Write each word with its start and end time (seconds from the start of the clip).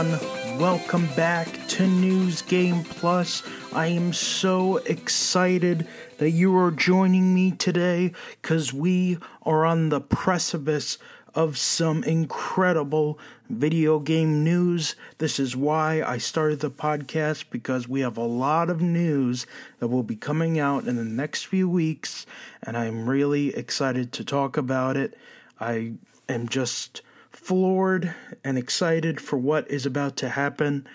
Everyone. 0.00 0.58
Welcome 0.58 1.08
back 1.14 1.46
to 1.68 1.86
News 1.86 2.40
Game 2.40 2.84
Plus. 2.84 3.42
I 3.74 3.88
am 3.88 4.14
so 4.14 4.78
excited 4.78 5.86
that 6.16 6.30
you 6.30 6.56
are 6.56 6.70
joining 6.70 7.34
me 7.34 7.50
today 7.50 8.12
because 8.40 8.72
we 8.72 9.18
are 9.42 9.66
on 9.66 9.90
the 9.90 10.00
precipice 10.00 10.96
of 11.34 11.58
some 11.58 12.02
incredible 12.04 13.18
video 13.50 13.98
game 13.98 14.42
news. 14.42 14.94
This 15.18 15.38
is 15.38 15.54
why 15.54 16.02
I 16.02 16.16
started 16.16 16.60
the 16.60 16.70
podcast 16.70 17.44
because 17.50 17.86
we 17.86 18.00
have 18.00 18.16
a 18.16 18.22
lot 18.22 18.70
of 18.70 18.80
news 18.80 19.46
that 19.80 19.88
will 19.88 20.02
be 20.02 20.16
coming 20.16 20.58
out 20.58 20.86
in 20.86 20.96
the 20.96 21.04
next 21.04 21.44
few 21.44 21.68
weeks, 21.68 22.24
and 22.62 22.74
I'm 22.74 23.06
really 23.06 23.54
excited 23.54 24.12
to 24.12 24.24
talk 24.24 24.56
about 24.56 24.96
it. 24.96 25.14
I 25.60 25.92
am 26.26 26.48
just 26.48 27.02
floored 27.40 28.14
and 28.44 28.58
excited 28.58 29.20
for 29.20 29.38
what 29.38 29.68
is 29.70 29.86
about 29.86 30.16
to 30.18 30.28
happen. 30.28 30.86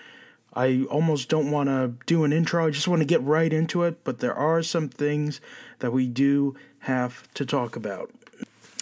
I 0.54 0.84
almost 0.84 1.28
don't 1.28 1.50
want 1.50 1.68
to 1.68 1.92
do 2.06 2.24
an 2.24 2.32
intro. 2.32 2.66
I 2.66 2.70
just 2.70 2.88
want 2.88 3.00
to 3.00 3.06
get 3.06 3.22
right 3.22 3.52
into 3.52 3.82
it, 3.82 4.04
but 4.04 4.20
there 4.20 4.34
are 4.34 4.62
some 4.62 4.88
things 4.88 5.40
that 5.80 5.92
we 5.92 6.06
do 6.06 6.56
have 6.80 7.30
to 7.34 7.44
talk 7.44 7.74
about. 7.74 8.10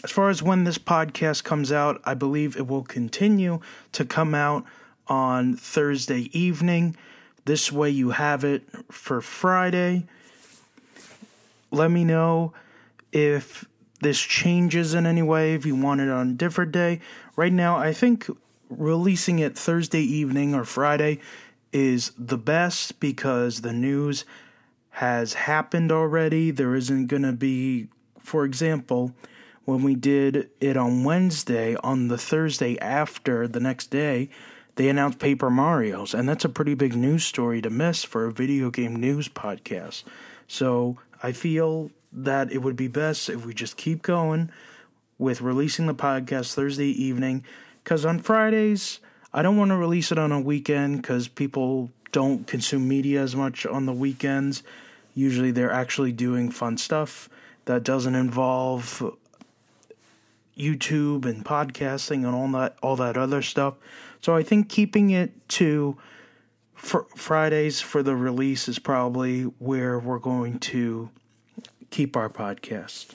As 0.04 0.10
far 0.10 0.28
as 0.28 0.42
when 0.42 0.64
this 0.64 0.76
podcast 0.76 1.44
comes 1.44 1.72
out, 1.72 2.00
I 2.04 2.12
believe 2.12 2.56
it 2.56 2.68
will 2.68 2.84
continue 2.84 3.60
to 3.92 4.04
come 4.04 4.34
out 4.34 4.64
on 5.08 5.56
Thursday 5.56 6.28
evening. 6.38 6.96
This 7.46 7.72
way, 7.72 7.88
you 7.88 8.10
have 8.10 8.44
it 8.44 8.62
for 8.90 9.22
Friday. 9.22 10.04
Let 11.70 11.90
me 11.90 12.04
know 12.04 12.52
if 13.10 13.64
this 14.04 14.20
changes 14.20 14.94
in 14.94 15.06
any 15.06 15.22
way, 15.22 15.54
if 15.54 15.66
you 15.66 15.74
want 15.74 16.00
it 16.00 16.10
on 16.10 16.30
a 16.30 16.34
different 16.34 16.70
day. 16.70 17.00
Right 17.34 17.52
now, 17.52 17.76
I 17.76 17.92
think 17.92 18.28
releasing 18.68 19.38
it 19.40 19.58
Thursday 19.58 20.02
evening 20.02 20.54
or 20.54 20.64
Friday 20.64 21.20
is 21.72 22.12
the 22.16 22.38
best 22.38 23.00
because 23.00 23.62
the 23.62 23.72
news 23.72 24.24
has 24.90 25.34
happened 25.34 25.90
already. 25.90 26.50
There 26.50 26.74
isn't 26.74 27.06
going 27.06 27.22
to 27.22 27.32
be, 27.32 27.88
for 28.20 28.44
example, 28.44 29.12
when 29.64 29.82
we 29.82 29.94
did 29.94 30.50
it 30.60 30.76
on 30.76 31.02
Wednesday, 31.02 31.74
on 31.76 32.08
the 32.08 32.18
Thursday 32.18 32.78
after 32.78 33.48
the 33.48 33.60
next 33.60 33.90
day, 33.90 34.28
they 34.76 34.88
announced 34.88 35.18
Paper 35.18 35.50
Mario's, 35.50 36.14
and 36.14 36.28
that's 36.28 36.44
a 36.44 36.48
pretty 36.48 36.74
big 36.74 36.94
news 36.94 37.24
story 37.24 37.62
to 37.62 37.70
miss 37.70 38.04
for 38.04 38.26
a 38.26 38.32
video 38.32 38.70
game 38.70 38.96
news 38.96 39.28
podcast. 39.28 40.02
So 40.46 40.98
I 41.22 41.32
feel 41.32 41.90
that 42.14 42.52
it 42.52 42.58
would 42.58 42.76
be 42.76 42.88
best 42.88 43.28
if 43.28 43.44
we 43.44 43.52
just 43.52 43.76
keep 43.76 44.02
going 44.02 44.50
with 45.18 45.40
releasing 45.40 45.86
the 45.86 45.94
podcast 45.94 46.54
Thursday 46.54 46.88
evening, 46.88 47.44
because 47.82 48.04
on 48.04 48.18
Fridays, 48.18 49.00
I 49.32 49.42
don't 49.42 49.56
want 49.56 49.70
to 49.70 49.76
release 49.76 50.12
it 50.12 50.18
on 50.18 50.32
a 50.32 50.40
weekend 50.40 51.02
because 51.02 51.28
people 51.28 51.90
don't 52.12 52.46
consume 52.46 52.88
media 52.88 53.20
as 53.20 53.34
much 53.34 53.66
on 53.66 53.86
the 53.86 53.92
weekends. 53.92 54.62
Usually 55.14 55.50
they're 55.50 55.72
actually 55.72 56.12
doing 56.12 56.50
fun 56.50 56.78
stuff 56.78 57.28
that 57.64 57.82
doesn't 57.82 58.14
involve 58.14 59.02
YouTube 60.56 61.24
and 61.24 61.44
podcasting 61.44 62.24
and 62.24 62.34
all 62.34 62.48
that 62.60 62.76
all 62.82 62.96
that 62.96 63.16
other 63.16 63.42
stuff. 63.42 63.74
So 64.20 64.36
I 64.36 64.42
think 64.42 64.68
keeping 64.68 65.10
it 65.10 65.48
to 65.50 65.96
fr- 66.74 67.08
Fridays 67.16 67.80
for 67.80 68.02
the 68.02 68.14
release 68.14 68.68
is 68.68 68.78
probably 68.78 69.42
where 69.42 69.98
we're 69.98 70.18
going 70.18 70.60
to 70.60 71.10
keep 71.94 72.16
our 72.16 72.28
podcast. 72.28 73.14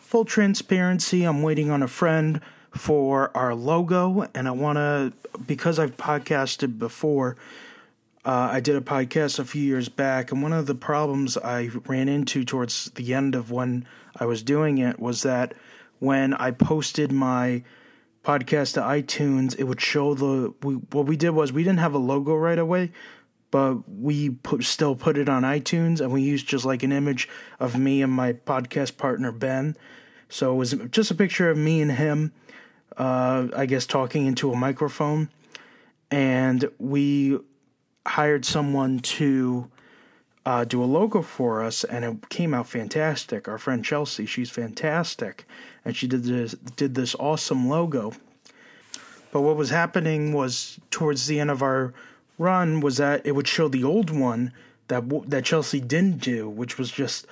Full 0.00 0.24
transparency, 0.24 1.22
I'm 1.22 1.40
waiting 1.40 1.70
on 1.70 1.84
a 1.84 1.88
friend 1.88 2.40
for 2.72 3.30
our 3.36 3.54
logo 3.54 4.28
and 4.34 4.48
I 4.48 4.50
want 4.50 4.76
to 4.76 5.12
because 5.46 5.78
I've 5.78 5.96
podcasted 5.96 6.80
before 6.80 7.36
uh, 8.24 8.48
I 8.50 8.58
did 8.58 8.74
a 8.74 8.80
podcast 8.80 9.38
a 9.38 9.44
few 9.44 9.62
years 9.62 9.88
back, 9.88 10.32
and 10.32 10.42
one 10.42 10.52
of 10.52 10.66
the 10.66 10.74
problems 10.74 11.38
I 11.38 11.70
ran 11.86 12.08
into 12.08 12.44
towards 12.44 12.90
the 12.96 13.14
end 13.14 13.36
of 13.36 13.52
when 13.52 13.86
I 14.18 14.26
was 14.26 14.42
doing 14.42 14.78
it 14.78 14.98
was 14.98 15.22
that 15.22 15.54
when 16.00 16.34
I 16.34 16.50
posted 16.50 17.12
my 17.12 17.62
podcast 18.24 18.74
to 18.74 18.80
iTunes, 18.80 19.58
it 19.58 19.64
would 19.64 19.80
show 19.80 20.14
the. 20.14 20.52
We, 20.62 20.74
what 20.74 21.06
we 21.06 21.16
did 21.16 21.30
was 21.30 21.52
we 21.52 21.62
didn't 21.62 21.78
have 21.78 21.94
a 21.94 21.98
logo 21.98 22.34
right 22.34 22.58
away, 22.58 22.90
but 23.50 23.88
we 23.88 24.30
put, 24.30 24.64
still 24.64 24.94
put 24.94 25.18
it 25.18 25.28
on 25.28 25.42
iTunes, 25.42 26.00
and 26.00 26.12
we 26.12 26.22
used 26.22 26.46
just 26.46 26.64
like 26.64 26.82
an 26.82 26.92
image 26.92 27.28
of 27.58 27.78
me 27.78 28.02
and 28.02 28.12
my 28.12 28.32
podcast 28.32 28.96
partner 28.96 29.32
Ben. 29.32 29.76
So 30.28 30.52
it 30.52 30.56
was 30.56 30.74
just 30.90 31.10
a 31.10 31.14
picture 31.14 31.50
of 31.50 31.58
me 31.58 31.80
and 31.80 31.90
him, 31.90 32.32
uh, 32.96 33.48
I 33.56 33.66
guess, 33.66 33.86
talking 33.86 34.26
into 34.26 34.52
a 34.52 34.56
microphone, 34.56 35.28
and 36.10 36.70
we 36.78 37.38
hired 38.06 38.44
someone 38.44 39.00
to 39.00 39.70
uh, 40.46 40.64
do 40.64 40.82
a 40.82 40.86
logo 40.86 41.22
for 41.22 41.62
us, 41.62 41.84
and 41.84 42.04
it 42.04 42.28
came 42.28 42.54
out 42.54 42.66
fantastic. 42.68 43.48
Our 43.48 43.58
friend 43.58 43.84
Chelsea, 43.84 44.26
she's 44.26 44.50
fantastic, 44.50 45.46
and 45.84 45.96
she 45.96 46.06
did 46.06 46.24
this 46.24 46.52
did 46.76 46.94
this 46.94 47.14
awesome 47.16 47.68
logo. 47.68 48.12
But 49.32 49.42
what 49.42 49.56
was 49.56 49.70
happening 49.70 50.32
was 50.32 50.80
towards 50.90 51.26
the 51.26 51.38
end 51.38 51.50
of 51.50 51.62
our 51.62 51.94
run 52.40 52.80
was 52.80 52.96
that 52.96 53.24
it 53.24 53.32
would 53.32 53.46
show 53.46 53.68
the 53.68 53.84
old 53.84 54.10
one 54.10 54.52
that 54.88 55.04
that 55.30 55.44
Chelsea 55.44 55.80
didn't 55.80 56.18
do, 56.18 56.48
which 56.48 56.78
was 56.78 56.90
just 56.90 57.26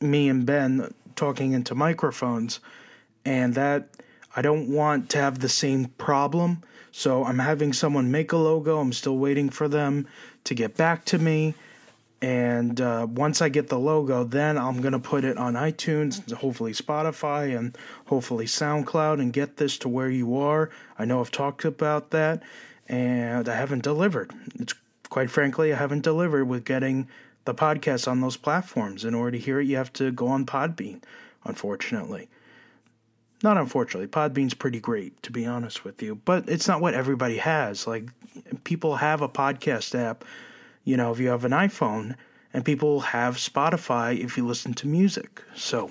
me 0.00 0.28
and 0.28 0.46
Ben 0.46 0.92
talking 1.16 1.52
into 1.52 1.74
microphones, 1.74 2.60
and 3.24 3.54
that 3.54 3.88
I 4.34 4.42
don't 4.42 4.68
want 4.68 5.10
to 5.10 5.18
have 5.18 5.40
the 5.40 5.48
same 5.48 5.86
problem. 5.98 6.62
So 6.92 7.24
I'm 7.24 7.40
having 7.40 7.72
someone 7.72 8.10
make 8.10 8.32
a 8.32 8.36
logo. 8.36 8.78
I'm 8.78 8.92
still 8.92 9.18
waiting 9.18 9.50
for 9.50 9.68
them 9.68 10.06
to 10.44 10.54
get 10.54 10.76
back 10.76 11.04
to 11.06 11.18
me 11.18 11.54
and 12.24 12.80
uh, 12.80 13.06
once 13.10 13.42
I 13.42 13.50
get 13.50 13.68
the 13.68 13.78
logo, 13.78 14.24
then 14.24 14.56
I'm 14.56 14.80
going 14.80 14.94
to 14.94 14.98
put 14.98 15.24
it 15.24 15.36
on 15.36 15.52
iTunes, 15.52 16.32
hopefully 16.32 16.72
Spotify, 16.72 17.54
and 17.54 17.76
hopefully 18.06 18.46
SoundCloud, 18.46 19.20
and 19.20 19.30
get 19.30 19.58
this 19.58 19.76
to 19.78 19.90
where 19.90 20.08
you 20.08 20.38
are. 20.38 20.70
I 20.98 21.04
know 21.04 21.20
I've 21.20 21.30
talked 21.30 21.66
about 21.66 22.12
that, 22.12 22.42
and 22.88 23.48
I 23.48 23.56
haven't 23.56 23.82
delivered. 23.82 24.32
It's 24.58 24.74
quite 25.08 25.30
frankly, 25.30 25.72
I 25.72 25.76
haven't 25.76 26.02
delivered 26.02 26.46
with 26.46 26.64
getting 26.64 27.08
the 27.44 27.54
podcast 27.54 28.08
on 28.08 28.20
those 28.20 28.36
platforms. 28.36 29.04
In 29.04 29.14
order 29.14 29.36
to 29.36 29.44
hear 29.44 29.60
it, 29.60 29.66
you 29.66 29.76
have 29.76 29.92
to 29.94 30.10
go 30.10 30.28
on 30.28 30.46
Podbean, 30.46 31.02
unfortunately. 31.44 32.28
Not 33.42 33.58
unfortunately, 33.58 34.08
Podbean's 34.08 34.54
pretty 34.54 34.80
great, 34.80 35.22
to 35.22 35.30
be 35.30 35.44
honest 35.44 35.84
with 35.84 36.02
you, 36.02 36.14
but 36.24 36.48
it's 36.48 36.66
not 36.66 36.80
what 36.80 36.94
everybody 36.94 37.36
has. 37.36 37.86
Like, 37.86 38.08
people 38.64 38.96
have 38.96 39.20
a 39.20 39.28
podcast 39.28 39.94
app 39.94 40.24
you 40.84 40.96
know, 40.96 41.10
if 41.10 41.18
you 41.18 41.28
have 41.28 41.44
an 41.44 41.52
iPhone, 41.52 42.14
and 42.52 42.64
people 42.64 43.00
have 43.00 43.36
Spotify 43.36 44.22
if 44.22 44.36
you 44.36 44.46
listen 44.46 44.74
to 44.74 44.86
music. 44.86 45.42
So 45.56 45.90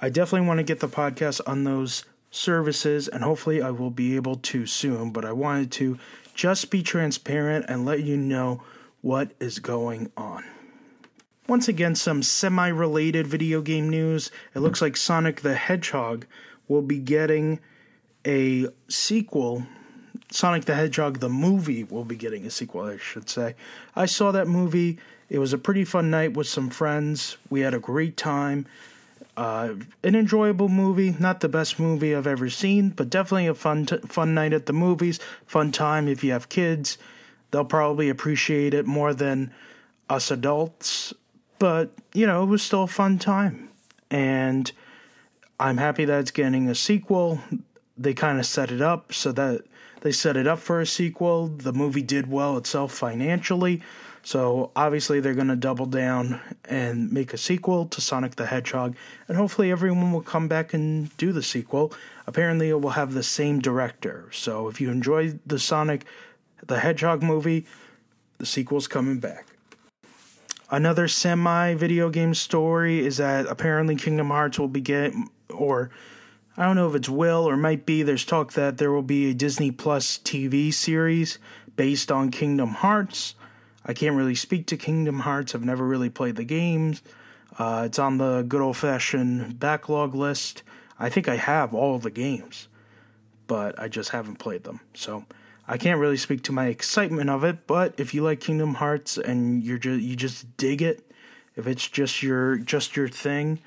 I 0.00 0.10
definitely 0.10 0.46
want 0.46 0.58
to 0.58 0.64
get 0.64 0.80
the 0.80 0.88
podcast 0.88 1.40
on 1.46 1.64
those 1.64 2.04
services, 2.36 3.08
and 3.08 3.24
hopefully 3.24 3.62
I 3.62 3.70
will 3.70 3.90
be 3.90 4.16
able 4.16 4.36
to 4.36 4.66
soon. 4.66 5.10
But 5.10 5.24
I 5.24 5.32
wanted 5.32 5.72
to 5.72 5.98
just 6.34 6.70
be 6.70 6.82
transparent 6.82 7.66
and 7.68 7.84
let 7.84 8.02
you 8.02 8.16
know 8.16 8.62
what 9.00 9.32
is 9.40 9.58
going 9.58 10.10
on. 10.16 10.44
Once 11.48 11.68
again, 11.68 11.94
some 11.94 12.22
semi 12.22 12.68
related 12.68 13.26
video 13.26 13.60
game 13.60 13.88
news. 13.88 14.30
It 14.54 14.60
looks 14.60 14.82
like 14.82 14.96
Sonic 14.96 15.40
the 15.40 15.54
Hedgehog 15.54 16.26
will 16.68 16.82
be 16.82 16.98
getting 16.98 17.60
a 18.26 18.66
sequel 18.88 19.66
Sonic 20.30 20.64
the 20.64 20.74
Hedgehog 20.74 21.20
the 21.20 21.28
movie 21.28 21.84
will 21.84 22.04
be 22.04 22.16
getting 22.16 22.46
a 22.46 22.50
sequel, 22.50 22.82
I 22.82 22.96
should 22.96 23.30
say. 23.30 23.54
I 23.94 24.06
saw 24.06 24.32
that 24.32 24.48
movie. 24.48 24.98
It 25.28 25.38
was 25.38 25.52
a 25.52 25.58
pretty 25.58 25.84
fun 25.84 26.10
night 26.10 26.34
with 26.34 26.48
some 26.48 26.68
friends. 26.68 27.36
We 27.48 27.60
had 27.60 27.74
a 27.74 27.78
great 27.78 28.16
time. 28.16 28.66
Uh, 29.36 29.74
an 30.02 30.14
enjoyable 30.14 30.68
movie, 30.68 31.14
not 31.18 31.40
the 31.40 31.48
best 31.48 31.78
movie 31.78 32.14
I've 32.14 32.26
ever 32.26 32.48
seen, 32.48 32.88
but 32.88 33.10
definitely 33.10 33.46
a 33.48 33.54
fun 33.54 33.84
t- 33.84 33.98
fun 34.08 34.32
night 34.32 34.54
at 34.54 34.64
the 34.64 34.72
movies. 34.72 35.20
Fun 35.46 35.72
time 35.72 36.08
if 36.08 36.24
you 36.24 36.32
have 36.32 36.48
kids. 36.48 36.96
They'll 37.50 37.64
probably 37.64 38.08
appreciate 38.08 38.72
it 38.72 38.86
more 38.86 39.12
than 39.12 39.52
us 40.08 40.30
adults. 40.30 41.12
But, 41.58 41.92
you 42.14 42.26
know, 42.26 42.42
it 42.42 42.46
was 42.46 42.62
still 42.62 42.84
a 42.84 42.88
fun 42.88 43.18
time. 43.18 43.68
And 44.10 44.70
I'm 45.58 45.76
happy 45.76 46.04
that 46.04 46.20
it's 46.20 46.30
getting 46.30 46.68
a 46.68 46.74
sequel. 46.74 47.40
They 47.98 48.14
kind 48.14 48.38
of 48.38 48.46
set 48.46 48.70
it 48.70 48.80
up 48.80 49.12
so 49.12 49.32
that 49.32 49.62
they 50.00 50.12
set 50.12 50.36
it 50.36 50.46
up 50.46 50.58
for 50.58 50.80
a 50.80 50.86
sequel. 50.86 51.48
The 51.48 51.72
movie 51.72 52.02
did 52.02 52.30
well 52.30 52.56
itself 52.56 52.92
financially, 52.92 53.82
so 54.26 54.72
obviously 54.74 55.20
they're 55.20 55.34
going 55.34 55.46
to 55.46 55.54
double 55.54 55.86
down 55.86 56.40
and 56.64 57.12
make 57.12 57.32
a 57.32 57.38
sequel 57.38 57.86
to 57.86 58.00
Sonic 58.00 58.34
the 58.34 58.46
Hedgehog, 58.46 58.96
and 59.28 59.36
hopefully 59.36 59.70
everyone 59.70 60.10
will 60.10 60.20
come 60.20 60.48
back 60.48 60.74
and 60.74 61.16
do 61.16 61.30
the 61.30 61.44
sequel. 61.44 61.92
Apparently, 62.26 62.70
it 62.70 62.80
will 62.80 62.90
have 62.90 63.14
the 63.14 63.22
same 63.22 63.60
director. 63.60 64.28
So 64.32 64.66
if 64.66 64.80
you 64.80 64.90
enjoyed 64.90 65.38
the 65.46 65.60
Sonic 65.60 66.06
the 66.66 66.80
Hedgehog 66.80 67.22
movie, 67.22 67.66
the 68.38 68.46
sequel's 68.46 68.88
coming 68.88 69.20
back. 69.20 69.46
Another 70.72 71.06
semi 71.06 71.74
video 71.74 72.10
game 72.10 72.34
story 72.34 73.06
is 73.06 73.18
that 73.18 73.46
apparently 73.46 73.94
Kingdom 73.94 74.30
Hearts 74.30 74.58
will 74.58 74.66
be 74.66 74.80
get 74.80 75.14
or 75.50 75.92
I 76.56 76.64
don't 76.64 76.74
know 76.74 76.88
if 76.88 76.96
it's 76.96 77.08
will 77.08 77.48
or 77.48 77.56
might 77.56 77.86
be. 77.86 78.02
There's 78.02 78.24
talk 78.24 78.54
that 78.54 78.78
there 78.78 78.90
will 78.90 79.02
be 79.02 79.30
a 79.30 79.34
Disney 79.34 79.70
Plus 79.70 80.18
TV 80.18 80.74
series 80.74 81.38
based 81.76 82.10
on 82.10 82.32
Kingdom 82.32 82.70
Hearts. 82.70 83.35
I 83.86 83.94
can't 83.94 84.16
really 84.16 84.34
speak 84.34 84.66
to 84.66 84.76
Kingdom 84.76 85.20
Hearts. 85.20 85.54
I've 85.54 85.64
never 85.64 85.86
really 85.86 86.10
played 86.10 86.34
the 86.34 86.44
games. 86.44 87.02
Uh, 87.56 87.84
it's 87.86 88.00
on 88.00 88.18
the 88.18 88.42
good 88.42 88.60
old 88.60 88.76
fashioned 88.76 89.60
backlog 89.60 90.14
list. 90.14 90.64
I 90.98 91.08
think 91.08 91.28
I 91.28 91.36
have 91.36 91.72
all 91.72 91.98
the 91.98 92.10
games, 92.10 92.66
but 93.46 93.78
I 93.78 93.86
just 93.86 94.10
haven't 94.10 94.36
played 94.36 94.64
them. 94.64 94.80
So 94.94 95.24
I 95.68 95.78
can't 95.78 96.00
really 96.00 96.16
speak 96.16 96.42
to 96.44 96.52
my 96.52 96.66
excitement 96.66 97.30
of 97.30 97.44
it. 97.44 97.66
But 97.68 97.94
if 97.96 98.12
you 98.12 98.22
like 98.24 98.40
Kingdom 98.40 98.74
Hearts 98.74 99.18
and 99.18 99.62
you're 99.62 99.78
just 99.78 100.02
you 100.02 100.16
just 100.16 100.56
dig 100.56 100.82
it, 100.82 101.08
if 101.54 101.68
it's 101.68 101.88
just 101.88 102.22
your 102.22 102.56
just 102.58 102.96
your 102.96 103.08
thing, 103.08 103.60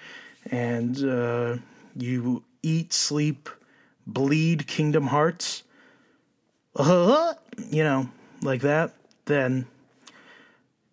and 0.52 1.02
uh, 1.04 1.56
you 1.96 2.44
eat, 2.62 2.92
sleep, 2.92 3.50
bleed 4.06 4.68
Kingdom 4.68 5.08
Hearts, 5.08 5.64
you 6.78 7.84
know, 7.84 8.10
like 8.42 8.62
that, 8.62 8.94
then 9.26 9.66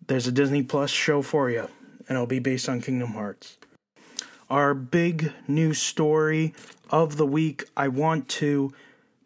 there's 0.07 0.27
a 0.27 0.31
Disney 0.31 0.63
Plus 0.63 0.89
show 0.89 1.21
for 1.21 1.49
you, 1.49 1.67
and 2.07 2.15
it'll 2.15 2.25
be 2.25 2.39
based 2.39 2.67
on 2.67 2.81
Kingdom 2.81 3.13
Hearts. 3.13 3.57
Our 4.49 4.73
big 4.73 5.33
news 5.47 5.81
story 5.81 6.53
of 6.89 7.17
the 7.17 7.25
week, 7.25 7.65
I 7.75 7.89
want 7.89 8.29
to 8.29 8.73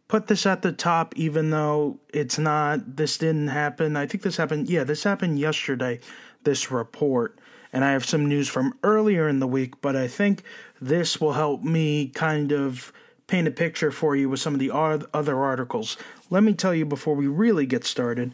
put 0.07 0.27
this 0.27 0.45
at 0.45 0.63
the 0.63 0.71
top, 0.71 1.13
even 1.15 1.51
though 1.51 1.99
it's 2.11 2.39
not, 2.39 2.97
this 2.97 3.17
didn't 3.19 3.49
happen. 3.49 3.95
I 3.95 4.07
think 4.07 4.23
this 4.23 4.37
happened, 4.37 4.67
yeah, 4.67 4.83
this 4.83 5.03
happened 5.03 5.39
yesterday, 5.39 5.99
this 6.43 6.71
report. 6.71 7.37
And 7.71 7.85
I 7.85 7.91
have 7.91 8.03
some 8.03 8.27
news 8.27 8.49
from 8.49 8.77
earlier 8.83 9.29
in 9.29 9.39
the 9.39 9.47
week, 9.47 9.79
but 9.79 9.95
I 9.95 10.07
think 10.07 10.43
this 10.81 11.21
will 11.21 11.33
help 11.33 11.63
me 11.63 12.07
kind 12.09 12.51
of 12.51 12.91
paint 13.27 13.47
a 13.47 13.51
picture 13.51 13.91
for 13.91 14.15
you 14.15 14.27
with 14.27 14.41
some 14.41 14.53
of 14.53 14.59
the 14.59 14.71
other 14.73 15.37
articles. 15.41 15.95
Let 16.29 16.43
me 16.43 16.53
tell 16.53 16.75
you 16.75 16.85
before 16.85 17.15
we 17.15 17.27
really 17.27 17.65
get 17.65 17.85
started, 17.85 18.33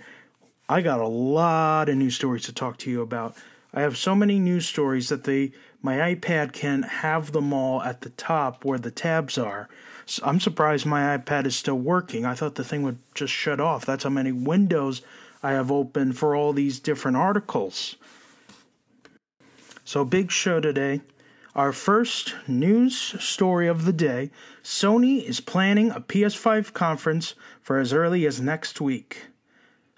I 0.70 0.82
got 0.82 1.00
a 1.00 1.08
lot 1.08 1.88
of 1.88 1.96
news 1.96 2.16
stories 2.16 2.44
to 2.44 2.54
talk 2.54 2.78
to 2.80 2.92
you 2.92 3.02
about. 3.02 3.38
I 3.74 3.82
have 3.82 3.98
so 3.98 4.14
many 4.16 4.38
news 4.38 4.68
stories 4.68 5.08
that 5.10 5.24
they 5.24 5.54
my 5.82 6.14
iPad 6.14 6.52
can 6.52 6.84
have 6.84 7.32
them 7.32 7.54
all 7.54 7.82
at 7.82 8.02
the 8.02 8.10
top 8.10 8.66
where 8.66 8.80
the 8.80 8.92
tabs 8.92 9.38
are. 9.38 9.70
So 10.06 10.24
I'm 10.26 10.40
surprised 10.40 10.86
my 10.86 11.18
iPad 11.18 11.46
is 11.46 11.56
still 11.56 11.78
working. 11.78 12.26
I 12.26 12.34
thought 12.34 12.56
the 12.56 12.64
thing 12.64 12.84
would 12.84 12.98
just 13.14 13.32
shut 13.32 13.60
off. 13.60 13.86
That's 13.86 14.04
how 14.04 14.10
many 14.10 14.32
windows 14.32 15.02
I 15.42 15.52
have 15.52 15.72
open 15.72 16.12
for 16.14 16.36
all 16.36 16.52
these 16.52 16.80
different 16.80 17.16
articles. 17.16 17.96
So, 19.86 20.04
big 20.04 20.32
show 20.32 20.60
today. 20.60 21.02
Our 21.56 21.72
first 21.72 22.36
news 22.48 22.98
story 22.98 23.68
of 23.68 23.86
the 23.86 23.94
day 23.94 24.32
Sony 24.64 25.24
is 25.24 25.40
planning 25.40 25.92
a 25.92 26.02
PS5 26.02 26.74
conference 26.74 27.36
for 27.62 27.80
as 27.80 27.94
early 27.94 28.26
as 28.26 28.42
next 28.42 28.82
week. 28.82 29.28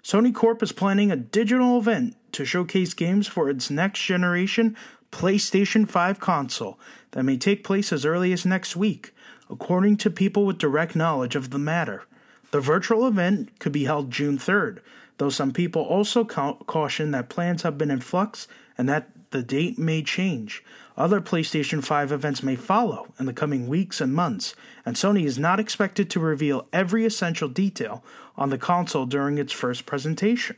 Sony 0.02 0.34
Corp 0.34 0.62
is 0.62 0.72
planning 0.72 1.10
a 1.10 1.16
digital 1.16 1.78
event 1.78 2.16
to 2.32 2.44
showcase 2.44 2.94
games 2.94 3.26
for 3.26 3.50
its 3.50 3.70
next 3.70 4.02
generation 4.02 4.76
PlayStation 5.12 5.88
5 5.88 6.20
console 6.20 6.78
that 7.10 7.24
may 7.24 7.36
take 7.36 7.64
place 7.64 7.92
as 7.92 8.06
early 8.06 8.32
as 8.32 8.46
next 8.46 8.76
week, 8.76 9.12
according 9.50 9.96
to 9.98 10.10
people 10.10 10.46
with 10.46 10.58
direct 10.58 10.94
knowledge 10.94 11.34
of 11.34 11.50
the 11.50 11.58
matter. 11.58 12.04
The 12.50 12.60
virtual 12.60 13.06
event 13.06 13.58
could 13.58 13.72
be 13.72 13.84
held 13.84 14.10
June 14.10 14.38
3rd, 14.38 14.78
though 15.18 15.30
some 15.30 15.52
people 15.52 15.82
also 15.82 16.24
ca- 16.24 16.54
caution 16.54 17.10
that 17.10 17.28
plans 17.28 17.62
have 17.62 17.76
been 17.76 17.90
in 17.90 18.00
flux 18.00 18.48
and 18.78 18.88
that 18.88 19.10
the 19.30 19.42
date 19.42 19.78
may 19.78 20.02
change. 20.02 20.64
Other 20.96 21.20
PlayStation 21.20 21.82
5 21.82 22.12
events 22.12 22.42
may 22.42 22.56
follow 22.56 23.12
in 23.18 23.26
the 23.26 23.32
coming 23.32 23.68
weeks 23.68 24.00
and 24.00 24.12
months, 24.12 24.54
and 24.84 24.96
Sony 24.96 25.24
is 25.24 25.38
not 25.38 25.60
expected 25.60 26.10
to 26.10 26.20
reveal 26.20 26.66
every 26.72 27.04
essential 27.04 27.48
detail 27.48 28.04
on 28.36 28.50
the 28.50 28.58
console 28.58 29.06
during 29.06 29.38
its 29.38 29.52
first 29.52 29.86
presentation. 29.86 30.56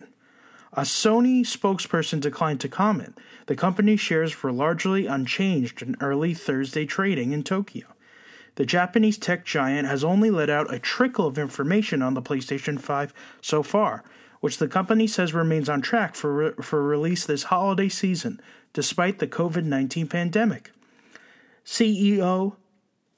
A 0.75 0.82
Sony 0.82 1.43
spokesperson 1.43 2.20
declined 2.20 2.61
to 2.61 2.69
comment. 2.69 3.19
The 3.46 3.55
company's 3.55 4.00
shares 4.00 4.43
were 4.43 4.52
largely 4.52 5.06
unchanged 5.06 5.82
in 5.82 5.96
early 6.00 6.32
Thursday 6.32 6.87
trading 6.87 7.32
in 7.32 7.43
Tokyo. 7.43 7.87
The 8.55 8.64
Japanese 8.64 9.19
tech 9.19 9.44
giant 9.44 9.87
has 9.88 10.02
only 10.02 10.31
let 10.31 10.49
out 10.49 10.73
a 10.73 10.79
trickle 10.79 11.26
of 11.26 11.38
information 11.38 12.00
on 12.00 12.14
the 12.14 12.23
PlayStation 12.23 12.81
5 12.81 13.12
so 13.40 13.62
far, 13.62 14.02
which 14.40 14.58
the 14.58 14.69
company 14.69 15.06
says 15.06 15.34
remains 15.34 15.69
on 15.69 15.82
track 15.82 16.14
for, 16.14 16.34
re- 16.34 16.52
for 16.61 16.82
release 16.82 17.25
this 17.25 17.44
holiday 17.44 17.88
season, 17.88 18.40
despite 18.72 19.19
the 19.19 19.26
COVID 19.26 19.64
19 19.64 20.06
pandemic. 20.06 20.72
CEO 21.64 22.56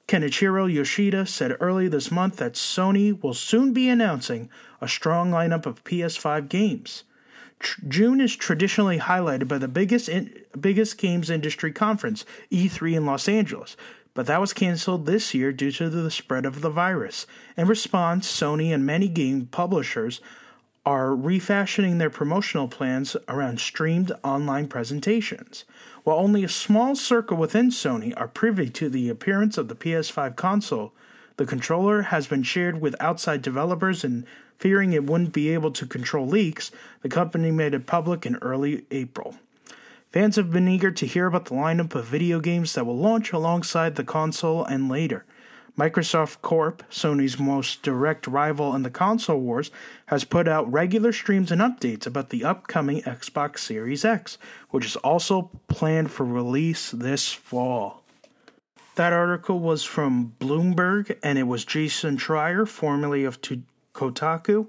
Kenichiro 0.07 0.71
Yoshida 0.71 1.25
said 1.25 1.57
early 1.59 1.87
this 1.87 2.11
month 2.11 2.37
that 2.37 2.53
Sony 2.53 3.19
will 3.21 3.33
soon 3.33 3.73
be 3.73 3.89
announcing 3.89 4.49
a 4.79 4.87
strong 4.87 5.31
lineup 5.31 5.65
of 5.65 5.83
PS5 5.83 6.47
games. 6.47 7.03
June 7.87 8.21
is 8.21 8.35
traditionally 8.35 8.99
highlighted 8.99 9.47
by 9.47 9.57
the 9.57 9.67
biggest 9.67 10.07
in, 10.07 10.31
biggest 10.59 10.99
games 10.99 11.31
industry 11.31 11.71
conference, 11.71 12.23
E3 12.51 12.97
in 12.97 13.05
Los 13.05 13.27
Angeles, 13.27 13.75
but 14.13 14.27
that 14.27 14.41
was 14.41 14.53
canceled 14.53 15.05
this 15.05 15.33
year 15.33 15.51
due 15.51 15.71
to 15.71 15.89
the 15.89 16.11
spread 16.11 16.45
of 16.45 16.61
the 16.61 16.69
virus. 16.69 17.25
In 17.57 17.67
response, 17.67 18.31
Sony 18.31 18.73
and 18.73 18.85
many 18.85 19.07
game 19.07 19.47
publishers 19.47 20.21
are 20.85 21.15
refashioning 21.15 21.97
their 21.97 22.09
promotional 22.09 22.67
plans 22.67 23.15
around 23.27 23.59
streamed 23.59 24.11
online 24.23 24.67
presentations. 24.67 25.65
While 26.03 26.19
only 26.19 26.43
a 26.43 26.49
small 26.49 26.95
circle 26.95 27.37
within 27.37 27.69
Sony 27.69 28.13
are 28.15 28.27
privy 28.27 28.69
to 28.71 28.89
the 28.89 29.09
appearance 29.09 29.57
of 29.57 29.67
the 29.67 29.75
PS5 29.75 30.35
console, 30.35 30.93
the 31.37 31.45
controller 31.45 32.03
has 32.03 32.27
been 32.27 32.43
shared 32.43 32.79
with 32.79 32.95
outside 32.99 33.41
developers 33.41 34.03
and 34.03 34.25
Fearing 34.57 34.93
it 34.93 35.03
wouldn't 35.03 35.33
be 35.33 35.49
able 35.49 35.71
to 35.71 35.85
control 35.85 36.25
leaks, 36.25 36.71
the 37.01 37.09
company 37.09 37.51
made 37.51 37.73
it 37.73 37.85
public 37.85 38.25
in 38.25 38.37
early 38.37 38.85
April. 38.89 39.35
Fans 40.11 40.37
have 40.37 40.51
been 40.51 40.67
eager 40.67 40.91
to 40.91 41.05
hear 41.05 41.27
about 41.27 41.45
the 41.45 41.55
lineup 41.55 41.93
of 41.93 42.05
video 42.05 42.39
games 42.39 42.73
that 42.73 42.85
will 42.85 42.97
launch 42.97 43.33
alongside 43.33 43.95
the 43.95 44.03
console 44.03 44.63
and 44.63 44.87
later. 44.87 45.25
Microsoft 45.77 46.41
Corp, 46.41 46.89
Sony's 46.89 47.37
most 47.37 47.81
direct 47.81 48.27
rival 48.27 48.73
in 48.75 48.83
the 48.83 48.89
console 48.89 49.39
wars, 49.39 49.71
has 50.05 50.23
put 50.23 50.47
out 50.47 50.71
regular 50.71 51.11
streams 51.11 51.51
and 51.51 51.59
updates 51.59 52.07
about 52.07 52.29
the 52.29 52.45
upcoming 52.45 53.01
Xbox 53.01 53.59
Series 53.59 54.05
X, 54.05 54.37
which 54.69 54.85
is 54.85 54.95
also 54.97 55.49
planned 55.67 56.11
for 56.11 56.25
release 56.25 56.91
this 56.91 57.33
fall. 57.33 58.03
That 58.95 59.11
article 59.11 59.59
was 59.59 59.83
from 59.83 60.35
Bloomberg, 60.39 61.17
and 61.21 61.37
it 61.37 61.43
was 61.43 61.65
Jason 61.65 62.15
Schreier, 62.15 62.65
formerly 62.65 63.25
of 63.25 63.41
Kotaku, 63.93 64.67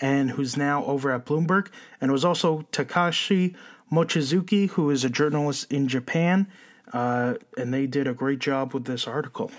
and 0.00 0.30
who's 0.32 0.56
now 0.56 0.84
over 0.84 1.10
at 1.10 1.26
Bloomberg. 1.26 1.68
And 2.00 2.10
it 2.10 2.12
was 2.12 2.24
also 2.24 2.66
Takashi 2.70 3.56
Mochizuki, 3.90 4.70
who 4.70 4.90
is 4.90 5.04
a 5.04 5.10
journalist 5.10 5.72
in 5.72 5.88
Japan, 5.88 6.46
uh, 6.92 7.34
and 7.58 7.74
they 7.74 7.88
did 7.88 8.06
a 8.06 8.14
great 8.14 8.38
job 8.38 8.72
with 8.72 8.84
this 8.84 9.08
article. 9.08 9.50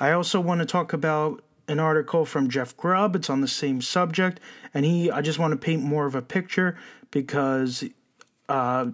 I 0.00 0.12
also 0.12 0.40
want 0.40 0.60
to 0.60 0.66
talk 0.66 0.92
about 0.92 1.42
an 1.66 1.78
article 1.78 2.24
from 2.24 2.48
Jeff 2.48 2.76
Grubb. 2.76 3.16
It's 3.16 3.28
on 3.28 3.40
the 3.40 3.48
same 3.48 3.80
subject, 3.80 4.40
and 4.72 4.84
he. 4.84 5.10
I 5.10 5.20
just 5.20 5.38
want 5.38 5.52
to 5.52 5.56
paint 5.56 5.82
more 5.82 6.06
of 6.06 6.14
a 6.14 6.22
picture 6.22 6.78
because 7.10 7.84
uh, 8.48 8.86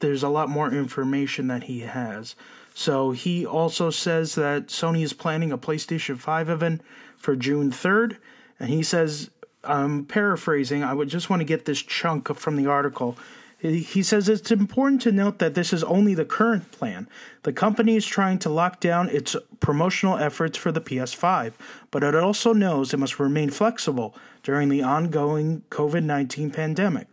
there's 0.00 0.22
a 0.22 0.28
lot 0.28 0.48
more 0.48 0.72
information 0.72 1.46
that 1.48 1.64
he 1.64 1.80
has. 1.80 2.34
So 2.74 3.10
he 3.10 3.44
also 3.44 3.90
says 3.90 4.34
that 4.36 4.68
Sony 4.68 5.02
is 5.02 5.12
planning 5.12 5.52
a 5.52 5.58
PlayStation 5.58 6.18
5 6.18 6.48
event 6.48 6.82
for 7.16 7.36
June 7.36 7.70
3rd. 7.70 8.16
And 8.58 8.70
he 8.70 8.82
says, 8.82 9.30
I'm 9.64 10.04
paraphrasing, 10.04 10.82
I 10.82 10.94
would 10.94 11.08
just 11.08 11.28
want 11.28 11.40
to 11.40 11.44
get 11.44 11.64
this 11.64 11.82
chunk 11.82 12.34
from 12.36 12.56
the 12.56 12.66
article. 12.66 13.18
He 13.60 14.02
says 14.02 14.30
it's 14.30 14.50
important 14.50 15.02
to 15.02 15.12
note 15.12 15.38
that 15.38 15.52
this 15.52 15.74
is 15.74 15.84
only 15.84 16.14
the 16.14 16.24
current 16.24 16.72
plan. 16.72 17.06
The 17.42 17.52
company 17.52 17.94
is 17.94 18.06
trying 18.06 18.38
to 18.38 18.48
lock 18.48 18.80
down 18.80 19.10
its 19.10 19.36
promotional 19.60 20.16
efforts 20.16 20.56
for 20.56 20.72
the 20.72 20.80
PS5, 20.80 21.52
but 21.90 22.02
it 22.02 22.14
also 22.14 22.54
knows 22.54 22.94
it 22.94 22.98
must 22.98 23.20
remain 23.20 23.50
flexible 23.50 24.14
during 24.42 24.70
the 24.70 24.82
ongoing 24.82 25.62
COVID 25.70 26.04
19 26.04 26.50
pandemic. 26.50 27.06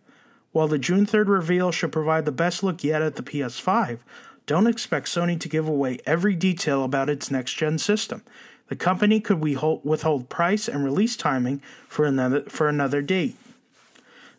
While 0.54 0.70
the 0.70 0.80
June 0.80 1.06
3rd 1.06 1.28
reveal 1.28 1.72
should 1.74 1.92
provide 1.92 2.24
the 2.24 2.32
best 2.32 2.64
look 2.64 2.82
yet 2.82 3.02
at 3.02 3.18
the 3.18 3.24
PS5, 3.24 4.00
don't 4.46 4.68
expect 4.68 5.08
Sony 5.08 5.38
to 5.38 5.50
give 5.50 5.68
away 5.68 6.00
every 6.06 6.34
detail 6.34 6.86
about 6.86 7.10
its 7.10 7.30
next 7.30 7.56
gen 7.56 7.78
system. 7.78 8.24
The 8.70 8.78
company 8.78 9.20
could 9.20 9.42
withhold 9.42 10.30
price 10.30 10.70
and 10.70 10.86
release 10.86 11.18
timing 11.18 11.62
for 11.90 12.06
another, 12.06 12.44
for 12.44 12.70
another 12.70 13.02
date. 13.02 13.36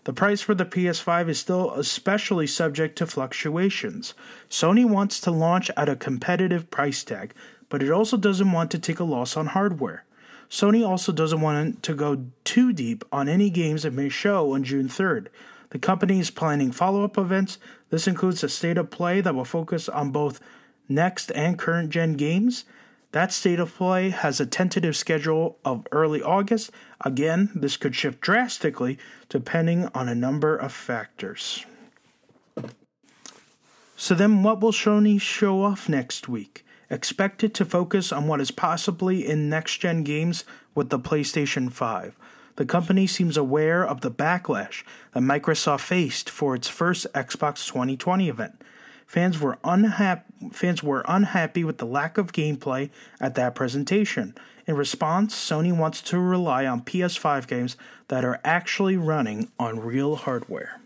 The 0.09 0.15
price 0.15 0.41
for 0.41 0.55
the 0.55 0.65
PS5 0.65 1.29
is 1.29 1.39
still 1.39 1.71
especially 1.73 2.47
subject 2.47 2.97
to 2.97 3.07
fluctuations. 3.07 4.15
Sony 4.49 4.89
wants 4.89 5.21
to 5.21 5.31
launch 5.31 5.71
at 5.77 5.91
a 5.91 5.97
competitive 5.97 6.71
price 6.71 7.05
tag, 7.05 7.35
but 7.69 7.83
it 7.83 7.91
also 7.91 8.17
doesn't 8.17 8.51
want 8.51 8.71
to 8.71 8.79
take 8.79 9.01
a 9.01 9.05
loss 9.05 9.37
on 9.37 9.49
hardware. 9.49 10.07
Sony 10.49 10.83
also 10.83 11.13
doesn't 11.13 11.43
want 11.43 11.83
to 11.83 11.93
go 11.93 12.25
too 12.45 12.73
deep 12.73 13.05
on 13.13 13.29
any 13.29 13.51
games 13.51 13.85
it 13.85 13.93
may 13.93 14.09
show 14.09 14.55
on 14.55 14.65
June 14.65 14.89
3rd. 14.89 15.27
The 15.73 15.79
company 15.79 16.21
is 16.21 16.31
planning 16.31 16.73
follow 16.73 17.05
up 17.05 17.19
events. 17.19 17.59
This 17.91 18.09
includes 18.09 18.43
a 18.43 18.49
state 18.49 18.79
of 18.79 18.89
play 18.89 19.21
that 19.21 19.35
will 19.35 19.45
focus 19.45 19.91
on 19.91 20.11
both 20.11 20.41
next 20.89 21.31
and 21.33 21.59
current 21.59 21.91
gen 21.91 22.15
games 22.15 22.65
That 23.13 23.33
state 23.33 23.59
of 23.59 23.75
play 23.75 24.11
has 24.11 24.39
a 24.39 24.47
tentative 24.47 24.95
schedule 24.95 25.59
of 25.65 25.87
early 25.93 26.23
August. 26.23 26.71
Again, 27.03 27.51
this 27.55 27.77
could 27.77 27.95
shift 27.95 28.21
drastically 28.21 28.99
depending 29.29 29.89
on 29.95 30.09
a 30.09 30.15
number 30.15 30.57
of 30.57 30.73
factors. 30.73 31.65
So, 33.97 34.15
then 34.15 34.43
what 34.43 34.61
will 34.61 34.73
Sony 34.73 35.21
show 35.21 35.63
off 35.63 35.89
next 35.89 36.29
week? 36.29 36.65
Expected 36.91 37.53
to 37.55 37.65
focus 37.65 38.13
on 38.13 38.27
what 38.27 38.41
is 38.41 38.51
possibly 38.51 39.27
in 39.27 39.51
next 39.51 39.79
gen 39.79 40.05
games 40.05 40.45
with 40.75 40.91
the 40.91 40.99
PlayStation 40.99 41.71
5. 41.71 42.17
The 42.57 42.65
company 42.65 43.07
seems 43.07 43.37
aware 43.37 43.87
of 43.87 44.01
the 44.01 44.11
backlash 44.11 44.83
that 45.13 45.21
Microsoft 45.21 45.81
faced 45.81 46.31
for 46.31 46.55
its 46.55 46.67
first 46.67 47.07
Xbox 47.13 47.67
2020 47.69 48.29
event. 48.29 48.63
Fans 49.09 49.41
were 49.41 49.57
unhappy 49.65 50.23
fans 50.53 50.83
were 50.83 51.03
unhappy 51.09 51.65
with 51.65 51.79
the 51.79 51.87
lack 51.87 52.19
of 52.19 52.31
gameplay 52.31 52.91
at 53.19 53.35
that 53.35 53.55
presentation. 53.55 54.35
In 54.67 54.77
response, 54.77 55.35
Sony 55.35 55.77
wants 55.77 56.03
to 56.03 56.19
rely 56.21 56.67
on 56.67 56.83
PS5 56.83 57.49
games 57.49 57.77
that 58.09 58.25
are 58.25 58.39
actually 58.45 58.99
running 58.99 59.51
on 59.59 59.81
real 59.81 60.15
hardware. 60.15 60.81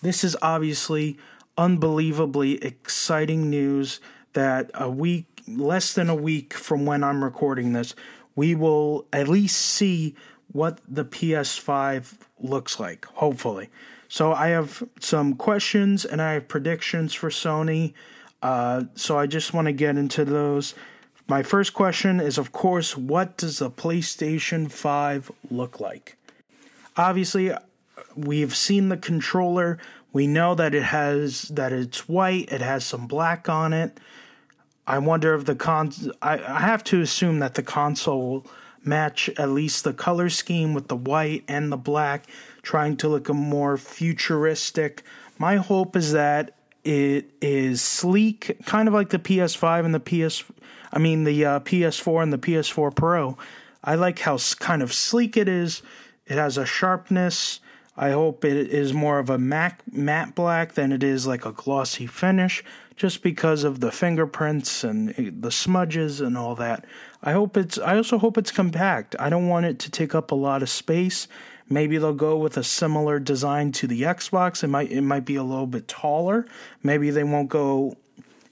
This 0.00 0.22
is 0.22 0.36
obviously 0.40 1.18
unbelievably 1.58 2.64
exciting 2.64 3.50
news 3.50 4.00
that 4.32 4.70
a 4.72 4.88
week 4.88 5.42
less 5.48 5.92
than 5.92 6.08
a 6.08 6.14
week 6.14 6.54
from 6.54 6.86
when 6.86 7.02
I'm 7.02 7.24
recording 7.24 7.72
this, 7.72 7.96
we 8.36 8.54
will 8.54 9.06
at 9.12 9.26
least 9.26 9.56
see 9.56 10.14
what 10.52 10.80
the 10.88 11.04
PS5 11.04 12.14
looks 12.38 12.78
like, 12.78 13.06
hopefully. 13.06 13.70
So 14.10 14.32
I 14.32 14.48
have 14.48 14.82
some 14.98 15.36
questions 15.36 16.04
and 16.04 16.20
I 16.20 16.32
have 16.32 16.48
predictions 16.48 17.14
for 17.14 17.30
Sony. 17.30 17.94
Uh, 18.42 18.84
so 18.96 19.16
I 19.16 19.28
just 19.28 19.54
want 19.54 19.66
to 19.66 19.72
get 19.72 19.96
into 19.96 20.24
those. 20.24 20.74
My 21.28 21.44
first 21.44 21.74
question 21.74 22.18
is, 22.18 22.36
of 22.36 22.50
course, 22.50 22.96
what 22.96 23.36
does 23.36 23.60
the 23.60 23.70
PlayStation 23.70 24.68
5 24.68 25.30
look 25.48 25.78
like? 25.78 26.16
Obviously, 26.96 27.52
we've 28.16 28.56
seen 28.56 28.88
the 28.88 28.96
controller. 28.96 29.78
We 30.12 30.26
know 30.26 30.56
that 30.56 30.74
it 30.74 30.82
has 30.82 31.42
that 31.42 31.72
it's 31.72 32.08
white. 32.08 32.50
It 32.50 32.62
has 32.62 32.84
some 32.84 33.06
black 33.06 33.48
on 33.48 33.72
it. 33.72 34.00
I 34.88 34.98
wonder 34.98 35.34
if 35.34 35.44
the 35.44 35.54
con. 35.54 35.92
I, 36.20 36.32
I 36.32 36.60
have 36.62 36.82
to 36.84 37.00
assume 37.00 37.38
that 37.38 37.54
the 37.54 37.62
console 37.62 38.44
match 38.84 39.28
at 39.36 39.50
least 39.50 39.84
the 39.84 39.92
color 39.92 40.28
scheme 40.28 40.74
with 40.74 40.88
the 40.88 40.96
white 40.96 41.44
and 41.46 41.70
the 41.70 41.76
black, 41.76 42.26
trying 42.62 42.96
to 42.98 43.08
look 43.08 43.28
a 43.28 43.34
more 43.34 43.76
futuristic. 43.76 45.02
My 45.38 45.56
hope 45.56 45.96
is 45.96 46.12
that 46.12 46.54
it 46.84 47.30
is 47.40 47.82
sleek, 47.82 48.56
kind 48.64 48.88
of 48.88 48.94
like 48.94 49.10
the 49.10 49.18
PS5 49.18 49.84
and 49.84 49.94
the 49.94 50.00
PS, 50.00 50.44
I 50.92 50.98
mean 50.98 51.24
the 51.24 51.44
uh, 51.44 51.60
PS4 51.60 52.22
and 52.22 52.32
the 52.32 52.38
PS4 52.38 52.94
Pro. 52.94 53.36
I 53.82 53.94
like 53.94 54.18
how 54.20 54.38
kind 54.58 54.82
of 54.82 54.92
sleek 54.92 55.36
it 55.36 55.48
is. 55.48 55.82
It 56.26 56.36
has 56.36 56.58
a 56.58 56.66
sharpness. 56.66 57.60
I 57.96 58.10
hope 58.10 58.44
it 58.44 58.56
is 58.56 58.94
more 58.94 59.18
of 59.18 59.28
a 59.28 59.38
matte, 59.38 59.82
matte 59.90 60.34
black 60.34 60.74
than 60.74 60.92
it 60.92 61.02
is 61.02 61.26
like 61.26 61.44
a 61.44 61.52
glossy 61.52 62.06
finish, 62.06 62.64
just 62.96 63.22
because 63.22 63.64
of 63.64 63.80
the 63.80 63.90
fingerprints 63.90 64.84
and 64.84 65.14
the 65.42 65.50
smudges 65.50 66.20
and 66.20 66.38
all 66.38 66.54
that. 66.54 66.84
I 67.22 67.32
hope 67.32 67.56
it's. 67.56 67.78
I 67.78 67.96
also 67.96 68.18
hope 68.18 68.38
it's 68.38 68.50
compact. 68.50 69.16
I 69.18 69.28
don't 69.28 69.48
want 69.48 69.66
it 69.66 69.78
to 69.80 69.90
take 69.90 70.14
up 70.14 70.30
a 70.30 70.36
lot 70.36 70.62
of 70.62 70.70
space. 70.70 71.28
Maybe 71.70 71.98
they'll 71.98 72.12
go 72.12 72.36
with 72.36 72.56
a 72.56 72.64
similar 72.64 73.20
design 73.20 73.70
to 73.72 73.86
the 73.86 74.02
Xbox. 74.02 74.64
It 74.64 74.66
might. 74.66 74.90
It 74.90 75.02
might 75.02 75.24
be 75.24 75.36
a 75.36 75.44
little 75.44 75.68
bit 75.68 75.86
taller. 75.86 76.46
Maybe 76.82 77.10
they 77.10 77.24
won't 77.24 77.48
go 77.48 77.96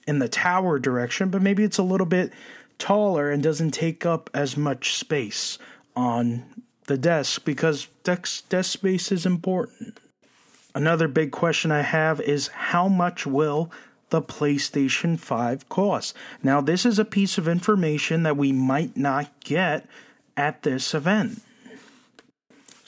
in 0.07 0.19
the 0.19 0.29
tower 0.29 0.79
direction, 0.79 1.29
but 1.29 1.41
maybe 1.41 1.63
it's 1.63 1.77
a 1.77 1.83
little 1.83 2.07
bit 2.07 2.31
taller 2.79 3.29
and 3.29 3.43
doesn't 3.43 3.71
take 3.71 4.05
up 4.05 4.29
as 4.33 4.55
much 4.55 4.95
space 4.95 5.59
on 5.95 6.45
the 6.87 6.97
desk 6.97 7.43
because 7.43 7.87
desk, 8.03 8.47
desk 8.49 8.71
space 8.71 9.11
is 9.11 9.25
important. 9.25 9.99
Another 10.73 11.07
big 11.07 11.31
question 11.31 11.71
I 11.71 11.81
have 11.81 12.21
is 12.21 12.47
how 12.47 12.87
much 12.87 13.27
will 13.27 13.71
the 14.09 14.21
PlayStation 14.21 15.19
5 15.19 15.67
cost? 15.67 16.15
Now, 16.41 16.61
this 16.61 16.85
is 16.85 16.97
a 16.97 17.05
piece 17.05 17.37
of 17.37 17.47
information 17.47 18.23
that 18.23 18.37
we 18.37 18.51
might 18.51 18.95
not 18.95 19.29
get 19.41 19.85
at 20.37 20.63
this 20.63 20.93
event. 20.93 21.41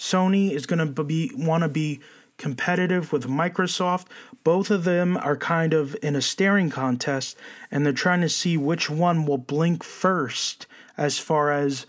Sony 0.01 0.49
is 0.49 0.65
going 0.65 0.79
to 0.79 1.03
be 1.03 1.31
want 1.35 1.61
to 1.61 1.69
be 1.69 1.99
competitive 2.37 3.13
with 3.13 3.27
Microsoft. 3.27 4.07
Both 4.43 4.71
of 4.71 4.83
them 4.83 5.15
are 5.15 5.37
kind 5.37 5.75
of 5.75 5.95
in 6.01 6.15
a 6.15 6.23
staring 6.23 6.71
contest 6.71 7.37
and 7.69 7.85
they're 7.85 7.93
trying 7.93 8.21
to 8.21 8.29
see 8.29 8.57
which 8.57 8.89
one 8.89 9.27
will 9.27 9.37
blink 9.37 9.83
first 9.83 10.65
as 10.97 11.19
far 11.19 11.51
as 11.51 11.85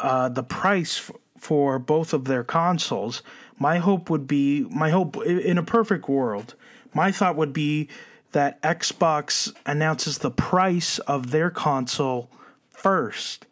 uh, 0.00 0.28
the 0.30 0.42
price 0.42 1.12
for 1.38 1.78
both 1.78 2.12
of 2.12 2.24
their 2.24 2.42
consoles. 2.42 3.22
My 3.56 3.78
hope 3.78 4.10
would 4.10 4.26
be, 4.26 4.64
my 4.64 4.90
hope 4.90 5.16
in 5.24 5.58
a 5.58 5.62
perfect 5.62 6.08
world, 6.08 6.56
my 6.92 7.12
thought 7.12 7.36
would 7.36 7.52
be 7.52 7.88
that 8.32 8.60
Xbox 8.62 9.54
announces 9.64 10.18
the 10.18 10.32
price 10.32 10.98
of 11.00 11.30
their 11.30 11.50
console 11.50 12.32
first. 12.68 13.46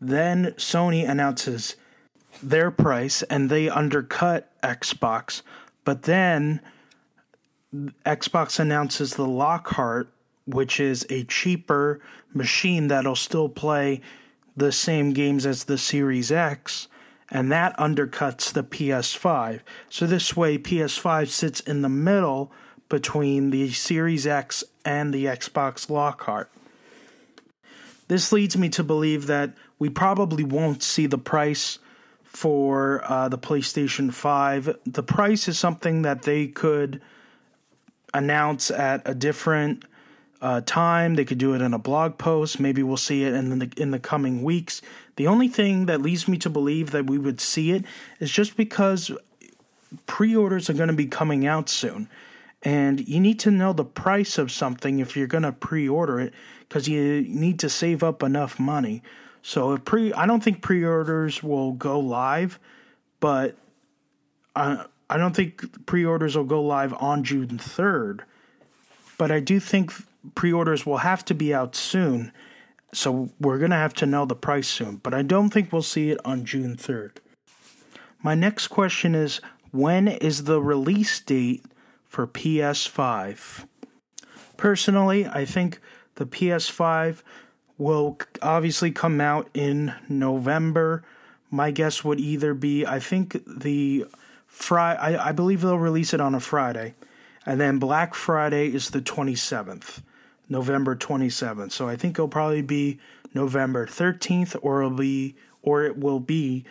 Then 0.00 0.46
Sony 0.56 1.08
announces 1.08 1.76
their 2.42 2.70
price 2.70 3.22
and 3.24 3.50
they 3.50 3.68
undercut 3.68 4.50
Xbox. 4.62 5.42
But 5.84 6.02
then 6.02 6.60
Xbox 8.04 8.58
announces 8.58 9.14
the 9.14 9.26
Lockhart, 9.26 10.12
which 10.46 10.80
is 10.80 11.06
a 11.10 11.24
cheaper 11.24 12.00
machine 12.34 12.88
that'll 12.88 13.16
still 13.16 13.48
play 13.48 14.00
the 14.56 14.72
same 14.72 15.12
games 15.12 15.46
as 15.46 15.64
the 15.64 15.78
Series 15.78 16.30
X 16.32 16.88
and 17.30 17.52
that 17.52 17.76
undercuts 17.76 18.52
the 18.52 18.64
PS5. 18.64 19.60
So 19.88 20.06
this 20.06 20.36
way, 20.36 20.58
PS5 20.58 21.28
sits 21.28 21.60
in 21.60 21.82
the 21.82 21.88
middle 21.88 22.50
between 22.88 23.50
the 23.50 23.70
Series 23.70 24.26
X 24.26 24.64
and 24.84 25.14
the 25.14 25.26
Xbox 25.26 25.88
Lockhart. 25.88 26.50
This 28.08 28.32
leads 28.32 28.56
me 28.56 28.68
to 28.70 28.82
believe 28.82 29.28
that 29.28 29.52
we 29.78 29.88
probably 29.88 30.42
won't 30.42 30.82
see 30.82 31.06
the 31.06 31.18
price 31.18 31.78
for 32.30 33.02
uh, 33.04 33.28
the 33.28 33.38
PlayStation 33.38 34.14
5. 34.14 34.76
The 34.86 35.02
price 35.02 35.48
is 35.48 35.58
something 35.58 36.02
that 36.02 36.22
they 36.22 36.46
could 36.46 37.02
announce 38.14 38.70
at 38.70 39.02
a 39.04 39.14
different 39.14 39.84
uh, 40.40 40.60
time. 40.64 41.16
They 41.16 41.24
could 41.24 41.38
do 41.38 41.54
it 41.54 41.60
in 41.60 41.74
a 41.74 41.78
blog 41.78 42.18
post. 42.18 42.60
Maybe 42.60 42.82
we'll 42.82 42.96
see 42.96 43.24
it 43.24 43.34
in 43.34 43.58
the 43.58 43.70
in 43.76 43.90
the 43.90 43.98
coming 43.98 44.42
weeks. 44.42 44.80
The 45.16 45.26
only 45.26 45.48
thing 45.48 45.86
that 45.86 46.00
leads 46.00 46.28
me 46.28 46.38
to 46.38 46.48
believe 46.48 46.92
that 46.92 47.06
we 47.06 47.18
would 47.18 47.40
see 47.40 47.72
it 47.72 47.84
is 48.20 48.30
just 48.30 48.56
because 48.56 49.10
pre-orders 50.06 50.70
are 50.70 50.74
going 50.74 50.88
to 50.88 50.94
be 50.94 51.06
coming 51.06 51.46
out 51.46 51.68
soon. 51.68 52.08
And 52.62 53.06
you 53.08 53.20
need 53.20 53.40
to 53.40 53.50
know 53.50 53.72
the 53.72 53.84
price 53.84 54.38
of 54.38 54.52
something 54.52 55.00
if 55.00 55.16
you're 55.16 55.26
going 55.26 55.42
to 55.42 55.52
pre-order 55.52 56.20
it 56.20 56.32
because 56.68 56.88
you 56.88 57.22
need 57.22 57.58
to 57.58 57.68
save 57.68 58.04
up 58.04 58.22
enough 58.22 58.60
money. 58.60 59.02
So 59.42 59.78
pre 59.78 60.12
I 60.12 60.26
don't 60.26 60.42
think 60.42 60.62
pre-orders 60.62 61.42
will 61.42 61.72
go 61.72 61.98
live, 61.98 62.58
but 63.20 63.56
I 64.54 64.84
I 65.08 65.16
don't 65.16 65.34
think 65.34 65.86
pre-orders 65.86 66.36
will 66.36 66.44
go 66.44 66.62
live 66.62 66.94
on 66.94 67.24
June 67.24 67.58
3rd. 67.58 68.20
But 69.18 69.30
I 69.30 69.40
do 69.40 69.60
think 69.60 69.92
pre-orders 70.34 70.86
will 70.86 70.98
have 70.98 71.24
to 71.26 71.34
be 71.34 71.52
out 71.52 71.74
soon 71.74 72.32
so 72.92 73.30
we're 73.40 73.58
to 73.58 73.76
have 73.76 73.94
to 73.94 74.06
know 74.06 74.24
the 74.24 74.34
price 74.34 74.68
soon, 74.68 74.96
but 74.96 75.14
I 75.14 75.22
don't 75.22 75.50
think 75.50 75.72
we'll 75.72 75.82
see 75.82 76.10
it 76.10 76.18
on 76.24 76.44
June 76.44 76.76
3rd. 76.76 77.18
My 78.22 78.34
next 78.34 78.68
question 78.68 79.14
is 79.14 79.40
when 79.70 80.08
is 80.08 80.44
the 80.44 80.60
release 80.60 81.20
date 81.20 81.64
for 82.04 82.26
PS5? 82.26 83.66
Personally, 84.56 85.26
I 85.26 85.44
think 85.44 85.80
the 86.16 86.26
PS5 86.26 87.22
will 87.80 88.18
obviously 88.42 88.90
come 88.90 89.20
out 89.20 89.48
in 89.54 89.94
November. 90.06 91.02
My 91.50 91.70
guess 91.70 92.04
would 92.04 92.20
either 92.20 92.52
be 92.52 92.84
I 92.86 93.00
think 93.00 93.42
the 93.46 94.06
Friday 94.46 95.16
I, 95.16 95.32
believe 95.32 95.62
they'll 95.62 95.78
release 95.78 96.12
it 96.12 96.20
on 96.20 96.34
a 96.34 96.40
Friday. 96.40 96.94
And 97.46 97.58
then 97.58 97.78
Black 97.78 98.14
Friday 98.14 98.66
is 98.72 98.90
the 98.90 99.00
27th. 99.00 100.02
November 100.50 100.94
27th. 100.94 101.72
So 101.72 101.88
I 101.88 101.96
think 101.96 102.16
it'll 102.16 102.28
probably 102.28 102.60
be 102.60 102.98
November 103.32 103.86
13th 103.86 104.56
or 104.60 104.82
it'll 104.82 104.96
be 104.96 105.36
or 105.62 105.84
it 105.84 105.96
will 105.96 106.20
be 106.20 106.64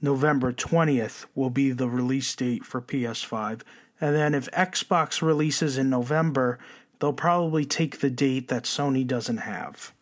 November 0.00 0.52
20th 0.52 1.26
will 1.34 1.50
be 1.50 1.72
the 1.72 1.88
release 1.88 2.34
date 2.34 2.64
for 2.64 2.80
PS5. 2.80 3.60
And 4.00 4.16
then 4.16 4.34
if 4.34 4.50
Xbox 4.52 5.20
releases 5.20 5.76
in 5.76 5.90
November, 5.90 6.58
they'll 6.98 7.12
probably 7.12 7.66
take 7.66 7.98
the 7.98 8.08
date 8.08 8.48
that 8.48 8.64
Sony 8.64 9.06
doesn't 9.06 9.38
have. 9.38 9.92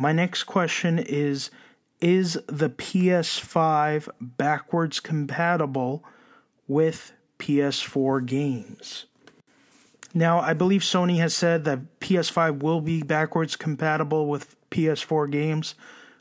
My 0.00 0.12
next 0.12 0.44
question 0.44 0.98
is 0.98 1.50
Is 2.00 2.38
the 2.46 2.70
PS5 2.70 4.08
backwards 4.18 4.98
compatible 4.98 6.02
with 6.66 7.12
PS4 7.38 8.24
games? 8.24 9.04
Now, 10.14 10.40
I 10.40 10.54
believe 10.54 10.80
Sony 10.80 11.18
has 11.18 11.34
said 11.34 11.64
that 11.64 12.00
PS5 12.00 12.62
will 12.62 12.80
be 12.80 13.02
backwards 13.02 13.56
compatible 13.56 14.26
with 14.26 14.56
PS4 14.70 15.30
games. 15.30 15.74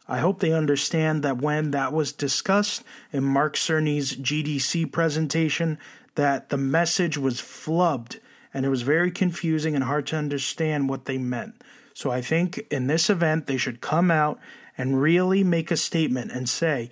I 0.09 0.19
hope 0.19 0.41
they 0.41 0.51
understand 0.51 1.23
that 1.23 1.37
when 1.37 1.71
that 1.71 1.93
was 1.93 2.11
discussed 2.11 2.83
in 3.13 3.23
Mark 3.23 3.55
Cerny's 3.55 4.13
GDC 4.13 4.91
presentation, 4.91 5.79
that 6.15 6.49
the 6.49 6.57
message 6.57 7.17
was 7.17 7.39
flubbed 7.39 8.19
and 8.53 8.65
it 8.65 8.69
was 8.69 8.81
very 8.81 9.09
confusing 9.09 9.73
and 9.73 9.85
hard 9.85 10.05
to 10.07 10.17
understand 10.17 10.89
what 10.89 11.05
they 11.05 11.17
meant. 11.17 11.58
So 11.99 12.11
I 12.11 12.21
think 12.21 12.65
in 12.71 12.87
this 12.87 13.09
event, 13.09 13.45
they 13.45 13.57
should 13.57 13.81
come 13.81 14.09
out 14.09 14.39
and 14.77 15.01
really 15.01 15.43
make 15.43 15.69
a 15.69 15.75
statement 15.75 16.31
and 16.31 16.47
say 16.47 16.91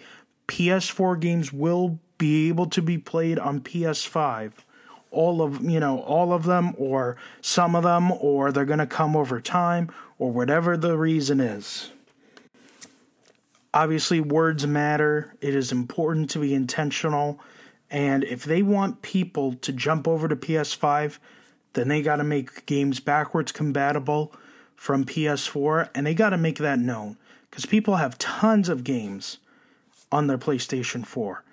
PS4 0.50 1.18
games 1.18 1.54
will 1.54 2.02
be 2.18 2.50
able 2.50 2.66
to 2.66 2.82
be 2.82 2.98
played 2.98 3.40
on 3.40 3.62
PS5 3.62 4.52
all 5.10 5.42
of 5.42 5.64
you 5.64 5.80
know 5.80 6.02
all 6.02 6.34
of 6.34 6.44
them 6.44 6.76
or 6.78 7.16
some 7.40 7.74
of 7.74 7.86
them 7.86 8.12
or 8.12 8.52
they're 8.52 8.66
going 8.66 8.80
to 8.80 8.86
come 8.86 9.16
over 9.16 9.40
time 9.40 9.90
or 10.20 10.30
whatever 10.30 10.76
the 10.76 10.98
reason 10.98 11.40
is. 11.40 11.90
Obviously 13.74 14.20
words 14.20 14.68
matter. 14.68 15.34
It 15.40 15.56
is 15.56 15.72
important 15.72 16.30
to 16.32 16.40
be 16.40 16.54
intentional. 16.54 17.40
And 17.90 18.26
if 18.26 18.44
they 18.44 18.62
want 18.62 19.02
people 19.04 19.54
to 19.54 19.72
jump 19.72 20.06
over 20.06 20.28
to 20.28 20.36
PS5 20.36 21.18
then 21.72 21.88
they 21.88 22.02
got 22.02 22.18
to 22.18 22.26
make 22.26 22.66
games 22.66 23.00
backwards 23.00 23.54
compatible 23.54 24.34
from 24.78 25.04
PS4 25.04 25.90
and 25.94 26.08
they 26.08 26.14
got 26.14 26.30
to 26.30 26.38
make 26.38 26.60
that 26.60 26.80
known 26.80 27.18
cuz 27.52 27.66
people 27.66 27.98
have 27.98 28.18
tons 28.18 28.70
of 28.70 28.86
games 28.86 29.40
on 30.12 30.28
their 30.28 30.38
PlayStation 30.38 31.06
4 31.06 31.44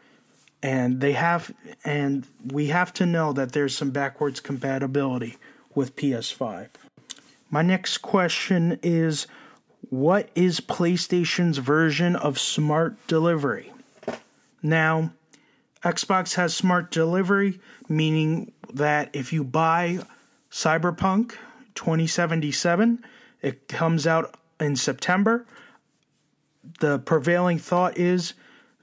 and 0.63 1.01
they 1.01 1.13
have 1.13 1.53
and 1.85 2.27
we 2.45 2.69
have 2.69 2.93
to 2.95 3.05
know 3.05 3.33
that 3.33 3.53
there's 3.53 3.77
some 3.77 3.91
backwards 3.91 4.41
compatibility 4.41 5.37
with 5.75 5.97
PS5. 5.97 6.69
My 7.51 7.63
next 7.63 7.99
question 7.99 8.79
is 8.83 9.27
what 9.91 10.31
is 10.35 10.61
PlayStation's 10.61 11.59
version 11.59 12.17
of 12.17 12.39
smart 12.39 12.97
delivery? 13.07 13.73
Now, 14.63 15.13
Xbox 15.85 16.35
has 16.37 16.57
smart 16.57 16.91
delivery, 16.91 17.61
meaning 17.89 18.53
that 18.73 19.11
if 19.13 19.33
you 19.33 19.45
buy 19.45 20.01
Cyberpunk 20.51 21.35
2077, 21.75 23.05
it 23.43 23.69
comes 23.69 24.07
out 24.07 24.37
in 24.61 24.77
September. 24.77 25.47
The 26.81 26.99
prevailing 26.99 27.59
thought 27.59 27.99
is 27.99 28.35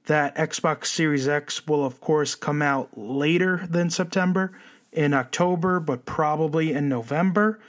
that 0.05 0.35
Xbox 0.35 0.87
Series 0.87 1.27
X 1.27 1.67
will, 1.67 1.85
of 1.85 2.01
course, 2.01 2.35
come 2.35 2.61
out 2.61 2.89
later 2.97 3.65
than 3.69 3.89
September 3.89 4.51
in 4.91 5.13
October, 5.13 5.79
but 5.79 6.05
probably 6.05 6.73
in 6.73 6.89
November. 6.89 7.59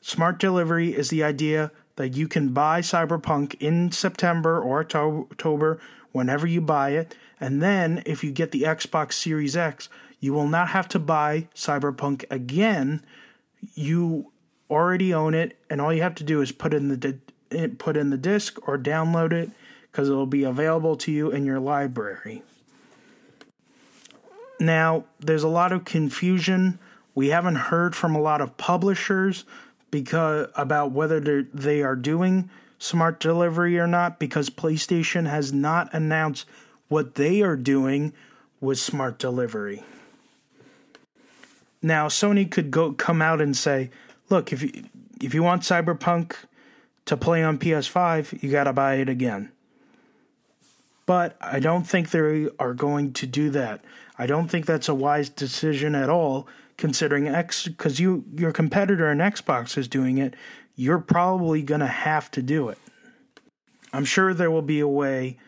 Smart 0.00 0.38
delivery 0.38 0.94
is 0.94 1.10
the 1.10 1.22
idea 1.24 1.70
that 1.96 2.14
you 2.14 2.28
can 2.28 2.50
buy 2.50 2.80
Cyberpunk 2.80 3.56
in 3.60 3.90
September 3.90 4.60
or 4.60 4.80
October 4.80 5.80
whenever 6.12 6.46
you 6.46 6.60
buy 6.60 6.90
it. 6.90 7.16
And 7.40 7.60
then 7.62 8.02
if 8.06 8.22
you 8.22 8.30
get 8.30 8.52
the 8.52 8.62
Xbox 8.62 9.14
Series 9.14 9.56
X, 9.56 9.88
you 10.20 10.32
will 10.32 10.48
not 10.48 10.68
have 10.68 10.88
to 10.88 10.98
buy 10.98 11.48
Cyberpunk 11.54 12.24
again. 12.30 13.02
You 13.74 14.32
already 14.70 15.14
own 15.14 15.34
it, 15.34 15.58
and 15.70 15.80
all 15.80 15.92
you 15.92 16.02
have 16.02 16.14
to 16.16 16.24
do 16.24 16.40
is 16.40 16.52
put 16.52 16.74
in 16.74 16.88
the 16.88 17.18
put 17.78 17.96
in 17.96 18.10
the 18.10 18.18
disc 18.18 18.58
or 18.68 18.76
download 18.76 19.32
it 19.32 19.50
because 19.90 20.08
it 20.08 20.12
will 20.12 20.26
be 20.26 20.44
available 20.44 20.96
to 20.96 21.10
you 21.10 21.30
in 21.30 21.46
your 21.46 21.58
library. 21.58 22.42
Now, 24.60 25.04
there's 25.18 25.44
a 25.44 25.48
lot 25.48 25.72
of 25.72 25.84
confusion. 25.84 26.78
We 27.14 27.28
haven't 27.28 27.56
heard 27.56 27.96
from 27.96 28.14
a 28.14 28.20
lot 28.20 28.40
of 28.40 28.56
publishers 28.56 29.44
because 29.90 30.48
about 30.56 30.92
whether 30.92 31.42
they 31.42 31.82
are 31.82 31.96
doing 31.96 32.50
smart 32.78 33.18
delivery 33.20 33.78
or 33.78 33.86
not 33.86 34.18
because 34.18 34.50
PlayStation 34.50 35.28
has 35.28 35.52
not 35.52 35.92
announced 35.92 36.46
what 36.88 37.14
they 37.14 37.42
are 37.42 37.56
doing 37.56 38.12
with 38.60 38.78
smart 38.78 39.18
delivery. 39.18 39.82
Now, 41.82 42.08
Sony 42.08 42.50
could 42.50 42.70
go 42.70 42.92
come 42.92 43.22
out 43.22 43.40
and 43.40 43.56
say, 43.56 43.90
"Look, 44.28 44.52
if 44.52 44.62
you 44.62 44.84
if 45.20 45.34
you 45.34 45.42
want 45.42 45.62
Cyberpunk 45.62 46.34
to 47.06 47.16
play 47.16 47.42
on 47.42 47.58
PS5, 47.58 48.42
you 48.42 48.50
got 48.50 48.64
to 48.64 48.72
buy 48.72 48.94
it 48.96 49.08
again." 49.08 49.50
But 51.06 51.36
I 51.40 51.58
don't 51.58 51.84
think 51.84 52.10
they 52.10 52.48
are 52.58 52.74
going 52.74 53.12
to 53.14 53.26
do 53.26 53.48
that. 53.50 53.82
I 54.18 54.26
don't 54.26 54.48
think 54.48 54.66
that's 54.66 54.88
a 54.88 54.94
wise 54.94 55.28
decision 55.28 55.94
at 55.94 56.10
all, 56.10 56.46
considering 56.76 57.28
X 57.28 57.66
because 57.66 57.98
you 58.00 58.24
your 58.34 58.52
competitor 58.52 59.10
in 59.10 59.18
Xbox 59.18 59.78
is 59.78 59.88
doing 59.88 60.18
it. 60.18 60.34
You're 60.74 60.98
probably 60.98 61.62
going 61.62 61.80
to 61.80 61.86
have 61.86 62.30
to 62.32 62.42
do 62.42 62.68
it. 62.68 62.78
I'm 63.92 64.04
sure 64.04 64.34
there 64.34 64.50
will 64.50 64.62
be 64.62 64.80
a 64.80 64.88
way 64.88 65.38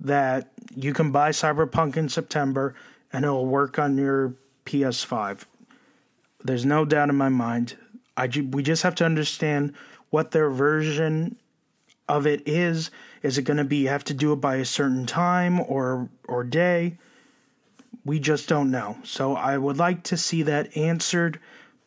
that 0.00 0.52
you 0.74 0.92
can 0.92 1.10
buy 1.10 1.30
Cyberpunk 1.30 1.96
in 1.96 2.08
September 2.08 2.74
and 3.12 3.24
it'll 3.24 3.46
work 3.46 3.78
on 3.78 3.96
your 3.96 4.34
PS5. 4.64 5.44
There's 6.44 6.64
no 6.64 6.84
doubt 6.84 7.08
in 7.08 7.16
my 7.16 7.28
mind. 7.28 7.76
I 8.16 8.26
we 8.26 8.62
just 8.62 8.82
have 8.82 8.94
to 8.96 9.04
understand 9.04 9.74
what 10.10 10.32
their 10.32 10.50
version 10.50 11.36
of 12.08 12.26
it 12.26 12.46
is. 12.46 12.90
Is 13.22 13.38
it 13.38 13.42
going 13.42 13.56
to 13.56 13.64
be 13.64 13.78
you 13.78 13.88
have 13.88 14.04
to 14.04 14.14
do 14.14 14.32
it 14.32 14.36
by 14.36 14.56
a 14.56 14.64
certain 14.64 15.06
time 15.06 15.60
or 15.60 16.08
or 16.26 16.44
day? 16.44 16.98
We 18.04 18.18
just 18.18 18.48
don't 18.48 18.70
know. 18.70 18.98
So 19.04 19.36
I 19.36 19.56
would 19.56 19.78
like 19.78 20.02
to 20.04 20.16
see 20.16 20.42
that 20.42 20.76
answered. 20.76 21.38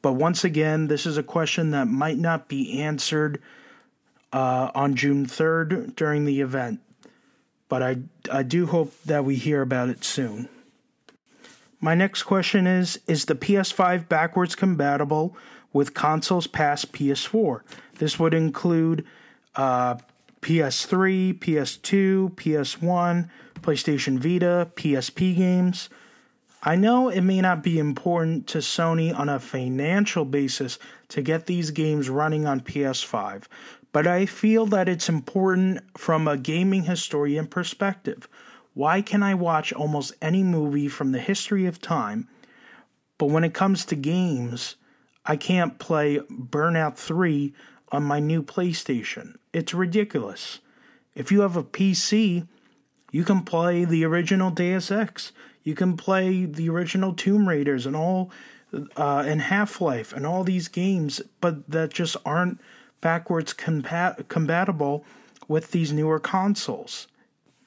But 0.01 0.13
once 0.13 0.43
again, 0.43 0.87
this 0.87 1.05
is 1.05 1.17
a 1.17 1.23
question 1.23 1.71
that 1.71 1.87
might 1.87 2.17
not 2.17 2.47
be 2.47 2.79
answered 2.79 3.41
uh, 4.31 4.71
on 4.75 4.95
June 4.95 5.25
3rd 5.25 5.95
during 5.95 6.25
the 6.25 6.41
event. 6.41 6.79
But 7.67 7.81
I, 7.81 7.97
I 8.31 8.43
do 8.43 8.67
hope 8.67 8.93
that 9.05 9.25
we 9.25 9.35
hear 9.35 9.61
about 9.61 9.89
it 9.89 10.03
soon. 10.03 10.47
My 11.85 11.93
next 11.93 12.23
question 12.23 12.65
is 12.65 12.99
Is 13.05 13.25
the 13.25 13.35
PS5 13.35 14.09
backwards 14.09 14.55
compatible 14.55 15.37
with 15.71 15.93
consoles 15.93 16.47
past 16.47 16.91
PS4? 16.91 17.61
This 17.99 18.17
would 18.17 18.33
include 18.33 19.05
uh, 19.55 19.97
PS3, 20.41 21.37
PS2, 21.37 22.31
PS1, 22.31 23.29
PlayStation 23.61 24.17
Vita, 24.17 24.71
PSP 24.73 25.37
games. 25.37 25.89
I 26.63 26.75
know 26.75 27.09
it 27.09 27.21
may 27.21 27.39
not 27.39 27.61
be 27.61 27.77
important 27.77 28.47
to 28.47 28.57
Sony 28.57 29.15
on 29.15 29.29
a 29.29 29.39
financial 29.39 30.25
basis 30.25 30.79
to 31.09 31.21
get 31.21 31.45
these 31.45 31.69
games 31.69 32.09
running 32.09 32.47
on 32.47 32.61
PS5, 32.61 33.43
but 33.91 34.07
I 34.07 34.25
feel 34.25 34.65
that 34.65 34.89
it's 34.89 35.07
important 35.07 35.81
from 35.95 36.27
a 36.27 36.35
gaming 36.35 36.85
historian 36.85 37.45
perspective. 37.45 38.27
Why 38.75 39.01
can 39.01 39.23
I 39.23 39.33
watch 39.33 39.71
almost 39.71 40.13
any 40.21 40.43
movie 40.43 40.89
from 40.89 41.13
the 41.13 41.19
history 41.19 41.65
of 41.65 41.81
time, 41.81 42.27
but 43.17 43.27
when 43.27 43.45
it 43.45 43.53
comes 43.53 43.85
to 43.85 43.95
games, 43.95 44.75
I 45.25 45.38
can't 45.38 45.79
play 45.79 46.19
Burnout 46.29 46.97
3 46.97 47.53
on 47.93 48.03
my 48.03 48.19
new 48.19 48.43
PlayStation. 48.43 49.38
It's 49.53 49.73
ridiculous. 49.73 50.59
If 51.15 51.31
you 51.31 51.39
have 51.39 51.55
a 51.55 51.63
PC, 51.63 52.47
you 53.13 53.23
can 53.23 53.43
play 53.43 53.85
the 53.85 54.03
original 54.03 54.51
Deus 54.51 54.91
Ex. 54.91 55.31
You 55.63 55.73
can 55.73 55.95
play 55.95 56.43
the 56.43 56.69
original 56.69 57.13
Tomb 57.13 57.47
Raiders 57.47 57.85
and 57.85 57.95
all, 57.95 58.29
uh, 58.73 59.23
and 59.25 59.41
Half 59.41 59.79
Life 59.79 60.11
and 60.11 60.25
all 60.25 60.43
these 60.43 60.67
games, 60.67 61.21
but 61.39 61.71
that 61.71 61.93
just 61.93 62.17
aren't 62.25 62.59
backwards 62.99 63.53
compat- 63.53 64.27
compatible 64.27 65.05
with 65.47 65.71
these 65.71 65.93
newer 65.93 66.19
consoles. 66.19 67.07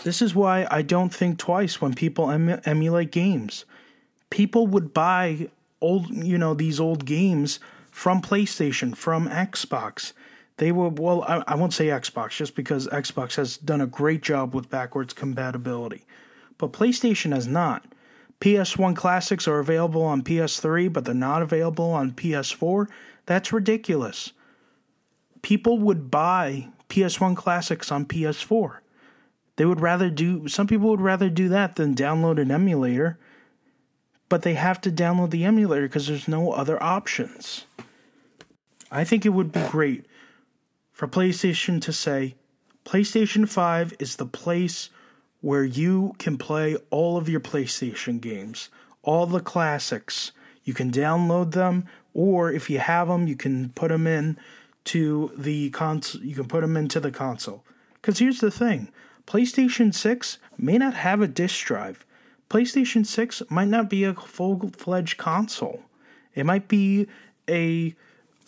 This 0.05 0.23
is 0.23 0.35
why 0.35 0.67
I 0.71 0.83
don't 0.83 1.13
think 1.13 1.39
twice 1.39 1.81
when 1.81 1.95
people 1.95 2.31
em- 2.31 2.61
emulate 2.65 3.11
games. 3.11 3.65
People 4.31 4.67
would 4.69 4.95
buy 4.95 5.49
old, 5.81 6.11
you 6.11 6.39
know, 6.39 6.55
these 6.55 6.79
old 6.79 7.05
games 7.05 7.59
from 7.91 8.23
PlayStation, 8.23 8.97
from 8.97 9.29
Xbox. 9.29 10.13
They 10.59 10.73
were, 10.73 10.89
well, 10.89 11.23
I, 11.23 11.43
I 11.49 11.55
won't 11.57 11.73
say 11.73 11.87
Xbox 11.87 12.37
just 12.37 12.55
because 12.55 12.87
Xbox 12.89 13.35
has 13.37 13.57
done 13.57 13.81
a 13.81 13.87
great 13.87 14.23
job 14.23 14.55
with 14.55 14.71
backwards 14.71 15.15
compatibility. 15.15 16.05
But 16.59 16.73
PlayStation 16.73 17.33
has 17.35 17.47
not. 17.47 17.85
PS1 18.41 18.95
classics 18.95 19.49
are 19.49 19.59
available 19.59 20.03
on 20.03 20.23
PS3, 20.23 20.93
but 20.93 21.05
they're 21.05 21.15
not 21.15 21.43
available 21.43 21.91
on 21.91 22.13
PS4. 22.13 22.89
That's 23.27 23.53
ridiculous. 23.53 24.33
People 25.43 25.79
would 25.79 26.11
buy 26.11 26.69
PS1 26.89 27.37
classics 27.37 27.91
on 27.91 28.05
PS4. 28.07 28.79
They 29.59 29.65
would 29.65 29.81
rather 29.81 30.09
do, 30.09 30.47
some 30.47 30.69
people 30.69 30.89
would 30.91 31.01
rather 31.01 31.29
do 31.29 31.49
that 31.49 31.75
than 31.75 31.97
download 31.97 32.41
an 32.41 32.53
emulator, 32.53 33.19
but 34.29 34.43
they 34.43 34.55
have 34.55 34.81
to 34.83 34.91
download 34.93 35.31
the 35.31 35.45
emulator 35.45 35.89
because 35.89 36.07
there's 36.07 36.29
no 36.29 36.53
other 36.53 36.81
options. 36.81 37.67
I 38.89 39.03
think 39.03 39.27
it 39.27 39.31
would 39.31 39.51
be 39.51 39.67
great 39.67 40.07
for 40.93 41.09
PlayStation 41.09 41.83
to 41.83 41.93
say 41.93 42.37
PlayStation 42.85 43.49
5 43.49 43.95
is 43.99 44.15
the 44.15 44.27
place 44.27 44.91
where 45.41 45.65
you 45.65 46.15
can 46.19 46.39
play 46.39 46.77
all 46.91 47.17
of 47.17 47.29
your 47.29 47.41
PlayStation 47.41 48.21
games, 48.21 48.69
all 49.03 49.27
the 49.27 49.41
classics. 49.41 50.31
You 50.63 50.73
can 50.73 50.93
download 50.93 51.51
them, 51.51 51.89
or 52.15 52.53
if 52.53 52.71
you 52.71 52.79
have 52.79 53.09
them, 53.09 53.27
you 53.27 53.35
can 53.35 53.71
put 53.71 53.89
them 53.89 54.07
in 54.07 54.39
to 54.85 55.33
the 55.37 55.71
console. 55.71 56.23
You 56.23 56.37
can 56.37 56.47
put 56.47 56.61
them 56.61 56.77
into 56.77 57.01
the 57.01 57.11
console. 57.11 57.65
Because 57.95 58.21
here's 58.21 58.39
the 58.39 58.53
thing: 58.53 58.93
PlayStation 59.29 59.95
6 59.95 60.39
may 60.57 60.79
not 60.79 60.95
have 60.95 61.21
a 61.21 61.29
disk 61.29 61.67
drive. 61.67 62.07
PlayStation 62.49 63.05
6 63.05 63.43
might 63.51 63.69
not 63.69 63.91
be 63.91 64.03
a 64.03 64.15
full-fledged 64.15 65.19
console. 65.19 65.83
It 66.35 66.47
might 66.47 66.67
be 66.67 67.07
a 67.47 67.95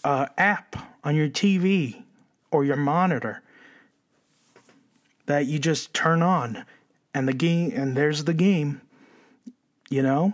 uh, 0.03 0.27
app 0.39 0.77
on 1.05 1.15
your 1.15 1.29
TV 1.29 2.03
or 2.51 2.65
your 2.65 2.77
monitor 2.77 3.43
that 5.27 5.45
you 5.45 5.59
just 5.59 5.93
turn 5.93 6.23
on 6.23 6.65
and 7.13 7.29
the 7.29 7.35
game 7.35 7.73
and 7.75 7.95
there's 7.95 8.25
the 8.25 8.35
game 8.35 8.81
you 9.91 10.03
know 10.03 10.33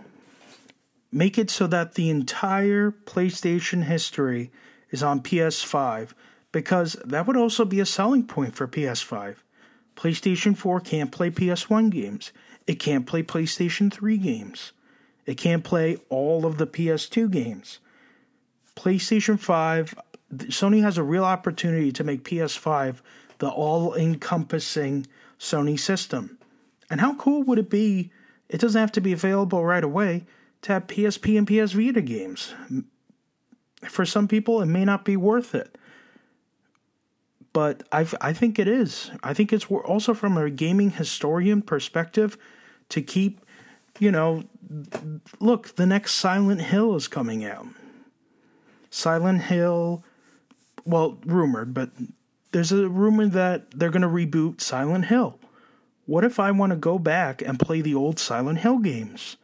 make 1.11 1.37
it 1.37 1.49
so 1.49 1.67
that 1.67 1.95
the 1.95 2.09
entire 2.09 2.91
PlayStation 2.91 3.83
history 3.83 4.49
is 4.91 5.03
on 5.03 5.21
PS5 5.21 6.11
because 6.51 6.93
that 7.03 7.27
would 7.27 7.37
also 7.37 7.65
be 7.65 7.81
a 7.81 7.85
selling 7.85 8.25
point 8.25 8.55
for 8.55 8.67
PS5 8.67 9.35
PlayStation 9.97 10.55
4 10.55 10.79
can't 10.79 11.11
play 11.11 11.29
PS1 11.29 11.89
games 11.89 12.31
it 12.65 12.75
can't 12.75 13.05
play 13.05 13.23
PlayStation 13.23 13.91
3 13.91 14.17
games 14.17 14.71
it 15.25 15.35
can't 15.35 15.65
play 15.65 15.97
all 16.07 16.45
of 16.45 16.57
the 16.57 16.67
PS2 16.67 17.29
games 17.29 17.79
PlayStation 18.75 19.37
5 19.37 19.95
Sony 20.33 20.81
has 20.81 20.97
a 20.97 21.03
real 21.03 21.23
opportunity 21.23 21.91
to 21.91 22.03
make 22.03 22.23
PS5 22.23 22.97
the 23.39 23.49
all 23.49 23.93
encompassing 23.95 25.07
Sony 25.39 25.79
system. 25.79 26.37
And 26.89 27.01
how 27.01 27.15
cool 27.15 27.43
would 27.43 27.59
it 27.59 27.69
be? 27.69 28.11
It 28.49 28.59
doesn't 28.59 28.79
have 28.79 28.91
to 28.93 29.01
be 29.01 29.13
available 29.13 29.65
right 29.65 29.83
away 29.83 30.25
to 30.63 30.73
have 30.73 30.87
PSP 30.87 31.37
and 31.37 31.47
PS 31.47 31.73
Vita 31.73 32.01
games. 32.01 32.53
For 33.87 34.05
some 34.05 34.27
people, 34.27 34.61
it 34.61 34.67
may 34.67 34.85
not 34.85 35.05
be 35.05 35.17
worth 35.17 35.53
it. 35.53 35.77
But 37.57 37.87
I, 37.91 38.05
I 38.21 38.33
think 38.33 38.59
it 38.59 38.67
is. 38.67 39.09
I 39.23 39.33
think 39.33 39.51
it's 39.51 39.65
also 39.65 40.13
from 40.13 40.37
a 40.37 40.47
gaming 40.47 40.91
historian 40.91 41.63
perspective 41.63 42.37
to 42.89 43.01
keep, 43.01 43.43
you 43.97 44.11
know, 44.11 44.43
look, 45.39 45.75
the 45.75 45.87
next 45.87 46.11
Silent 46.11 46.61
Hill 46.61 46.95
is 46.95 47.07
coming 47.07 47.43
out. 47.43 47.65
Silent 48.91 49.41
Hill, 49.41 50.03
well, 50.85 51.17
rumored, 51.25 51.73
but 51.73 51.89
there's 52.51 52.71
a 52.71 52.87
rumor 52.87 53.25
that 53.25 53.71
they're 53.71 53.89
going 53.89 54.03
to 54.03 54.07
reboot 54.07 54.61
Silent 54.61 55.05
Hill. 55.05 55.39
What 56.05 56.23
if 56.23 56.39
I 56.39 56.51
want 56.51 56.73
to 56.73 56.77
go 56.77 56.99
back 56.99 57.41
and 57.41 57.59
play 57.59 57.81
the 57.81 57.95
old 57.95 58.19
Silent 58.19 58.59
Hill 58.59 58.77
games? 58.77 59.35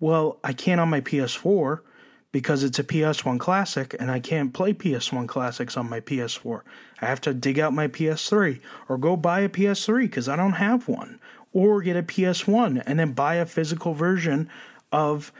Well, 0.00 0.40
I 0.42 0.52
can't 0.52 0.80
on 0.80 0.88
my 0.88 1.02
PS4 1.02 1.82
because 2.30 2.62
it's 2.62 2.78
a 2.78 2.84
PS1 2.84 3.38
classic 3.40 3.96
and 3.98 4.10
I 4.10 4.20
can't 4.20 4.52
play 4.52 4.74
PS1 4.74 5.28
classics 5.28 5.76
on 5.76 5.88
my 5.88 6.00
PS4. 6.00 6.62
I 7.00 7.06
have 7.06 7.20
to 7.22 7.34
dig 7.34 7.58
out 7.58 7.72
my 7.72 7.88
PS3 7.88 8.60
or 8.88 8.98
go 8.98 9.16
buy 9.16 9.40
a 9.40 9.48
PS3 9.48 10.02
because 10.02 10.28
I 10.28 10.36
don't 10.36 10.52
have 10.54 10.88
one, 10.88 11.20
or 11.52 11.80
get 11.80 11.96
a 11.96 12.02
PS1 12.02 12.82
and 12.86 12.98
then 12.98 13.12
buy 13.12 13.36
a 13.36 13.46
physical 13.46 13.94
version 13.94 14.48
of 14.92 15.32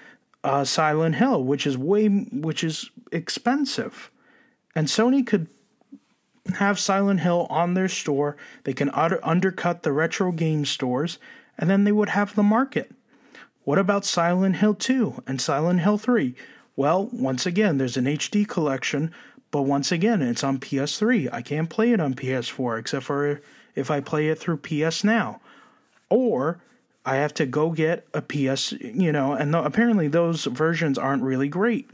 uh, 0.44 0.64
Silent 0.64 1.16
Hill, 1.16 1.42
which 1.44 1.66
is 1.66 1.76
way 1.76 2.08
which 2.08 2.64
is 2.64 2.90
expensive. 3.12 4.10
And 4.74 4.86
Sony 4.86 5.26
could 5.26 5.48
have 6.54 6.78
Silent 6.78 7.20
Hill 7.20 7.46
on 7.50 7.74
their 7.74 7.88
store. 7.88 8.36
They 8.64 8.72
can 8.72 8.90
utter, 8.94 9.20
undercut 9.22 9.82
the 9.82 9.92
retro 9.92 10.32
game 10.32 10.64
stores, 10.64 11.18
and 11.58 11.68
then 11.68 11.84
they 11.84 11.92
would 11.92 12.10
have 12.10 12.34
the 12.34 12.42
market. 12.42 12.92
What 13.64 13.78
about 13.78 14.06
Silent 14.06 14.56
Hill 14.56 14.74
2 14.74 15.24
and 15.26 15.40
Silent 15.40 15.80
Hill 15.80 15.98
3? 15.98 16.34
Well, 16.78 17.08
once 17.12 17.44
again, 17.44 17.78
there's 17.78 17.96
an 17.96 18.04
HD 18.04 18.46
collection, 18.46 19.10
but 19.50 19.62
once 19.62 19.90
again, 19.90 20.22
it's 20.22 20.44
on 20.44 20.60
PS3. 20.60 21.28
I 21.32 21.42
can't 21.42 21.68
play 21.68 21.90
it 21.90 21.98
on 21.98 22.14
PS4 22.14 22.78
except 22.78 23.04
for 23.04 23.40
if 23.74 23.90
I 23.90 23.98
play 23.98 24.28
it 24.28 24.38
through 24.38 24.58
PS 24.58 25.02
Now. 25.02 25.40
Or 26.08 26.60
I 27.04 27.16
have 27.16 27.34
to 27.34 27.46
go 27.46 27.70
get 27.70 28.06
a 28.14 28.22
PS, 28.22 28.70
you 28.70 29.10
know, 29.10 29.32
and 29.32 29.56
apparently 29.56 30.06
those 30.06 30.44
versions 30.44 30.98
aren't 30.98 31.24
really 31.24 31.48
great. 31.48 31.90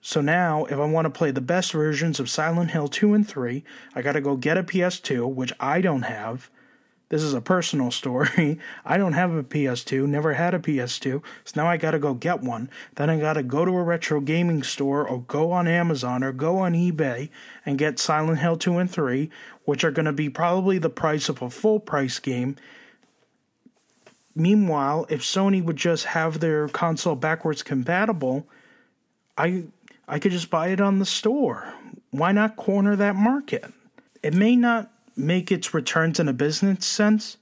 So 0.00 0.20
now, 0.20 0.66
if 0.66 0.78
I 0.78 0.84
want 0.84 1.06
to 1.06 1.10
play 1.10 1.32
the 1.32 1.40
best 1.40 1.72
versions 1.72 2.20
of 2.20 2.30
Silent 2.30 2.70
Hill 2.70 2.86
2 2.86 3.12
and 3.12 3.26
3, 3.26 3.64
I 3.96 4.02
got 4.02 4.12
to 4.12 4.20
go 4.20 4.36
get 4.36 4.56
a 4.56 4.62
PS2, 4.62 5.34
which 5.34 5.52
I 5.58 5.80
don't 5.80 6.02
have. 6.02 6.48
This 7.10 7.22
is 7.22 7.34
a 7.34 7.40
personal 7.40 7.90
story. 8.00 8.58
I 8.84 8.96
don't 8.96 9.12
have 9.12 9.34
a 9.34 9.42
PS2, 9.42 10.06
never 10.06 10.32
had 10.32 10.54
a 10.54 10.58
PS2, 10.58 11.22
so 11.44 11.60
now 11.60 11.66
I 11.66 11.76
got 11.76 11.90
to 11.90 11.98
go 11.98 12.14
get 12.14 12.40
one. 12.40 12.70
Then 12.94 13.10
I 13.10 13.20
got 13.20 13.34
to 13.34 13.42
go 13.42 13.64
to 13.64 13.72
a 13.72 13.82
retro 13.82 14.20
gaming 14.20 14.62
store 14.62 15.06
or 15.06 15.20
go 15.20 15.52
on 15.52 15.68
Amazon 15.68 16.24
or 16.24 16.32
go 16.32 16.58
on 16.58 16.72
eBay 16.72 17.28
and 17.66 17.78
get 17.78 17.98
Silent 17.98 18.38
Hill 18.38 18.56
2 18.56 18.78
and 18.78 18.90
3, 18.90 19.28
which 19.64 19.84
are 19.84 19.92
to 19.92 20.12
be 20.12 20.30
probably 20.30 20.78
the 20.78 20.88
price 20.88 21.28
of 21.28 21.42
a 21.42 21.50
full 21.50 21.80
price 21.80 22.18
game. 22.18 22.56
Meanwhile, 24.34 25.06
if 25.10 25.22
Sony 25.22 25.62
would 25.62 25.76
just 25.76 26.06
have 26.06 26.40
their 26.40 26.68
console 26.68 27.16
backwards 27.16 27.62
compatible, 27.62 28.48
I 29.36 29.64
I 30.06 30.18
could 30.18 30.32
just 30.32 30.50
buy 30.50 30.68
it 30.68 30.80
on 30.80 30.98
the 30.98 31.06
store. 31.06 31.74
Why 32.10 32.32
not 32.32 32.56
corner 32.56 32.96
that 32.96 33.16
market? 33.16 33.64
It 34.22 34.34
may 34.34 34.56
not 34.56 34.90
make 35.20 35.52
its 35.52 35.74
returns 35.74 36.18
in 36.18 36.28
a 36.28 36.32
business 36.32 36.86
sense, 36.86 37.36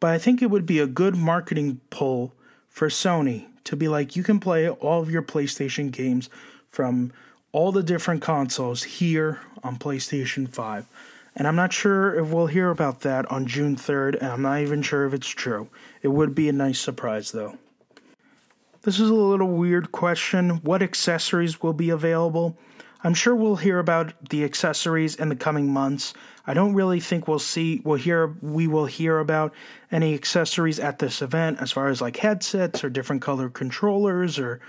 but 0.00 0.10
I 0.10 0.18
think 0.18 0.42
it 0.42 0.50
would 0.50 0.66
be 0.66 0.78
a 0.78 0.86
good 0.86 1.16
marketing 1.16 1.80
pull 1.90 2.32
for 2.68 2.88
Sony 2.88 3.46
to 3.64 3.76
be 3.76 3.88
like, 3.88 4.16
you 4.16 4.22
can 4.22 4.40
play 4.40 4.68
all 4.68 5.00
of 5.00 5.10
your 5.10 5.22
PlayStation 5.22 5.90
games 5.90 6.28
from 6.70 7.12
all 7.52 7.70
the 7.70 7.82
different 7.82 8.22
consoles 8.22 8.82
here 8.82 9.40
on 9.62 9.78
PlayStation 9.78 10.48
5. 10.48 10.86
And 11.34 11.46
I'm 11.46 11.56
not 11.56 11.72
sure 11.72 12.18
if 12.18 12.28
we'll 12.28 12.46
hear 12.46 12.70
about 12.70 13.00
that 13.00 13.30
on 13.30 13.46
June 13.46 13.76
3rd, 13.76 14.16
and 14.16 14.32
I'm 14.32 14.42
not 14.42 14.60
even 14.60 14.82
sure 14.82 15.06
if 15.06 15.14
it's 15.14 15.28
true. 15.28 15.68
It 16.02 16.08
would 16.08 16.34
be 16.34 16.48
a 16.48 16.52
nice 16.52 16.78
surprise, 16.78 17.30
though. 17.32 17.58
This 18.82 18.98
is 18.98 19.08
a 19.08 19.14
little 19.14 19.48
weird 19.48 19.92
question. 19.92 20.60
What 20.62 20.82
accessories 20.82 21.62
will 21.62 21.72
be 21.72 21.90
available? 21.90 22.56
I'm 23.04 23.14
sure 23.14 23.34
we'll 23.34 23.56
hear 23.56 23.78
about 23.78 24.28
the 24.30 24.44
accessories 24.44 25.14
in 25.14 25.28
the 25.28 25.36
coming 25.36 25.72
months. 25.72 26.14
I 26.46 26.54
don't 26.54 26.74
really 26.74 27.00
think 27.00 27.28
we'll 27.28 27.38
see 27.38 27.80
we'll 27.84 27.98
hear 27.98 28.34
we 28.40 28.66
will 28.66 28.86
hear 28.86 29.18
about 29.18 29.54
any 29.90 30.14
accessories 30.14 30.80
at 30.80 30.98
this 30.98 31.22
event 31.22 31.58
as 31.60 31.70
far 31.70 31.88
as 31.88 32.00
like 32.00 32.16
headsets 32.16 32.82
or 32.82 32.90
different 32.90 33.22
color 33.22 33.48
controllers 33.48 34.38
or 34.38 34.60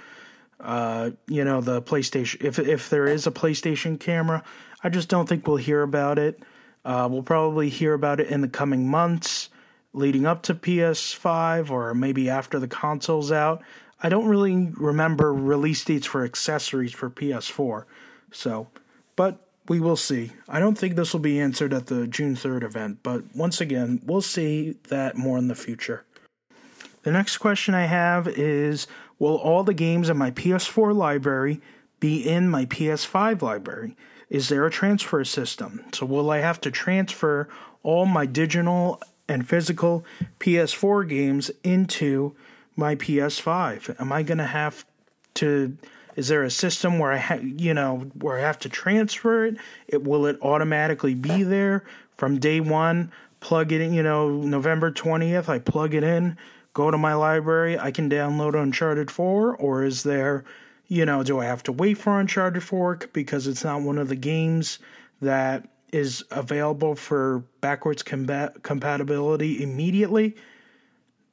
uh, 0.59 1.11
you 1.27 1.43
know 1.43 1.61
the 1.61 1.81
PlayStation 1.81 2.43
if 2.43 2.59
if 2.59 2.89
there 2.89 3.07
is 3.07 3.27
a 3.27 3.31
PlayStation 3.31 3.99
camera. 3.99 4.43
I 4.83 4.89
just 4.89 5.09
don't 5.09 5.27
think 5.27 5.47
we'll 5.47 5.57
hear 5.57 5.81
about 5.81 6.19
it. 6.19 6.43
Uh, 6.85 7.07
we'll 7.09 7.23
probably 7.23 7.69
hear 7.69 7.93
about 7.93 8.19
it 8.19 8.27
in 8.27 8.41
the 8.41 8.49
coming 8.49 8.89
months 8.89 9.49
leading 9.93 10.25
up 10.25 10.41
to 10.43 10.55
PS5 10.55 11.69
or 11.69 11.93
maybe 11.93 12.29
after 12.29 12.59
the 12.59 12.67
console's 12.67 13.31
out. 13.31 13.61
I 14.01 14.09
don't 14.09 14.25
really 14.25 14.71
remember 14.75 15.33
release 15.33 15.85
dates 15.85 16.05
for 16.05 16.25
accessories 16.25 16.91
for 16.91 17.09
PS4. 17.09 17.85
So, 18.31 18.67
but 19.15 19.42
we 19.67 19.79
will 19.79 19.95
see. 19.95 20.31
I 20.47 20.59
don't 20.59 20.77
think 20.77 20.95
this 20.95 21.13
will 21.13 21.19
be 21.19 21.39
answered 21.39 21.73
at 21.73 21.87
the 21.87 22.07
June 22.07 22.35
3rd 22.35 22.63
event, 22.63 22.99
but 23.03 23.23
once 23.35 23.61
again, 23.61 24.01
we'll 24.05 24.21
see 24.21 24.75
that 24.89 25.15
more 25.15 25.37
in 25.37 25.47
the 25.47 25.55
future. 25.55 26.05
The 27.03 27.11
next 27.11 27.37
question 27.37 27.73
I 27.73 27.85
have 27.85 28.27
is 28.27 28.87
Will 29.19 29.37
all 29.37 29.63
the 29.63 29.73
games 29.73 30.09
in 30.09 30.17
my 30.17 30.31
PS4 30.31 30.93
library 30.93 31.61
be 31.99 32.27
in 32.27 32.49
my 32.49 32.65
PS5 32.65 33.41
library? 33.41 33.95
Is 34.29 34.49
there 34.49 34.65
a 34.65 34.71
transfer 34.71 35.23
system? 35.23 35.85
So, 35.93 36.05
will 36.05 36.29
I 36.29 36.39
have 36.39 36.59
to 36.61 36.71
transfer 36.71 37.47
all 37.83 38.05
my 38.05 38.25
digital 38.25 39.01
and 39.29 39.47
physical 39.47 40.03
PS4 40.39 41.07
games 41.07 41.51
into 41.63 42.35
my 42.75 42.95
PS5? 42.95 43.99
Am 44.01 44.11
I 44.11 44.23
going 44.23 44.39
to 44.39 44.45
have 44.45 44.85
to 45.35 45.77
is 46.15 46.27
there 46.27 46.43
a 46.43 46.51
system 46.51 46.99
where 46.99 47.11
I 47.11 47.17
ha- 47.17 47.39
you 47.41 47.73
know 47.73 48.11
where 48.19 48.37
I 48.37 48.41
have 48.41 48.59
to 48.59 48.69
transfer 48.69 49.45
it? 49.45 49.57
It 49.87 50.03
will 50.03 50.25
it 50.25 50.37
automatically 50.41 51.15
be 51.15 51.43
there 51.43 51.83
from 52.15 52.39
day 52.39 52.59
1? 52.59 53.11
Plug 53.39 53.71
it 53.71 53.81
in, 53.81 53.93
you 53.93 54.03
know, 54.03 54.29
November 54.29 54.91
20th, 54.91 55.49
I 55.49 55.59
plug 55.59 55.93
it 55.93 56.03
in, 56.03 56.37
go 56.73 56.89
to 56.89 56.97
my 56.97 57.13
library, 57.13 57.77
I 57.77 57.91
can 57.91 58.09
download 58.09 58.55
Uncharted 58.55 59.11
4 59.11 59.57
or 59.57 59.83
is 59.83 60.03
there 60.03 60.45
you 60.87 61.05
know, 61.05 61.23
do 61.23 61.39
I 61.39 61.45
have 61.45 61.63
to 61.63 61.71
wait 61.71 61.97
for 61.97 62.19
Uncharted 62.19 62.61
4 62.61 62.99
because 63.13 63.47
it's 63.47 63.63
not 63.63 63.81
one 63.81 63.97
of 63.97 64.09
the 64.09 64.15
games 64.15 64.79
that 65.21 65.67
is 65.91 66.23
available 66.31 66.95
for 66.95 67.43
backwards 67.61 68.03
combat- 68.03 68.61
compatibility 68.63 69.63
immediately? 69.63 70.35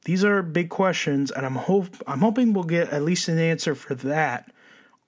These 0.04 0.24
are 0.24 0.42
big 0.42 0.70
questions, 0.70 1.30
and 1.30 1.44
I'm 1.44 1.56
hope 1.56 1.88
I'm 2.06 2.20
hoping 2.20 2.54
we'll 2.54 2.64
get 2.64 2.88
at 2.88 3.02
least 3.02 3.28
an 3.28 3.38
answer 3.38 3.74
for 3.74 3.94
that 3.96 4.50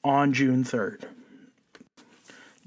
on 0.05 0.33
June 0.33 0.65
3rd. 0.65 1.05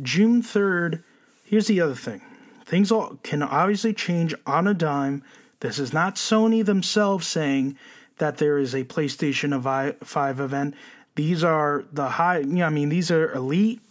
June 0.02 0.42
3rd, 0.42 1.04
here's 1.46 1.68
the 1.68 1.82
other 1.82 1.96
thing. 1.96 2.22
Things 2.66 2.92
all, 2.92 3.18
can 3.24 3.44
obviously 3.44 3.94
change 3.94 4.34
on 4.46 4.68
a 4.68 4.74
dime. 4.74 5.24
This 5.60 5.80
is 5.80 5.94
not 5.94 6.16
Sony 6.16 6.66
themselves 6.66 7.28
saying 7.28 7.78
that 8.18 8.38
there 8.38 8.58
is 8.58 8.74
a 8.74 8.84
PlayStation 8.84 9.96
5 10.04 10.40
event. 10.40 10.76
These 11.16 11.44
are 11.44 11.86
the 11.92 12.10
high, 12.10 12.40
you 12.40 12.46
know, 12.46 12.66
I 12.66 12.70
mean, 12.70 12.90
these 12.90 13.12
are 13.12 13.32
elite, 13.32 13.82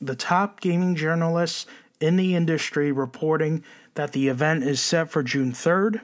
the 0.00 0.16
top 0.16 0.60
gaming 0.60 0.94
journalists 0.94 1.66
in 2.00 2.16
the 2.16 2.34
industry 2.34 2.92
reporting 2.92 3.64
that 3.94 4.12
the 4.12 4.28
event 4.28 4.64
is 4.64 4.80
set 4.80 5.10
for 5.10 5.22
June 5.22 5.52
3rd. 5.52 6.00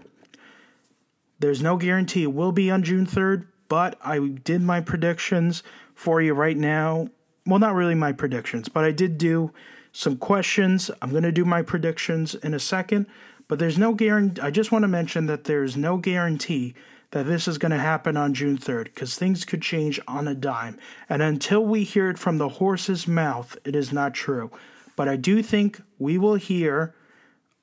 There's 1.38 1.62
no 1.62 1.76
guarantee 1.76 2.22
it 2.22 2.32
will 2.32 2.52
be 2.52 2.70
on 2.70 2.82
June 2.82 3.06
3rd, 3.06 3.46
but 3.68 3.98
I 4.04 4.18
did 4.18 4.62
my 4.62 4.80
predictions 4.80 5.62
for 5.94 6.20
you 6.20 6.35
right 6.35 6.57
now. 6.57 7.09
Well, 7.46 7.59
not 7.59 7.74
really 7.74 7.94
my 7.94 8.12
predictions, 8.12 8.68
but 8.68 8.85
I 8.85 8.90
did 8.90 9.18
do 9.18 9.52
some 9.92 10.16
questions. 10.16 10.90
I'm 11.00 11.11
going 11.11 11.22
to 11.22 11.33
do 11.33 11.44
my 11.44 11.62
predictions 11.62 12.35
in 12.35 12.54
a 12.54 12.59
second, 12.59 13.07
but 13.48 13.59
there's 13.59 13.78
no 13.78 13.94
guarantee. 13.94 14.40
I 14.40 14.50
just 14.50 14.72
want 14.72 14.83
to 14.83 14.88
mention 14.88 15.26
that 15.26 15.44
there's 15.44 15.76
no 15.76 15.96
guarantee 15.96 16.74
that 17.12 17.26
this 17.26 17.46
is 17.46 17.59
going 17.59 17.70
to 17.70 17.78
happen 17.78 18.16
on 18.16 18.35
June 18.35 18.59
3rd 18.59 18.85
because 18.85 19.14
things 19.14 19.44
could 19.44 19.62
change 19.62 20.00
on 20.09 20.26
a 20.26 20.35
dime. 20.35 20.76
And 21.09 21.22
until 21.22 21.64
we 21.64 21.85
hear 21.85 22.11
it 22.11 22.18
from 22.18 22.38
the 22.38 22.48
horse's 22.48 23.07
mouth, 23.07 23.57
it 23.64 23.76
is 23.76 23.92
not 23.92 24.14
true. 24.14 24.50
But 24.96 25.09
I 25.09 25.14
do 25.14 25.42
think 25.42 25.80
we 25.98 26.18
will 26.18 26.35
hear. 26.35 26.94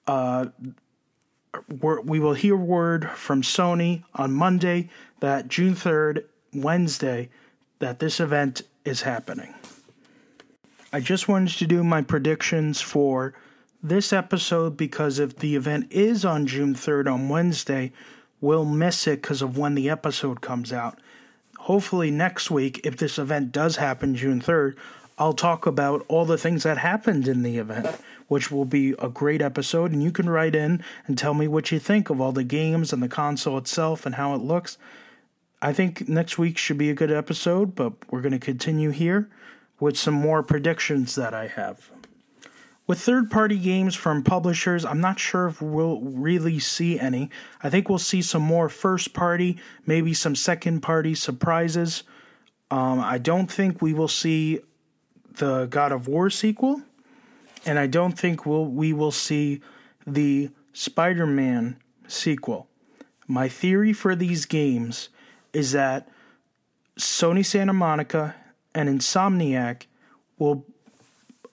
Uh, 0.08 0.48
we 1.68 2.20
will 2.20 2.34
hear 2.34 2.56
word 2.56 3.10
from 3.10 3.42
Sony 3.42 4.04
on 4.16 4.32
Monday 4.32 4.90
that 5.20 5.50
June 5.50 5.76
3rd, 5.76 6.24
Wednesday, 6.54 7.30
that 7.82 8.00
this 8.00 8.20
event 8.20 8.62
is 8.86 9.02
happening. 9.02 9.54
I 10.94 11.00
just 11.00 11.28
wanted 11.28 11.58
to 11.58 11.68
do 11.68 11.84
my 11.84 12.02
predictions 12.02 12.80
for 12.80 13.34
this 13.84 14.14
episode 14.14 14.78
because 14.78 15.20
if 15.20 15.38
the 15.38 15.56
event 15.56 15.92
is 15.92 16.24
on 16.24 16.46
June 16.46 16.76
3rd 16.76 17.12
on 17.12 17.30
Wednesday, 17.30 17.92
we'll 18.40 18.66
miss 18.66 19.08
it 19.08 19.22
because 19.22 19.42
of 19.42 19.58
when 19.58 19.76
the 19.76 19.90
episode 19.90 20.42
comes 20.42 20.72
out. 20.72 21.00
Hopefully, 21.60 22.12
next 22.12 22.52
week, 22.52 22.82
if 22.84 22.98
this 22.98 23.18
event 23.18 23.52
does 23.52 23.78
happen 23.78 24.16
June 24.16 24.42
3rd, 24.42 24.76
I'll 25.18 25.34
talk 25.34 25.66
about 25.66 26.06
all 26.08 26.26
the 26.26 26.38
things 26.38 26.64
that 26.64 26.78
happened 26.78 27.28
in 27.28 27.44
the 27.44 27.58
event, 27.58 27.88
which 28.28 28.52
will 28.52 28.66
be 28.66 28.96
a 29.00 29.10
great 29.10 29.42
episode. 29.42 29.92
And 29.92 30.02
you 30.04 30.12
can 30.12 30.30
write 30.30 30.56
in 30.56 30.84
and 31.08 31.18
tell 31.18 31.34
me 31.34 31.48
what 31.48 31.72
you 31.72 31.80
think 31.80 32.10
of 32.10 32.22
all 32.22 32.32
the 32.32 32.44
games 32.44 32.94
and 32.94 33.02
the 33.02 33.08
console 33.08 33.58
itself 33.58 34.06
and 34.06 34.16
how 34.16 34.36
it 34.36 34.42
looks. 34.42 34.78
I 35.62 35.74
think 35.74 36.10
next 36.10 36.38
week 36.38 36.58
should 36.58 36.78
be 36.78 36.90
a 36.90 36.96
good 36.96 37.12
episode, 37.12 37.76
but 37.76 37.94
we're 38.12 38.22
going 38.22 38.32
to 38.32 38.40
continue 38.40 38.90
here 38.90 39.30
with 39.80 39.98
some 39.98 40.16
more 40.16 40.42
predictions 40.42 41.16
that 41.16 41.34
I 41.34 41.48
have. 41.48 41.92
With 42.88 43.00
third 43.00 43.30
party 43.30 43.60
games 43.60 43.96
from 43.96 44.24
publishers, 44.24 44.84
I'm 44.84 45.00
not 45.00 45.20
sure 45.20 45.48
if 45.48 45.62
we'll 45.62 46.02
really 46.02 46.58
see 46.58 47.00
any. 47.00 47.30
I 47.62 47.70
think 47.70 47.88
we'll 47.88 48.00
see 48.00 48.24
some 48.24 48.42
more 48.42 48.70
first 48.70 49.14
party, 49.14 49.60
maybe 49.86 50.14
some 50.14 50.36
second 50.36 50.82
party 50.82 51.14
surprises. 51.14 52.04
Um, 52.72 53.00
I 53.00 53.20
don't 53.20 53.52
think 53.52 53.82
we 53.82 53.94
will 53.94 54.08
see 54.08 54.60
the 55.38 55.68
God 55.68 55.92
of 55.92 56.08
War 56.08 56.30
sequel, 56.30 56.82
and 57.66 57.78
I 57.78 57.86
don't 57.86 58.18
think 58.18 58.46
we'll, 58.46 58.66
we 58.66 58.94
will 58.94 59.12
see 59.12 59.62
the 60.08 60.50
Spider 60.74 61.28
Man 61.28 61.78
sequel. 62.08 62.68
My 63.28 63.48
theory 63.48 63.94
for 63.94 64.16
these 64.16 64.46
games 64.46 65.10
is 65.54 65.72
that 65.74 66.10
Sony 66.98 67.46
Santa 67.46 67.74
Monica 67.74 68.36
and 68.74 68.90
Insomniac 68.90 69.86
will 70.38 70.66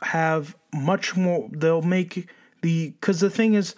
have 0.03 0.57
much 0.73 1.17
more. 1.17 1.49
They'll 1.53 1.83
make 1.83 2.29
the 2.63 2.91
because 2.91 3.21
the 3.21 3.31
thing 3.31 3.55
is, 3.55 3.75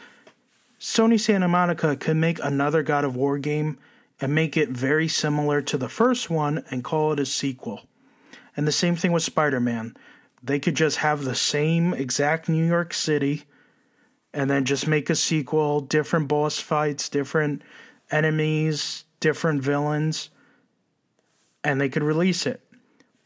Sony 0.78 1.18
Santa 1.18 1.48
Monica 1.48 1.96
can 1.96 2.20
make 2.20 2.42
another 2.42 2.82
God 2.82 3.04
of 3.04 3.16
War 3.16 3.38
game 3.38 3.78
and 4.20 4.34
make 4.34 4.56
it 4.56 4.68
very 4.68 5.08
similar 5.08 5.62
to 5.62 5.78
the 5.78 5.88
first 5.88 6.30
one 6.30 6.64
and 6.70 6.84
call 6.84 7.12
it 7.12 7.20
a 7.20 7.26
sequel. 7.26 7.82
And 8.56 8.66
the 8.66 8.72
same 8.72 8.96
thing 8.96 9.12
with 9.12 9.22
Spider 9.22 9.60
Man. 9.60 9.96
They 10.42 10.58
could 10.58 10.74
just 10.74 10.98
have 10.98 11.24
the 11.24 11.34
same 11.34 11.92
exact 11.92 12.48
New 12.48 12.64
York 12.64 12.94
City 12.94 13.44
and 14.32 14.48
then 14.48 14.64
just 14.64 14.86
make 14.86 15.10
a 15.10 15.14
sequel, 15.14 15.80
different 15.80 16.28
boss 16.28 16.58
fights, 16.58 17.08
different 17.08 17.62
enemies, 18.10 19.04
different 19.20 19.62
villains, 19.62 20.30
and 21.62 21.80
they 21.80 21.88
could 21.88 22.02
release 22.02 22.46
it. 22.46 22.60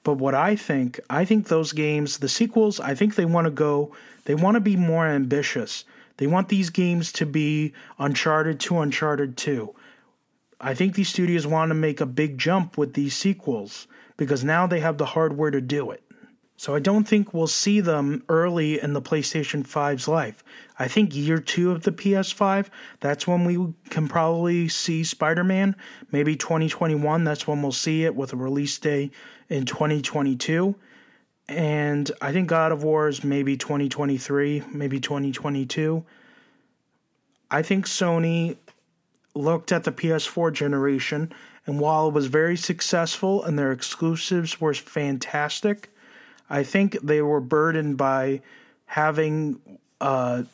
But 0.03 0.19
what 0.19 0.35
I 0.35 0.55
think, 0.55 1.01
I 1.09 1.25
think 1.25 1.49
those 1.49 1.73
games, 1.73 2.19
the 2.19 2.29
sequels, 2.29 2.79
I 2.79 2.95
think 2.95 3.15
they 3.15 3.25
want 3.25 3.47
to 3.47 3.51
go, 3.51 3.97
they 4.27 4.35
want 4.35 4.57
to 4.57 4.61
be 4.61 4.77
more 4.77 5.07
ambitious. 5.07 5.85
They 6.19 6.27
want 6.27 6.49
these 6.49 6.71
games 6.71 7.11
to 7.13 7.27
be 7.27 7.73
Uncharted 7.99 8.61
to 8.61 8.79
Uncharted 8.79 9.37
2. 9.37 9.75
I 10.61 10.75
think 10.75 10.95
these 10.95 11.09
studios 11.09 11.47
want 11.47 11.71
to 11.71 11.75
make 11.75 12.01
a 12.01 12.07
big 12.07 12.39
jump 12.39 12.79
with 12.79 12.95
these 12.95 13.17
sequels 13.17 13.87
because 14.17 14.45
now 14.45 14.67
they 14.67 14.81
have 14.81 14.99
the 14.99 15.07
hardware 15.07 15.51
to 15.51 15.61
do 15.61 15.91
it. 15.91 16.04
So 16.57 16.75
I 16.75 16.79
don't 16.79 17.05
think 17.05 17.35
we'll 17.35 17.47
see 17.47 17.81
them 17.81 18.23
early 18.29 18.81
in 18.81 18.93
the 18.93 19.03
PlayStation 19.03 19.67
5's 19.67 20.07
life. 20.07 20.45
I 20.79 20.89
think 20.89 21.15
year 21.15 21.39
two 21.39 21.73
of 21.73 21.83
the 21.83 21.93
PS5, 21.93 22.69
that's 23.01 23.27
when 23.27 23.45
we 23.45 23.75
can 23.91 24.09
probably 24.09 24.69
see 24.69 25.03
Spider 25.05 25.45
Man. 25.45 25.75
Maybe 26.13 26.37
2021, 26.37 27.25
that's 27.25 27.47
when 27.47 27.61
we'll 27.61 27.73
see 27.73 28.05
it 28.05 28.15
with 28.15 28.33
a 28.33 28.37
release 28.37 28.79
day 28.79 29.11
in 29.49 29.67
2022. 29.67 30.77
And 31.49 32.11
I 32.21 32.33
think 32.33 32.49
God 32.49 32.73
of 32.73 32.83
War 32.83 33.09
is 33.09 33.23
maybe 33.23 33.57
2023, 33.57 34.63
maybe 34.73 35.01
2022. 35.01 36.05
I 37.51 37.63
think 37.63 37.87
Sony 37.87 38.57
looked 39.35 39.73
at 39.73 39.85
the 39.85 39.93
PS4 39.93 40.53
generation, 40.53 41.33
and 41.67 41.79
while 41.79 42.09
it 42.09 42.15
was 42.15 42.27
very 42.27 42.57
successful 42.57 43.43
and 43.45 43.59
their 43.59 43.73
exclusives 43.73 44.61
were 44.61 44.73
fantastic, 44.73 45.91
I 46.49 46.63
think 46.63 46.99
they 47.03 47.23
were 47.23 47.41
burdened 47.41 47.97
by 47.97 48.43
having 48.87 49.61
uh, 50.01 50.45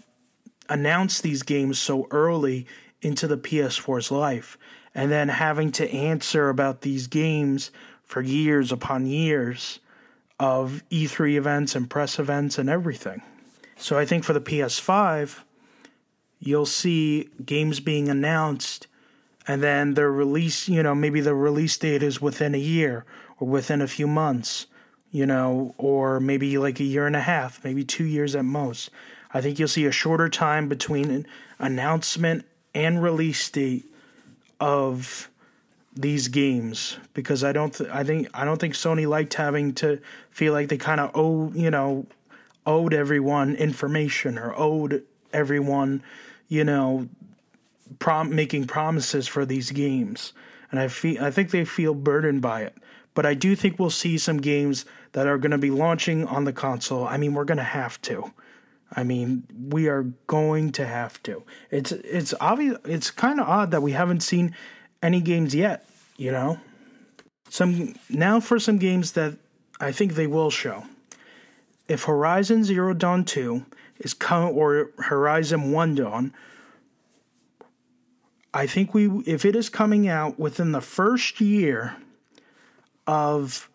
announced 0.69 1.23
these 1.23 1.43
games 1.43 1.79
so 1.79 2.07
early 2.11 2.67
into 3.03 3.27
the 3.27 3.37
PS4's 3.37 4.11
life, 4.11 4.59
and 4.95 5.11
then 5.11 5.29
having 5.29 5.73
to 5.73 5.91
answer 5.91 6.49
about 6.49 6.83
these 6.83 7.07
games 7.07 7.71
for 8.05 8.21
years 8.21 8.73
upon 8.73 9.07
years 9.07 9.81
of 10.39 10.83
E3 10.91 11.37
events 11.37 11.75
and 11.75 11.89
press 11.89 12.19
events 12.19 12.59
and 12.59 12.69
everything. 12.69 13.23
So 13.77 13.99
I 13.99 14.05
think 14.05 14.25
for 14.25 14.33
the 14.33 14.41
PS5, 14.41 15.41
you'll 16.39 16.67
see 16.67 17.29
games 17.45 17.81
being 17.81 18.09
announced 18.09 18.87
and 19.47 19.63
then 19.63 19.95
their 19.95 20.13
release, 20.13 20.69
you 20.69 20.83
know, 20.83 20.95
maybe 20.95 21.21
the 21.21 21.35
release 21.35 21.77
date 21.77 22.03
is 22.03 22.21
within 22.21 22.55
a 22.55 22.59
year 22.59 23.05
or 23.39 23.49
within 23.49 23.81
a 23.81 23.89
few 23.89 24.07
months, 24.07 24.67
you 25.11 25.27
know, 25.27 25.75
or 25.79 26.21
maybe 26.21 26.59
like 26.59 26.81
a 26.81 26.85
year 26.85 27.07
and 27.07 27.17
a 27.17 27.21
half, 27.21 27.63
maybe 27.65 27.85
two 27.85 28.05
years 28.05 28.35
at 28.35 28.45
most. 28.45 28.91
I 29.33 29.41
think 29.41 29.59
you'll 29.59 29.69
see 29.69 29.87
a 29.87 29.93
shorter 29.93 30.29
time 30.29 30.69
between 30.69 31.11
an 31.11 31.27
announcement 31.59 32.45
and 32.75 33.03
release 33.03 33.49
date 33.51 33.85
of 34.61 35.31
these 35.95 36.29
games 36.29 36.99
because 37.15 37.43
I 37.43 37.53
don't 37.53 37.75
th- 37.75 37.91
I 37.91 38.05
think 38.05 38.29
I 38.33 38.45
don't 38.45 38.61
think 38.61 38.75
Sony 38.75 39.09
liked 39.09 39.35
having 39.35 39.75
to 39.75 40.01
feel 40.31 40.53
like 40.53 40.69
they 40.69 40.79
kind 40.79 41.01
of 41.01 41.11
owe 41.15 41.51
you 41.53 41.71
know 41.71 42.07
owed 42.65 42.95
everyone 42.95 43.57
information 43.57 44.39
or 44.39 44.55
owed 44.57 45.03
everyone 45.33 46.03
you 46.49 46.63
know 46.63 47.09
prom- 47.99 48.35
making 48.35 48.67
promises 48.67 49.27
for 49.27 49.45
these 49.45 49.73
games 49.73 50.33
and 50.71 50.79
I 50.79 50.87
feel 50.89 51.23
I 51.25 51.33
think 51.33 51.51
they 51.51 51.65
feel 51.65 51.95
burdened 51.95 52.41
by 52.41 52.63
it 52.63 52.77
but 53.15 53.27
I 53.27 53.35
do 53.35 53.57
think 53.57 53.79
we'll 53.79 53.91
see 53.91 54.17
some 54.17 54.39
games 54.39 54.85
that 55.13 55.27
are 55.27 55.39
going 55.39 55.51
to 55.51 55.59
be 55.59 55.71
launching 55.71 56.27
on 56.27 56.45
the 56.45 56.53
console 56.53 57.07
I 57.07 57.17
mean 57.17 57.35
we're 57.35 57.45
going 57.45 57.59
to 57.59 57.65
have 57.65 58.01
to 58.03 58.33
I 58.93 59.05
mean, 59.05 59.45
we 59.69 59.89
are 59.89 60.05
going 60.27 60.73
to 60.73 60.87
have 60.87 61.23
to. 61.25 61.45
It's 61.71 61.93
it's 61.93 62.35
obvious. 62.41 62.79
It's 62.85 63.11
kind 63.11 63.41
of 63.41 63.49
odd 63.49 63.71
that 63.71 63.83
we 63.83 63.93
haven't 63.93 64.21
seen 64.21 64.55
any 65.03 65.21
games 65.21 65.55
yet, 65.55 65.89
you 66.17 66.33
know? 66.33 66.59
Some 67.49 67.95
now 68.09 68.41
for 68.41 68.59
some 68.59 68.79
games 68.79 69.13
that 69.13 69.37
I 69.81 69.93
think 69.93 70.15
they 70.15 70.27
will 70.27 70.51
show. 70.51 70.85
If 71.89 72.05
Horizon 72.05 72.65
Zero 72.65 72.95
Dawn 72.95 73.25
2 73.25 73.65
is 73.99 74.15
coming 74.15 74.55
or 74.55 74.91
Horizon 74.99 75.73
One 75.73 75.95
Dawn, 75.95 76.33
I 78.53 78.67
think 78.67 78.93
we 78.93 79.09
if 79.25 79.45
it 79.45 79.55
is 79.55 79.69
coming 79.69 80.09
out 80.09 80.39
within 80.39 80.73
the 80.73 80.81
first 80.81 81.41
year 81.41 81.97
of 83.07 83.69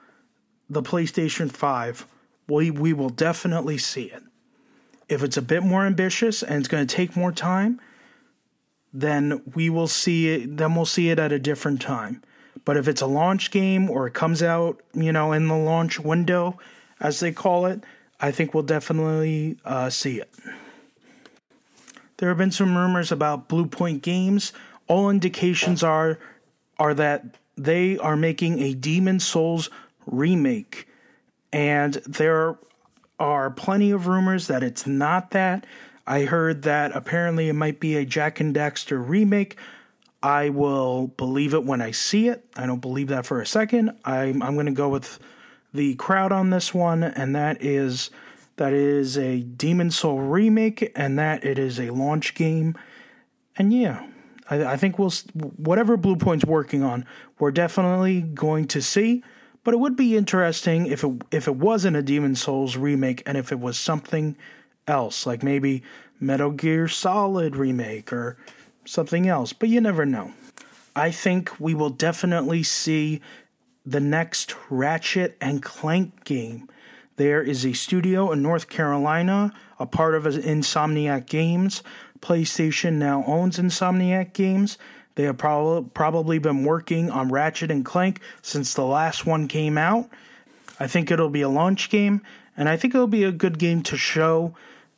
the 0.69 0.81
PlayStation 0.81 1.51
5, 1.51 2.05
we 2.47 2.71
we 2.71 2.93
will 2.93 3.09
definitely 3.09 3.77
see 3.77 4.03
it. 4.03 4.23
If 5.07 5.23
it's 5.23 5.37
a 5.37 5.41
bit 5.41 5.63
more 5.63 5.85
ambitious 5.85 6.41
and 6.41 6.59
it's 6.59 6.67
going 6.67 6.85
to 6.85 6.95
take 6.95 7.15
more 7.15 7.31
time, 7.31 7.79
then 8.93 9.41
we 9.53 9.69
will 9.69 9.87
see 9.87 10.29
it 10.29 10.57
then 10.57 10.75
we'll 10.75 10.85
see 10.85 11.09
it 11.09 11.19
at 11.19 11.31
a 11.31 11.39
different 11.39 11.81
time. 11.81 12.23
But 12.63 12.77
if 12.77 12.87
it's 12.87 13.01
a 13.01 13.07
launch 13.07 13.51
game 13.51 13.89
or 13.89 14.07
it 14.07 14.13
comes 14.13 14.41
out, 14.41 14.81
you 14.93 15.11
know, 15.11 15.33
in 15.33 15.47
the 15.47 15.57
launch 15.57 15.99
window, 15.99 16.57
as 16.99 17.19
they 17.19 17.31
call 17.31 17.67
it, 17.67 17.83
I 18.19 18.31
think 18.31 18.53
we'll 18.53 18.63
definitely 18.63 19.57
uh, 19.65 19.89
see 19.89 20.19
it. 20.19 20.29
There 22.17 22.29
have 22.29 22.37
been 22.37 22.51
some 22.51 22.77
rumors 22.77 23.11
about 23.11 23.49
Bluepoint 23.49 24.01
Games. 24.01 24.53
All 24.87 25.09
indications 25.09 25.83
are 25.83 26.17
are 26.79 26.93
that 26.93 27.35
they 27.57 27.97
are 27.97 28.15
making 28.17 28.59
a 28.59 28.73
Demon 28.73 29.19
Souls 29.19 29.69
remake. 30.05 30.87
And 31.51 31.93
there 32.05 32.57
are 33.19 33.49
plenty 33.51 33.91
of 33.91 34.07
rumors 34.07 34.47
that 34.47 34.63
it's 34.63 34.85
not 34.85 35.31
that. 35.31 35.65
I 36.07 36.25
heard 36.25 36.63
that 36.63 36.95
apparently 36.95 37.49
it 37.49 37.53
might 37.53 37.79
be 37.79 37.95
a 37.95 38.05
Jak 38.05 38.39
and 38.39 38.55
Daxter 38.55 39.03
remake. 39.07 39.57
I 40.21 40.49
will 40.49 41.07
believe 41.07 41.53
it 41.53 41.63
when 41.63 41.81
I 41.81 41.91
see 41.91 42.27
it. 42.27 42.45
I 42.55 42.65
don't 42.65 42.81
believe 42.81 43.07
that 43.09 43.25
for 43.25 43.41
a 43.41 43.45
second. 43.45 43.91
I'm 44.05 44.41
I'm 44.41 44.55
going 44.55 44.65
to 44.65 44.71
go 44.71 44.89
with 44.89 45.19
the 45.73 45.95
crowd 45.95 46.31
on 46.31 46.49
this 46.49 46.73
one, 46.73 47.03
and 47.03 47.35
that 47.35 47.63
is 47.63 48.09
that 48.57 48.73
is 48.73 49.17
a 49.17 49.41
Demon 49.41 49.91
Soul 49.91 50.21
remake, 50.21 50.91
and 50.95 51.19
that 51.19 51.43
it 51.43 51.59
is 51.59 51.79
a 51.79 51.91
launch 51.91 52.33
game. 52.33 52.75
And 53.57 53.71
yeah, 53.71 54.05
I, 54.49 54.65
I 54.65 54.77
think 54.77 54.97
we'll 54.97 55.13
whatever 55.57 55.97
Bluepoint's 55.97 56.45
working 56.45 56.81
on, 56.81 57.05
we're 57.37 57.51
definitely 57.51 58.21
going 58.21 58.67
to 58.69 58.81
see. 58.81 59.23
But 59.65 59.73
it 59.73 59.77
would 59.77 59.97
be 59.97 60.15
interesting 60.15 60.85
if 60.85 61.03
it 61.03 61.11
if 61.31 61.47
it 61.47 61.55
wasn't 61.55 61.97
a 61.97 62.03
Demon's 62.03 62.41
Souls 62.41 62.77
remake 62.77 63.23
and 63.25 63.35
if 63.35 63.51
it 63.51 63.59
was 63.59 63.77
something 63.77 64.37
else, 64.87 65.25
like 65.25 65.41
maybe 65.41 65.81
Metal 66.19 66.51
Gear 66.51 66.87
Solid 66.87 67.55
remake 67.55 68.13
or 68.13 68.37
something 68.85 69.27
else. 69.27 69.53
But 69.53 69.69
you 69.69 69.81
never 69.81 70.05
know. 70.05 70.31
I 70.95 71.09
think 71.09 71.59
we 71.59 71.73
will 71.73 71.89
definitely 71.89 72.61
see 72.61 73.21
the 73.85 73.99
next 73.99 74.55
Ratchet 74.69 75.35
and 75.41 75.63
Clank 75.63 76.23
game. 76.25 76.69
There 77.17 77.41
is 77.41 77.65
a 77.65 77.73
studio 77.73 78.31
in 78.31 78.43
North 78.43 78.69
Carolina, 78.69 79.51
a 79.79 79.87
part 79.87 80.13
of 80.13 80.25
Insomniac 80.25 81.25
Games. 81.25 81.81
PlayStation 82.21 82.93
now 82.93 83.23
owns 83.25 83.57
Insomniac 83.57 84.33
Games. 84.33 84.77
They 85.15 85.23
have 85.23 85.37
prob- 85.37 85.93
probably 85.93 86.39
been 86.39 86.63
working 86.63 87.09
on 87.09 87.29
Ratchet 87.29 87.71
and 87.71 87.83
Clank 87.83 88.19
since 88.41 88.73
the 88.73 88.85
last 88.85 89.25
one 89.25 89.47
came 89.47 89.77
out. 89.77 90.09
I 90.79 90.87
think 90.87 91.09
it'll 91.09 91.29
be 91.29 91.41
a 91.41 91.49
launch 91.49 91.89
game, 91.89 92.21
and 92.57 92.67
I 92.67 92.77
think 92.77 92.93
it'll 92.93 93.07
be 93.07 93.23
a 93.23 93.31
good 93.31 93.57
game 93.57 93.81
to 93.83 93.97
show 93.97 94.55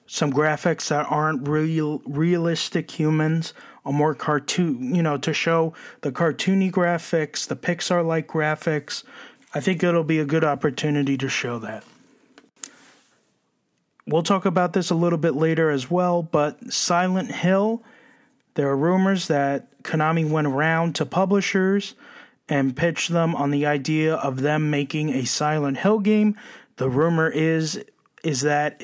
some 0.08 0.32
graphics 0.32 0.88
that 0.88 1.06
aren't 1.10 1.48
real 1.48 2.02
realistic 2.06 2.90
humans, 2.90 3.54
a 3.86 3.92
more 3.92 4.16
cartoon, 4.16 4.96
you 4.96 5.04
know, 5.04 5.18
to 5.18 5.34
show 5.34 5.74
the 6.02 6.12
cartoony 6.12 6.72
graphics, 6.72 7.48
the 7.48 7.56
Pixar 7.56 8.06
like 8.06 8.28
graphics. 8.28 9.04
I 9.54 9.60
think 9.60 9.84
it'll 9.84 10.04
be 10.04 10.20
a 10.20 10.26
good 10.26 10.44
opportunity 10.44 11.18
to 11.18 11.30
show 11.30 11.60
that. 11.60 11.84
We'll 14.08 14.24
talk 14.24 14.46
about 14.46 14.72
this 14.72 14.90
a 14.90 14.96
little 14.96 15.20
bit 15.20 15.36
later 15.36 15.70
as 15.70 15.92
well, 15.92 16.24
but 16.24 16.72
Silent 16.72 17.32
Hill, 17.32 17.84
there 18.54 18.70
are 18.70 18.78
rumors 18.78 19.28
that 19.28 19.68
Konami 19.88 20.30
went 20.30 20.48
around 20.48 20.96
to 20.96 21.06
publishers 21.06 21.96
and 22.48 22.78
pitched 22.78 23.10
them 23.10 23.36
on 23.36 23.52
the 23.52 23.66
idea 23.66 24.16
of 24.16 24.42
them 24.42 24.70
making 24.70 25.10
a 25.10 25.26
Silent 25.26 25.78
Hill 25.78 26.00
game. 26.00 26.36
The 26.76 26.90
rumor 26.90 27.30
is 27.30 27.84
is 28.24 28.42
that 28.42 28.82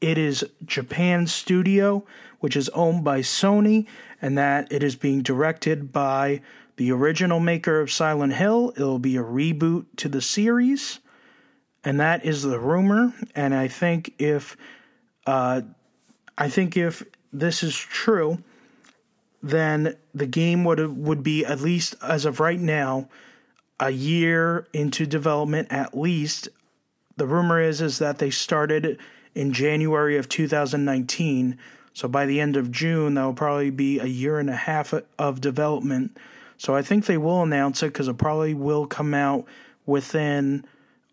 it 0.00 0.18
is 0.18 0.44
Japan 0.64 1.26
Studio, 1.26 2.04
which 2.40 2.56
is 2.56 2.68
owned 2.70 3.04
by 3.04 3.20
Sony, 3.20 3.86
and 4.20 4.36
that 4.36 4.72
it 4.72 4.82
is 4.82 4.96
being 4.96 5.22
directed 5.22 5.92
by 5.92 6.40
the 6.76 6.90
original 6.90 7.40
maker 7.40 7.80
of 7.80 7.90
Silent 7.90 8.34
Hill. 8.34 8.72
It'll 8.76 8.98
be 8.98 9.16
a 9.16 9.22
reboot 9.22 9.86
to 9.96 10.08
the 10.08 10.20
series 10.20 11.00
and 11.86 12.00
that 12.00 12.24
is 12.24 12.42
the 12.42 12.58
rumor. 12.58 13.14
And 13.36 13.54
I 13.54 13.68
think 13.68 14.12
if, 14.18 14.56
uh, 15.24 15.62
I 16.36 16.48
think 16.48 16.76
if 16.76 17.04
this 17.32 17.62
is 17.62 17.76
true, 17.76 18.42
then 19.48 19.96
the 20.14 20.26
game 20.26 20.64
would 20.64 20.96
would 20.96 21.22
be 21.22 21.44
at 21.44 21.60
least 21.60 21.94
as 22.02 22.24
of 22.24 22.40
right 22.40 22.60
now, 22.60 23.08
a 23.78 23.90
year 23.90 24.66
into 24.72 25.06
development 25.06 25.68
at 25.70 25.96
least. 25.96 26.48
The 27.16 27.26
rumor 27.26 27.60
is 27.60 27.80
is 27.80 27.98
that 27.98 28.18
they 28.18 28.30
started 28.30 28.98
in 29.34 29.52
January 29.52 30.16
of 30.16 30.28
2019. 30.28 31.58
So 31.92 32.08
by 32.08 32.26
the 32.26 32.40
end 32.40 32.56
of 32.56 32.70
June, 32.70 33.14
that 33.14 33.24
will 33.24 33.34
probably 33.34 33.70
be 33.70 33.98
a 33.98 34.06
year 34.06 34.38
and 34.38 34.50
a 34.50 34.56
half 34.56 34.92
of 35.18 35.40
development. 35.40 36.16
So 36.58 36.74
I 36.74 36.82
think 36.82 37.06
they 37.06 37.18
will 37.18 37.42
announce 37.42 37.82
it 37.82 37.88
because 37.88 38.08
it 38.08 38.18
probably 38.18 38.54
will 38.54 38.86
come 38.86 39.14
out 39.14 39.46
within 39.84 40.64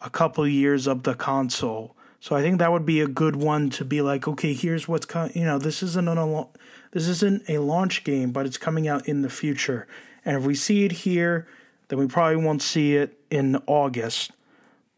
a 0.02 0.10
couple 0.10 0.48
years 0.48 0.88
of 0.88 1.04
the 1.04 1.13
console. 1.13 1.96
So 2.19 2.36
I 2.36 2.41
think 2.41 2.60
that 2.60 2.72
would 2.72 2.86
be 2.86 3.02
a 3.02 3.08
good 3.08 3.36
one 3.36 3.69
to 3.72 3.86
be 3.86 4.02
like, 4.02 4.28
okay, 4.28 4.54
here's 4.54 4.88
what's 4.88 5.06
coming. 5.06 5.34
You 5.36 5.43
know, 5.43 5.60
this 5.60 5.84
isn't 5.84 6.08
a 6.08 6.48
this 6.93 7.08
isn't 7.08 7.49
a 7.49 7.58
launch 7.58 8.03
game, 8.03 8.32
but 8.32 8.45
it's 8.45 8.58
coming 8.58 8.88
out 8.88 9.08
in 9.08 9.23
the 9.23 9.29
future. 9.29 9.88
And 10.23 10.38
if 10.38 10.43
we 10.43 10.56
see 10.56 10.86
it 10.86 10.91
here, 10.91 11.47
then 11.88 11.99
we 11.99 12.08
probably 12.08 12.38
won't 12.38 12.62
see 12.62 12.95
it 12.95 13.19
in 13.29 13.62
August. 13.65 14.32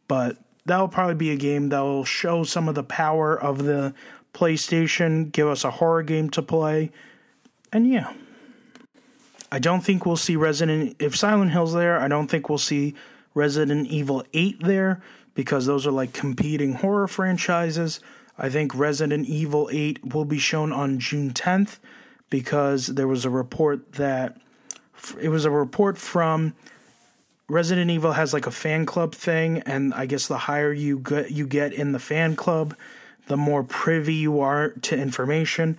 But 0.08 0.38
that'll 0.66 0.90
probably 0.90 1.16
be 1.16 1.32
a 1.32 1.38
game 1.38 1.70
that 1.70 1.80
will 1.80 2.06
show 2.06 2.44
some 2.44 2.68
of 2.68 2.76
the 2.76 2.84
power 2.84 3.40
of 3.40 3.64
the 3.64 3.94
PlayStation, 4.34 5.32
give 5.32 5.48
us 5.48 5.64
a 5.64 5.72
horror 5.72 6.04
game 6.04 6.30
to 6.32 6.42
play, 6.42 6.92
and 7.72 7.90
yeah. 7.90 8.14
I 9.52 9.60
don't 9.60 9.82
think 9.82 10.06
we'll 10.06 10.18
see 10.18 10.36
Resident. 10.36 10.98
If 11.00 11.16
Silent 11.16 11.52
Hill's 11.52 11.74
there, 11.74 12.00
I 12.00 12.10
don't 12.10 12.28
think 12.28 12.50
we'll 12.50 12.58
see 12.58 12.96
Resident 13.34 13.88
Evil 13.88 14.26
8 14.34 14.64
there 14.64 15.02
because 15.34 15.66
those 15.66 15.88
are 15.88 15.92
like 15.92 16.12
competing 16.12 16.74
horror 16.74 17.08
franchises. 17.08 18.02
I 18.38 18.50
think 18.50 18.76
Resident 18.76 19.28
Evil 19.28 19.70
8 19.72 20.14
will 20.14 20.26
be 20.26 20.40
shown 20.40 20.72
on 20.72 21.00
June 21.00 21.32
10th 21.32 21.80
because 22.30 22.88
there 22.88 23.08
was 23.08 23.26
a 23.26 23.30
report 23.30 23.94
that 23.94 24.38
it 25.22 25.30
was 25.30 25.46
a 25.46 25.52
report 25.52 25.98
from 25.98 26.54
Resident 27.48 27.92
Evil 27.92 28.14
has 28.14 28.34
like 28.34 28.48
a 28.48 28.52
fan 28.52 28.86
club 28.86 29.14
thing 29.14 29.60
and 29.62 29.94
I 29.94 30.06
guess 30.06 30.28
the 30.28 30.38
higher 30.38 30.74
you 30.74 31.00
get 31.00 31.32
you 31.32 31.48
get 31.48 31.74
in 31.74 31.92
the 31.92 32.00
fan 32.00 32.36
club, 32.36 32.76
the 33.28 33.38
more 33.38 33.64
privy 33.64 34.16
you 34.16 34.40
are 34.40 34.70
to 34.70 34.98
information 34.98 35.78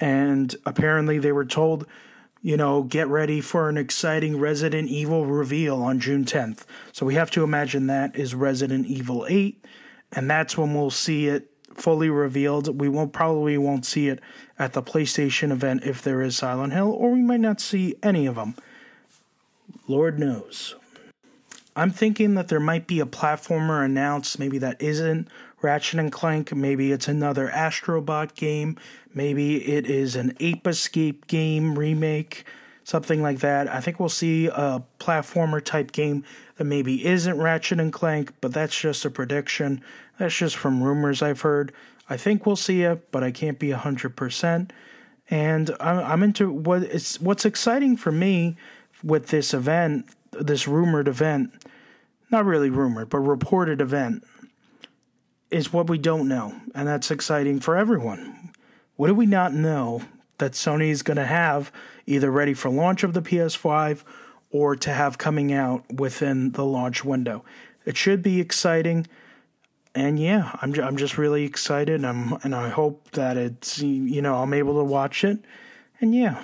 and 0.00 0.54
apparently 0.64 1.18
they 1.18 1.32
were 1.32 1.44
told 1.44 1.86
you 2.40 2.56
know, 2.56 2.82
get 2.82 3.08
ready 3.08 3.40
for 3.40 3.68
an 3.68 3.76
exciting 3.76 4.38
Resident 4.38 4.88
Evil 4.88 5.26
reveal 5.26 5.82
on 5.82 5.98
June 5.98 6.24
10th. 6.24 6.64
So 6.92 7.04
we 7.04 7.14
have 7.14 7.30
to 7.32 7.42
imagine 7.42 7.88
that 7.88 8.14
is 8.14 8.34
Resident 8.34 8.86
Evil 8.86 9.26
8, 9.28 9.64
and 10.12 10.30
that's 10.30 10.56
when 10.56 10.74
we'll 10.74 10.90
see 10.90 11.26
it 11.26 11.50
fully 11.80 12.10
revealed. 12.10 12.80
We 12.80 12.88
won't 12.88 13.12
probably 13.12 13.56
won't 13.58 13.86
see 13.86 14.08
it 14.08 14.20
at 14.58 14.72
the 14.72 14.82
PlayStation 14.82 15.52
event 15.52 15.84
if 15.84 16.02
there 16.02 16.22
is 16.22 16.36
Silent 16.36 16.72
Hill, 16.72 16.90
or 16.90 17.12
we 17.12 17.22
might 17.22 17.40
not 17.40 17.60
see 17.60 17.96
any 18.02 18.26
of 18.26 18.34
them. 18.34 18.54
Lord 19.86 20.18
knows. 20.18 20.74
I'm 21.76 21.90
thinking 21.90 22.34
that 22.34 22.48
there 22.48 22.58
might 22.58 22.88
be 22.88 22.98
a 22.98 23.06
platformer 23.06 23.84
announced, 23.84 24.38
maybe 24.38 24.58
that 24.58 24.82
isn't 24.82 25.28
Ratchet 25.62 26.00
and 26.00 26.10
Clank, 26.10 26.54
maybe 26.54 26.90
it's 26.90 27.06
another 27.06 27.48
Astrobot 27.48 28.34
game, 28.34 28.76
maybe 29.14 29.64
it 29.64 29.88
is 29.88 30.16
an 30.16 30.36
Ape 30.40 30.66
Escape 30.66 31.28
game 31.28 31.78
remake, 31.78 32.44
something 32.82 33.22
like 33.22 33.38
that. 33.40 33.68
I 33.68 33.80
think 33.80 34.00
we'll 34.00 34.08
see 34.08 34.46
a 34.46 34.82
platformer 34.98 35.64
type 35.64 35.92
game 35.92 36.24
that 36.56 36.64
maybe 36.64 37.06
isn't 37.06 37.38
Ratchet 37.38 37.78
and 37.78 37.92
Clank, 37.92 38.32
but 38.40 38.52
that's 38.52 38.78
just 38.78 39.04
a 39.04 39.10
prediction. 39.10 39.80
That's 40.18 40.36
just 40.36 40.56
from 40.56 40.82
rumors 40.82 41.22
I've 41.22 41.40
heard. 41.40 41.72
I 42.10 42.16
think 42.16 42.46
we'll 42.46 42.56
see 42.56 42.82
it, 42.82 43.10
but 43.10 43.22
I 43.22 43.30
can't 43.30 43.58
be 43.58 43.68
100%. 43.68 44.70
And 45.30 45.70
I'm 45.78 46.22
into 46.22 46.50
what 46.50 46.82
it's 46.82 47.20
what's 47.20 47.44
exciting 47.44 47.98
for 47.98 48.10
me 48.10 48.56
with 49.02 49.26
this 49.26 49.52
event, 49.52 50.06
this 50.32 50.66
rumored 50.66 51.06
event 51.06 51.52
not 52.30 52.44
really 52.44 52.70
rumored, 52.70 53.08
but 53.08 53.18
reported 53.18 53.80
event 53.80 54.24
is 55.50 55.72
what 55.72 55.88
we 55.88 55.98
don't 55.98 56.28
know. 56.28 56.54
And 56.74 56.86
that's 56.86 57.10
exciting 57.10 57.60
for 57.60 57.76
everyone. 57.76 58.52
What 58.96 59.08
do 59.08 59.14
we 59.14 59.26
not 59.26 59.54
know 59.54 60.02
that 60.38 60.52
Sony 60.52 60.90
is 60.90 61.02
going 61.02 61.16
to 61.16 61.26
have 61.26 61.72
either 62.06 62.30
ready 62.30 62.54
for 62.54 62.68
launch 62.68 63.02
of 63.02 63.14
the 63.14 63.22
PS5 63.22 64.02
or 64.50 64.76
to 64.76 64.92
have 64.92 65.18
coming 65.18 65.52
out 65.52 65.90
within 65.92 66.52
the 66.52 66.64
launch 66.64 67.04
window? 67.04 67.44
It 67.86 67.96
should 67.96 68.22
be 68.22 68.40
exciting. 68.40 69.06
And 69.94 70.18
yeah, 70.18 70.56
I'm 70.62 70.78
I'm 70.80 70.96
just 70.96 71.18
really 71.18 71.44
excited. 71.44 72.04
I'm 72.04 72.34
and 72.44 72.54
I 72.54 72.68
hope 72.68 73.10
that 73.12 73.36
it's 73.36 73.80
you 73.80 74.22
know 74.22 74.36
I'm 74.36 74.52
able 74.52 74.78
to 74.78 74.84
watch 74.84 75.24
it. 75.24 75.38
And 76.00 76.14
yeah, 76.14 76.42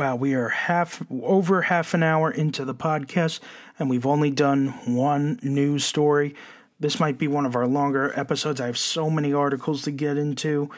Wow, 0.00 0.16
we 0.16 0.32
are 0.32 0.48
half 0.48 1.02
over 1.10 1.60
half 1.60 1.92
an 1.92 2.02
hour 2.02 2.30
into 2.30 2.64
the 2.64 2.74
podcast, 2.74 3.40
and 3.78 3.90
we've 3.90 4.06
only 4.06 4.30
done 4.30 4.68
one 4.86 5.38
news 5.42 5.84
story. 5.84 6.34
This 6.78 6.98
might 6.98 7.18
be 7.18 7.28
one 7.28 7.44
of 7.44 7.54
our 7.54 7.66
longer 7.66 8.10
episodes. 8.18 8.62
I 8.62 8.66
have 8.66 8.78
so 8.78 9.10
many 9.10 9.34
articles 9.34 9.82
to 9.82 9.90
get 9.90 10.16
into. 10.16 10.70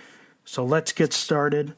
So 0.44 0.64
let's 0.64 0.90
get 0.90 1.12
started. 1.12 1.74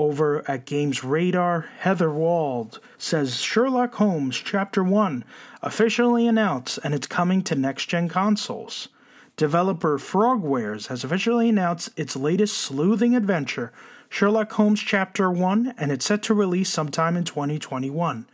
Over 0.00 0.50
at 0.50 0.64
Games 0.64 1.04
Radar, 1.04 1.68
Heather 1.80 2.10
Wald 2.10 2.80
says 2.96 3.42
Sherlock 3.42 3.96
Holmes 3.96 4.38
Chapter 4.38 4.82
1 4.82 5.26
officially 5.60 6.26
announced 6.26 6.78
and 6.82 6.94
it's 6.94 7.06
coming 7.06 7.42
to 7.42 7.54
next 7.54 7.84
gen 7.90 8.08
consoles. 8.08 8.88
Developer 9.36 9.98
Frogwares 9.98 10.86
has 10.86 11.04
officially 11.04 11.50
announced 11.50 11.90
its 11.98 12.16
latest 12.16 12.56
sleuthing 12.56 13.14
adventure 13.14 13.74
Sherlock 14.08 14.50
Holmes 14.52 14.80
Chapter 14.80 15.30
1, 15.30 15.74
and 15.76 15.92
it's 15.92 16.06
set 16.06 16.22
to 16.22 16.32
release 16.32 16.70
sometime 16.70 17.14
in 17.14 17.24
2021. 17.24 18.26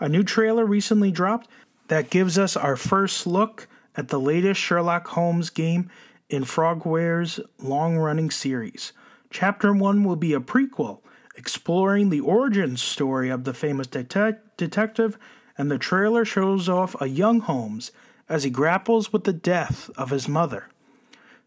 A 0.00 0.08
new 0.08 0.22
trailer 0.22 0.64
recently 0.64 1.10
dropped 1.10 1.46
that 1.88 2.08
gives 2.08 2.38
us 2.38 2.56
our 2.56 2.74
first 2.74 3.26
look 3.26 3.68
at 3.98 4.08
the 4.08 4.18
latest 4.18 4.62
Sherlock 4.62 5.08
Holmes 5.08 5.50
game 5.50 5.90
in 6.30 6.44
Frogware's 6.44 7.38
long 7.58 7.98
running 7.98 8.30
series. 8.30 8.94
Chapter 9.28 9.74
1 9.74 10.04
will 10.04 10.16
be 10.16 10.32
a 10.32 10.40
prequel 10.40 11.01
exploring 11.36 12.10
the 12.10 12.20
origin 12.20 12.76
story 12.76 13.30
of 13.30 13.44
the 13.44 13.54
famous 13.54 13.86
detective, 13.86 15.18
and 15.56 15.70
the 15.70 15.78
trailer 15.78 16.24
shows 16.24 16.68
off 16.68 17.00
a 17.00 17.08
young 17.08 17.40
Holmes 17.40 17.92
as 18.28 18.44
he 18.44 18.50
grapples 18.50 19.12
with 19.12 19.24
the 19.24 19.32
death 19.32 19.90
of 19.96 20.10
his 20.10 20.28
mother. 20.28 20.68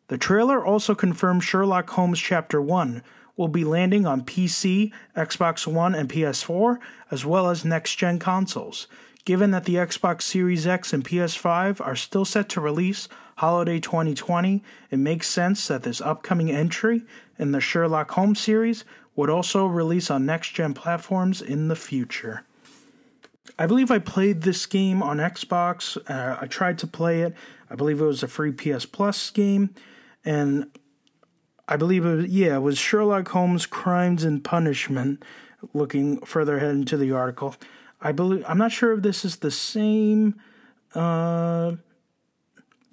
The 0.07 0.17
trailer 0.17 0.63
also 0.63 0.93
confirms 0.93 1.43
Sherlock 1.43 1.89
Holmes 1.89 2.19
Chapter 2.19 2.61
1 2.61 3.01
will 3.37 3.47
be 3.47 3.63
landing 3.63 4.05
on 4.05 4.23
PC, 4.23 4.93
Xbox 5.15 5.67
One, 5.67 5.95
and 5.95 6.07
PS4, 6.07 6.77
as 7.11 7.25
well 7.25 7.49
as 7.49 7.65
next 7.65 7.95
gen 7.95 8.19
consoles. 8.19 8.87
Given 9.25 9.51
that 9.51 9.65
the 9.65 9.75
Xbox 9.75 10.21
Series 10.21 10.67
X 10.67 10.93
and 10.93 11.03
PS5 11.03 11.85
are 11.85 11.95
still 11.95 12.25
set 12.25 12.47
to 12.49 12.61
release 12.61 13.09
holiday 13.37 13.79
2020, 13.79 14.63
it 14.91 14.99
makes 14.99 15.27
sense 15.27 15.67
that 15.67 15.83
this 15.83 15.99
upcoming 15.99 16.51
entry 16.51 17.01
in 17.39 17.51
the 17.51 17.59
Sherlock 17.59 18.11
Holmes 18.11 18.39
series 18.39 18.85
would 19.15 19.29
also 19.29 19.65
release 19.65 20.11
on 20.11 20.25
next 20.25 20.51
gen 20.51 20.73
platforms 20.73 21.41
in 21.41 21.67
the 21.67 21.75
future. 21.75 22.43
I 23.57 23.67
believe 23.67 23.91
I 23.91 23.99
played 23.99 24.41
this 24.41 24.65
game 24.65 25.01
on 25.01 25.17
Xbox. 25.17 25.97
Uh, 26.09 26.37
I 26.41 26.47
tried 26.47 26.77
to 26.79 26.87
play 26.87 27.21
it. 27.21 27.33
I 27.69 27.75
believe 27.75 28.01
it 28.01 28.05
was 28.05 28.23
a 28.23 28.27
free 28.27 28.51
PS 28.51 28.85
Plus 28.85 29.29
game, 29.29 29.73
and 30.23 30.69
I 31.67 31.77
believe 31.77 32.05
it 32.05 32.15
was, 32.15 32.25
yeah, 32.27 32.57
it 32.57 32.61
was 32.61 32.77
Sherlock 32.77 33.27
Holmes 33.29 33.65
Crimes 33.65 34.23
and 34.23 34.43
Punishment. 34.43 35.23
Looking 35.73 36.19
further 36.21 36.57
ahead 36.57 36.71
into 36.71 36.95
the 36.95 37.11
article, 37.11 37.55
I 37.99 38.11
believe 38.11 38.45
I'm 38.47 38.59
not 38.59 38.71
sure 38.71 38.93
if 38.93 39.01
this 39.01 39.25
is 39.25 39.37
the 39.37 39.49
same. 39.49 40.39
Uh, 40.93 41.73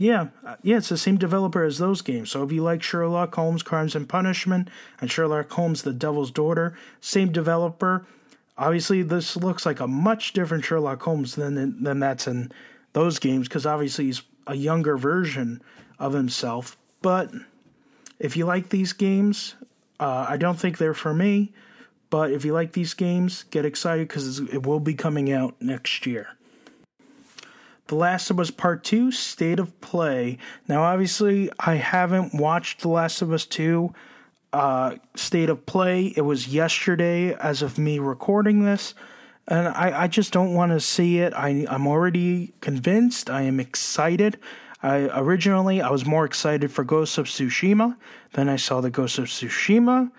yeah, 0.03 0.29
yeah, 0.63 0.79
it's 0.79 0.89
the 0.89 0.99
same 0.99 1.17
developer 1.17 1.63
as 1.63 1.79
those 1.79 2.03
games. 2.03 2.29
So 2.33 2.43
if 2.43 2.51
you 2.51 2.61
like 2.61 2.83
Sherlock 2.83 3.33
Holmes 3.37 3.63
Crimes 3.63 3.95
and 3.95 4.09
Punishment 4.09 4.69
and 5.01 5.09
Sherlock 5.09 5.49
Holmes 5.53 5.83
The 5.83 5.93
Devil's 5.93 6.33
Daughter, 6.33 6.77
same 7.01 7.31
developer. 7.31 8.05
Obviously, 8.59 9.03
this 9.03 9.37
looks 9.37 9.65
like 9.65 9.79
a 9.79 9.87
much 9.87 10.33
different 10.33 10.65
Sherlock 10.65 11.01
Holmes 11.03 11.37
than 11.37 11.83
than 11.85 12.01
that's 12.01 12.27
in 12.27 12.51
those 12.95 13.21
games 13.21 13.47
because 13.47 13.65
obviously 13.65 14.07
he's 14.07 14.23
a 14.49 14.57
younger 14.57 14.97
version 14.97 15.63
of 16.01 16.15
himself. 16.15 16.77
But 17.01 17.31
if 18.19 18.37
you 18.37 18.45
like 18.45 18.71
these 18.71 18.93
games, 18.93 19.55
uh, 20.01 20.27
I 20.29 20.37
don't 20.37 20.59
think 20.59 20.79
they're 20.79 20.95
for 20.95 21.15
me. 21.15 21.53
But 22.11 22.33
if 22.33 22.45
you 22.45 22.53
like 22.53 22.73
these 22.73 22.95
games, 22.95 23.45
get 23.51 23.65
excited 23.65 24.09
because 24.09 24.41
it 24.41 24.67
will 24.67 24.81
be 24.81 24.95
coming 24.95 25.33
out 25.33 25.55
next 25.63 26.07
year. 26.07 26.37
The 27.93 27.99
Last 27.99 28.31
of 28.31 28.41
Us 28.41 28.51
Part 28.51 28.85
2 28.85 29.13
State 29.13 29.59
of 29.59 29.79
Play. 29.83 30.39
Now, 30.67 30.83
obviously, 30.83 31.51
I 31.61 31.75
haven't 31.75 32.33
watched 32.33 32.81
The 32.81 32.89
Last 32.89 33.21
of 33.21 33.35
Us 33.35 33.45
2 33.45 33.93
uh, 34.55 34.95
state 35.15 35.51
of 35.51 35.67
play. 35.67 36.07
It 36.17 36.23
was 36.23 36.49
yesterday 36.49 37.35
as 37.35 37.61
of 37.61 37.77
me 37.77 37.99
recording 37.99 38.65
this, 38.65 38.95
and 39.47 39.69
I, 39.69 40.05
I 40.05 40.09
just 40.09 40.33
don't 40.33 40.55
want 40.55 40.73
to 40.73 40.81
see 40.81 41.19
it. 41.19 41.35
I, 41.35 41.67
I'm 41.69 41.87
already 41.87 42.55
convinced. 42.63 43.29
I 43.29 43.43
am 43.43 43.61
excited. 43.61 44.39
I 44.83 45.11
originally 45.21 45.83
I 45.83 45.91
was 45.91 46.07
more 46.07 46.25
excited 46.25 46.73
for 46.73 46.85
Ghost 46.85 47.19
of 47.19 47.27
Tsushima. 47.27 47.99
Then 48.33 48.49
I 48.49 48.57
saw 48.57 48.81
the 48.81 48.89
Ghost 48.89 49.19
of 49.19 49.27
Tsushima 49.27 50.11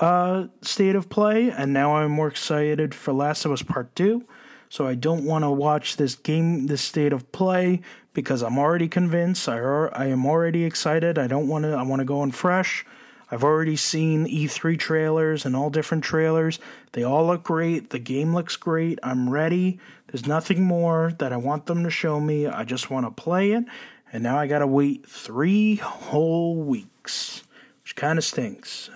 uh, 0.00 0.46
state 0.62 0.96
of 0.96 1.10
play, 1.10 1.50
and 1.50 1.74
now 1.74 1.96
I'm 1.96 2.12
more 2.12 2.28
excited 2.28 2.94
for 2.94 3.12
Last 3.12 3.44
of 3.44 3.52
Us 3.52 3.62
Part 3.62 3.94
Two. 3.94 4.24
So 4.68 4.86
I 4.86 4.94
don't 4.94 5.24
want 5.24 5.44
to 5.44 5.50
watch 5.50 5.96
this 5.96 6.14
game, 6.14 6.66
this 6.66 6.82
state 6.82 7.12
of 7.12 7.30
play, 7.32 7.80
because 8.12 8.42
I'm 8.42 8.58
already 8.58 8.88
convinced. 8.88 9.48
I 9.48 9.58
I 9.58 10.06
am 10.06 10.26
already 10.26 10.64
excited. 10.64 11.18
I 11.18 11.26
don't 11.26 11.48
want 11.48 11.64
to. 11.64 11.72
I 11.72 11.82
want 11.82 12.00
to 12.00 12.04
go 12.04 12.22
in 12.22 12.30
fresh. 12.30 12.84
I've 13.30 13.44
already 13.44 13.76
seen 13.76 14.26
E3 14.26 14.78
trailers 14.78 15.44
and 15.44 15.56
all 15.56 15.70
different 15.70 16.04
trailers. 16.04 16.58
They 16.92 17.02
all 17.02 17.26
look 17.26 17.42
great. 17.42 17.90
The 17.90 17.98
game 17.98 18.34
looks 18.34 18.56
great. 18.56 18.98
I'm 19.02 19.30
ready. 19.30 19.80
There's 20.06 20.26
nothing 20.26 20.62
more 20.62 21.12
that 21.18 21.32
I 21.32 21.36
want 21.36 21.66
them 21.66 21.82
to 21.84 21.90
show 21.90 22.20
me. 22.20 22.46
I 22.46 22.64
just 22.64 22.90
want 22.90 23.06
to 23.06 23.22
play 23.22 23.52
it. 23.52 23.64
And 24.12 24.22
now 24.22 24.38
I 24.38 24.46
got 24.46 24.60
to 24.60 24.66
wait 24.66 25.06
three 25.08 25.76
whole 25.76 26.62
weeks, 26.62 27.42
which 27.82 27.96
kind 27.96 28.18
of 28.18 28.24
stinks. 28.24 28.90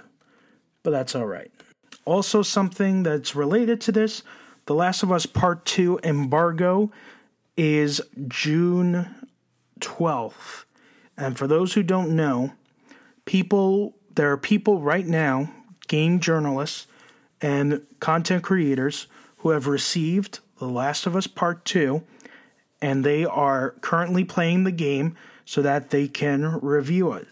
But 0.84 0.90
that's 0.92 1.16
all 1.16 1.26
right. 1.26 1.50
Also, 2.04 2.42
something 2.42 3.02
that's 3.02 3.34
related 3.34 3.80
to 3.82 3.92
this 3.92 4.22
The 4.68 4.74
Last 4.74 5.02
of 5.02 5.10
Us 5.10 5.24
Part 5.24 5.64
2 5.64 6.00
embargo 6.04 6.92
is 7.56 8.02
June 8.28 9.06
12th. 9.80 10.64
And 11.16 11.38
for 11.38 11.46
those 11.46 11.72
who 11.72 11.82
don't 11.82 12.14
know, 12.14 12.52
people 13.24 13.94
there 14.14 14.30
are 14.30 14.36
people 14.36 14.82
right 14.82 15.06
now, 15.06 15.50
game 15.86 16.20
journalists 16.20 16.86
and 17.40 17.80
content 17.98 18.42
creators, 18.42 19.06
who 19.38 19.50
have 19.50 19.68
received 19.68 20.40
The 20.58 20.68
Last 20.68 21.06
of 21.06 21.16
Us 21.16 21.26
Part 21.26 21.64
2 21.64 22.02
and 22.82 23.04
they 23.04 23.24
are 23.24 23.70
currently 23.80 24.22
playing 24.22 24.64
the 24.64 24.70
game 24.70 25.16
so 25.46 25.62
that 25.62 25.88
they 25.88 26.08
can 26.08 26.60
review 26.60 27.14
it. 27.14 27.26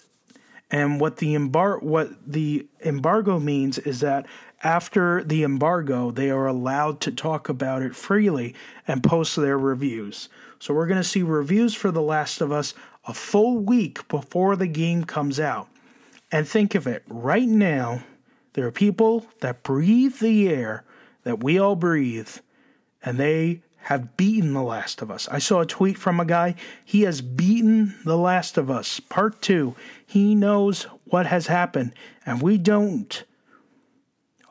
And 0.71 1.01
what 1.01 1.19
the 1.19 1.35
embar- 1.35 1.83
what 1.83 2.11
the 2.27 2.67
embargo 2.85 3.39
means 3.39 3.79
is 3.79 4.01
that 4.01 4.27
after 4.63 5.23
the 5.23 5.45
embargo, 5.45 6.11
they 6.11 6.31
are 6.31 6.47
allowed 6.47 7.01
to 7.03 7.13
talk 7.13 7.49
about 7.49 7.83
it 7.83 7.95
freely 7.95 8.55
and 8.89 9.03
post 9.03 9.37
their 9.37 9.59
reviews. 9.59 10.29
So 10.59 10.75
we're 10.75 10.87
going 10.87 11.01
to 11.01 11.05
see 11.05 11.23
reviews 11.23 11.75
for 11.75 11.91
The 11.91 12.03
Last 12.03 12.41
of 12.41 12.51
Us 12.51 12.75
a 13.07 13.15
full 13.15 13.59
week 13.59 14.09
before 14.09 14.57
the 14.57 14.67
game 14.67 15.05
comes 15.05 15.39
out. 15.39 15.69
And 16.33 16.49
think 16.49 16.75
of 16.75 16.87
it 16.87 17.05
right 17.07 17.47
now, 17.47 18.03
there 18.55 18.67
are 18.67 18.73
people 18.73 19.27
that 19.41 19.63
breathe 19.63 20.17
the 20.19 20.49
air 20.49 20.83
that 21.23 21.43
we 21.43 21.59
all 21.59 21.77
breathe, 21.77 22.31
and 23.03 23.19
they 23.19 23.63
have 23.87 24.17
beaten 24.17 24.53
The 24.53 24.63
Last 24.63 25.01
of 25.01 25.13
Us. 25.13 25.29
I 25.29 25.39
saw 25.39 25.61
a 25.61 25.67
tweet 25.67 25.97
from 25.97 26.19
a 26.19 26.25
guy, 26.25 26.57
he 26.85 27.03
has 27.03 27.21
beaten 27.21 27.95
The 28.05 28.19
Last 28.19 28.59
of 28.59 28.69
Us, 28.69 28.99
part 28.99 29.41
two. 29.41 29.77
He 30.05 30.35
knows 30.35 30.89
what 31.05 31.27
has 31.27 31.47
happened, 31.47 31.93
and 32.25 32.43
we 32.43 32.59
don't. 32.59 33.23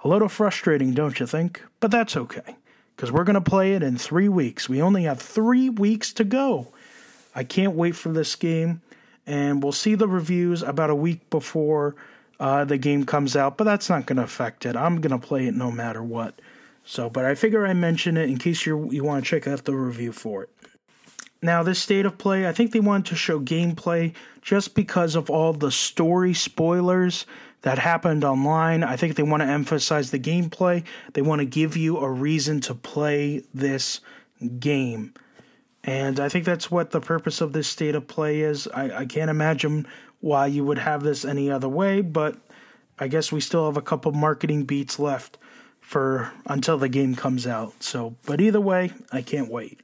A 0.05 0.07
little 0.07 0.29
frustrating, 0.29 0.93
don't 0.93 1.19
you 1.19 1.25
think? 1.25 1.61
But 1.81 1.91
that's 1.91 2.15
okay, 2.15 2.55
because 2.95 3.11
we're 3.11 3.25
going 3.25 3.33
to 3.33 3.41
play 3.41 3.73
it 3.73 3.83
in 3.83 3.97
three 3.97 4.29
weeks. 4.29 4.69
We 4.69 4.81
only 4.81 5.03
have 5.03 5.19
three 5.19 5.69
weeks 5.69 6.13
to 6.13 6.23
go. 6.23 6.67
I 7.35 7.43
can't 7.43 7.75
wait 7.75 7.97
for 7.97 8.13
this 8.13 8.35
game 8.35 8.81
and 9.27 9.61
we'll 9.61 9.71
see 9.71 9.95
the 9.95 10.07
reviews 10.07 10.61
about 10.61 10.89
a 10.89 10.95
week 10.95 11.29
before 11.29 11.95
uh, 12.39 12.63
the 12.63 12.77
game 12.77 13.05
comes 13.05 13.35
out, 13.35 13.57
but 13.57 13.63
that's 13.63 13.89
not 13.89 14.05
going 14.05 14.17
to 14.17 14.23
affect 14.23 14.65
it. 14.65 14.75
I'm 14.75 15.01
going 15.01 15.19
to 15.19 15.27
play 15.27 15.47
it 15.47 15.55
no 15.55 15.71
matter 15.71 16.03
what. 16.03 16.39
So, 16.85 17.09
but 17.09 17.25
I 17.25 17.33
figure 17.33 17.65
I 17.65 17.73
mention 17.73 18.15
it 18.15 18.29
in 18.29 18.37
case 18.37 18.65
you 18.65 18.91
you 18.91 19.03
want 19.03 19.25
to 19.25 19.29
check 19.29 19.47
out 19.47 19.65
the 19.65 19.75
review 19.75 20.11
for 20.11 20.43
it. 20.43 20.49
Now, 21.41 21.63
this 21.63 21.79
state 21.79 22.05
of 22.05 22.17
play, 22.17 22.47
I 22.47 22.53
think 22.53 22.71
they 22.71 22.79
wanted 22.79 23.07
to 23.07 23.15
show 23.15 23.39
gameplay 23.39 24.13
just 24.41 24.73
because 24.73 25.15
of 25.15 25.29
all 25.29 25.53
the 25.53 25.71
story 25.71 26.33
spoilers 26.33 27.25
that 27.61 27.79
happened 27.79 28.23
online. 28.23 28.83
I 28.83 28.95
think 28.95 29.15
they 29.15 29.23
want 29.23 29.41
to 29.41 29.49
emphasize 29.49 30.11
the 30.11 30.19
gameplay. 30.19 30.83
They 31.13 31.21
want 31.21 31.39
to 31.39 31.45
give 31.45 31.75
you 31.75 31.97
a 31.97 32.09
reason 32.09 32.61
to 32.61 32.75
play 32.75 33.43
this 33.53 33.99
game. 34.59 35.13
And 35.83 36.19
I 36.19 36.29
think 36.29 36.45
that's 36.45 36.71
what 36.71 36.91
the 36.91 37.01
purpose 37.01 37.41
of 37.41 37.53
this 37.53 37.67
state 37.67 37.95
of 37.95 38.07
play 38.07 38.41
is. 38.41 38.67
I, 38.67 39.01
I 39.01 39.05
can't 39.05 39.29
imagine 39.29 39.87
why 40.21 40.47
you 40.47 40.63
would 40.63 40.79
have 40.79 41.03
this 41.03 41.25
any 41.25 41.51
other 41.51 41.69
way, 41.69 42.01
but 42.01 42.37
I 42.97 43.07
guess 43.07 43.31
we 43.31 43.39
still 43.39 43.65
have 43.65 43.77
a 43.77 43.83
couple 43.83 44.11
marketing 44.13 44.63
beats 44.63 44.97
left 44.97 45.37
for 45.85 46.31
until 46.47 46.79
the 46.79 46.89
game 46.89 47.13
comes 47.15 47.45
out. 47.45 47.83
So, 47.83 48.15
but 48.25 48.41
either 48.41 48.59
way, 48.59 48.91
I 49.11 49.21
can't 49.21 49.51
wait. 49.51 49.81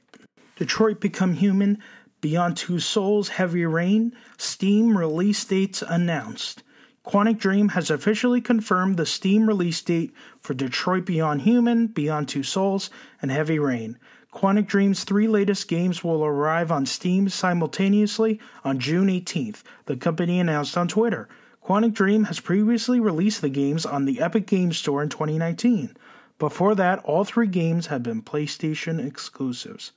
Detroit 0.56 1.00
Become 1.00 1.34
Human, 1.34 1.78
Beyond 2.20 2.56
Two 2.56 2.80
Souls, 2.80 3.30
Heavy 3.30 3.64
Rain, 3.64 4.12
Steam 4.36 4.98
release 4.98 5.44
dates 5.44 5.80
announced. 5.80 6.64
Quantic 7.06 7.38
Dream 7.38 7.70
has 7.70 7.88
officially 7.88 8.40
confirmed 8.40 8.96
the 8.96 9.06
Steam 9.06 9.46
release 9.46 9.80
date 9.80 10.12
for 10.40 10.54
Detroit 10.54 11.06
Beyond 11.06 11.42
Human, 11.42 11.86
Beyond 11.86 12.28
Two 12.28 12.42
Souls, 12.42 12.90
and 13.20 13.30
Heavy 13.30 13.58
Rain. 13.60 13.96
Quantic 14.32 14.66
Dream's 14.66 15.04
three 15.04 15.28
latest 15.28 15.68
games 15.68 16.02
will 16.02 16.24
arrive 16.24 16.72
on 16.72 16.84
Steam 16.84 17.28
simultaneously 17.28 18.40
on 18.64 18.80
June 18.80 19.06
18th, 19.06 19.62
the 19.86 19.96
company 19.96 20.40
announced 20.40 20.76
on 20.76 20.88
Twitter. 20.88 21.28
Quantic 21.64 21.94
Dream 21.94 22.24
has 22.24 22.40
previously 22.40 22.98
released 22.98 23.40
the 23.40 23.48
games 23.48 23.86
on 23.86 24.04
the 24.04 24.20
Epic 24.20 24.46
Games 24.46 24.76
Store 24.76 25.02
in 25.02 25.08
2019. 25.08 25.96
Before 26.38 26.74
that, 26.74 26.98
all 27.04 27.24
three 27.24 27.46
games 27.46 27.86
had 27.86 28.02
been 28.02 28.20
PlayStation 28.20 29.04
exclusives. 29.04 29.92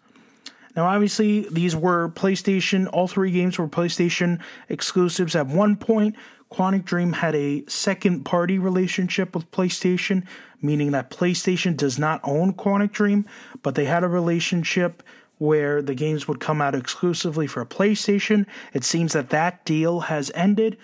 Now, 0.76 0.86
obviously, 0.86 1.48
these 1.50 1.76
were 1.76 2.10
PlayStation, 2.10 2.88
all 2.94 3.08
three 3.08 3.32
games 3.32 3.58
were 3.58 3.68
PlayStation 3.68 4.40
exclusives 4.70 5.36
at 5.36 5.48
one 5.48 5.76
point. 5.76 6.16
Quantic 6.52 6.86
Dream 6.86 7.14
had 7.14 7.34
a 7.34 7.64
second 7.68 8.26
party 8.26 8.60
relationship 8.60 9.34
with 9.34 9.50
PlayStation, 9.50 10.24
meaning 10.62 10.92
that 10.92 11.10
PlayStation 11.10 11.76
does 11.76 11.98
not 11.98 12.22
own 12.24 12.54
Quantic 12.54 12.92
Dream, 12.92 13.26
but 13.64 13.74
they 13.74 13.86
had 13.86 14.04
a 14.04 14.08
relationship 14.08 15.02
where 15.38 15.82
the 15.82 15.96
games 15.96 16.28
would 16.28 16.40
come 16.40 16.62
out 16.62 16.76
exclusively 16.76 17.48
for 17.48 17.66
PlayStation. 17.66 18.46
It 18.74 18.84
seems 18.84 19.14
that 19.14 19.30
that 19.30 19.66
deal 19.66 20.02
has 20.02 20.32
ended 20.34 20.78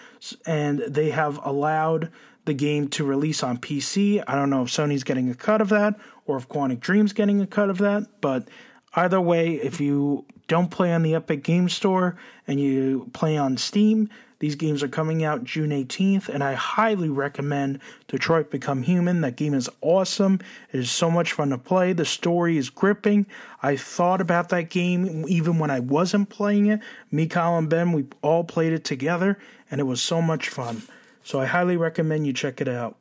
and 0.46 0.80
they 0.80 1.12
have 1.12 1.40
allowed 1.46 2.12
the 2.46 2.54
game 2.54 2.88
to 2.90 3.06
release 3.06 3.44
on 3.44 3.58
PC. 3.58 4.24
I 4.28 4.36
don't 4.36 4.50
know 4.50 4.64
if 4.64 4.70
Sony's 4.70 5.04
getting 5.04 5.30
a 5.30 5.36
cut 5.36 5.62
of 5.62 5.70
that 5.70 6.00
or 6.26 6.38
if 6.38 6.50
Quantic 6.50 6.80
Dream's 6.80 7.14
getting 7.14 7.40
a 7.42 7.48
cut 7.48 7.70
of 7.70 7.78
that, 7.80 8.08
but 8.20 8.48
either 8.96 9.22
way, 9.22 9.54
if 9.56 9.80
you 9.80 10.26
don't 10.48 10.72
play 10.72 10.92
on 10.92 11.04
the 11.04 11.16
Epic 11.16 11.44
Game 11.44 11.70
Store 11.70 12.18
and 12.48 12.60
you 12.60 13.10
play 13.14 13.38
on 13.38 13.58
Steam, 13.58 14.10
these 14.42 14.56
games 14.56 14.82
are 14.82 14.88
coming 14.88 15.24
out 15.24 15.44
June 15.44 15.70
18th, 15.70 16.28
and 16.28 16.44
I 16.44 16.54
highly 16.54 17.10
recommend 17.10 17.80
Detroit 18.08 18.50
Become 18.50 18.82
Human. 18.82 19.22
That 19.22 19.36
game 19.36 19.54
is 19.54 19.70
awesome. 19.82 20.40
It 20.72 20.80
is 20.80 20.90
so 20.90 21.12
much 21.12 21.34
fun 21.34 21.52
to 21.52 21.60
play. 21.60 21.94
The 21.94 22.06
story 22.06 22.58
is 22.58 22.72
gripping. 22.72 23.28
I 23.62 23.76
thought 23.76 24.20
about 24.20 24.50
that 24.50 24.72
game 24.72 25.26
even 25.28 25.60
when 25.60 25.70
I 25.70 25.80
wasn't 25.80 26.30
playing 26.30 26.66
it. 26.66 26.80
Me, 27.12 27.28
Kyle, 27.28 27.56
and 27.56 27.70
Ben, 27.70 27.92
we 27.92 28.08
all 28.24 28.44
played 28.44 28.74
it 28.74 28.84
together, 28.84 29.38
and 29.70 29.80
it 29.80 29.84
was 29.84 30.02
so 30.02 30.24
much 30.24 30.50
fun. 30.50 30.82
So 31.24 31.40
I 31.40 31.46
highly 31.46 31.78
recommend 31.78 32.26
you 32.26 32.34
check 32.34 32.60
it 32.60 32.68
out. 32.68 32.98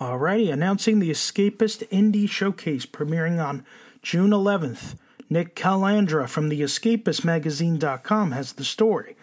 Alrighty, 0.00 0.50
announcing 0.50 1.00
the 1.00 1.10
Escapist 1.10 1.86
Indie 1.90 2.30
Showcase 2.30 2.86
premiering 2.86 3.44
on 3.44 3.62
June 4.00 4.30
11th. 4.30 4.94
Nick 5.28 5.54
Calandra 5.54 6.26
from 6.26 6.48
the 6.48 6.62
EscapistMagazine.com 6.62 8.32
has 8.32 8.54
the 8.54 8.64
story. 8.64 9.17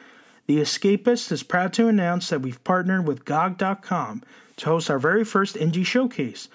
The 0.47 0.57
Escapist 0.57 1.31
is 1.31 1.43
proud 1.43 1.73
to 1.73 1.87
announce 1.87 2.29
that 2.29 2.41
we've 2.41 2.63
partnered 2.63 3.07
with 3.07 3.25
GOG.com 3.25 4.23
to 4.57 4.65
host 4.65 4.89
our 4.89 4.99
very 4.99 5.25
first 5.25 5.55
indie 5.55 5.85
showcase 5.85 6.49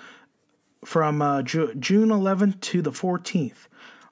from 0.84 1.20
uh, 1.20 1.42
Ju- 1.42 1.74
June 1.74 2.08
11th 2.08 2.60
to 2.60 2.82
the 2.82 2.92
14th. 2.92 3.66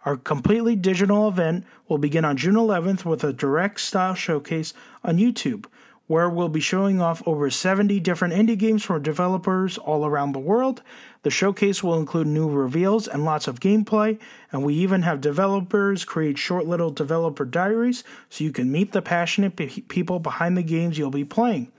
Our 0.05 0.17
completely 0.17 0.75
digital 0.75 1.29
event 1.29 1.65
will 1.87 1.99
begin 1.99 2.25
on 2.25 2.37
June 2.37 2.55
11th 2.55 3.05
with 3.05 3.23
a 3.23 3.33
direct 3.33 3.81
style 3.81 4.15
showcase 4.15 4.75
on 5.05 5.19
YouTube 5.19 5.67
where 6.09 6.29
we'll 6.29 6.49
be 6.49 6.59
showing 6.59 7.01
off 7.01 7.23
over 7.27 7.49
70 7.49 8.01
different 8.01 8.35
indie 8.35 8.59
games 8.59 8.83
from 8.83 9.03
developers 9.03 9.79
all 9.79 10.05
around 10.05 10.33
the 10.33 10.39
world. 10.39 10.83
The 11.23 11.31
showcase 11.31 11.83
will 11.83 11.99
include 11.99 12.27
new 12.27 12.49
reveals 12.49 13.07
and 13.07 13.25
lots 13.25 13.47
of 13.47 13.61
gameplay, 13.61 14.19
and 14.51 14.65
we 14.65 14.75
even 14.75 15.03
have 15.03 15.21
developers 15.21 16.05
create 16.05 16.39
short 16.39 16.67
little 16.67 16.91
developer 16.91 17.45
diaries 17.45 18.05
so 18.31 18.43
you 18.43 18.53
can 18.53 18.73
meet 18.73 18.93
the 18.93 19.03
passionate 19.03 19.55
pe- 19.55 19.83
people 19.83 20.19
behind 20.19 20.57
the 20.57 20.63
games 20.63 20.99
you'll 20.99 21.11
be 21.11 21.25
playing. 21.25 21.71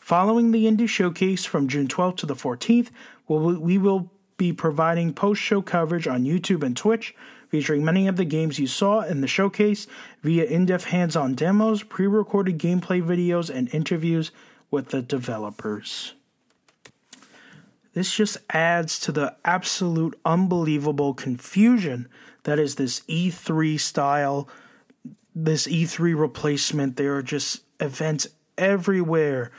Following 0.00 0.50
the 0.50 0.64
indie 0.64 0.88
showcase 0.88 1.44
from 1.44 1.68
June 1.68 1.86
12th 1.86 2.16
to 2.16 2.26
the 2.26 2.34
14th, 2.34 2.88
we 3.28 3.78
will 3.78 4.10
be 4.38 4.52
providing 4.54 5.12
post 5.12 5.40
show 5.42 5.60
coverage 5.60 6.08
on 6.08 6.24
YouTube 6.24 6.64
and 6.64 6.74
Twitch 6.74 7.14
featuring 7.50 7.84
many 7.84 8.06
of 8.06 8.16
the 8.16 8.24
games 8.24 8.58
you 8.58 8.66
saw 8.66 9.00
in 9.00 9.20
the 9.20 9.26
showcase 9.26 9.86
via 10.22 10.44
in 10.44 10.64
depth 10.64 10.84
hands 10.84 11.16
on 11.16 11.34
demos, 11.34 11.82
pre 11.82 12.06
recorded 12.06 12.58
gameplay 12.58 13.02
videos, 13.02 13.50
and 13.50 13.72
interviews 13.74 14.30
with 14.70 14.90
the 14.90 15.02
developers. 15.02 16.14
This 17.92 18.14
just 18.14 18.38
adds 18.50 19.00
to 19.00 19.12
the 19.12 19.36
absolute 19.44 20.18
unbelievable 20.24 21.12
confusion 21.12 22.08
that 22.44 22.60
is 22.60 22.76
this 22.76 23.00
E3 23.00 23.78
style, 23.80 24.48
this 25.34 25.66
E3 25.66 26.18
replacement. 26.18 26.96
There 26.96 27.16
are 27.16 27.22
just 27.22 27.64
events 27.80 28.28
everywhere. 28.56 29.50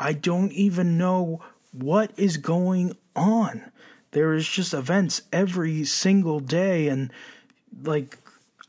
I 0.00 0.14
don't 0.14 0.52
even 0.52 0.98
know 0.98 1.40
what 1.70 2.10
is 2.16 2.38
going 2.38 2.96
on 3.14 3.70
there 4.12 4.34
is 4.34 4.48
just 4.48 4.74
events 4.74 5.22
every 5.32 5.84
single 5.84 6.40
day. 6.40 6.88
And 6.88 7.10
like 7.82 8.18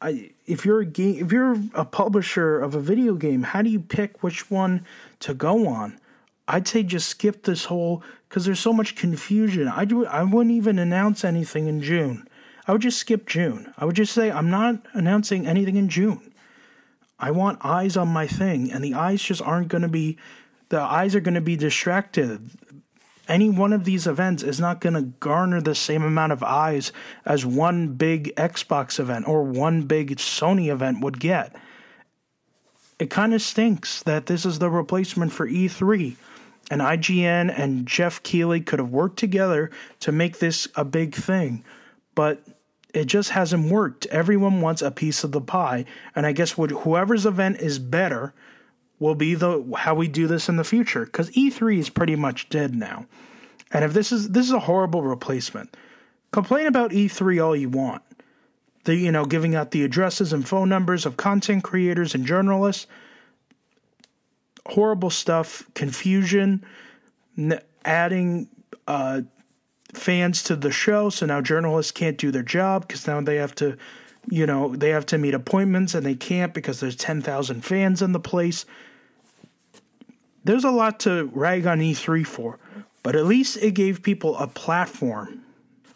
I, 0.01 0.31
if 0.45 0.65
you're 0.65 0.81
a 0.81 0.85
game 0.85 1.25
if 1.25 1.31
you're 1.31 1.57
a 1.73 1.85
publisher 1.85 2.59
of 2.59 2.75
a 2.75 2.79
video 2.79 3.15
game 3.15 3.43
how 3.43 3.61
do 3.61 3.69
you 3.69 3.79
pick 3.79 4.23
which 4.23 4.49
one 4.49 4.85
to 5.21 5.33
go 5.33 5.67
on? 5.67 5.99
I'd 6.47 6.67
say 6.67 6.83
just 6.83 7.09
skip 7.09 7.43
this 7.43 7.65
whole 7.65 8.03
because 8.27 8.45
there's 8.45 8.59
so 8.59 8.73
much 8.73 8.95
confusion. 8.95 9.67
I 9.67 9.85
do 9.85 10.05
i 10.05 10.23
wouldn't 10.23 10.55
even 10.55 10.79
announce 10.79 11.23
anything 11.23 11.67
in 11.67 11.81
june. 11.81 12.27
I 12.67 12.71
would 12.71 12.81
just 12.81 12.99
skip 12.99 13.27
june. 13.27 13.73
I 13.77 13.85
would 13.85 13.95
just 13.95 14.13
say 14.13 14.31
i'm 14.31 14.49
not 14.49 14.81
announcing 14.93 15.47
anything 15.47 15.75
in 15.75 15.89
june. 15.89 16.31
I 17.19 17.31
want 17.31 17.59
eyes 17.63 17.97
on 17.97 18.07
my 18.07 18.27
thing. 18.27 18.71
And 18.71 18.83
the 18.83 18.93
eyes 18.93 19.21
just 19.21 19.41
aren't 19.41 19.67
going 19.67 19.81
to 19.81 19.89
be 19.89 20.17
the 20.69 20.79
eyes 20.79 21.15
are 21.15 21.19
going 21.19 21.33
to 21.33 21.41
be 21.41 21.55
distracted 21.55 22.49
any 23.30 23.49
one 23.49 23.71
of 23.71 23.86
these 23.86 24.07
events 24.07 24.43
is 24.43 24.59
not 24.59 24.82
going 24.82 24.95
to 24.95 25.13
garner 25.19 25.61
the 25.61 25.75
same 25.75 26.03
amount 26.03 26.32
of 26.32 26.43
eyes 26.43 26.91
as 27.25 27.45
one 27.45 27.89
big 27.89 28.36
Xbox 28.36 28.99
event 28.99 29.27
or 29.27 29.43
one 29.43 29.84
big 29.84 30.17
Sony 30.17 30.69
event 30.69 31.01
would 31.01 31.19
get. 31.19 31.55
It 32.97 33.09
kind 33.09 33.34
of 33.34 33.41
stinks 33.41 34.03
that 34.03 34.25
this 34.25 34.45
is 34.45 34.59
the 34.59 34.69
replacement 34.69 35.32
for 35.32 35.47
E3. 35.47 36.15
And 36.71 36.82
IGN 36.82 37.57
and 37.57 37.88
Geoff 37.88 38.21
Keighley 38.21 38.61
could 38.61 38.80
have 38.80 38.91
worked 38.91 39.17
together 39.17 39.71
to 40.01 40.11
make 40.11 40.39
this 40.39 40.67
a 40.75 40.84
big 40.84 41.15
thing. 41.15 41.63
But 42.13 42.43
it 42.93 43.05
just 43.05 43.32
hasn't 43.32 43.71
worked. 43.71 44.05
Everyone 44.07 44.61
wants 44.61 44.82
a 44.82 44.91
piece 44.91 45.23
of 45.23 45.32
the 45.32 45.41
pie. 45.41 45.86
And 46.15 46.25
I 46.25 46.32
guess 46.32 46.51
whoever's 46.51 47.25
event 47.25 47.61
is 47.61 47.80
better 47.80 48.34
will 49.00 49.16
be 49.16 49.34
the 49.34 49.64
how 49.78 49.95
we 49.95 50.08
do 50.08 50.28
this 50.28 50.50
in 50.50 50.58
the 50.58 50.64
future 50.64 51.06
because 51.06 51.32
E3 51.32 51.80
is 51.80 51.89
pretty 51.89 52.16
much 52.16 52.50
dead 52.50 52.76
now. 52.76 53.06
And 53.72 53.86
if 53.86 53.93
this 53.93 54.12
is 54.12 54.30
this 54.30 54.45
is 54.45 54.52
a 54.52 54.60
horrible 54.60 55.02
replacement, 55.02 55.76
complain 56.32 56.68
about 56.68 56.91
E3 56.91 57.43
all 57.43 57.56
you 57.56 57.70
want. 57.70 58.04
The 58.84 58.95
you 58.95 59.12
know 59.12 59.26
giving 59.26 59.56
out 59.56 59.72
the 59.72 59.84
addresses 59.84 60.34
and 60.34 60.47
phone 60.47 60.70
numbers 60.70 61.06
of 61.06 61.18
content 61.18 61.64
creators 61.64 62.14
and 62.14 62.26
journalists. 62.26 62.88
Horrible 64.66 65.10
stuff, 65.10 65.64
confusion, 65.74 66.64
adding 67.84 68.47
uh, 68.88 69.22
fans 69.93 70.43
to 70.43 70.56
the 70.56 70.70
show, 70.70 71.10
so 71.10 71.26
now 71.26 71.41
journalists 71.41 71.91
can't 71.91 72.20
do 72.20 72.30
their 72.30 72.43
job 72.43 72.88
because 72.88 73.08
now 73.08 73.20
they 73.20 73.38
have 73.38 73.56
to, 73.56 73.78
you 74.30 74.45
know, 74.45 74.76
they 74.76 74.89
have 74.89 75.08
to 75.08 75.18
meet 75.18 75.34
appointments 75.34 75.95
and 75.95 76.06
they 76.06 76.14
can't 76.14 76.54
because 76.54 76.82
there's 76.82 76.95
ten 76.95 77.20
thousand 77.22 77.66
fans 77.66 78.04
in 78.04 78.12
the 78.12 78.20
place 78.20 78.66
there's 80.43 80.63
a 80.63 80.71
lot 80.71 80.99
to 81.01 81.29
rag 81.33 81.65
on 81.65 81.79
E3 81.79 82.25
for, 82.25 82.59
but 83.03 83.15
at 83.15 83.25
least 83.25 83.57
it 83.57 83.73
gave 83.73 84.01
people 84.01 84.37
a 84.37 84.47
platform, 84.47 85.43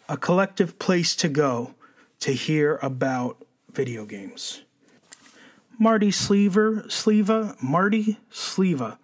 a 0.08 0.16
collective 0.16 0.78
place 0.78 1.16
to 1.16 1.28
go 1.28 1.74
to 2.20 2.32
hear 2.32 2.78
about 2.82 3.44
video 3.72 4.04
games. 4.04 4.62
Marty 5.78 6.10
Sliver, 6.10 6.84
Sleva, 6.86 7.60
Marty 7.62 8.18
Sleva 8.30 8.98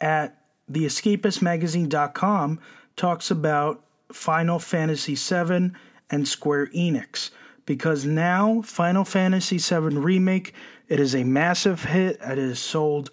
at 0.00 0.38
theescapistmagazine.com 0.70 2.60
talks 2.96 3.30
about 3.30 3.84
Final 4.12 4.58
Fantasy 4.58 5.14
VII 5.14 5.72
and 6.10 6.26
Square 6.26 6.68
Enix 6.68 7.30
because 7.66 8.04
now 8.04 8.62
Final 8.62 9.04
Fantasy 9.04 9.58
VII 9.58 9.96
Remake 9.98 10.54
it 10.88 11.00
is 11.00 11.14
a 11.14 11.24
massive 11.24 11.84
hit. 11.84 12.18
It 12.20 12.38
has 12.38 12.58
sold 12.58 13.10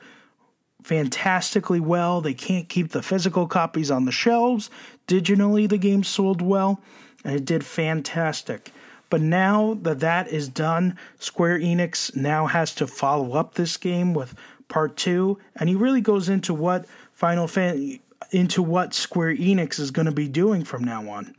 fantastically 0.83 1.79
well. 1.79 2.21
They 2.21 2.33
can't 2.33 2.69
keep 2.69 2.89
the 2.89 3.01
physical 3.01 3.47
copies 3.47 3.91
on 3.91 4.05
the 4.05 4.11
shelves. 4.11 4.69
Digitally, 5.07 5.67
the 5.67 5.77
game 5.77 6.03
sold 6.03 6.41
well, 6.41 6.81
and 7.23 7.35
it 7.35 7.45
did 7.45 7.65
fantastic. 7.65 8.71
But 9.09 9.21
now 9.21 9.77
that 9.81 9.99
that 9.99 10.29
is 10.29 10.47
done, 10.47 10.97
Square 11.19 11.59
Enix 11.59 12.15
now 12.15 12.47
has 12.47 12.73
to 12.75 12.87
follow 12.87 13.33
up 13.33 13.55
this 13.55 13.75
game 13.77 14.13
with 14.13 14.33
part 14.69 14.95
two, 14.95 15.37
and 15.57 15.67
he 15.67 15.75
really 15.75 16.01
goes 16.01 16.29
into 16.29 16.53
what 16.53 16.85
Final 17.13 17.47
Fan 17.47 17.99
into 18.31 18.63
what 18.63 18.93
Square 18.93 19.35
Enix 19.35 19.79
is 19.79 19.91
going 19.91 20.05
to 20.05 20.11
be 20.11 20.29
doing 20.29 20.63
from 20.63 20.83
now 20.83 21.09
on. 21.09 21.35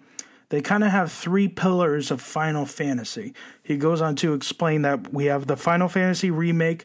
They 0.50 0.60
kind 0.60 0.84
of 0.84 0.90
have 0.90 1.10
three 1.10 1.48
pillars 1.48 2.10
of 2.10 2.20
Final 2.20 2.66
Fantasy. 2.66 3.32
He 3.62 3.78
goes 3.78 4.02
on 4.02 4.16
to 4.16 4.34
explain 4.34 4.82
that 4.82 5.10
we 5.10 5.24
have 5.24 5.46
the 5.46 5.56
Final 5.56 5.88
Fantasy 5.88 6.30
remake 6.30 6.84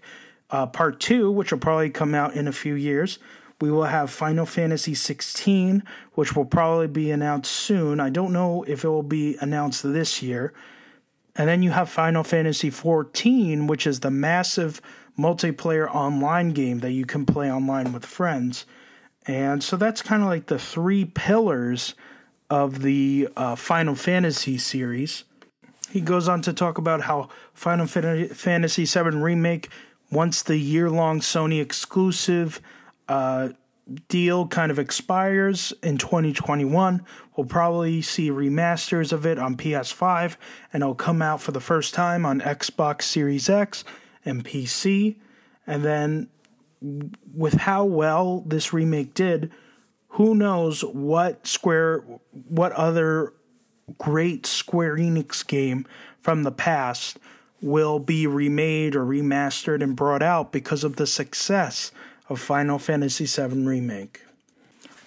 uh, 0.50 0.68
part 0.68 1.00
two, 1.00 1.32
which 1.32 1.52
will 1.52 1.60
probably 1.60 1.89
come 1.89 2.14
out 2.14 2.34
in 2.34 2.48
a 2.48 2.52
few 2.52 2.74
years. 2.74 3.20
We 3.60 3.72
will 3.72 3.86
have 3.86 4.12
Final 4.12 4.45
Fantasy 4.45 4.93
16, 4.93 5.84
which 6.14 6.36
will 6.36 6.45
probably 6.45 6.88
be 6.88 7.10
announced 7.10 7.52
soon. 7.52 8.00
I 8.00 8.10
don't 8.10 8.32
know 8.32 8.64
if 8.64 8.84
it 8.84 8.88
will 8.88 9.04
be 9.04 9.36
announced 9.41 9.82
this 9.84 10.22
year. 10.22 10.54
And 11.36 11.50
then 11.50 11.64
you 11.64 11.72
have 11.72 11.89
Final 11.89 12.24
Fantasy 12.24 12.70
14, 12.70 13.68
which 13.68 13.88
is 13.88 14.00
the 14.00 14.12
massive 14.12 14.82
multiplayer 15.18 15.93
online 15.93 16.50
game 16.50 16.80
that 16.80 16.91
you 16.91 17.06
can 17.06 17.26
play 17.26 17.52
online 17.52 17.93
with 17.93 18.06
friends. 18.06 18.66
And 19.26 19.64
so 19.64 19.76
that's 19.76 20.02
kind 20.02 20.22
of 20.22 20.30
like 20.30 20.45
the 20.48 20.60
three 20.60 21.06
pillars 21.06 21.95
of 22.50 22.82
the 22.82 23.28
uh, 23.36 23.56
Final 23.56 23.95
Fantasy 23.95 24.58
series. 24.58 25.24
He 25.89 26.02
goes 26.02 26.28
on 26.28 26.41
to 26.43 26.54
talk 26.54 26.78
about 26.78 27.02
how 27.02 27.30
Final 27.54 27.88
Fantasy 27.88 28.86
VII 28.86 29.18
Remake 29.18 29.70
once 30.12 30.41
the 30.43 30.58
year 30.58 30.89
long 30.89 31.20
Sony 31.20 31.62
exclusive 31.62 32.62
uh, 33.08 33.49
deal 34.08 34.47
kind 34.47 34.72
of 34.72 34.80
expires 34.80 35.74
in 35.84 35.97
2021. 35.97 37.05
We'll 37.36 37.47
probably 37.47 38.01
see 38.01 38.30
remasters 38.32 39.14
of 39.14 39.26
it 39.26 39.39
on 39.39 39.55
PS5, 39.55 40.36
and 40.74 40.84
it'll 40.84 40.95
come 40.95 41.22
out 41.22 41.41
for 41.41 41.51
the 41.51 41.60
first 41.60 41.93
time 41.93 42.26
on 42.26 42.41
Xbox 42.41 43.03
Series 43.03 43.49
X 43.49 43.84
and 44.26 44.43
PC. 44.43 45.16
And 45.66 45.84
then, 45.84 46.30
with 47.34 47.53
how 47.55 47.86
well 47.86 48.43
this 48.45 48.74
remake 48.74 49.14
did, 49.14 49.51
who 50.10 50.36
knows 50.36 50.82
what 50.82 51.45
Square, 51.45 52.03
what 52.32 52.72
other 52.74 53.34
great 53.97 54.45
Square 54.45 54.97
Enix 54.97 55.45
game 55.45 55.86
from 56.22 56.43
the 56.43 56.51
past 56.51 57.18
will 57.62 57.99
be 57.99 58.28
remade 58.28 58.95
or 58.95 59.05
remastered 59.05 59.82
and 59.82 59.95
brought 59.95 60.22
out 60.22 60.51
because 60.51 60.84
of 60.84 60.95
the 60.95 61.08
success 61.08 61.91
of 62.30 62.39
Final 62.39 62.78
Fantasy 62.78 63.26
VII 63.26 63.64
Remake. 63.64 64.22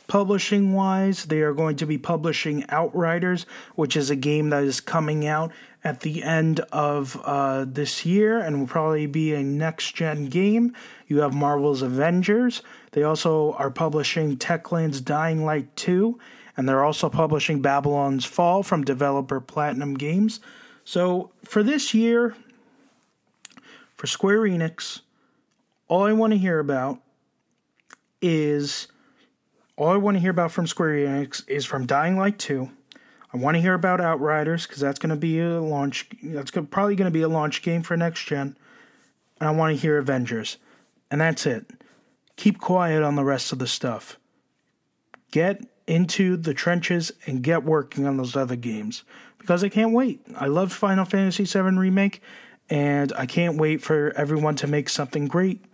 Publishing 0.06 0.72
wise, 0.72 1.26
they 1.26 1.40
are 1.40 1.54
going 1.54 1.76
to 1.76 1.86
be 1.86 1.96
publishing 1.96 2.64
Outriders, 2.68 3.46
which 3.76 3.96
is 3.96 4.10
a 4.10 4.16
game 4.16 4.50
that 4.50 4.64
is 4.64 4.80
coming 4.80 5.24
out 5.24 5.52
at 5.84 6.00
the 6.00 6.22
end 6.24 6.60
of 6.72 7.20
uh, 7.24 7.64
this 7.66 8.04
year 8.04 8.40
and 8.40 8.58
will 8.58 8.66
probably 8.66 9.06
be 9.06 9.34
a 9.34 9.42
next 9.42 9.94
gen 9.94 10.26
game. 10.26 10.74
You 11.06 11.20
have 11.20 11.32
Marvel's 11.32 11.82
Avengers. 11.82 12.62
They 12.90 13.04
also 13.04 13.52
are 13.52 13.70
publishing 13.70 14.36
Techland's 14.36 15.00
Dying 15.00 15.44
Light 15.44 15.74
2, 15.76 16.18
and 16.56 16.68
they're 16.68 16.84
also 16.84 17.08
publishing 17.08 17.62
Babylon's 17.62 18.24
Fall 18.24 18.64
from 18.64 18.84
developer 18.84 19.40
Platinum 19.40 19.94
Games. 19.94 20.40
So 20.90 21.30
for 21.44 21.62
this 21.62 21.94
year, 21.94 22.34
for 23.94 24.08
Square 24.08 24.40
Enix, 24.40 25.02
all 25.86 26.02
I 26.02 26.12
want 26.12 26.32
to 26.32 26.36
hear 26.36 26.58
about 26.58 26.98
is 28.20 28.88
all 29.76 29.90
I 29.90 29.96
want 29.98 30.16
to 30.16 30.20
hear 30.20 30.32
about 30.32 30.50
from 30.50 30.66
Square 30.66 30.94
Enix 30.94 31.48
is 31.48 31.64
from 31.64 31.86
Dying 31.86 32.18
Light 32.18 32.40
2. 32.40 32.68
I 33.32 33.36
want 33.36 33.54
to 33.54 33.60
hear 33.60 33.74
about 33.74 34.00
Outriders 34.00 34.66
because 34.66 34.80
that's 34.80 34.98
going 34.98 35.10
to 35.10 35.16
be 35.16 35.38
a 35.38 35.60
launch. 35.60 36.08
That's 36.24 36.50
probably 36.50 36.96
going 36.96 37.06
to 37.06 37.16
be 37.16 37.22
a 37.22 37.28
launch 37.28 37.62
game 37.62 37.84
for 37.84 37.96
next 37.96 38.24
gen, 38.24 38.56
and 39.38 39.48
I 39.48 39.52
want 39.52 39.72
to 39.72 39.80
hear 39.80 39.96
Avengers, 39.96 40.56
and 41.08 41.20
that's 41.20 41.46
it. 41.46 41.70
Keep 42.34 42.58
quiet 42.58 43.04
on 43.04 43.14
the 43.14 43.22
rest 43.22 43.52
of 43.52 43.60
the 43.60 43.68
stuff. 43.68 44.18
Get 45.30 45.64
into 45.86 46.36
the 46.36 46.52
trenches 46.52 47.12
and 47.26 47.44
get 47.44 47.62
working 47.62 48.08
on 48.08 48.16
those 48.16 48.34
other 48.34 48.56
games 48.56 49.04
because 49.40 49.64
I 49.64 49.68
can't 49.68 49.92
wait. 49.92 50.20
I 50.36 50.46
love 50.46 50.72
Final 50.72 51.04
Fantasy 51.04 51.44
VII 51.44 51.76
Remake, 51.76 52.22
and 52.68 53.12
I 53.16 53.26
can't 53.26 53.56
wait 53.56 53.82
for 53.82 54.12
everyone 54.16 54.54
to 54.56 54.66
make 54.66 54.88
something 54.88 55.26
great 55.26 55.64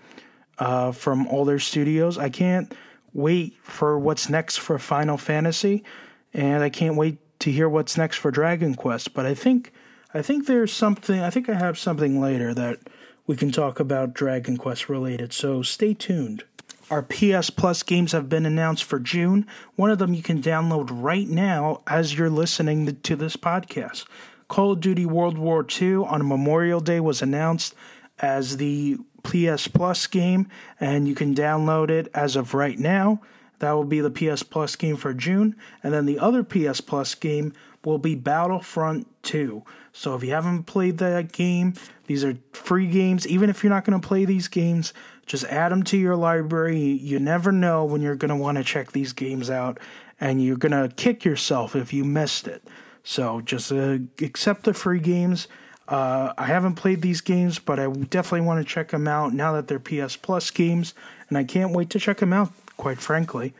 uh, 0.58 0.92
from 0.92 1.26
all 1.26 1.44
their 1.44 1.58
studios. 1.58 2.16
I 2.16 2.30
can't 2.30 2.72
wait 3.12 3.56
for 3.62 3.98
what's 3.98 4.28
next 4.28 4.56
for 4.58 4.78
Final 4.78 5.18
Fantasy, 5.18 5.84
and 6.32 6.62
I 6.62 6.70
can't 6.70 6.96
wait 6.96 7.18
to 7.40 7.50
hear 7.50 7.68
what's 7.68 7.98
next 7.98 8.16
for 8.16 8.30
Dragon 8.30 8.74
Quest. 8.74 9.12
But 9.12 9.26
I 9.26 9.34
think 9.34 9.72
I 10.14 10.22
think 10.22 10.46
there's 10.46 10.72
something. 10.72 11.20
I 11.20 11.30
think 11.30 11.48
I 11.48 11.54
have 11.54 11.78
something 11.78 12.20
later 12.20 12.54
that 12.54 12.78
we 13.26 13.36
can 13.36 13.50
talk 13.50 13.80
about 13.80 14.14
Dragon 14.14 14.56
Quest 14.56 14.88
related. 14.88 15.32
So 15.32 15.62
stay 15.62 15.92
tuned. 15.92 16.44
Our 16.88 17.02
PS 17.02 17.50
Plus 17.50 17.82
games 17.82 18.12
have 18.12 18.28
been 18.28 18.46
announced 18.46 18.84
for 18.84 19.00
June. 19.00 19.46
One 19.74 19.90
of 19.90 19.98
them 19.98 20.14
you 20.14 20.22
can 20.22 20.40
download 20.40 20.88
right 20.92 21.28
now 21.28 21.82
as 21.86 22.16
you're 22.16 22.30
listening 22.30 23.00
to 23.00 23.16
this 23.16 23.36
podcast. 23.36 24.04
Call 24.46 24.72
of 24.72 24.80
Duty 24.80 25.04
World 25.04 25.36
War 25.36 25.66
II 25.68 25.96
on 25.96 26.28
Memorial 26.28 26.78
Day 26.78 27.00
was 27.00 27.22
announced 27.22 27.74
as 28.20 28.58
the 28.58 28.98
PS 29.24 29.66
Plus 29.66 30.06
game, 30.06 30.48
and 30.78 31.08
you 31.08 31.16
can 31.16 31.34
download 31.34 31.90
it 31.90 32.08
as 32.14 32.36
of 32.36 32.54
right 32.54 32.78
now. 32.78 33.20
That 33.58 33.72
will 33.72 33.84
be 33.84 34.00
the 34.00 34.10
PS 34.10 34.44
Plus 34.44 34.76
game 34.76 34.96
for 34.96 35.12
June. 35.12 35.56
And 35.82 35.92
then 35.92 36.06
the 36.06 36.20
other 36.20 36.44
PS 36.44 36.80
Plus 36.80 37.16
game 37.16 37.52
will 37.84 37.98
be 37.98 38.14
Battlefront 38.14 39.08
2. 39.22 39.64
So 39.92 40.14
if 40.14 40.22
you 40.22 40.30
haven't 40.30 40.64
played 40.64 40.98
that 40.98 41.32
game, 41.32 41.74
these 42.06 42.22
are 42.22 42.36
free 42.52 42.86
games. 42.86 43.26
Even 43.26 43.48
if 43.48 43.64
you're 43.64 43.72
not 43.72 43.84
going 43.84 43.98
to 43.98 44.06
play 44.06 44.24
these 44.24 44.48
games, 44.48 44.92
just 45.26 45.44
add 45.44 45.72
them 45.72 45.82
to 45.84 45.96
your 45.96 46.16
library. 46.16 46.80
You 46.80 47.18
never 47.18 47.52
know 47.52 47.84
when 47.84 48.00
you're 48.00 48.16
going 48.16 48.30
to 48.30 48.36
want 48.36 48.58
to 48.58 48.64
check 48.64 48.92
these 48.92 49.12
games 49.12 49.50
out, 49.50 49.78
and 50.20 50.42
you're 50.42 50.56
going 50.56 50.72
to 50.72 50.94
kick 50.94 51.24
yourself 51.24 51.76
if 51.76 51.92
you 51.92 52.04
missed 52.04 52.46
it. 52.46 52.62
So 53.02 53.40
just 53.40 53.70
uh, 53.70 53.98
accept 54.20 54.64
the 54.64 54.74
free 54.74 55.00
games. 55.00 55.48
Uh, 55.88 56.32
I 56.36 56.46
haven't 56.46 56.74
played 56.74 57.02
these 57.02 57.20
games, 57.20 57.58
but 57.58 57.78
I 57.78 57.86
definitely 57.86 58.46
want 58.46 58.66
to 58.66 58.72
check 58.72 58.88
them 58.88 59.06
out 59.06 59.32
now 59.32 59.52
that 59.52 59.68
they're 59.68 59.78
PS 59.78 60.16
Plus 60.16 60.50
games, 60.50 60.94
and 61.28 61.38
I 61.38 61.44
can't 61.44 61.72
wait 61.72 61.90
to 61.90 61.98
check 61.98 62.18
them 62.18 62.32
out. 62.32 62.52
Quite 62.76 62.98
frankly, 62.98 63.54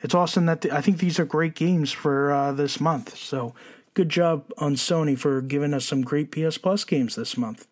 it's 0.00 0.14
awesome 0.14 0.46
that 0.46 0.62
the, 0.62 0.74
I 0.74 0.80
think 0.80 0.98
these 0.98 1.18
are 1.18 1.24
great 1.24 1.54
games 1.54 1.92
for 1.92 2.32
uh, 2.32 2.52
this 2.52 2.80
month. 2.80 3.16
So 3.16 3.54
good 3.94 4.08
job 4.08 4.50
on 4.58 4.74
Sony 4.74 5.18
for 5.18 5.40
giving 5.40 5.74
us 5.74 5.84
some 5.84 6.02
great 6.02 6.30
PS 6.30 6.58
Plus 6.58 6.84
games 6.84 7.14
this 7.14 7.36
month. 7.36 7.66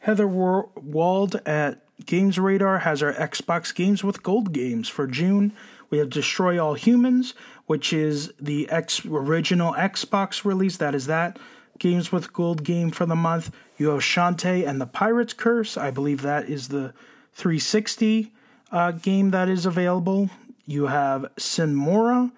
Heather 0.00 0.26
Wald 0.26 1.40
at 1.46 1.85
Games 2.04 2.38
Radar 2.38 2.80
has 2.80 3.02
our 3.02 3.14
Xbox 3.14 3.74
Games 3.74 4.04
with 4.04 4.22
Gold 4.22 4.52
games 4.52 4.88
for 4.88 5.06
June. 5.06 5.52
We 5.88 5.98
have 5.98 6.10
Destroy 6.10 6.62
All 6.62 6.74
Humans, 6.74 7.34
which 7.66 7.92
is 7.92 8.32
the 8.38 8.68
original 9.08 9.72
Xbox 9.72 10.44
release. 10.44 10.76
That 10.76 10.94
is 10.94 11.06
that 11.06 11.38
Games 11.78 12.12
with 12.12 12.32
Gold 12.32 12.64
game 12.64 12.90
for 12.90 13.06
the 13.06 13.16
month. 13.16 13.50
You 13.78 13.88
have 13.88 14.00
Shantae 14.00 14.66
and 14.66 14.80
the 14.80 14.86
Pirate's 14.86 15.32
Curse. 15.32 15.76
I 15.76 15.90
believe 15.90 16.22
that 16.22 16.48
is 16.48 16.68
the 16.68 16.92
360 17.32 18.32
uh, 18.72 18.90
game 18.92 19.30
that 19.30 19.48
is 19.48 19.64
available. 19.64 20.30
You 20.66 20.86
have 20.86 21.26
Sinmora, 21.36 22.32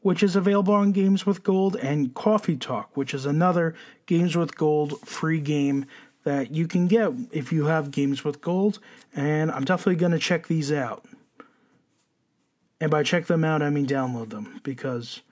which 0.00 0.22
is 0.22 0.36
available 0.36 0.74
on 0.74 0.92
Games 0.92 1.24
with 1.24 1.44
Gold, 1.44 1.76
and 1.76 2.14
Coffee 2.14 2.56
Talk, 2.56 2.96
which 2.96 3.14
is 3.14 3.24
another 3.24 3.74
Games 4.06 4.36
with 4.36 4.56
Gold 4.56 5.00
free 5.00 5.40
game 5.40 5.86
that 6.28 6.50
you 6.50 6.68
can 6.68 6.88
get 6.88 7.10
if 7.32 7.52
you 7.52 7.64
have 7.64 7.90
Games 7.90 8.22
with 8.22 8.42
Gold. 8.42 8.80
And 9.16 9.50
I'm 9.50 9.64
definitely 9.64 9.96
going 9.96 10.12
to 10.12 10.18
check 10.18 10.46
these 10.46 10.70
out. 10.70 11.06
And 12.80 12.90
by 12.90 13.02
check 13.02 13.26
them 13.26 13.44
out, 13.44 13.62
I 13.62 13.70
mean 13.70 13.86
download 13.86 14.28
them 14.28 14.60
because 14.62 15.22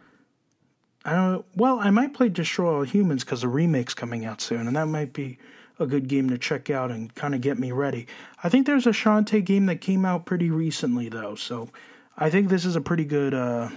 I 1.05 1.13
don't. 1.13 1.45
Well, 1.55 1.79
I 1.79 1.91
might 1.91 2.15
play 2.15 2.31
Destroy 2.31 2.75
All 2.75 2.83
Humans 2.83 3.25
because 3.25 3.43
the 3.43 3.49
remake's 3.49 3.93
coming 3.93 4.25
out 4.25 4.41
soon, 4.41 4.67
and 4.67 4.75
that 4.75 4.87
might 4.87 5.13
be 5.13 5.39
a 5.79 5.87
good 5.87 6.09
game 6.09 6.31
to 6.31 6.39
check 6.39 6.71
out 6.71 6.91
and 6.91 7.15
kind 7.15 7.35
of 7.35 7.43
get 7.43 7.59
me 7.59 7.71
ready. 7.73 8.07
I 8.43 8.49
think 8.49 8.67
there's 8.67 8.87
a 8.87 8.91
Shantae 8.91 9.45
game 9.45 9.67
that 9.67 9.83
came 9.83 10.07
out 10.07 10.25
pretty 10.25 10.51
recently 10.51 11.11
though, 11.11 11.35
so 11.35 11.69
I 12.17 12.31
think 12.31 12.49
this 12.49 12.65
is 12.65 12.75
a 12.75 12.81
pretty 12.81 13.05
good 13.05 13.35
uh, 13.35 13.69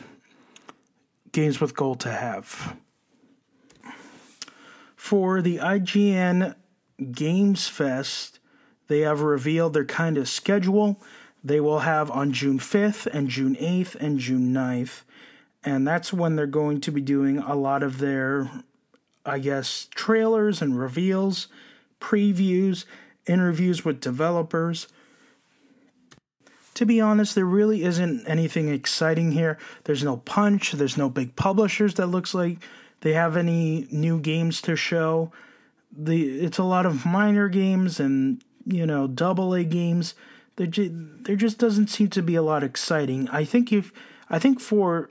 games 1.34 1.60
with 1.60 1.76
gold 1.76 2.00
to 2.00 2.12
have. 2.12 2.78
For 4.96 5.42
the 5.42 5.58
IGN 5.58 6.56
Games 7.12 7.68
Fest, 7.68 8.39
they 8.88 9.02
have 9.02 9.22
revealed 9.22 9.74
their 9.74 9.86
kind 9.86 10.18
of 10.18 10.28
schedule. 10.28 11.02
They 11.43 11.60
will 11.60 11.80
have 11.80 12.12
on 12.12 12.34
June 12.34 12.60
5th 12.60 13.08
and 13.08 13.30
June 13.30 13.56
8th 13.56 13.95
and 13.95 14.20
June 14.20 14.54
9th 14.54 15.02
and 15.64 15.88
that's 15.88 16.14
when 16.14 16.36
they're 16.36 16.47
going 16.47 16.82
to 16.82 16.91
be 16.91 17.02
doing 17.02 17.38
a 17.39 17.56
lot 17.56 17.84
of 17.84 17.97
their 17.97 18.50
i 19.26 19.39
guess 19.39 19.88
trailers 19.93 20.62
and 20.62 20.80
reveals 20.80 21.47
previews 22.00 22.86
interviews 23.28 23.86
with 23.86 24.02
developers. 24.02 24.88
To 26.76 26.86
be 26.86 27.02
honest 27.02 27.36
there 27.36 27.45
really 27.45 27.84
isn't 27.84 28.26
anything 28.26 28.70
exciting 28.70 29.34
here. 29.34 29.58
There's 29.84 30.04
no 30.04 30.18
punch 30.18 30.72
there's 30.72 30.97
no 30.97 31.10
big 31.10 31.36
publishers 31.36 31.95
that 31.95 32.08
looks 32.08 32.34
like 32.34 32.58
they 33.02 33.14
have 33.14 33.38
any 33.38 33.88
new 33.91 34.20
games 34.20 34.62
to 34.62 34.76
show 34.76 35.32
the 35.92 36.40
it's 36.40 36.58
a 36.58 36.64
lot 36.64 36.86
of 36.86 37.06
minor 37.06 37.50
games 37.50 38.00
and 38.00 38.44
you 38.66 38.86
know 38.86 39.08
double 39.08 39.54
a 39.54 39.64
games 39.64 40.16
there, 40.56 40.68
there 40.68 41.36
just 41.36 41.58
doesn't 41.58 41.88
seem 41.88 42.10
to 42.10 42.22
be 42.22 42.36
a 42.36 42.42
lot 42.42 42.64
exciting 42.64 43.28
i 43.30 43.44
think 43.44 43.72
if 43.72 43.92
i 44.30 44.38
think 44.38 44.60
for 44.60 45.10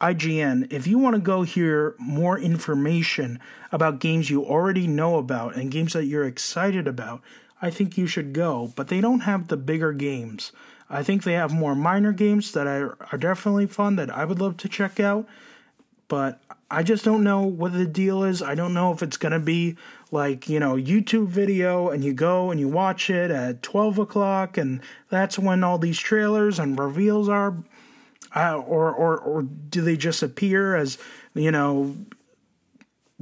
IGN, 0.00 0.72
if 0.72 0.86
you 0.86 0.98
want 0.98 1.14
to 1.14 1.20
go 1.20 1.42
hear 1.42 1.94
more 1.98 2.38
information 2.38 3.38
about 3.70 4.00
games 4.00 4.30
you 4.30 4.44
already 4.44 4.86
know 4.86 5.16
about 5.16 5.56
and 5.56 5.70
games 5.70 5.92
that 5.92 6.06
you're 6.06 6.24
excited 6.24 6.88
about, 6.88 7.20
I 7.60 7.68
think 7.70 7.98
you 7.98 8.06
should 8.06 8.32
go. 8.32 8.72
But 8.76 8.88
they 8.88 9.02
don't 9.02 9.20
have 9.20 9.48
the 9.48 9.58
bigger 9.58 9.92
games. 9.92 10.52
I 10.88 11.02
think 11.02 11.22
they 11.22 11.34
have 11.34 11.52
more 11.52 11.74
minor 11.74 12.12
games 12.12 12.52
that 12.52 12.66
are, 12.66 12.96
are 13.12 13.18
definitely 13.18 13.66
fun 13.66 13.96
that 13.96 14.10
I 14.10 14.24
would 14.24 14.40
love 14.40 14.56
to 14.58 14.68
check 14.68 14.98
out. 14.98 15.28
But 16.08 16.40
I 16.70 16.84
just 16.84 17.04
don't 17.04 17.24
know 17.24 17.42
what 17.42 17.72
the 17.72 17.86
deal 17.86 18.22
is. 18.22 18.42
I 18.42 18.54
don't 18.54 18.74
know 18.74 18.92
if 18.92 19.02
it's 19.02 19.16
going 19.16 19.32
to 19.32 19.40
be 19.40 19.76
like, 20.12 20.48
you 20.48 20.60
know, 20.60 20.74
YouTube 20.74 21.26
video 21.26 21.88
and 21.88 22.04
you 22.04 22.12
go 22.12 22.50
and 22.50 22.60
you 22.60 22.68
watch 22.68 23.10
it 23.10 23.30
at 23.30 23.62
12 23.62 23.98
o'clock 23.98 24.56
and 24.56 24.80
that's 25.08 25.38
when 25.38 25.64
all 25.64 25.78
these 25.78 25.98
trailers 25.98 26.58
and 26.58 26.78
reveals 26.78 27.28
are 27.28 27.56
uh, 28.34 28.56
or 28.56 28.92
or 28.92 29.18
or 29.18 29.42
do 29.42 29.80
they 29.80 29.96
just 29.96 30.22
appear 30.22 30.76
as 30.76 30.98
you 31.34 31.50
know 31.50 31.96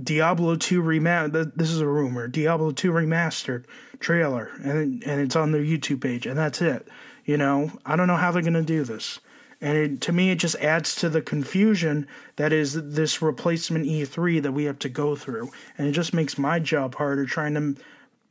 Diablo 0.02 0.54
2 0.56 0.82
remastered 0.82 1.52
this 1.56 1.70
is 1.70 1.80
a 1.80 1.86
rumor 1.86 2.28
Diablo 2.28 2.72
2 2.72 2.92
remastered 2.92 3.64
trailer 4.00 4.50
and 4.62 5.02
and 5.04 5.20
it's 5.20 5.36
on 5.36 5.52
their 5.52 5.62
YouTube 5.62 6.02
page 6.02 6.26
and 6.26 6.38
that's 6.38 6.60
it 6.60 6.88
you 7.24 7.36
know 7.36 7.72
I 7.86 7.96
don't 7.96 8.06
know 8.06 8.16
how 8.16 8.30
they're 8.30 8.42
to 8.42 8.62
do 8.62 8.84
this 8.84 9.18
And 9.60 9.76
it, 9.76 10.00
to 10.02 10.12
me, 10.12 10.30
it 10.30 10.38
just 10.38 10.56
adds 10.56 10.94
to 10.96 11.08
the 11.08 11.20
confusion 11.20 12.06
that 12.36 12.52
is 12.52 12.74
this 12.74 13.20
replacement 13.20 13.86
E3 13.86 14.42
that 14.42 14.52
we 14.52 14.64
have 14.64 14.78
to 14.80 14.88
go 14.88 15.16
through. 15.16 15.50
And 15.76 15.88
it 15.88 15.92
just 15.92 16.14
makes 16.14 16.38
my 16.38 16.58
job 16.60 16.94
harder 16.94 17.26
trying 17.26 17.54
to 17.54 17.82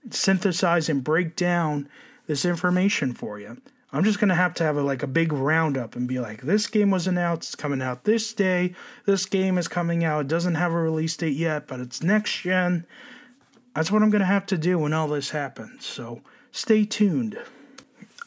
synthesize 0.10 0.88
and 0.88 1.04
break 1.04 1.36
down 1.36 1.90
this 2.28 2.46
information 2.46 3.14
for 3.14 3.40
you. 3.40 3.58
I'm 3.92 4.04
just 4.04 4.20
gonna 4.20 4.36
have 4.36 4.54
to 4.56 4.64
have 4.64 4.78
a, 4.78 4.82
like 4.82 5.02
a 5.02 5.08
big 5.08 5.32
roundup 5.32 5.96
and 5.96 6.08
be 6.08 6.20
like, 6.20 6.42
this 6.42 6.68
game 6.68 6.92
was 6.92 7.08
announced, 7.08 7.50
it's 7.50 7.56
coming 7.56 7.82
out 7.82 8.04
this 8.04 8.34
day. 8.34 8.76
This 9.06 9.26
game 9.26 9.58
is 9.58 9.70
coming 9.70 10.04
out. 10.04 10.22
It 10.22 10.28
doesn't 10.28 10.56
have 10.56 10.74
a 10.74 10.82
release 10.82 11.16
date 11.16 11.36
yet, 11.36 11.68
but 11.68 11.80
it's 11.80 12.04
next 12.04 12.42
gen. 12.42 12.86
That's 13.74 13.92
what 13.92 14.04
I'm 14.04 14.10
gonna 14.10 14.26
have 14.26 14.46
to 14.48 14.58
do 14.58 14.78
when 14.78 14.94
all 14.94 15.08
this 15.08 15.30
happens. 15.30 15.86
So 15.86 16.22
stay 16.52 16.84
tuned. 16.84 17.38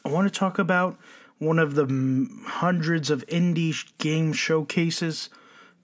I 0.03 0.09
want 0.09 0.33
to 0.33 0.39
talk 0.39 0.59
about 0.59 0.99
one 1.41 1.59
of 1.59 1.75
the 1.75 2.29
hundreds 2.45 3.11
of 3.11 3.27
indie 3.27 3.75
game 3.99 4.33
showcases 4.33 5.31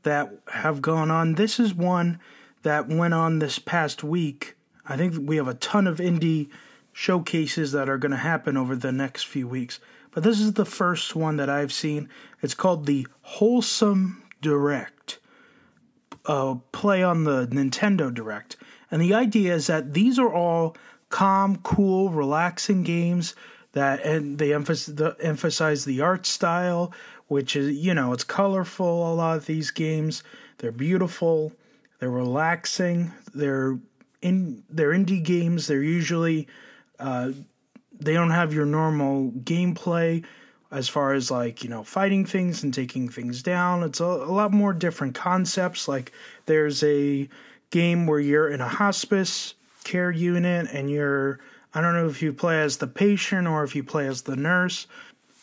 that 0.02 0.30
have 0.52 0.82
gone 0.82 1.10
on. 1.10 1.34
This 1.34 1.58
is 1.58 1.74
one 1.74 2.20
that 2.62 2.88
went 2.88 3.14
on 3.14 3.38
this 3.38 3.58
past 3.58 4.04
week. 4.04 4.54
I 4.86 4.96
think 4.96 5.16
we 5.18 5.36
have 5.36 5.48
a 5.48 5.54
ton 5.54 5.86
of 5.86 5.98
indie 5.98 6.50
showcases 6.92 7.72
that 7.72 7.88
are 7.88 7.98
going 7.98 8.10
to 8.12 8.18
happen 8.18 8.56
over 8.56 8.76
the 8.76 8.92
next 8.92 9.24
few 9.24 9.48
weeks. 9.48 9.80
But 10.12 10.22
this 10.22 10.40
is 10.40 10.52
the 10.52 10.66
first 10.66 11.16
one 11.16 11.38
that 11.38 11.48
I've 11.48 11.72
seen. 11.72 12.10
It's 12.42 12.54
called 12.54 12.84
the 12.84 13.06
Wholesome 13.22 14.22
Direct. 14.42 15.18
Uh, 16.26 16.56
play 16.72 17.02
on 17.02 17.24
the 17.24 17.46
Nintendo 17.46 18.12
Direct. 18.12 18.56
And 18.90 19.00
the 19.00 19.14
idea 19.14 19.54
is 19.54 19.68
that 19.68 19.94
these 19.94 20.18
are 20.18 20.32
all 20.32 20.76
calm, 21.08 21.56
cool, 21.62 22.10
relaxing 22.10 22.82
games 22.82 23.34
that 23.76 24.02
and 24.04 24.38
they 24.38 24.54
emphasize 24.54 24.94
the, 24.94 25.14
emphasize 25.20 25.84
the 25.84 26.00
art 26.00 26.24
style, 26.24 26.92
which 27.28 27.54
is 27.54 27.76
you 27.76 27.92
know 27.92 28.12
it's 28.12 28.24
colorful. 28.24 29.12
A 29.12 29.14
lot 29.14 29.36
of 29.36 29.46
these 29.46 29.70
games, 29.70 30.22
they're 30.58 30.72
beautiful, 30.72 31.52
they're 32.00 32.10
relaxing, 32.10 33.12
they're 33.34 33.78
in 34.22 34.64
they're 34.70 34.92
indie 34.92 35.22
games. 35.22 35.66
They're 35.66 35.82
usually 35.82 36.48
uh, 36.98 37.32
they 37.92 38.14
don't 38.14 38.30
have 38.30 38.54
your 38.54 38.64
normal 38.64 39.30
gameplay 39.30 40.24
as 40.70 40.88
far 40.88 41.12
as 41.12 41.30
like 41.30 41.62
you 41.62 41.68
know 41.68 41.84
fighting 41.84 42.24
things 42.24 42.62
and 42.64 42.74
taking 42.74 43.08
things 43.08 43.40
down 43.40 43.84
it's 43.84 44.00
a, 44.00 44.04
a, 44.04 44.32
lot 44.32 44.52
more 44.52 44.72
different 44.72 45.14
concepts 45.14 45.86
like 45.86 46.10
there's 46.46 46.82
a 46.82 47.28
game 47.70 48.04
where 48.04 48.18
you're 48.18 48.50
in 48.50 48.60
a 48.60 48.66
hospice 48.68 49.54
care 49.84 50.10
unit 50.10 50.66
and 50.72 50.90
you're 50.90 51.38
i 51.76 51.80
don't 51.80 51.94
know 51.94 52.08
if 52.08 52.22
you 52.22 52.32
play 52.32 52.60
as 52.60 52.78
the 52.78 52.86
patient 52.86 53.46
or 53.46 53.62
if 53.62 53.76
you 53.76 53.84
play 53.84 54.06
as 54.06 54.22
the 54.22 54.36
nurse 54.36 54.86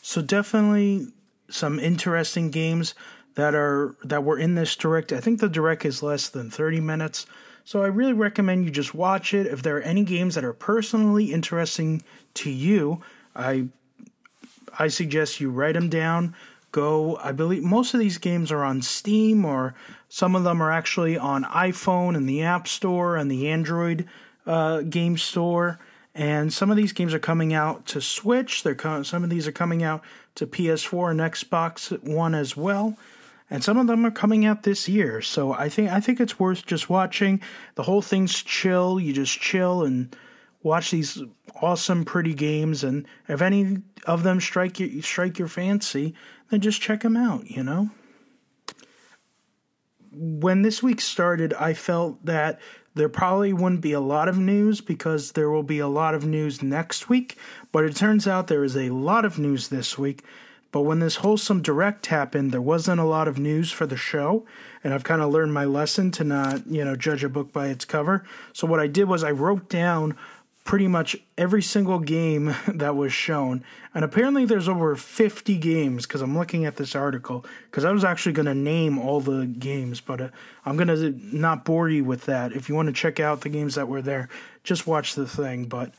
so 0.01 0.21
definitely 0.21 1.07
some 1.49 1.79
interesting 1.79 2.49
games 2.49 2.93
that 3.35 3.55
are 3.55 3.95
that 4.03 4.23
were 4.23 4.37
in 4.37 4.55
this 4.55 4.75
direct 4.75 5.13
i 5.13 5.19
think 5.19 5.39
the 5.39 5.49
direct 5.49 5.85
is 5.85 6.03
less 6.03 6.29
than 6.29 6.49
30 6.49 6.81
minutes 6.81 7.25
so 7.65 7.81
I 7.81 7.87
really 7.87 8.13
recommend 8.13 8.65
you 8.65 8.71
just 8.71 8.93
watch 8.93 9.33
it. 9.33 9.47
If 9.47 9.63
there 9.63 9.77
are 9.77 9.81
any 9.81 10.03
games 10.03 10.35
that 10.35 10.43
are 10.43 10.53
personally 10.53 11.31
interesting 11.31 12.03
to 12.35 12.49
you, 12.49 13.01
I 13.35 13.67
I 14.77 14.87
suggest 14.87 15.39
you 15.39 15.49
write 15.49 15.75
them 15.75 15.89
down. 15.89 16.35
Go. 16.71 17.17
I 17.17 17.31
believe 17.31 17.63
most 17.63 17.93
of 17.93 17.99
these 17.99 18.17
games 18.17 18.51
are 18.51 18.63
on 18.63 18.81
Steam, 18.81 19.45
or 19.45 19.75
some 20.09 20.35
of 20.35 20.43
them 20.43 20.61
are 20.61 20.71
actually 20.71 21.17
on 21.17 21.43
iPhone 21.45 22.17
and 22.17 22.27
the 22.27 22.41
App 22.43 22.67
Store 22.67 23.15
and 23.15 23.29
the 23.29 23.49
Android 23.49 24.07
uh, 24.45 24.81
game 24.81 25.17
store. 25.17 25.79
And 26.15 26.53
some 26.53 26.69
of 26.69 26.77
these 26.77 26.93
games 26.93 27.13
are 27.13 27.19
coming 27.19 27.53
out 27.53 27.87
to 27.87 28.01
Switch. 28.01 28.63
They're 28.63 28.75
co- 28.75 29.03
some 29.03 29.23
of 29.23 29.29
these 29.29 29.47
are 29.47 29.51
coming 29.51 29.81
out 29.81 30.03
to 30.35 30.45
PS4 30.45 31.11
and 31.11 31.19
Xbox 31.19 31.91
One 32.03 32.35
as 32.35 32.55
well 32.55 32.97
and 33.53 33.63
some 33.63 33.77
of 33.77 33.85
them 33.85 34.03
are 34.03 34.11
coming 34.11 34.45
out 34.45 34.63
this 34.63 34.89
year. 34.89 35.21
So 35.21 35.53
I 35.53 35.69
think 35.69 35.91
I 35.91 35.99
think 35.99 36.19
it's 36.19 36.39
worth 36.39 36.65
just 36.65 36.89
watching. 36.89 37.39
The 37.75 37.83
whole 37.83 38.01
thing's 38.01 38.41
chill. 38.41 38.99
You 38.99 39.13
just 39.13 39.39
chill 39.39 39.83
and 39.83 40.15
watch 40.63 40.89
these 40.89 41.21
awesome, 41.61 42.03
pretty 42.03 42.33
games. 42.33 42.83
And 42.83 43.05
if 43.27 43.43
any 43.43 43.77
of 44.07 44.23
them 44.23 44.41
strike 44.41 44.79
your 44.79 45.03
strike 45.03 45.37
your 45.37 45.47
fancy, 45.47 46.15
then 46.49 46.61
just 46.61 46.81
check 46.81 47.01
them 47.01 47.15
out. 47.15 47.47
You 47.47 47.63
know. 47.63 47.91
When 50.11 50.63
this 50.63 50.81
week 50.81 50.99
started, 50.99 51.53
I 51.53 51.73
felt 51.73 52.25
that 52.25 52.59
there 52.95 53.09
probably 53.09 53.53
wouldn't 53.53 53.81
be 53.81 53.93
a 53.93 53.99
lot 53.99 54.27
of 54.27 54.37
news 54.37 54.81
because 54.81 55.31
there 55.31 55.49
will 55.49 55.63
be 55.63 55.79
a 55.79 55.87
lot 55.87 56.15
of 56.15 56.25
news 56.25 56.61
next 56.61 57.09
week. 57.09 57.37
But 57.71 57.85
it 57.85 57.95
turns 57.95 58.27
out 58.27 58.47
there 58.47 58.63
is 58.63 58.77
a 58.77 58.89
lot 58.89 59.25
of 59.25 59.39
news 59.39 59.69
this 59.69 59.97
week 59.97 60.23
but 60.73 60.81
when 60.81 60.97
this 60.97 61.17
wholesome 61.17 61.61
direct 61.61 62.07
happened, 62.07 62.51
there 62.51 62.59
wasn't 62.59 62.99
a 62.99 63.05
lot 63.05 63.27
of 63.27 63.37
news 63.37 63.71
for 63.71 63.85
the 63.85 63.95
show, 63.95 64.43
and 64.83 64.91
I've 64.91 65.03
kind 65.03 65.21
of 65.21 65.31
learned 65.31 65.53
my 65.53 65.65
lesson 65.65 66.09
to 66.13 66.23
not, 66.23 66.65
you 66.65 66.83
know, 66.83 66.95
judge 66.95 67.23
a 67.23 67.29
book 67.29 67.53
by 67.53 67.67
its 67.67 67.85
cover. 67.85 68.23
So 68.53 68.65
what 68.65 68.79
I 68.79 68.87
did 68.87 69.03
was 69.03 69.23
I 69.23 69.29
wrote 69.29 69.69
down 69.69 70.17
pretty 70.63 70.87
much 70.87 71.15
every 71.37 71.61
single 71.61 71.99
game 71.99 72.55
that 72.67 72.95
was 72.95 73.13
shown, 73.13 73.63
and 73.93 74.03
apparently 74.03 74.45
there's 74.45 74.69
over 74.69 74.95
50 74.95 75.57
games 75.57 76.05
because 76.05 76.21
I'm 76.21 76.37
looking 76.37 76.65
at 76.65 76.77
this 76.77 76.95
article 76.95 77.45
because 77.65 77.85
I 77.85 77.91
was 77.91 78.03
actually 78.03 78.33
going 78.33 78.45
to 78.45 78.55
name 78.55 78.97
all 78.97 79.21
the 79.21 79.45
games, 79.45 80.01
but 80.01 80.21
uh, 80.21 80.29
I'm 80.65 80.77
going 80.77 80.87
to 80.87 81.11
not 81.35 81.65
bore 81.65 81.89
you 81.89 82.03
with 82.03 82.25
that. 82.25 82.53
If 82.53 82.69
you 82.69 82.75
want 82.75 82.87
to 82.87 82.93
check 82.93 83.19
out 83.19 83.41
the 83.41 83.49
games 83.49 83.75
that 83.75 83.87
were 83.87 84.01
there, 84.01 84.29
just 84.63 84.87
watch 84.87 85.15
the 85.15 85.27
thing. 85.27 85.65
But 85.65 85.93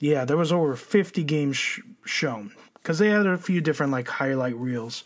yeah, 0.00 0.24
there 0.24 0.36
was 0.36 0.52
over 0.52 0.74
50 0.74 1.22
games 1.24 1.56
sh- 1.56 1.80
shown 2.04 2.52
because 2.74 2.98
they 2.98 3.08
had 3.08 3.26
a 3.26 3.38
few 3.38 3.60
different 3.60 3.92
like 3.92 4.08
highlight 4.08 4.56
reels 4.56 5.04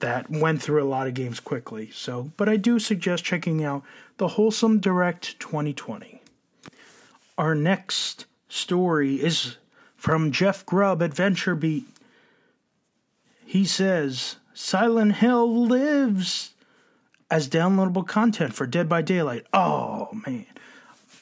that 0.00 0.28
went 0.30 0.62
through 0.62 0.82
a 0.82 0.84
lot 0.84 1.06
of 1.06 1.14
games 1.14 1.40
quickly. 1.40 1.90
So, 1.92 2.30
but 2.36 2.48
I 2.48 2.56
do 2.56 2.78
suggest 2.78 3.24
checking 3.24 3.64
out 3.64 3.82
the 4.18 4.28
Wholesome 4.28 4.78
Direct 4.78 5.38
2020. 5.40 6.20
Our 7.38 7.54
next 7.54 8.26
story 8.48 9.16
is 9.16 9.56
from 9.94 10.32
Jeff 10.32 10.64
Grubb 10.64 11.02
at 11.02 11.10
VentureBeat. 11.10 11.84
He 13.44 13.64
says 13.64 14.36
Silent 14.54 15.16
Hill 15.16 15.66
lives 15.66 16.54
as 17.30 17.48
downloadable 17.48 18.06
content 18.06 18.54
for 18.54 18.66
Dead 18.66 18.88
by 18.88 19.02
Daylight. 19.02 19.46
Oh 19.52 20.08
man. 20.26 20.46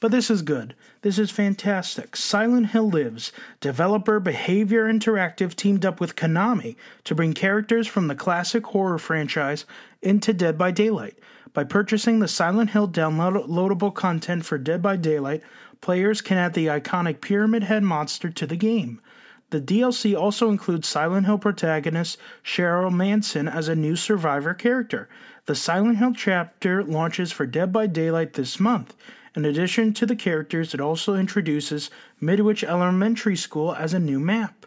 But 0.00 0.10
this 0.10 0.30
is 0.30 0.42
good. 0.42 0.74
This 1.00 1.18
is 1.18 1.30
fantastic. 1.30 2.14
Silent 2.14 2.68
Hill 2.68 2.90
Lives, 2.90 3.32
developer 3.60 4.20
Behaviour 4.20 4.84
Interactive 4.84 5.54
teamed 5.54 5.84
up 5.84 5.98
with 5.98 6.14
Konami 6.14 6.76
to 7.04 7.14
bring 7.14 7.32
characters 7.32 7.86
from 7.86 8.08
the 8.08 8.14
classic 8.14 8.66
horror 8.66 8.98
franchise 8.98 9.64
into 10.02 10.32
Dead 10.32 10.58
by 10.58 10.70
Daylight. 10.70 11.18
By 11.54 11.64
purchasing 11.64 12.18
the 12.18 12.28
Silent 12.28 12.70
Hill 12.70 12.88
downloadable 12.88 13.94
content 13.94 14.44
for 14.44 14.58
Dead 14.58 14.82
by 14.82 14.96
Daylight, 14.96 15.42
players 15.84 16.22
can 16.22 16.38
add 16.38 16.54
the 16.54 16.66
iconic 16.66 17.20
Pyramid 17.20 17.64
Head 17.64 17.82
monster 17.82 18.30
to 18.30 18.46
the 18.46 18.56
game. 18.56 19.02
The 19.50 19.60
DLC 19.60 20.18
also 20.18 20.48
includes 20.48 20.88
Silent 20.88 21.26
Hill 21.26 21.36
protagonist 21.36 22.16
Cheryl 22.42 22.90
Mason 22.90 23.46
as 23.48 23.68
a 23.68 23.76
new 23.76 23.94
survivor 23.94 24.54
character. 24.54 25.10
The 25.44 25.54
Silent 25.54 25.98
Hill 25.98 26.14
chapter 26.16 26.82
launches 26.82 27.32
for 27.32 27.44
Dead 27.44 27.70
by 27.70 27.86
Daylight 27.86 28.32
this 28.32 28.58
month. 28.58 28.96
In 29.36 29.44
addition 29.44 29.92
to 29.92 30.06
the 30.06 30.16
characters, 30.16 30.72
it 30.72 30.80
also 30.80 31.16
introduces 31.16 31.90
Midwich 32.18 32.64
Elementary 32.64 33.36
School 33.36 33.74
as 33.74 33.92
a 33.92 33.98
new 33.98 34.18
map. 34.18 34.64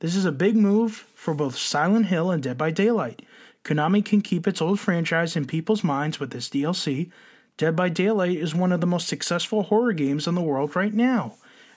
This 0.00 0.14
is 0.14 0.26
a 0.26 0.30
big 0.30 0.56
move 0.56 1.06
for 1.14 1.32
both 1.32 1.56
Silent 1.56 2.06
Hill 2.06 2.30
and 2.30 2.42
Dead 2.42 2.58
by 2.58 2.70
Daylight. 2.70 3.22
Konami 3.64 4.04
can 4.04 4.20
keep 4.20 4.46
its 4.46 4.60
old 4.60 4.78
franchise 4.78 5.36
in 5.36 5.46
people's 5.46 5.82
minds 5.82 6.20
with 6.20 6.32
this 6.32 6.50
DLC. 6.50 7.10
Dead 7.56 7.76
by 7.76 7.88
Daylight 7.88 8.36
is 8.36 8.52
one 8.52 8.72
of 8.72 8.80
the 8.80 8.86
most 8.86 9.06
successful 9.06 9.64
horror 9.64 9.92
games 9.92 10.26
in 10.26 10.34
the 10.34 10.42
world 10.42 10.74
right 10.74 10.92
now, 10.92 11.34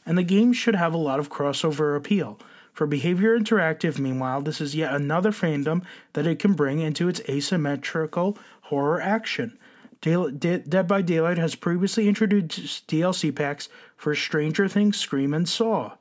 and 0.07 0.17
the 0.17 0.23
game 0.23 0.51
should 0.51 0.75
have 0.75 0.93
a 0.93 0.97
lot 0.97 1.19
of 1.19 1.29
crossover 1.29 1.95
appeal. 1.95 2.39
For 2.73 2.87
Behaviour 2.87 3.37
Interactive, 3.37 3.99
meanwhile, 3.99 4.41
this 4.41 4.59
is 4.59 4.75
yet 4.75 4.93
another 4.93 5.31
fandom 5.31 5.83
that 6.13 6.25
it 6.25 6.39
can 6.39 6.53
bring 6.53 6.79
into 6.79 7.07
its 7.07 7.21
asymmetrical 7.29 8.39
horror 8.61 8.99
action. 8.99 9.57
Dead 10.01 10.87
by 10.87 11.01
Daylight 11.03 11.37
has 11.37 11.53
previously 11.53 12.07
introduced 12.07 12.87
DLC 12.87 13.35
packs 13.35 13.69
for 13.95 14.15
Stranger 14.15 14.67
Things, 14.67 14.97
Scream, 14.97 15.33
and 15.33 15.47
Saw. 15.47 15.93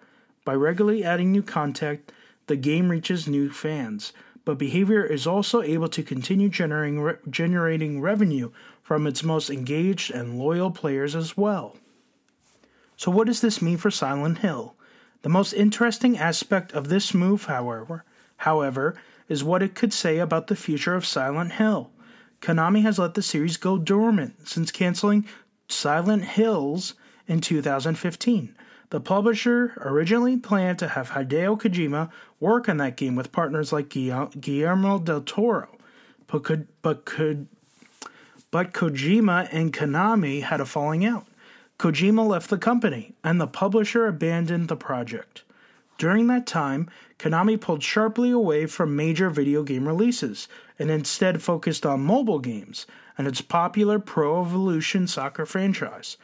By 0.45 0.55
regularly 0.55 1.05
adding 1.05 1.33
new 1.33 1.43
content, 1.43 2.13
the 2.47 2.57
game 2.57 2.89
reaches 2.91 3.27
new 3.27 3.51
fans, 3.51 4.13
but 4.45 4.59
Behaviour 4.59 5.05
is 5.05 5.27
also 5.27 5.61
able 5.61 5.89
to 5.89 6.03
continue 6.03 6.49
generating, 6.49 7.01
re- 7.01 7.17
generating 7.29 8.01
revenue 8.01 8.51
from 8.87 9.05
its 9.05 9.25
most 9.25 9.51
engaged 9.51 10.13
and 10.13 10.39
loyal 10.39 10.71
players 10.71 11.17
as 11.17 11.37
well. 11.37 11.77
So, 12.97 13.11
what 13.11 13.27
does 13.27 13.41
this 13.41 13.61
mean 13.61 13.79
for 13.79 13.91
Silent 13.91 14.39
Hill? 14.39 14.77
The 15.23 15.29
most 15.29 15.55
interesting 15.55 16.17
aspect 16.17 16.71
of 16.71 16.89
this 16.89 17.13
move, 17.13 17.47
however, 17.47 18.05
however, 18.37 18.95
is 19.29 19.43
what 19.43 19.61
it 19.61 19.75
could 19.75 19.93
say 19.93 20.19
about 20.19 20.47
the 20.47 20.55
future 20.55 20.95
of 20.95 21.05
Silent 21.05 21.55
Hill. 21.55 21.91
Konami 22.41 22.83
has 22.83 22.97
let 22.97 23.15
the 23.15 23.23
series 23.23 23.57
go 23.57 23.77
dormant 23.77 24.47
since 24.47 24.71
canceling 24.71 25.27
Silent 25.69 26.23
Hills 26.23 26.95
in 27.27 27.41
2015. 27.41 28.55
The 28.91 29.01
publisher 29.01 29.73
originally 29.81 30.37
planned 30.37 30.79
to 30.79 30.87
have 30.87 31.11
Hideo 31.11 31.61
Kojima 31.61 32.09
work 32.39 32.69
on 32.69 32.77
that 32.77 32.97
game 32.97 33.17
with 33.17 33.33
partners 33.33 33.73
like 33.73 33.89
Guillermo 33.89 35.01
del 35.01 35.23
Toro, 35.23 35.77
but 36.29 36.45
could, 36.45 36.69
but 36.83 37.05
could 37.05 37.49
but 38.57 38.73
Kojima 38.73 39.51
and 39.53 39.71
Konami 39.71 40.43
had 40.43 40.63
a 40.63 40.65
falling 40.65 41.05
out. 41.05 41.27
Kojima 41.79 42.27
left 42.27 42.49
the 42.49 42.57
company, 42.57 43.13
and 43.23 43.39
the 43.39 43.47
publisher 43.47 44.07
abandoned 44.07 44.69
the 44.69 44.77
project. 44.77 45.43
During 45.99 46.27
that 46.29 46.47
time, 46.47 46.89
Konami 47.19 47.61
pulled 47.61 47.83
sharply 47.83 48.31
away 48.31 48.65
from 48.65 48.97
major 48.97 49.29
video 49.29 49.63
game 49.63 49.87
releases 49.87 50.49
and 50.79 50.91
instead 50.91 51.43
focused 51.43 51.85
on 51.85 52.01
mobile 52.01 52.39
games 52.39 52.87
and 53.19 53.27
its 53.27 53.43
popular 53.43 53.99
Pro 53.99 54.41
Evolution 54.41 55.07
Soccer 55.07 55.45
franchise. 55.45 56.17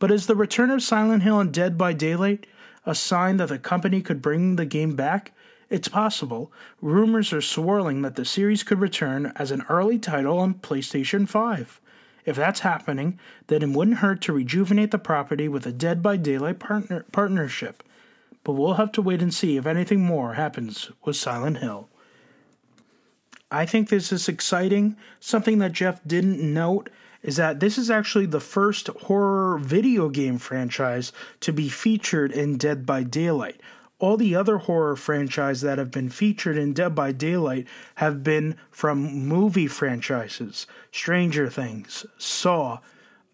But 0.00 0.10
is 0.10 0.26
the 0.26 0.34
return 0.34 0.72
of 0.72 0.82
Silent 0.82 1.22
Hill 1.22 1.38
and 1.38 1.54
Dead 1.54 1.78
by 1.78 1.92
Daylight 1.92 2.48
a 2.84 2.96
sign 2.96 3.36
that 3.36 3.48
the 3.48 3.60
company 3.60 4.02
could 4.02 4.20
bring 4.20 4.56
the 4.56 4.66
game 4.66 4.96
back? 4.96 5.30
It's 5.68 5.88
possible. 5.88 6.52
Rumors 6.80 7.32
are 7.32 7.40
swirling 7.40 8.02
that 8.02 8.14
the 8.14 8.24
series 8.24 8.62
could 8.62 8.80
return 8.80 9.32
as 9.36 9.50
an 9.50 9.64
early 9.68 9.98
title 9.98 10.38
on 10.38 10.54
PlayStation 10.54 11.28
5. 11.28 11.80
If 12.24 12.36
that's 12.36 12.60
happening, 12.60 13.18
then 13.48 13.62
it 13.62 13.68
wouldn't 13.70 13.98
hurt 13.98 14.20
to 14.22 14.32
rejuvenate 14.32 14.90
the 14.90 14.98
property 14.98 15.48
with 15.48 15.66
a 15.66 15.72
Dead 15.72 16.02
by 16.02 16.16
Daylight 16.16 16.58
partner- 16.58 17.04
partnership. 17.10 17.82
But 18.44 18.52
we'll 18.52 18.74
have 18.74 18.92
to 18.92 19.02
wait 19.02 19.22
and 19.22 19.34
see 19.34 19.56
if 19.56 19.66
anything 19.66 20.04
more 20.04 20.34
happens 20.34 20.90
with 21.04 21.16
Silent 21.16 21.58
Hill. 21.58 21.88
I 23.50 23.66
think 23.66 23.88
this 23.88 24.12
is 24.12 24.28
exciting. 24.28 24.96
Something 25.20 25.58
that 25.58 25.72
Jeff 25.72 26.00
didn't 26.06 26.40
note 26.40 26.90
is 27.22 27.36
that 27.36 27.58
this 27.58 27.78
is 27.78 27.90
actually 27.90 28.26
the 28.26 28.40
first 28.40 28.88
horror 28.88 29.58
video 29.58 30.08
game 30.08 30.38
franchise 30.38 31.12
to 31.40 31.52
be 31.52 31.68
featured 31.68 32.30
in 32.30 32.56
Dead 32.56 32.86
by 32.86 33.02
Daylight. 33.02 33.60
All 33.98 34.18
the 34.18 34.36
other 34.36 34.58
horror 34.58 34.94
franchises 34.94 35.62
that 35.62 35.78
have 35.78 35.90
been 35.90 36.10
featured 36.10 36.58
in 36.58 36.74
Dead 36.74 36.94
by 36.94 37.12
Daylight 37.12 37.66
have 37.96 38.22
been 38.22 38.56
from 38.70 39.26
movie 39.26 39.66
franchises. 39.66 40.66
Stranger 40.92 41.48
Things, 41.48 42.04
Saw, 42.18 42.80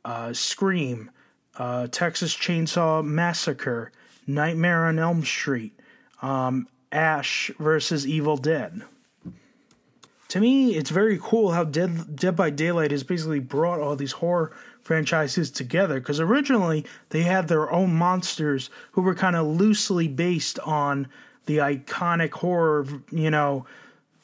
uh, 0.04 0.32
Scream, 0.32 1.10
uh, 1.56 1.88
Texas 1.90 2.36
Chainsaw 2.36 3.04
Massacre, 3.04 3.90
Nightmare 4.26 4.86
on 4.86 5.00
Elm 5.00 5.24
Street, 5.24 5.78
um, 6.22 6.68
Ash 6.92 7.50
versus 7.58 8.06
Evil 8.06 8.36
Dead. 8.36 8.82
To 10.28 10.40
me, 10.40 10.76
it's 10.76 10.90
very 10.90 11.18
cool 11.20 11.50
how 11.50 11.64
Dead, 11.64 12.16
Dead 12.16 12.36
by 12.36 12.50
Daylight 12.50 12.90
has 12.90 13.02
basically 13.02 13.40
brought 13.40 13.80
all 13.80 13.96
these 13.96 14.12
horror 14.12 14.52
franchises 14.82 15.50
together 15.50 16.00
because 16.00 16.20
originally 16.20 16.84
they 17.10 17.22
had 17.22 17.48
their 17.48 17.70
own 17.72 17.94
monsters 17.94 18.70
who 18.92 19.02
were 19.02 19.14
kind 19.14 19.36
of 19.36 19.46
loosely 19.46 20.08
based 20.08 20.58
on 20.60 21.08
the 21.46 21.58
iconic 21.58 22.32
horror, 22.32 22.86
you 23.10 23.30
know, 23.30 23.66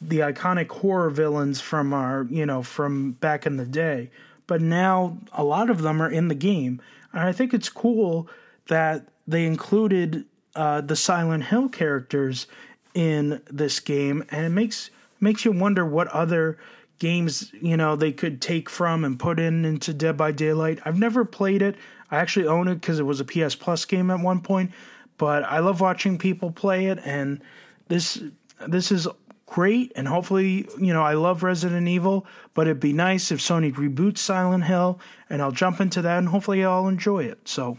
the 0.01 0.21
iconic 0.21 0.69
horror 0.69 1.11
villains 1.11 1.61
from 1.61 1.93
our, 1.93 2.27
you 2.31 2.47
know, 2.47 2.63
from 2.63 3.13
back 3.13 3.47
in 3.47 3.57
the 3.57 3.67
day. 3.67 4.11
But 4.47 4.61
now 4.61 5.19
a 5.33 5.45
lot 5.45 5.71
of 5.71 5.83
them 5.83 6.01
are 6.01 6.11
in 6.11 6.29
the 6.29 6.35
game. 6.35 6.81
And 7.13 7.23
I 7.23 7.33
think 7.33 7.53
it's 7.53 7.69
cool 7.69 8.29
that 8.69 9.09
they 9.27 9.45
included 9.45 10.25
uh, 10.55 10.81
the 10.81 10.97
Silent 10.97 11.45
Hill 11.45 11.69
characters 11.69 12.47
in 12.95 13.41
this 13.51 13.81
game, 13.81 14.25
and 14.31 14.47
it 14.47 14.51
makes 14.51 14.91
makes 15.21 15.45
you 15.45 15.53
wonder 15.53 15.85
what 15.85 16.09
other 16.09 16.59
games 16.99 17.53
you 17.61 17.77
know 17.77 17.97
they 17.97 18.13
could 18.13 18.41
take 18.41 18.69
from 18.69 19.05
and 19.05 19.19
put 19.19 19.39
in 19.39 19.65
into 19.65 19.95
Dead 19.95 20.17
by 20.17 20.33
Daylight. 20.33 20.81
I've 20.85 20.99
never 20.99 21.25
played 21.25 21.63
it. 21.63 21.77
I 22.11 22.17
actually 22.17 22.47
own 22.47 22.69
it 22.69 22.77
because 22.77 22.99
it 22.99 23.05
was 23.05 23.21
a 23.21 23.25
PS 23.25 23.55
Plus 23.55 23.85
game 23.85 24.11
at 24.11 24.21
one 24.21 24.41
point, 24.41 24.73
but 25.17 25.45
I 25.45 25.59
love 25.59 25.81
watching 25.81 26.19
people 26.19 26.51
play 26.51 26.87
it, 26.87 26.99
and 27.05 27.41
this 27.89 28.23
this 28.67 28.91
is 28.91 29.07
great. 29.47 29.93
And 29.97 30.07
hopefully, 30.07 30.69
you 30.79 30.93
know, 30.93 31.03
I 31.03 31.15
love 31.15 31.43
Resident 31.43 31.89
Evil, 31.89 32.27
but 32.55 32.67
it'd 32.67 32.81
be 32.81 32.93
nice 32.93 33.31
if 33.31 33.41
Sony 33.41 33.73
reboots 33.73 34.19
Silent 34.19 34.65
Hill, 34.65 35.01
and 35.29 35.43
I'll 35.43 35.53
jump 35.53 35.81
into 35.81 36.03
that, 36.03 36.19
and 36.19 36.29
hopefully, 36.29 36.65
I'll 36.65 36.89
enjoy 36.89 37.25
it. 37.25 37.49
So, 37.49 37.79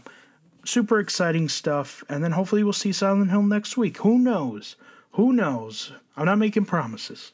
super 0.64 0.98
exciting 1.00 1.48
stuff. 1.48 2.04
And 2.08 2.22
then 2.22 2.32
hopefully, 2.32 2.62
we'll 2.62 2.72
see 2.72 2.92
Silent 2.92 3.30
Hill 3.30 3.42
next 3.42 3.76
week. 3.76 3.98
Who 3.98 4.18
knows? 4.18 4.76
Who 5.12 5.32
knows? 5.32 5.92
I'm 6.16 6.26
not 6.26 6.38
making 6.38 6.66
promises. 6.66 7.32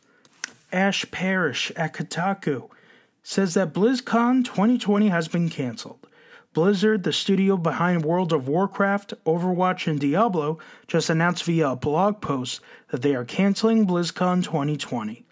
Ash 0.72 1.08
Parrish 1.10 1.70
at 1.76 1.94
Kotaku 1.94 2.68
says 3.22 3.54
that 3.54 3.72
BlizzCon 3.72 4.44
2020 4.44 5.08
has 5.08 5.28
been 5.28 5.48
canceled. 5.48 6.06
Blizzard, 6.52 7.02
the 7.02 7.12
studio 7.12 7.56
behind 7.56 8.04
World 8.04 8.32
of 8.32 8.48
Warcraft, 8.48 9.12
Overwatch, 9.26 9.86
and 9.86 10.00
Diablo, 10.00 10.58
just 10.86 11.10
announced 11.10 11.44
via 11.44 11.70
a 11.70 11.76
blog 11.76 12.20
post 12.20 12.60
that 12.90 13.02
they 13.02 13.14
are 13.14 13.24
canceling 13.24 13.86
BlizzCon 13.86 14.42
2020. 14.42 15.24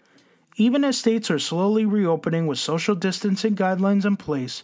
Even 0.57 0.83
as 0.83 0.97
states 0.97 1.31
are 1.31 1.39
slowly 1.39 1.85
reopening 1.85 2.47
with 2.47 2.59
social 2.59 2.95
distancing 2.95 3.55
guidelines 3.55 4.05
in 4.05 4.17
place, 4.17 4.63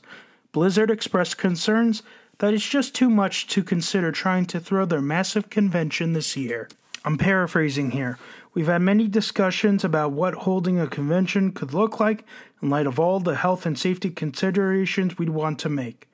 Blizzard 0.51 0.91
expressed 0.91 1.37
concerns 1.37 2.03
that 2.37 2.53
it's 2.53 2.67
just 2.67 2.93
too 2.93 3.09
much 3.09 3.47
to 3.47 3.63
consider 3.63 4.11
trying 4.11 4.45
to 4.45 4.59
throw 4.59 4.85
their 4.85 5.01
massive 5.01 5.49
convention 5.49 6.13
this 6.13 6.37
year. 6.37 6.69
I'm 7.03 7.17
paraphrasing 7.17 7.91
here. 7.91 8.19
We've 8.53 8.67
had 8.67 8.81
many 8.81 9.07
discussions 9.07 9.85
about 9.85 10.11
what 10.11 10.33
holding 10.33 10.77
a 10.79 10.87
convention 10.87 11.53
could 11.53 11.73
look 11.73 12.01
like 12.01 12.25
in 12.61 12.69
light 12.69 12.85
of 12.85 12.99
all 12.99 13.21
the 13.21 13.35
health 13.35 13.65
and 13.65 13.79
safety 13.79 14.09
considerations 14.09 15.17
we'd 15.17 15.29
want 15.29 15.57
to 15.59 15.69
make. 15.69 16.09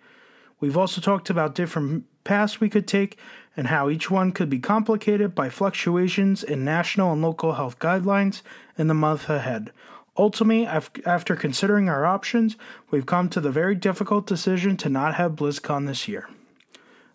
We've 0.60 0.78
also 0.78 1.02
talked 1.02 1.32
about 1.32 1.56
different 1.56 2.06
paths 2.24 2.60
we 2.60 2.70
could 2.70 2.88
take 2.88 3.18
and 3.56 3.68
how 3.68 3.90
each 3.90 4.12
one 4.12 4.32
could 4.32 4.50
be 4.50 4.60
complicated 4.60 5.34
by 5.34 5.50
fluctuations 5.50 6.44
in 6.44 6.64
national 6.64 7.12
and 7.12 7.24
local 7.24 7.54
health 7.54 7.80
guidelines 7.80 8.44
in 8.78 8.88
the 8.88 8.94
month 8.94 9.30
ahead. 9.30 9.72
Ultimately, 10.16 10.68
after 11.06 11.36
considering 11.36 11.90
our 11.90 12.06
options, 12.06 12.56
we've 12.92 13.06
come 13.06 13.30
to 13.30 13.42
the 13.42 13.52
very 13.52 13.76
difficult 13.76 14.28
decision 14.28 14.78
to 14.78 14.90
not 14.90 15.16
have 15.16 15.34
BlizzCon 15.34 15.88
this 15.88 16.08
year. 16.08 16.28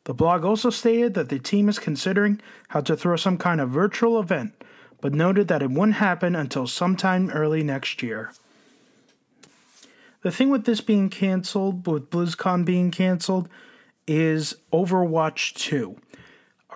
The 0.04 0.14
blog 0.14 0.44
also 0.44 0.70
stated 0.70 1.14
that 1.14 1.28
the 1.28 1.38
team 1.38 1.68
is 1.68 1.78
considering 1.78 2.40
how 2.68 2.80
to 2.80 2.96
throw 2.96 3.14
some 3.14 3.38
kind 3.38 3.60
of 3.60 3.70
virtual 3.70 4.18
event, 4.18 4.52
but 5.02 5.12
noted 5.12 5.48
that 5.48 5.62
it 5.62 5.70
wouldn't 5.70 5.96
happen 5.96 6.34
until 6.34 6.66
sometime 6.66 7.28
early 7.30 7.62
next 7.62 8.02
year. 8.02 8.32
The 10.22 10.30
thing 10.30 10.48
with 10.48 10.64
this 10.64 10.80
being 10.80 11.10
canceled, 11.10 11.86
with 11.86 12.08
BlizzCon 12.08 12.64
being 12.64 12.92
canceled, 12.92 13.48
is 14.06 14.54
Overwatch 14.72 15.54
2. 15.54 15.96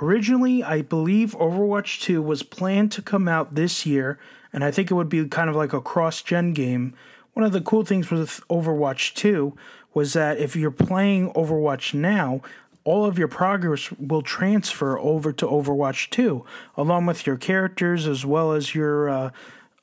Originally, 0.03 0.63
I 0.65 0.83
believe 0.83 1.37
Overwatch 1.37 2.03
2 2.03 2.21
was 2.21 2.43
planned 2.43 2.91
to 2.93 3.01
come 3.03 3.29
out 3.29 3.55
this 3.55 3.87
year, 3.87 4.19
and 4.53 4.65
I 4.65 4.73
think 4.73 4.91
it 4.91 4.95
would 4.95 5.09
be 5.09 5.25
kind 5.29 5.49
of 5.49 5.55
like 5.55 5.73
a 5.73 5.81
cross 5.81 6.21
gen 6.21 6.53
game. 6.53 6.95
One 7.35 7.47
of 7.47 7.53
the 7.53 7.61
cool 7.61 7.85
things 7.85 8.11
with 8.11 8.43
Overwatch 8.51 9.15
2 9.15 9.57
was 9.95 10.15
that 10.15 10.39
if 10.39 10.57
you're 10.57 10.73
playing 10.73 11.33
Overwatch 11.33 11.95
now, 11.95 12.43
all 12.87 13.05
of 13.05 13.19
your 13.19 13.29
progress 13.29 13.91
will 13.93 14.23
transfer 14.23 14.97
over 14.99 15.33
to 15.33 15.45
Overwatch 15.45 16.09
2, 16.11 16.45
along 16.77 17.07
with 17.07 17.27
your 17.27 17.37
characters 17.37 18.07
as 18.07 18.25
well 18.25 18.53
as 18.53 18.77
your 18.77 19.09
uh, 19.09 19.31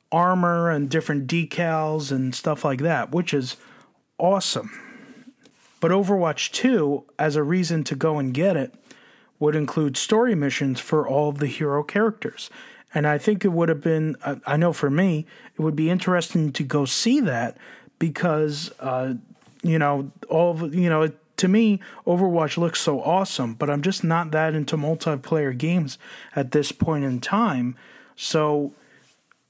armor 0.10 0.72
and 0.72 0.90
different 0.90 1.28
decals 1.28 2.12
and 2.12 2.34
stuff 2.34 2.64
like 2.64 2.80
that, 2.80 3.12
which 3.12 3.34
is 3.34 3.58
awesome. 4.18 4.72
But 5.82 5.92
Overwatch 5.92 6.52
2, 6.54 7.04
as 7.20 7.36
a 7.36 7.44
reason 7.44 7.84
to 7.84 7.96
go 7.96 8.20
and 8.20 8.34
get 8.34 8.56
it, 8.56 8.74
would 9.38 9.56
include 9.56 9.98
story 9.98 10.34
missions 10.34 10.80
for 10.80 11.06
all 11.06 11.28
of 11.28 11.40
the 11.40 11.48
hero 11.48 11.84
characters. 11.84 12.50
And 12.94 13.06
I 13.06 13.18
think 13.18 13.44
it 13.44 13.50
would 13.50 13.68
have 13.68 13.82
been, 13.82 14.16
I 14.46 14.56
know 14.56 14.72
for 14.72 14.90
me, 14.90 15.26
it 15.58 15.62
would 15.62 15.76
be 15.76 15.90
interesting 15.90 16.54
to 16.54 16.64
go 16.64 16.86
see 16.86 17.20
that 17.20 17.58
because, 18.00 18.72
uh, 18.80 19.16
you 19.62 19.78
know, 19.78 20.10
all 20.30 20.52
of, 20.52 20.74
you 20.74 20.90
know, 20.90 21.02
it, 21.02 21.18
to 21.38 21.48
me, 21.48 21.80
Overwatch 22.06 22.58
looks 22.58 22.80
so 22.80 23.02
awesome, 23.02 23.54
but 23.54 23.70
I'm 23.70 23.82
just 23.82 24.04
not 24.04 24.32
that 24.32 24.54
into 24.54 24.78
multiplayer 24.78 25.58
games 25.58 25.98
at 26.36 26.52
this 26.52 26.72
point 26.72 27.04
in 27.04 27.20
time. 27.20 27.76
So 28.16 28.74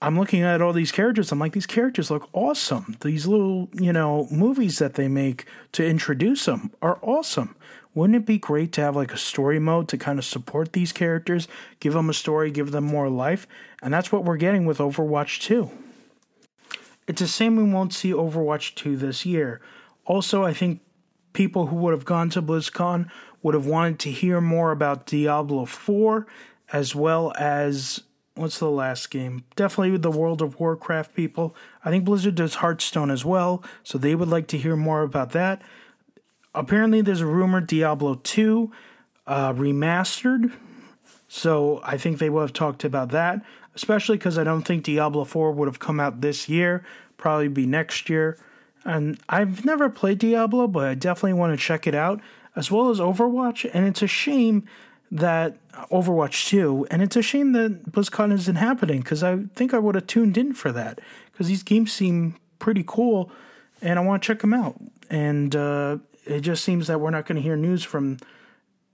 I'm 0.01 0.17
looking 0.17 0.41
at 0.41 0.61
all 0.61 0.73
these 0.73 0.91
characters. 0.91 1.31
I'm 1.31 1.39
like, 1.39 1.53
these 1.53 1.65
characters 1.65 2.11
look 2.11 2.29
awesome. 2.34 2.97
These 3.01 3.27
little, 3.27 3.69
you 3.73 3.93
know, 3.93 4.27
movies 4.31 4.79
that 4.79 4.95
they 4.95 5.07
make 5.07 5.45
to 5.73 5.86
introduce 5.86 6.45
them 6.45 6.71
are 6.81 6.99
awesome. 7.01 7.55
Wouldn't 7.95 8.17
it 8.17 8.25
be 8.25 8.38
great 8.38 8.71
to 8.73 8.81
have 8.81 8.95
like 8.95 9.13
a 9.13 9.17
story 9.17 9.59
mode 9.59 9.88
to 9.89 9.97
kind 9.97 10.17
of 10.17 10.25
support 10.25 10.73
these 10.73 10.91
characters, 10.91 11.47
give 11.79 11.93
them 11.93 12.09
a 12.09 12.13
story, 12.13 12.49
give 12.49 12.71
them 12.71 12.86
more 12.86 13.09
life? 13.09 13.47
And 13.81 13.93
that's 13.93 14.11
what 14.11 14.25
we're 14.25 14.38
getting 14.38 14.65
with 14.65 14.79
Overwatch 14.79 15.41
2. 15.41 15.69
It's 17.07 17.21
a 17.21 17.27
shame 17.27 17.55
we 17.55 17.63
won't 17.63 17.93
see 17.93 18.11
Overwatch 18.11 18.75
2 18.75 18.97
this 18.97 19.25
year. 19.25 19.61
Also, 20.05 20.43
I 20.43 20.53
think 20.53 20.81
people 21.34 21.67
who 21.67 21.75
would 21.77 21.93
have 21.93 22.05
gone 22.05 22.29
to 22.31 22.41
BlizzCon 22.41 23.09
would 23.41 23.53
have 23.53 23.65
wanted 23.65 23.99
to 23.99 24.11
hear 24.11 24.39
more 24.39 24.71
about 24.71 25.05
Diablo 25.05 25.65
4 25.65 26.25
as 26.71 26.95
well 26.95 27.34
as 27.38 28.01
what's 28.36 28.59
the 28.59 28.69
last 28.69 29.11
game? 29.11 29.43
Definitely 29.55 29.97
the 29.97 30.11
World 30.11 30.41
of 30.41 30.59
Warcraft 30.59 31.13
people. 31.13 31.55
I 31.84 31.89
think 31.89 32.05
Blizzard 32.05 32.36
does 32.36 32.55
Hearthstone 32.55 33.11
as 33.11 33.23
well, 33.23 33.63
so 33.84 33.97
they 33.97 34.15
would 34.15 34.29
like 34.29 34.47
to 34.47 34.57
hear 34.57 34.75
more 34.75 35.03
about 35.03 35.31
that. 35.31 35.61
Apparently, 36.55 37.01
there's 37.01 37.21
a 37.21 37.25
rumor 37.25 37.61
Diablo 37.61 38.15
2 38.23 38.71
uh, 39.27 39.53
remastered. 39.53 40.51
So 41.27 41.81
I 41.84 41.97
think 41.97 42.19
they 42.19 42.29
would 42.29 42.41
have 42.41 42.53
talked 42.53 42.84
about 42.84 43.09
that, 43.09 43.43
especially 43.75 44.17
because 44.17 44.38
I 44.38 44.43
don't 44.43 44.61
think 44.61 44.84
Diablo 44.84 45.23
4 45.23 45.51
would 45.51 45.67
have 45.67 45.79
come 45.79 45.99
out 45.99 46.21
this 46.21 46.47
year, 46.47 46.86
probably 47.17 47.47
be 47.47 47.65
next 47.65 48.09
year. 48.09 48.38
And 48.86 49.19
I've 49.29 49.63
never 49.65 49.89
played 49.89 50.19
Diablo, 50.19 50.67
but 50.67 50.88
I 50.88 50.93
definitely 50.93 51.34
want 51.34 51.57
to 51.57 51.65
check 51.65 51.88
it 51.88 51.95
out, 51.95 52.19
as 52.55 52.69
well 52.69 52.89
as 52.89 52.99
Overwatch. 52.99 53.69
And 53.73 53.88
it's 53.88 54.01
a 54.01 54.07
shame 54.07 54.67
that 55.11 55.57
Overwatch 55.91 56.47
2, 56.47 56.88
and 56.89 57.01
it's 57.01 57.15
a 57.15 57.21
shame 57.21 57.51
that 57.53 57.91
BlizzCon 57.91 58.34
isn't 58.34 58.55
happening 58.55 59.01
because 59.01 59.23
I 59.23 59.43
think 59.55 59.73
I 59.73 59.79
would 59.79 59.95
have 59.95 60.07
tuned 60.07 60.38
in 60.38 60.53
for 60.53 60.71
that 60.71 60.99
because 61.31 61.47
these 61.47 61.63
games 61.63 61.93
seem 61.93 62.36
pretty 62.57 62.84
cool 62.86 63.31
and 63.81 63.99
I 63.99 64.01
want 64.01 64.23
to 64.23 64.27
check 64.27 64.39
them 64.39 64.53
out. 64.53 64.75
And 65.09 65.55
uh, 65.55 65.97
it 66.25 66.41
just 66.41 66.63
seems 66.63 66.88
that 66.88 66.99
we're 66.99 67.11
not 67.11 67.27
going 67.27 67.36
to 67.36 67.41
hear 67.41 67.55
news 67.55 67.84
from 67.84 68.17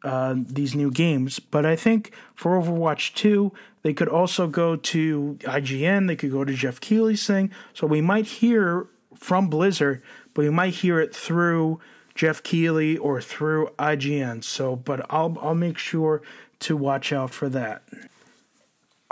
uh, 0.04 0.36
these 0.38 0.76
new 0.76 0.92
games. 0.92 1.40
But 1.40 1.66
I 1.66 1.76
think 1.76 2.12
for 2.36 2.60
Overwatch 2.60 3.14
2, 3.16 3.54
they 3.84 3.94
could 3.94 4.10
also 4.10 4.48
go 4.48 4.76
to 4.76 5.38
IGN, 5.42 6.08
they 6.08 6.16
could 6.16 6.32
go 6.32 6.44
to 6.44 6.54
Geoff 6.54 6.82
Keighley's 6.82 7.26
thing. 7.26 7.52
So 7.74 7.88
we 7.88 8.02
might 8.02 8.26
hear 8.26 8.88
from 9.20 9.48
Blizzard, 9.48 10.02
but 10.34 10.44
you 10.44 10.52
might 10.52 10.76
hear 10.76 11.00
it 11.00 11.16
through 11.16 11.80
Geoff 12.16 12.42
Keighley 12.44 12.98
or 12.98 13.22
through 13.22 13.70
IGN. 13.78 14.44
So, 14.44 14.76
but 14.76 15.06
I'll 15.10 15.38
I'll 15.42 15.56
make 15.56 15.78
sure 15.78 16.22
to 16.60 16.76
watch 16.76 17.14
out 17.14 17.32
for 17.32 17.50
that. 17.50 17.84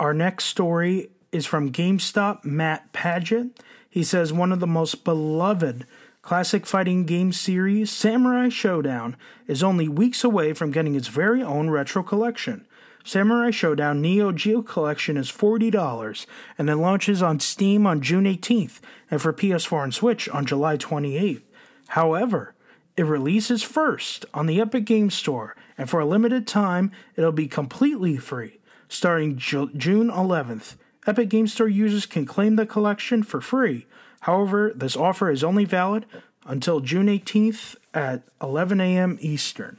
Our 0.00 0.14
next 0.14 0.44
story 0.44 1.10
is 1.32 1.46
from 1.46 1.72
GameSpot 1.72 2.44
Matt 2.44 2.92
Paget. 2.92 3.62
He 3.88 4.04
says 4.04 4.32
one 4.32 4.52
of 4.52 4.60
the 4.60 4.66
most 4.66 5.04
beloved 5.04 5.86
classic 6.22 6.66
fighting 6.66 7.04
game 7.04 7.32
series, 7.32 7.90
Samurai 7.90 8.48
Shodown, 8.48 9.14
is 9.46 9.62
only 9.62 9.88
weeks 9.88 10.22
away 10.22 10.52
from 10.52 10.70
getting 10.70 10.94
its 10.94 11.08
very 11.08 11.42
own 11.42 11.70
retro 11.70 12.02
collection. 12.02 12.66
Samurai 13.08 13.48
Shodown 13.48 14.00
Neo 14.00 14.32
Geo 14.32 14.60
Collection 14.60 15.16
is 15.16 15.32
$40 15.32 16.26
and 16.58 16.68
it 16.68 16.76
launches 16.76 17.22
on 17.22 17.40
Steam 17.40 17.86
on 17.86 18.02
June 18.02 18.24
18th 18.24 18.80
and 19.10 19.22
for 19.22 19.32
PS4 19.32 19.84
and 19.84 19.94
Switch 19.94 20.28
on 20.28 20.44
July 20.44 20.76
28th. 20.76 21.40
However, 21.88 22.54
it 22.98 23.04
releases 23.04 23.62
first 23.62 24.26
on 24.34 24.44
the 24.44 24.60
Epic 24.60 24.84
Games 24.84 25.14
Store, 25.14 25.56
and 25.78 25.88
for 25.88 26.00
a 26.00 26.04
limited 26.04 26.46
time, 26.46 26.92
it'll 27.16 27.32
be 27.32 27.48
completely 27.48 28.18
free. 28.18 28.60
Starting 28.90 29.38
Ju- 29.38 29.70
June 29.74 30.10
11th, 30.10 30.74
Epic 31.06 31.30
Game 31.30 31.46
Store 31.46 31.66
users 31.66 32.04
can 32.04 32.26
claim 32.26 32.56
the 32.56 32.66
collection 32.66 33.22
for 33.22 33.40
free. 33.40 33.86
However, 34.20 34.70
this 34.76 34.98
offer 34.98 35.30
is 35.30 35.42
only 35.42 35.64
valid 35.64 36.04
until 36.44 36.80
June 36.80 37.06
18th 37.06 37.76
at 37.94 38.24
11 38.42 38.82
a.m. 38.82 39.16
Eastern. 39.22 39.78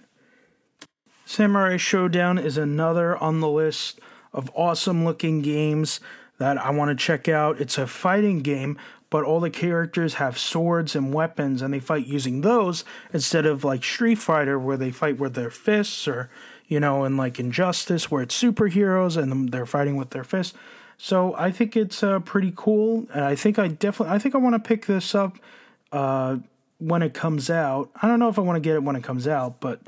Samurai 1.29 1.75
Shodown 1.75 2.43
is 2.43 2.57
another 2.57 3.15
on 3.15 3.39
the 3.39 3.47
list 3.47 3.99
of 4.33 4.49
awesome 4.55 5.05
looking 5.05 5.43
games 5.43 5.99
that 6.39 6.57
I 6.57 6.71
want 6.71 6.89
to 6.89 6.95
check 6.95 7.29
out. 7.29 7.61
It's 7.61 7.77
a 7.77 7.85
fighting 7.85 8.39
game, 8.39 8.79
but 9.11 9.23
all 9.23 9.39
the 9.39 9.51
characters 9.51 10.15
have 10.15 10.39
swords 10.39 10.95
and 10.95 11.13
weapons 11.13 11.61
and 11.61 11.71
they 11.71 11.79
fight 11.79 12.07
using 12.07 12.41
those 12.41 12.83
instead 13.13 13.45
of 13.45 13.63
like 13.63 13.83
Street 13.83 14.17
Fighter 14.17 14.57
where 14.57 14.75
they 14.75 14.89
fight 14.89 15.19
with 15.19 15.35
their 15.35 15.51
fists 15.51 16.07
or 16.07 16.31
you 16.67 16.79
know 16.79 17.03
and 17.03 17.15
like 17.15 17.39
Injustice 17.39 18.09
where 18.09 18.23
it's 18.23 18.41
superheroes 18.41 19.15
and 19.15 19.51
they're 19.51 19.67
fighting 19.67 19.97
with 19.97 20.09
their 20.09 20.23
fists. 20.23 20.57
So 20.97 21.35
I 21.35 21.51
think 21.51 21.77
it's 21.77 22.01
uh, 22.01 22.21
pretty 22.21 22.53
cool. 22.55 23.05
I 23.13 23.35
think 23.35 23.59
I 23.59 23.67
definitely 23.67 24.15
I 24.15 24.17
think 24.17 24.33
I 24.33 24.39
want 24.39 24.55
to 24.55 24.67
pick 24.67 24.87
this 24.87 25.13
up 25.13 25.37
uh, 25.91 26.37
when 26.79 27.03
it 27.03 27.13
comes 27.13 27.51
out. 27.51 27.91
I 28.01 28.07
don't 28.07 28.17
know 28.17 28.29
if 28.29 28.39
I 28.39 28.41
want 28.41 28.55
to 28.55 28.67
get 28.67 28.73
it 28.73 28.81
when 28.81 28.95
it 28.95 29.03
comes 29.03 29.27
out, 29.27 29.59
but 29.59 29.79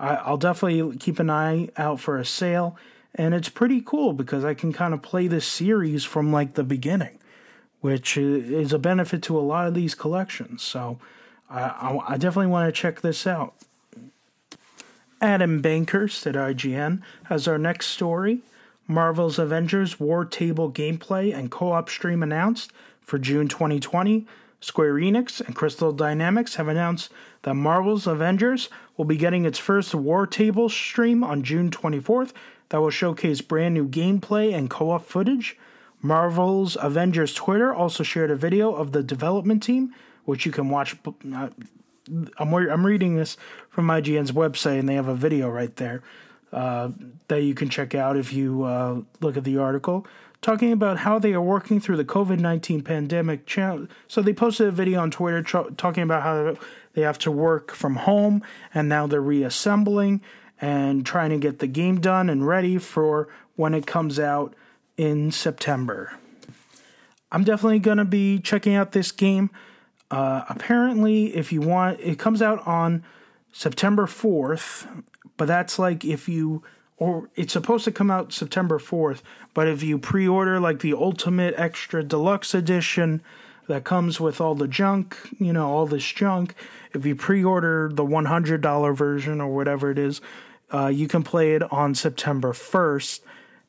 I'll 0.00 0.36
definitely 0.36 0.96
keep 0.98 1.18
an 1.18 1.30
eye 1.30 1.68
out 1.76 2.00
for 2.00 2.16
a 2.16 2.24
sale. 2.24 2.76
And 3.14 3.34
it's 3.34 3.48
pretty 3.48 3.82
cool 3.84 4.12
because 4.12 4.44
I 4.44 4.54
can 4.54 4.72
kind 4.72 4.94
of 4.94 5.02
play 5.02 5.26
this 5.26 5.46
series 5.46 6.04
from 6.04 6.32
like 6.32 6.54
the 6.54 6.64
beginning 6.64 7.18
which 7.80 8.16
is 8.16 8.72
a 8.72 8.78
benefit 8.78 9.22
to 9.22 9.38
a 9.38 9.40
lot 9.40 9.66
of 9.66 9.74
these 9.74 9.94
collections. 9.94 10.62
So 10.62 10.98
I, 11.48 12.00
I 12.08 12.16
definitely 12.16 12.50
want 12.50 12.72
to 12.72 12.80
check 12.80 13.00
this 13.00 13.26
out. 13.26 13.54
Adam 15.20 15.60
Bankhurst 15.60 16.26
at 16.26 16.34
IGN 16.34 17.02
has 17.24 17.48
our 17.48 17.58
next 17.58 17.88
story. 17.88 18.40
Marvel's 18.86 19.38
Avengers 19.38 20.00
War 20.00 20.24
Table 20.24 20.70
gameplay 20.70 21.34
and 21.34 21.50
co 21.50 21.72
op 21.72 21.88
stream 21.88 22.22
announced 22.22 22.72
for 23.00 23.18
June 23.18 23.48
2020. 23.48 24.26
Square 24.62 24.94
Enix 24.94 25.40
and 25.40 25.56
Crystal 25.56 25.92
Dynamics 25.92 26.56
have 26.56 26.68
announced 26.68 27.10
that 27.42 27.54
Marvel's 27.54 28.06
Avengers 28.06 28.68
will 29.00 29.06
be 29.06 29.16
getting 29.16 29.46
its 29.46 29.58
first 29.58 29.94
War 29.94 30.26
Table 30.26 30.68
stream 30.68 31.24
on 31.24 31.42
June 31.42 31.70
24th 31.70 32.34
that 32.68 32.82
will 32.82 32.90
showcase 32.90 33.40
brand 33.40 33.72
new 33.72 33.88
gameplay 33.88 34.54
and 34.54 34.68
co 34.68 34.90
op 34.90 35.06
footage. 35.06 35.56
Marvel's 36.02 36.76
Avengers 36.78 37.32
Twitter 37.32 37.72
also 37.72 38.02
shared 38.02 38.30
a 38.30 38.36
video 38.36 38.74
of 38.74 38.92
the 38.92 39.02
development 39.02 39.62
team, 39.62 39.94
which 40.26 40.44
you 40.44 40.52
can 40.52 40.68
watch. 40.68 40.96
Uh, 41.32 41.48
I'm, 42.36 42.52
I'm 42.52 42.84
reading 42.84 43.16
this 43.16 43.38
from 43.70 43.86
IGN's 43.86 44.32
website, 44.32 44.78
and 44.78 44.86
they 44.86 44.96
have 44.96 45.08
a 45.08 45.14
video 45.14 45.48
right 45.48 45.74
there 45.76 46.02
uh, 46.52 46.90
that 47.28 47.42
you 47.42 47.54
can 47.54 47.70
check 47.70 47.94
out 47.94 48.18
if 48.18 48.34
you 48.34 48.64
uh, 48.64 49.00
look 49.22 49.38
at 49.38 49.44
the 49.44 49.56
article, 49.56 50.06
talking 50.42 50.72
about 50.72 50.98
how 50.98 51.18
they 51.18 51.32
are 51.32 51.40
working 51.40 51.80
through 51.80 51.96
the 51.96 52.04
COVID 52.04 52.38
19 52.38 52.82
pandemic. 52.82 53.48
So 53.48 54.20
they 54.20 54.34
posted 54.34 54.66
a 54.66 54.72
video 54.72 55.00
on 55.00 55.10
Twitter 55.10 55.42
talking 55.42 56.02
about 56.02 56.22
how 56.22 56.56
they 56.94 57.02
have 57.02 57.18
to 57.20 57.30
work 57.30 57.72
from 57.72 57.96
home, 57.96 58.42
and 58.74 58.88
now 58.88 59.06
they're 59.06 59.20
reassembling 59.20 60.20
and 60.60 61.06
trying 61.06 61.30
to 61.30 61.38
get 61.38 61.58
the 61.58 61.66
game 61.66 62.00
done 62.00 62.28
and 62.28 62.46
ready 62.46 62.78
for 62.78 63.28
when 63.56 63.74
it 63.74 63.86
comes 63.86 64.18
out 64.18 64.54
in 64.96 65.30
September. 65.30 66.14
I'm 67.32 67.44
definitely 67.44 67.78
going 67.78 67.98
to 67.98 68.04
be 68.04 68.38
checking 68.38 68.74
out 68.74 68.92
this 68.92 69.12
game. 69.12 69.50
Uh, 70.10 70.44
apparently, 70.48 71.36
if 71.36 71.52
you 71.52 71.60
want, 71.60 72.00
it 72.00 72.18
comes 72.18 72.42
out 72.42 72.66
on 72.66 73.04
September 73.52 74.06
4th, 74.06 75.04
but 75.36 75.46
that's 75.46 75.78
like 75.78 76.04
if 76.04 76.28
you, 76.28 76.62
or 76.96 77.30
it's 77.36 77.52
supposed 77.52 77.84
to 77.84 77.92
come 77.92 78.10
out 78.10 78.32
September 78.32 78.78
4th, 78.78 79.22
but 79.54 79.68
if 79.68 79.82
you 79.82 79.98
pre 79.98 80.26
order 80.26 80.58
like 80.58 80.80
the 80.80 80.92
Ultimate 80.92 81.54
Extra 81.56 82.02
Deluxe 82.02 82.54
Edition 82.54 83.22
that 83.70 83.84
comes 83.84 84.20
with 84.20 84.40
all 84.40 84.56
the 84.56 84.66
junk, 84.66 85.16
you 85.38 85.52
know, 85.52 85.70
all 85.70 85.86
this 85.86 86.04
junk, 86.04 86.54
if 86.92 87.06
you 87.06 87.14
pre 87.14 87.44
order 87.44 87.88
the 87.92 88.04
$100 88.04 88.96
version 88.96 89.40
or 89.40 89.54
whatever 89.54 89.90
it 89.90 89.98
is, 89.98 90.20
uh, 90.72 90.88
you 90.88 91.06
can 91.06 91.22
play 91.22 91.54
it 91.54 91.62
on 91.72 91.94
September 91.94 92.52
1st 92.52 93.20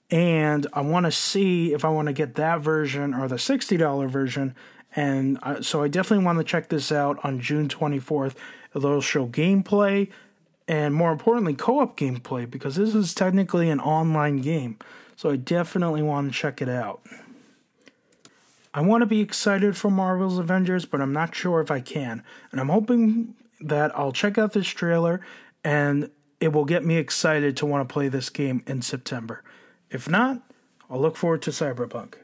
and 0.09 0.67
I 0.73 0.81
want 0.81 1.05
to 1.05 1.11
see 1.11 1.73
if 1.73 1.85
I 1.85 1.89
want 1.89 2.07
to 2.07 2.13
get 2.13 2.35
that 2.35 2.61
version 2.61 3.13
or 3.13 3.27
the 3.27 3.37
$60 3.37 4.09
version. 4.09 4.55
And 4.95 5.39
so 5.61 5.83
I 5.83 5.87
definitely 5.87 6.25
want 6.25 6.39
to 6.39 6.43
check 6.43 6.67
this 6.67 6.91
out 6.91 7.17
on 7.23 7.39
June 7.39 7.69
24th. 7.69 8.35
It'll 8.75 9.01
show 9.01 9.27
gameplay 9.27 10.09
and 10.67 10.93
more 10.95 11.11
importantly, 11.11 11.53
co 11.53 11.79
op 11.79 11.97
gameplay 11.97 12.49
because 12.49 12.75
this 12.75 12.95
is 12.95 13.13
technically 13.13 13.69
an 13.69 13.79
online 13.79 14.37
game. 14.37 14.77
So 15.15 15.29
I 15.29 15.35
definitely 15.35 16.01
want 16.01 16.31
to 16.31 16.37
check 16.37 16.61
it 16.61 16.69
out. 16.69 17.01
I 18.73 18.81
want 18.81 19.01
to 19.01 19.05
be 19.05 19.19
excited 19.19 19.75
for 19.75 19.91
Marvel's 19.91 20.37
Avengers, 20.37 20.85
but 20.85 21.01
I'm 21.01 21.13
not 21.13 21.35
sure 21.35 21.59
if 21.59 21.69
I 21.69 21.81
can. 21.81 22.23
And 22.51 22.61
I'm 22.61 22.69
hoping 22.69 23.35
that 23.59 23.97
I'll 23.97 24.13
check 24.13 24.37
out 24.37 24.53
this 24.53 24.67
trailer 24.67 25.21
and 25.63 26.09
it 26.39 26.53
will 26.53 26.65
get 26.65 26.83
me 26.83 26.95
excited 26.95 27.55
to 27.57 27.65
want 27.65 27.87
to 27.87 27.93
play 27.93 28.07
this 28.07 28.29
game 28.29 28.63
in 28.65 28.81
September. 28.81 29.43
If 29.89 30.09
not, 30.09 30.41
I'll 30.89 30.99
look 30.99 31.15
forward 31.15 31.41
to 31.43 31.51
Cyberpunk. 31.51 32.15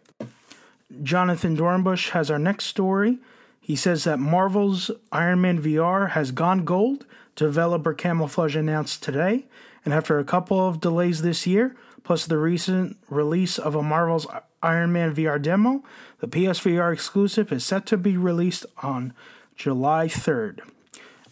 Jonathan 1.03 1.55
Dornbush 1.55 2.09
has 2.09 2.31
our 2.31 2.39
next 2.39 2.65
story. 2.65 3.19
He 3.59 3.75
says 3.75 4.05
that 4.05 4.19
Marvel's 4.19 4.89
Iron 5.11 5.41
Man 5.41 5.61
VR 5.61 6.11
has 6.11 6.31
gone 6.31 6.63
gold. 6.65 7.05
Developer 7.35 7.93
Camouflaj 7.93 8.55
announced 8.55 9.03
today, 9.03 9.45
and 9.85 9.93
after 9.93 10.17
a 10.17 10.23
couple 10.23 10.67
of 10.67 10.81
delays 10.81 11.21
this 11.21 11.45
year, 11.45 11.75
plus 12.07 12.25
the 12.25 12.37
recent 12.37 12.95
release 13.09 13.59
of 13.59 13.75
a 13.75 13.83
Marvel's 13.83 14.25
Iron 14.63 14.93
Man 14.93 15.13
VR 15.13 15.41
demo, 15.41 15.83
the 16.21 16.27
PSVR 16.27 16.93
exclusive 16.93 17.51
is 17.51 17.65
set 17.65 17.85
to 17.87 17.97
be 17.97 18.15
released 18.15 18.65
on 18.81 19.11
July 19.57 20.07
3rd. 20.07 20.61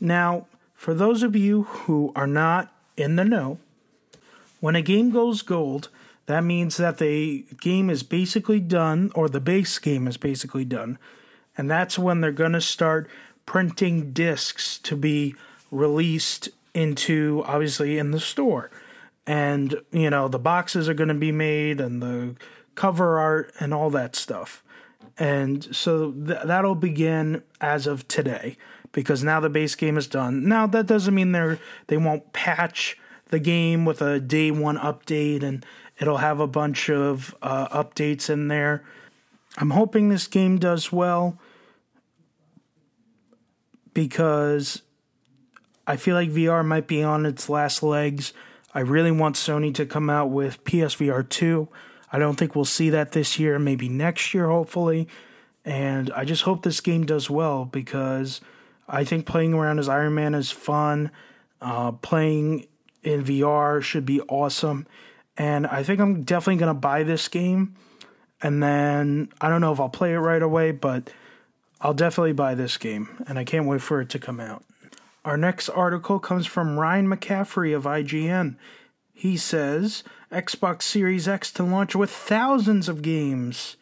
Now, 0.02 0.48
for 0.74 0.94
those 0.94 1.24
of 1.24 1.34
you 1.34 1.64
who 1.64 2.12
are 2.14 2.28
not 2.28 2.74
in 2.98 3.16
the 3.16 3.24
know, 3.24 3.58
when 4.60 4.76
a 4.76 4.82
game 4.82 5.12
goes 5.12 5.44
gold, 5.44 5.88
that 6.26 6.44
means 6.44 6.76
that 6.76 6.98
the 6.98 7.46
game 7.62 7.90
is 7.90 8.04
basically 8.04 8.60
done, 8.60 9.14
or 9.16 9.30
the 9.30 9.40
base 9.40 9.80
game 9.80 10.10
is 10.10 10.18
basically 10.18 10.66
done. 10.66 10.98
And 11.58 11.72
that's 11.72 11.98
when 11.98 12.20
they're 12.20 12.34
going 12.34 12.52
to 12.52 12.60
start 12.60 13.10
printing 13.46 14.12
discs 14.12 14.78
to 14.80 14.98
be 14.98 15.36
released 15.72 16.50
into, 16.74 17.46
obviously, 17.48 17.98
in 17.98 18.12
the 18.12 18.20
store. 18.20 18.70
And, 19.28 19.82
you 19.92 20.10
know, 20.10 20.28
the 20.28 20.40
boxes 20.40 20.88
are 20.88 20.94
going 20.94 21.10
to 21.10 21.16
be 21.16 21.32
made 21.32 21.82
and 21.82 22.02
the 22.02 22.36
cover 22.76 23.18
art 23.18 23.52
and 23.60 23.74
all 23.74 23.90
that 23.92 24.16
stuff. 24.16 24.64
And 25.18 25.76
so 25.76 26.12
th- 26.12 26.40
that'll 26.46 26.76
begin 26.76 27.42
as 27.62 27.88
of 27.88 28.08
today 28.08 28.58
because 28.92 29.24
now 29.24 29.40
the 29.40 29.50
base 29.50 29.76
game 29.76 29.98
is 29.98 30.08
done. 30.08 30.48
Now 30.48 30.68
that 30.68 30.88
doesn't 30.88 31.14
mean 31.14 31.32
they're 31.32 31.60
they 31.88 31.98
won't 31.98 32.34
patch 32.34 32.98
the 33.30 33.40
game 33.40 33.86
with 33.86 34.02
a 34.02 34.20
day 34.20 34.52
one 34.52 34.78
update, 34.78 35.44
and 35.44 35.66
it'll 36.00 36.18
have 36.18 36.40
a 36.40 36.48
bunch 36.48 36.90
of 36.90 37.36
uh, 37.42 37.68
updates 37.70 38.30
in 38.30 38.48
there. 38.48 38.84
I'm 39.58 39.72
hoping 39.72 40.10
this 40.10 40.28
game 40.28 40.58
does 40.58 40.92
well 40.92 41.38
because 43.94 44.82
I 45.88 45.96
feel 45.96 46.16
like 46.16 46.30
VR 46.30 46.66
might 46.66 46.88
be 46.88 47.04
on 47.04 47.26
its 47.26 47.50
last 47.50 47.82
legs. 47.82 48.34
I 48.76 48.82
really 48.82 49.12
want 49.12 49.38
Sony 49.38 49.74
to 49.76 49.86
come 49.86 50.10
out 50.10 50.32
with 50.32 50.62
PSVR 50.66 51.28
2. 51.28 51.70
I 52.12 52.20
don't 52.20 52.36
think 52.36 52.56
we'll 52.56 52.66
see 52.66 52.90
that 52.90 53.14
this 53.14 53.40
year, 53.40 53.58
maybe 53.58 53.88
next 53.88 54.34
year, 54.34 54.50
hopefully. 54.50 55.08
And 55.64 56.12
I 56.12 56.26
just 56.26 56.44
hope 56.44 56.62
this 56.62 56.82
game 56.82 57.06
does 57.06 57.30
well 57.30 57.64
because 57.64 58.42
I 58.86 59.06
think 59.06 59.26
playing 59.26 59.54
around 59.54 59.80
as 59.80 59.88
Iron 59.88 60.14
Man 60.14 60.36
is 60.36 60.52
fun. 60.52 61.10
Uh, 61.62 61.94
playing 61.94 62.68
in 63.02 63.24
VR 63.24 63.82
should 63.82 64.06
be 64.06 64.20
awesome. 64.24 64.88
And 65.38 65.66
I 65.68 65.82
think 65.84 66.02
I'm 66.02 66.24
definitely 66.24 66.58
going 66.58 66.76
to 66.76 66.80
buy 66.80 67.04
this 67.04 67.30
game. 67.30 67.76
And 68.42 68.62
then 68.62 69.30
I 69.40 69.48
don't 69.48 69.62
know 69.62 69.72
if 69.72 69.80
I'll 69.80 69.88
play 69.88 70.14
it 70.14 70.18
right 70.18 70.42
away, 70.42 70.72
but 70.72 71.10
I'll 71.80 71.94
definitely 71.94 72.34
buy 72.34 72.56
this 72.56 72.78
game. 72.78 73.24
And 73.26 73.40
I 73.40 73.46
can't 73.46 73.68
wait 73.68 73.82
for 73.82 74.02
it 74.02 74.10
to 74.10 74.20
come 74.20 74.42
out. 74.42 74.66
Our 75.26 75.38
next 75.38 75.70
article 75.70 76.20
comes 76.20 76.46
from 76.46 76.78
Ryan 76.78 77.08
McCaffrey 77.08 77.76
of 77.76 77.86
IGN. 77.86 78.58
He 79.12 79.38
says 79.38 80.04
Xbox 80.32 80.84
Series 80.84 81.28
X 81.28 81.52
to 81.54 81.64
launch 81.64 81.96
with 81.96 82.12
thousands 82.12 82.88
of 82.88 83.02
games. 83.02 83.76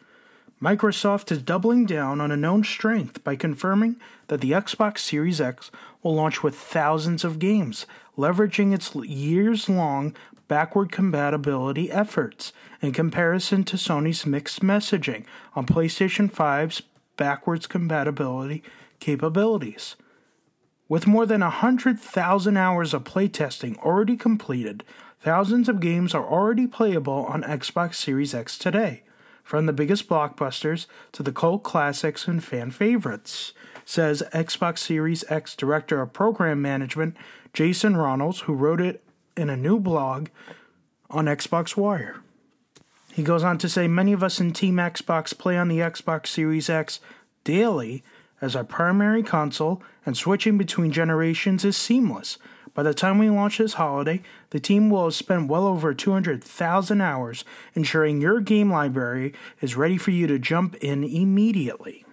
Microsoft 0.62 1.30
is 1.30 1.42
doubling 1.42 1.84
down 1.84 2.22
on 2.22 2.30
a 2.30 2.36
known 2.36 2.64
strength 2.64 3.22
by 3.22 3.36
confirming 3.36 3.96
that 4.28 4.40
the 4.40 4.52
Xbox 4.52 5.00
Series 5.00 5.38
X 5.38 5.70
will 6.02 6.14
launch 6.14 6.42
with 6.42 6.54
thousands 6.54 7.24
of 7.24 7.38
games, 7.38 7.84
leveraging 8.16 8.72
its 8.72 8.94
years 8.94 9.68
long 9.68 10.16
backward 10.48 10.90
compatibility 10.90 11.90
efforts 11.90 12.54
in 12.80 12.90
comparison 12.90 13.64
to 13.64 13.76
Sony's 13.76 14.24
mixed 14.24 14.62
messaging 14.62 15.26
on 15.54 15.66
PlayStation 15.66 16.32
5's 16.32 16.80
backwards 17.18 17.66
compatibility 17.66 18.62
capabilities. 18.98 19.96
With 20.88 21.06
more 21.06 21.24
than 21.24 21.40
100,000 21.40 22.56
hours 22.56 22.92
of 22.92 23.04
playtesting 23.04 23.78
already 23.78 24.16
completed, 24.16 24.84
thousands 25.20 25.68
of 25.68 25.80
games 25.80 26.14
are 26.14 26.26
already 26.26 26.66
playable 26.66 27.24
on 27.26 27.42
Xbox 27.42 27.94
Series 27.94 28.34
X 28.34 28.58
today, 28.58 29.02
from 29.42 29.64
the 29.64 29.72
biggest 29.72 30.08
blockbusters 30.08 30.86
to 31.12 31.22
the 31.22 31.32
cult 31.32 31.62
classics 31.62 32.28
and 32.28 32.44
fan 32.44 32.70
favorites, 32.70 33.54
says 33.86 34.22
Xbox 34.34 34.78
Series 34.78 35.24
X 35.30 35.56
Director 35.56 36.02
of 36.02 36.12
Program 36.12 36.60
Management 36.60 37.16
Jason 37.54 37.94
Ronalds, 37.94 38.40
who 38.40 38.52
wrote 38.52 38.80
it 38.80 39.02
in 39.38 39.48
a 39.48 39.56
new 39.56 39.80
blog 39.80 40.28
on 41.08 41.24
Xbox 41.24 41.78
Wire. 41.78 42.16
He 43.14 43.22
goes 43.22 43.42
on 43.42 43.56
to 43.58 43.68
say 43.70 43.88
many 43.88 44.12
of 44.12 44.22
us 44.22 44.38
in 44.38 44.52
Team 44.52 44.76
Xbox 44.76 45.36
play 45.36 45.56
on 45.56 45.68
the 45.68 45.78
Xbox 45.78 46.26
Series 46.26 46.68
X 46.68 47.00
daily 47.44 48.02
as 48.44 48.54
our 48.54 48.62
primary 48.62 49.22
console, 49.22 49.82
and 50.04 50.16
switching 50.16 50.58
between 50.58 50.92
generations 50.92 51.64
is 51.64 51.76
seamless. 51.76 52.36
By 52.74 52.82
the 52.82 52.92
time 52.92 53.18
we 53.18 53.30
launch 53.30 53.58
this 53.58 53.74
holiday, 53.74 54.20
the 54.50 54.60
team 54.60 54.90
will 54.90 55.04
have 55.04 55.14
spent 55.14 55.48
well 55.48 55.66
over 55.66 55.94
200,000 55.94 57.00
hours 57.00 57.44
ensuring 57.74 58.20
your 58.20 58.40
game 58.40 58.70
library 58.70 59.32
is 59.60 59.76
ready 59.76 59.96
for 59.96 60.10
you 60.10 60.26
to 60.26 60.38
jump 60.38 60.74
in 60.76 61.04
immediately. 61.04 62.04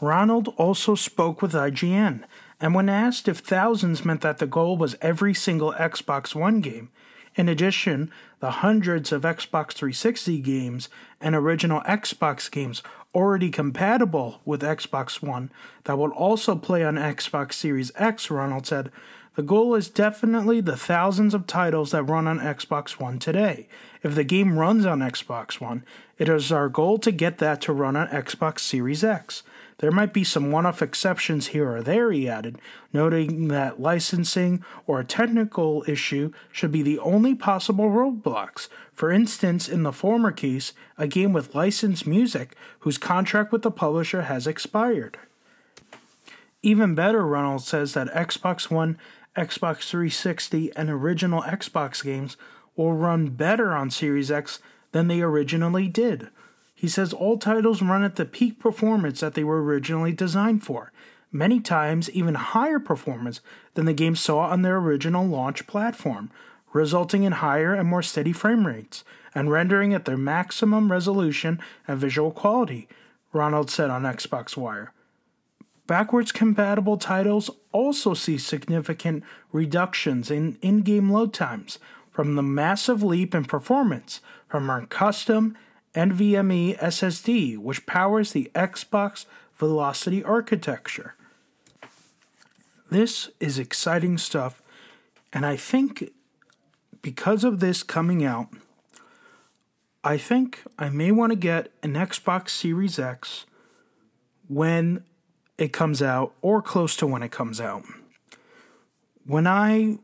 Ronald 0.00 0.54
also 0.56 0.94
spoke 0.94 1.42
with 1.42 1.52
IGN, 1.52 2.24
and 2.60 2.74
when 2.74 2.88
asked 2.88 3.26
if 3.26 3.38
thousands 3.38 4.04
meant 4.04 4.20
that 4.20 4.38
the 4.38 4.46
goal 4.46 4.76
was 4.76 4.96
every 5.00 5.34
single 5.34 5.72
Xbox 5.72 6.34
One 6.34 6.60
game, 6.60 6.90
in 7.36 7.48
addition, 7.48 8.10
the 8.40 8.50
hundreds 8.50 9.12
of 9.12 9.22
Xbox 9.22 9.72
360 9.72 10.40
games 10.40 10.88
and 11.20 11.34
original 11.34 11.80
Xbox 11.82 12.50
games 12.50 12.82
already 13.14 13.50
compatible 13.50 14.40
with 14.44 14.62
Xbox 14.62 15.22
One 15.22 15.50
that 15.84 15.98
will 15.98 16.10
also 16.10 16.56
play 16.56 16.84
on 16.84 16.94
Xbox 16.94 17.54
Series 17.54 17.92
X, 17.96 18.30
Ronald 18.30 18.66
said, 18.66 18.90
the 19.36 19.42
goal 19.42 19.74
is 19.76 19.88
definitely 19.88 20.60
the 20.60 20.76
thousands 20.76 21.34
of 21.34 21.46
titles 21.46 21.92
that 21.92 22.02
run 22.02 22.26
on 22.26 22.40
Xbox 22.40 23.00
One 23.00 23.18
today. 23.18 23.68
If 24.02 24.14
the 24.14 24.24
game 24.24 24.58
runs 24.58 24.84
on 24.84 24.98
Xbox 24.98 25.60
One, 25.60 25.84
it 26.18 26.28
is 26.28 26.50
our 26.50 26.68
goal 26.68 26.98
to 26.98 27.12
get 27.12 27.38
that 27.38 27.60
to 27.62 27.72
run 27.72 27.96
on 27.96 28.08
Xbox 28.08 28.60
Series 28.60 29.04
X. 29.04 29.44
There 29.78 29.90
might 29.90 30.12
be 30.12 30.24
some 30.24 30.50
one 30.50 30.66
off 30.66 30.82
exceptions 30.82 31.48
here 31.48 31.70
or 31.76 31.82
there, 31.82 32.12
he 32.12 32.28
added, 32.28 32.58
noting 32.92 33.48
that 33.48 33.80
licensing 33.80 34.62
or 34.86 35.00
a 35.00 35.04
technical 35.04 35.84
issue 35.86 36.32
should 36.52 36.72
be 36.72 36.82
the 36.82 36.98
only 36.98 37.34
possible 37.34 37.86
roadblocks. 37.86 38.68
For 39.00 39.10
instance, 39.10 39.66
in 39.66 39.82
the 39.82 39.94
former 39.94 40.30
case, 40.30 40.74
a 40.98 41.06
game 41.06 41.32
with 41.32 41.54
licensed 41.54 42.06
music 42.06 42.54
whose 42.80 42.98
contract 42.98 43.50
with 43.50 43.62
the 43.62 43.70
publisher 43.70 44.24
has 44.24 44.46
expired. 44.46 45.18
Even 46.62 46.94
better, 46.94 47.26
Ronald 47.26 47.62
says 47.62 47.94
that 47.94 48.12
Xbox 48.12 48.70
One, 48.70 48.98
Xbox 49.34 49.88
360, 49.88 50.76
and 50.76 50.90
original 50.90 51.40
Xbox 51.40 52.04
games 52.04 52.36
will 52.76 52.92
run 52.92 53.28
better 53.28 53.72
on 53.72 53.88
Series 53.88 54.30
X 54.30 54.58
than 54.92 55.08
they 55.08 55.22
originally 55.22 55.88
did. 55.88 56.28
He 56.74 56.86
says 56.86 57.14
all 57.14 57.38
titles 57.38 57.80
run 57.80 58.04
at 58.04 58.16
the 58.16 58.26
peak 58.26 58.58
performance 58.58 59.20
that 59.20 59.32
they 59.32 59.44
were 59.44 59.64
originally 59.64 60.12
designed 60.12 60.62
for, 60.62 60.92
many 61.32 61.58
times 61.58 62.10
even 62.10 62.34
higher 62.34 62.78
performance 62.78 63.40
than 63.72 63.86
the 63.86 63.94
game 63.94 64.14
saw 64.14 64.40
on 64.40 64.60
their 64.60 64.76
original 64.76 65.26
launch 65.26 65.66
platform, 65.66 66.30
resulting 66.72 67.24
in 67.24 67.32
higher 67.32 67.74
and 67.74 67.88
more 67.88 68.02
steady 68.02 68.32
frame 68.32 68.66
rates 68.66 69.04
and 69.34 69.50
rendering 69.50 69.94
at 69.94 70.04
their 70.04 70.16
maximum 70.16 70.90
resolution 70.90 71.60
and 71.86 71.98
visual 71.98 72.30
quality, 72.30 72.88
Ronald 73.32 73.70
said 73.70 73.90
on 73.90 74.02
Xbox 74.02 74.56
Wire. 74.56 74.92
Backwards 75.86 76.30
compatible 76.30 76.96
titles 76.96 77.50
also 77.72 78.14
see 78.14 78.38
significant 78.38 79.24
reductions 79.50 80.30
in 80.30 80.56
in 80.62 80.82
game 80.82 81.10
load 81.10 81.32
times 81.32 81.78
from 82.12 82.36
the 82.36 82.42
massive 82.42 83.02
leap 83.02 83.34
in 83.34 83.44
performance 83.44 84.20
from 84.48 84.70
our 84.70 84.86
custom 84.86 85.56
NVMe 85.94 86.78
SSD, 86.78 87.58
which 87.58 87.86
powers 87.86 88.32
the 88.32 88.50
Xbox 88.54 89.26
Velocity 89.56 90.22
architecture. 90.22 91.14
This 92.90 93.30
is 93.40 93.58
exciting 93.58 94.16
stuff, 94.16 94.62
and 95.32 95.44
I 95.44 95.56
think 95.56 96.12
because 97.02 97.44
of 97.44 97.60
this 97.60 97.82
coming 97.82 98.24
out, 98.24 98.48
I 100.02 100.16
think 100.16 100.62
I 100.78 100.88
may 100.88 101.10
want 101.10 101.32
to 101.32 101.36
get 101.36 101.70
an 101.82 101.94
Xbox 101.94 102.50
Series 102.50 102.98
X 102.98 103.44
when 104.48 105.04
it 105.58 105.72
comes 105.72 106.00
out 106.00 106.32
or 106.40 106.62
close 106.62 106.96
to 106.96 107.06
when 107.06 107.22
it 107.22 107.30
comes 107.30 107.60
out. 107.60 107.84
When 109.26 109.46
I 109.46 109.98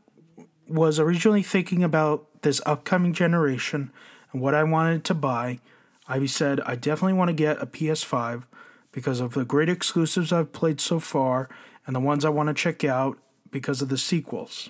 was 0.67 0.99
originally 0.99 1.43
thinking 1.43 1.83
about 1.83 2.43
this 2.43 2.61
upcoming 2.65 3.13
generation 3.13 3.91
and 4.31 4.41
what 4.41 4.53
I 4.53 4.63
wanted 4.63 5.03
to 5.05 5.13
buy, 5.13 5.59
I 6.07 6.23
said 6.27 6.61
I 6.61 6.75
definitely 6.75 7.13
want 7.13 7.29
to 7.29 7.33
get 7.33 7.61
a 7.61 7.65
PS5 7.65 8.43
because 8.91 9.19
of 9.19 9.33
the 9.33 9.45
great 9.45 9.69
exclusives 9.69 10.31
I've 10.31 10.53
played 10.53 10.79
so 10.79 10.99
far 10.99 11.49
and 11.85 11.95
the 11.95 11.99
ones 11.99 12.23
I 12.23 12.29
want 12.29 12.47
to 12.47 12.53
check 12.53 12.83
out 12.83 13.17
because 13.51 13.81
of 13.81 13.89
the 13.89 13.97
sequels. 13.97 14.69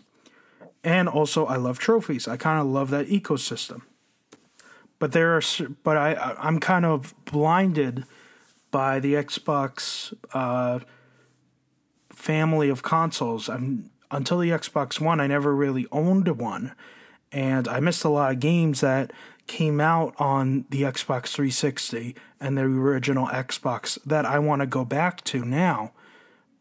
And 0.87 1.09
also 1.09 1.45
I 1.45 1.57
love 1.57 1.79
trophies. 1.79 2.29
I 2.29 2.37
kind 2.37 2.61
of 2.61 2.67
love 2.67 2.91
that 2.91 3.07
ecosystem. 3.07 3.81
But 4.99 5.11
there 5.11 5.35
are 5.35 5.41
but 5.83 5.97
I 5.97 6.35
I'm 6.39 6.61
kind 6.61 6.85
of 6.85 7.13
blinded 7.25 8.05
by 8.71 9.01
the 9.01 9.15
Xbox 9.15 10.13
uh, 10.33 10.79
family 12.09 12.69
of 12.69 12.83
consoles. 12.83 13.49
I'm 13.49 13.91
until 14.09 14.39
the 14.39 14.51
Xbox 14.51 15.01
One, 15.01 15.19
I 15.19 15.27
never 15.27 15.53
really 15.53 15.87
owned 15.91 16.29
one, 16.39 16.73
and 17.33 17.67
I 17.67 17.81
missed 17.81 18.05
a 18.05 18.09
lot 18.09 18.31
of 18.31 18.39
games 18.39 18.79
that 18.79 19.11
came 19.45 19.81
out 19.81 20.15
on 20.17 20.63
the 20.69 20.83
Xbox 20.83 21.33
360 21.33 22.15
and 22.39 22.57
the 22.57 22.61
original 22.61 23.27
Xbox 23.27 23.99
that 24.05 24.25
I 24.25 24.39
want 24.39 24.61
to 24.61 24.65
go 24.65 24.85
back 24.85 25.21
to 25.25 25.43
now. 25.43 25.91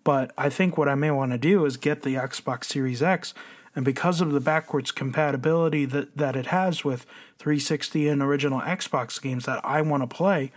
But 0.02 0.32
I 0.36 0.50
think 0.50 0.76
what 0.76 0.88
I 0.88 0.96
may 0.96 1.12
want 1.12 1.30
to 1.30 1.38
do 1.38 1.64
is 1.64 1.76
get 1.76 2.02
the 2.02 2.14
Xbox 2.14 2.64
Series 2.64 3.04
X, 3.04 3.32
and 3.76 3.84
because 3.84 4.22
of 4.22 4.32
the 4.32 4.40
backwards 4.40 4.90
compatibility 4.90 5.84
that, 5.84 6.16
that 6.16 6.34
it 6.34 6.46
has 6.46 6.82
with 6.82 7.04
360 7.38 8.08
and 8.08 8.22
original 8.22 8.62
Xbox 8.62 9.20
games 9.20 9.44
that 9.44 9.62
I 9.62 9.82
want 9.82 10.02
to 10.02 10.06
play, 10.06 10.50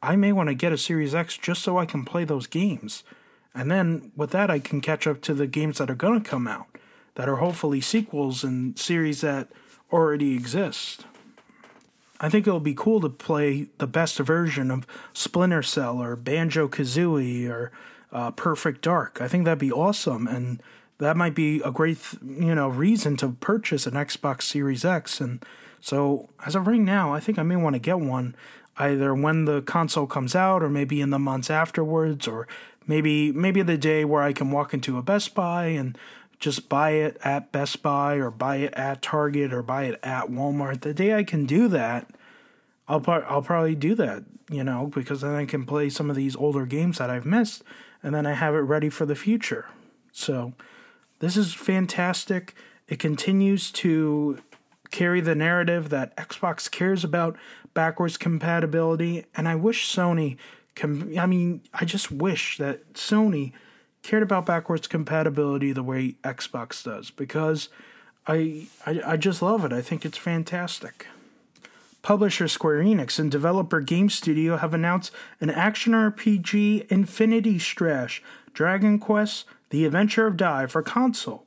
I 0.00 0.14
may 0.14 0.32
want 0.32 0.48
to 0.48 0.54
get 0.54 0.72
a 0.72 0.78
Series 0.78 1.12
X 1.12 1.36
just 1.36 1.62
so 1.62 1.76
I 1.76 1.84
can 1.84 2.04
play 2.04 2.24
those 2.24 2.46
games. 2.46 3.02
And 3.52 3.72
then 3.72 4.12
with 4.16 4.30
that, 4.30 4.50
I 4.50 4.60
can 4.60 4.80
catch 4.80 5.08
up 5.08 5.20
to 5.22 5.34
the 5.34 5.48
games 5.48 5.78
that 5.78 5.90
are 5.90 5.96
going 5.96 6.22
to 6.22 6.30
come 6.30 6.46
out, 6.46 6.68
that 7.16 7.28
are 7.28 7.36
hopefully 7.36 7.80
sequels 7.80 8.44
and 8.44 8.78
series 8.78 9.20
that 9.22 9.48
already 9.92 10.34
exist. 10.34 11.04
I 12.20 12.28
think 12.28 12.46
it'll 12.46 12.60
be 12.60 12.74
cool 12.74 13.00
to 13.00 13.08
play 13.08 13.66
the 13.78 13.88
best 13.88 14.18
version 14.18 14.70
of 14.70 14.86
Splinter 15.12 15.64
Cell 15.64 16.00
or 16.00 16.14
Banjo 16.14 16.68
Kazooie 16.68 17.50
or 17.50 17.72
uh, 18.12 18.30
Perfect 18.30 18.82
Dark. 18.82 19.20
I 19.20 19.26
think 19.26 19.44
that'd 19.44 19.58
be 19.58 19.72
awesome, 19.72 20.28
and 20.28 20.62
that 21.00 21.16
might 21.16 21.34
be 21.34 21.60
a 21.62 21.70
great 21.70 21.98
you 22.22 22.54
know 22.54 22.68
reason 22.68 23.16
to 23.18 23.30
purchase 23.40 23.86
an 23.86 23.94
Xbox 23.94 24.42
Series 24.42 24.84
X. 24.84 25.20
And 25.20 25.44
so 25.80 26.28
as 26.46 26.54
of 26.54 26.66
right 26.66 26.80
now, 26.80 27.12
I 27.12 27.20
think 27.20 27.38
I 27.38 27.42
may 27.42 27.56
want 27.56 27.74
to 27.74 27.80
get 27.80 27.98
one 27.98 28.36
either 28.76 29.14
when 29.14 29.44
the 29.44 29.62
console 29.62 30.06
comes 30.06 30.34
out 30.34 30.62
or 30.62 30.68
maybe 30.68 31.00
in 31.00 31.10
the 31.10 31.18
months 31.18 31.50
afterwards 31.50 32.28
or 32.28 32.46
maybe 32.86 33.32
maybe 33.32 33.62
the 33.62 33.78
day 33.78 34.04
where 34.04 34.22
I 34.22 34.32
can 34.32 34.50
walk 34.50 34.72
into 34.72 34.98
a 34.98 35.02
Best 35.02 35.34
Buy 35.34 35.66
and 35.66 35.98
just 36.38 36.68
buy 36.68 36.90
it 36.90 37.18
at 37.22 37.50
Best 37.52 37.82
Buy 37.82 38.14
or 38.14 38.30
buy 38.30 38.56
it 38.56 38.74
at 38.74 39.02
Target 39.02 39.52
or 39.52 39.62
buy 39.62 39.84
it 39.84 39.98
at 40.02 40.28
Walmart. 40.28 40.82
The 40.82 40.94
day 40.94 41.14
I 41.14 41.24
can 41.24 41.44
do 41.46 41.68
that, 41.68 42.10
I'll 42.88 43.02
I'll 43.06 43.42
probably 43.42 43.74
do 43.74 43.94
that, 43.94 44.24
you 44.50 44.64
know, 44.64 44.90
because 44.94 45.22
then 45.22 45.34
I 45.34 45.46
can 45.46 45.64
play 45.64 45.88
some 45.88 46.10
of 46.10 46.16
these 46.16 46.36
older 46.36 46.66
games 46.66 46.98
that 46.98 47.10
I've 47.10 47.26
missed 47.26 47.62
and 48.02 48.14
then 48.14 48.26
I 48.26 48.32
have 48.34 48.54
it 48.54 48.58
ready 48.58 48.90
for 48.90 49.06
the 49.06 49.14
future. 49.14 49.66
So, 50.12 50.54
this 51.20 51.36
is 51.36 51.54
fantastic. 51.54 52.54
It 52.88 52.98
continues 52.98 53.70
to 53.72 54.40
carry 54.90 55.20
the 55.20 55.36
narrative 55.36 55.88
that 55.90 56.16
Xbox 56.16 56.68
cares 56.70 57.04
about 57.04 57.36
backwards 57.72 58.16
compatibility 58.16 59.24
and 59.36 59.48
I 59.48 59.54
wish 59.54 59.94
Sony 59.94 60.36
can 60.74 61.16
I 61.18 61.26
mean, 61.26 61.62
I 61.72 61.84
just 61.84 62.10
wish 62.10 62.58
that 62.58 62.94
Sony 62.94 63.52
cared 64.02 64.22
about 64.22 64.46
backwards 64.46 64.86
compatibility 64.86 65.72
the 65.72 65.82
way 65.82 66.16
Xbox 66.24 66.82
does 66.82 67.10
because 67.10 67.68
I, 68.26 68.66
I, 68.86 69.00
I 69.06 69.16
just 69.16 69.42
love 69.42 69.64
it. 69.64 69.72
I 69.72 69.82
think 69.82 70.04
it's 70.04 70.18
fantastic. 70.18 71.06
Publisher 72.02 72.48
Square 72.48 72.82
Enix 72.82 73.18
and 73.18 73.30
developer 73.30 73.80
Game 73.80 74.08
Studio 74.08 74.56
have 74.56 74.72
announced 74.72 75.12
an 75.40 75.50
action 75.50 75.92
RPG 75.92 76.90
Infinity 76.90 77.58
Strash 77.58 78.20
Dragon 78.54 78.98
Quest 78.98 79.44
The 79.70 79.84
Adventure 79.84 80.26
of 80.26 80.36
Dai 80.36 80.66
for 80.66 80.82
console. 80.82 81.46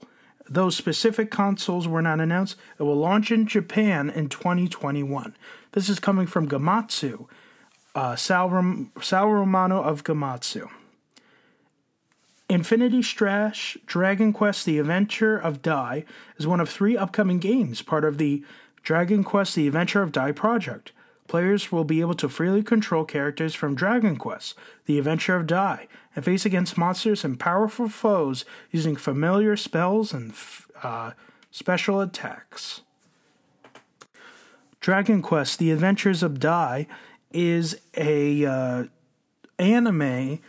Though 0.49 0.69
specific 0.69 1.31
consoles 1.31 1.87
were 1.87 2.01
not 2.01 2.19
announced, 2.19 2.57
it 2.79 2.83
will 2.83 2.95
launch 2.95 3.31
in 3.31 3.47
Japan 3.47 4.09
in 4.09 4.27
2021. 4.29 5.35
This 5.71 5.89
is 5.89 5.99
coming 5.99 6.27
from 6.27 6.49
Gematsu, 6.49 7.27
uh, 7.95 8.15
Sal, 8.15 8.49
Rom- 8.49 8.91
Sal 9.01 9.29
Romano 9.29 9.81
of 9.81 10.03
Gematsu. 10.03 10.69
Infinity 12.49 13.01
Strash 13.01 13.77
Dragon 13.85 14.33
Quest 14.33 14.65
The 14.65 14.79
Adventure 14.79 15.37
of 15.37 15.61
Dai 15.61 16.03
is 16.37 16.45
one 16.45 16.59
of 16.59 16.69
three 16.69 16.97
upcoming 16.97 17.39
games, 17.39 17.81
part 17.81 18.03
of 18.03 18.17
the 18.17 18.43
Dragon 18.83 19.23
Quest 19.23 19.55
The 19.55 19.67
Adventure 19.67 20.01
of 20.01 20.11
Dai 20.11 20.33
project. 20.33 20.91
Players 21.27 21.71
will 21.71 21.83
be 21.83 22.01
able 22.01 22.13
to 22.15 22.29
freely 22.29 22.63
control 22.63 23.05
characters 23.05 23.55
from 23.55 23.75
Dragon 23.75 24.17
Quest 24.17 24.55
The 24.85 24.97
Adventure 24.97 25.35
of 25.35 25.47
Dai 25.47 25.87
and 26.15 26.23
face 26.23 26.45
against 26.45 26.77
monsters 26.77 27.23
and 27.23 27.39
powerful 27.39 27.89
foes 27.89 28.45
using 28.71 28.95
familiar 28.95 29.55
spells 29.55 30.13
and 30.13 30.33
uh, 30.83 31.11
special 31.49 32.01
attacks. 32.01 32.81
Dragon 34.79 35.21
Quest 35.21 35.59
The 35.59 35.71
Adventures 35.71 36.23
of 36.23 36.39
Dai 36.39 36.87
is 37.31 37.79
a 37.95 38.45
uh, 38.45 38.83
anime 39.57 40.39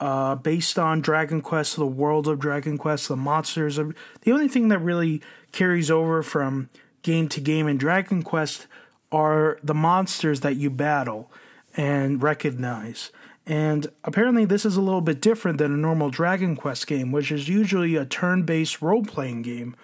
uh, 0.00 0.36
based 0.36 0.78
on 0.78 1.00
Dragon 1.00 1.40
Quest, 1.40 1.76
the 1.76 1.86
world 1.86 2.28
of 2.28 2.38
Dragon 2.38 2.78
Quest, 2.78 3.08
the 3.08 3.16
monsters. 3.16 3.78
Of, 3.78 3.94
the 4.22 4.32
only 4.32 4.48
thing 4.48 4.68
that 4.68 4.78
really 4.78 5.20
carries 5.52 5.90
over 5.90 6.22
from 6.22 6.70
game 7.02 7.28
to 7.30 7.40
game 7.40 7.66
in 7.68 7.78
Dragon 7.78 8.22
Quest 8.22 8.66
are 9.10 9.58
the 9.62 9.74
monsters 9.74 10.40
that 10.40 10.56
you 10.56 10.70
battle 10.70 11.30
and 11.76 12.22
recognize. 12.22 13.10
And 13.46 13.86
apparently, 14.04 14.44
this 14.44 14.66
is 14.66 14.76
a 14.76 14.82
little 14.82 15.00
bit 15.00 15.22
different 15.22 15.56
than 15.58 15.72
a 15.72 15.76
normal 15.76 16.10
Dragon 16.10 16.54
Quest 16.54 16.86
game, 16.86 17.12
which 17.12 17.32
is 17.32 17.48
usually 17.48 17.96
a 17.96 18.04
turn 18.04 18.42
based 18.42 18.82
role 18.82 19.02
playing 19.02 19.42
game, 19.42 19.74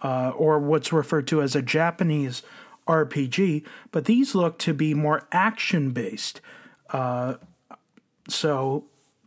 uh, 0.00 0.30
or 0.30 0.58
what's 0.58 0.92
referred 0.92 1.26
to 1.28 1.42
as 1.42 1.54
a 1.54 1.60
Japanese 1.60 2.42
RPG. 2.88 3.64
But 3.92 4.06
these 4.06 4.34
look 4.34 4.58
to 4.60 4.72
be 4.72 4.94
more 4.94 5.26
action 5.32 5.90
based. 5.90 6.40
Uh, 6.88 7.34
so 8.26 8.84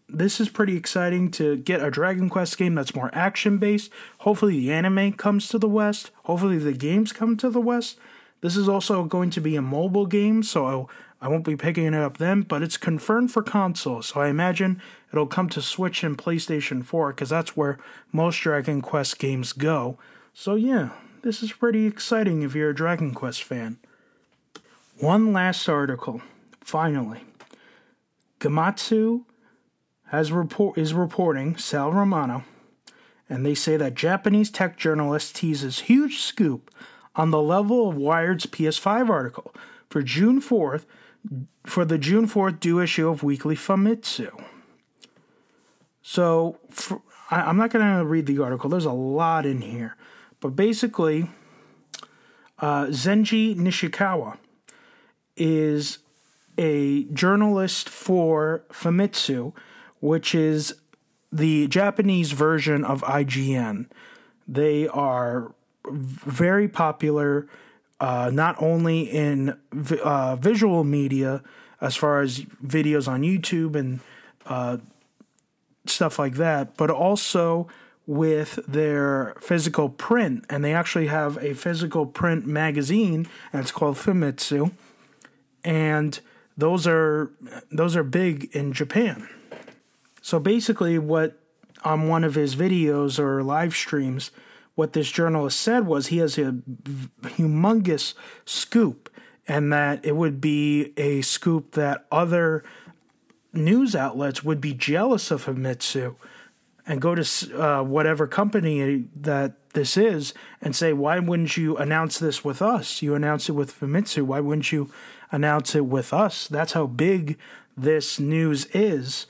this 0.09 0.39
is 0.39 0.49
pretty 0.49 0.75
exciting 0.75 1.29
to 1.31 1.57
get 1.57 1.83
a 1.83 1.91
Dragon 1.91 2.29
Quest 2.29 2.57
game 2.57 2.73
that's 2.73 2.95
more 2.95 3.11
action 3.13 3.59
based. 3.59 3.91
Hopefully, 4.19 4.59
the 4.59 4.71
anime 4.71 5.13
comes 5.13 5.49
to 5.49 5.59
the 5.59 5.69
West. 5.69 6.09
Hopefully, 6.23 6.57
the 6.57 6.73
games 6.73 7.11
come 7.11 7.37
to 7.37 7.49
the 7.49 7.61
West. 7.61 7.99
This 8.41 8.55
is 8.55 8.69
also 8.69 9.03
going 9.03 9.29
to 9.31 9.41
be 9.41 9.55
a 9.55 9.61
mobile 9.61 10.05
game, 10.05 10.43
so 10.43 10.87
I 11.19 11.27
won't 11.27 11.43
be 11.43 11.55
picking 11.55 11.85
it 11.85 11.93
up 11.95 12.17
then, 12.17 12.41
but 12.41 12.61
it's 12.61 12.77
confirmed 12.77 13.31
for 13.31 13.41
console, 13.41 14.03
so 14.03 14.21
I 14.21 14.27
imagine 14.27 14.81
it'll 15.11 15.25
come 15.25 15.49
to 15.49 15.61
Switch 15.61 16.03
and 16.03 16.17
PlayStation 16.17 16.85
4 16.85 17.13
because 17.13 17.29
that's 17.29 17.57
where 17.57 17.79
most 18.11 18.37
Dragon 18.41 18.81
Quest 18.81 19.17
games 19.17 19.53
go. 19.53 19.97
So, 20.33 20.53
yeah, 20.53 20.89
this 21.23 21.41
is 21.41 21.51
pretty 21.51 21.87
exciting 21.87 22.43
if 22.43 22.53
you're 22.53 22.69
a 22.69 22.75
Dragon 22.75 23.13
Quest 23.15 23.43
fan. 23.43 23.79
One 24.99 25.33
last 25.33 25.67
article, 25.67 26.21
finally. 26.61 27.21
Gematsu 28.39 29.23
has 30.09 30.31
report 30.31 30.77
is 30.77 30.93
reporting 30.93 31.57
Sal 31.57 31.91
Romano, 31.91 32.43
and 33.27 33.43
they 33.43 33.55
say 33.55 33.77
that 33.77 33.95
Japanese 33.95 34.51
tech 34.51 34.77
journalist 34.77 35.35
teases 35.35 35.79
huge 35.81 36.19
scoop 36.19 36.71
on 37.17 37.31
the 37.31 37.41
level 37.41 37.89
of 37.89 37.97
Wired's 37.97 38.45
PS5 38.45 39.09
article 39.09 39.53
for 39.89 40.01
June 40.01 40.41
4th 40.41 40.85
for 41.65 41.83
the 41.83 41.97
June 41.97 42.27
4th 42.27 42.61
due 42.61 42.79
issue 42.79 43.09
of 43.09 43.23
Weekly 43.23 43.55
Famitsu. 43.55 44.31
So 46.01 46.57
for, 46.69 47.01
I, 47.29 47.49
am 47.49 47.57
not 47.57 47.71
going 47.71 47.97
to 47.97 48.05
read 48.05 48.27
the 48.27 48.41
article. 48.41 48.69
There's 48.69 48.85
a 48.85 48.91
lot 48.93 49.45
in 49.45 49.59
here, 49.59 49.97
but 50.39 50.55
basically, 50.55 51.29
uh, 52.59 52.85
Zenji 52.85 53.57
Nishikawa 53.57 54.37
is 55.35 55.97
a 56.57 57.03
journalist 57.05 57.89
for 57.89 58.63
Famitsu 58.69 59.53
which 59.99 60.35
is 60.35 60.75
the 61.31 61.67
Japanese 61.67 62.31
version 62.31 62.83
of 62.83 63.01
IGN. 63.01 63.87
They 64.47 64.87
are 64.87 65.53
very 65.91 66.67
popular, 66.67 67.47
uh, 67.99 68.29
not 68.33 68.61
only 68.61 69.01
in 69.01 69.57
vi- 69.71 69.99
uh, 69.99 70.35
visual 70.35 70.83
media, 70.83 71.43
as 71.81 71.95
far 71.95 72.21
as 72.21 72.39
videos 72.65 73.07
on 73.07 73.21
YouTube 73.21 73.75
and 73.75 73.99
uh, 74.45 74.77
stuff 75.85 76.17
like 76.17 76.35
that, 76.35 76.75
but 76.77 76.89
also 76.89 77.67
with 78.05 78.59
their 78.67 79.35
physical 79.41 79.89
print. 79.89 80.45
And 80.49 80.63
they 80.63 80.73
actually 80.73 81.07
have 81.07 81.37
a 81.37 81.53
physical 81.53 82.05
print 82.05 82.47
magazine, 82.47 83.27
and 83.51 83.61
it's 83.61 83.71
called 83.71 83.97
Famitsu. 83.97 84.71
And 85.63 86.19
those 86.57 86.87
are 86.87 87.31
those 87.71 87.95
are 87.95 88.03
big 88.03 88.55
in 88.55 88.73
Japan. 88.73 89.27
So 90.21 90.39
basically, 90.39 90.97
what 90.97 91.39
on 91.83 92.07
one 92.07 92.23
of 92.23 92.35
his 92.35 92.55
videos 92.55 93.19
or 93.19 93.43
live 93.43 93.75
streams, 93.75 94.31
what 94.77 94.93
this 94.93 95.09
journalist 95.09 95.59
said 95.59 95.87
was 95.87 96.07
he 96.07 96.19
has 96.19 96.37
a 96.37 96.51
humongous 97.23 98.13
scoop, 98.45 99.09
and 99.47 99.73
that 99.73 100.05
it 100.05 100.15
would 100.15 100.39
be 100.39 100.93
a 100.97 101.21
scoop 101.23 101.71
that 101.71 102.05
other 102.11 102.63
news 103.51 103.95
outlets 103.95 104.43
would 104.43 104.61
be 104.61 104.75
jealous 104.75 105.31
of 105.31 105.45
Famitsu 105.45 106.15
and 106.85 107.01
go 107.01 107.15
to 107.15 107.59
uh, 107.59 107.81
whatever 107.81 108.27
company 108.27 109.05
that 109.15 109.53
this 109.73 109.97
is 109.97 110.35
and 110.61 110.75
say, 110.75 110.93
why 110.93 111.17
wouldn't 111.17 111.57
you 111.57 111.75
announce 111.77 112.19
this 112.19 112.45
with 112.45 112.61
us? 112.61 113.01
You 113.01 113.15
announce 113.15 113.49
it 113.49 113.53
with 113.53 113.79
Famitsu. 113.79 114.21
Why 114.21 114.41
wouldn't 114.41 114.71
you 114.71 114.91
announce 115.31 115.73
it 115.73 115.87
with 115.87 116.13
us? 116.13 116.47
That's 116.47 116.73
how 116.73 116.85
big 116.85 117.39
this 117.75 118.19
news 118.19 118.67
is. 118.75 119.25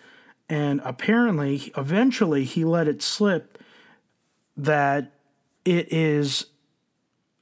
And 0.50 0.82
apparently, 0.84 1.72
eventually, 1.78 2.44
he 2.44 2.66
let 2.66 2.90
it 2.90 3.02
slip 3.02 3.64
that 4.58 5.14
it 5.68 5.92
is 5.92 6.46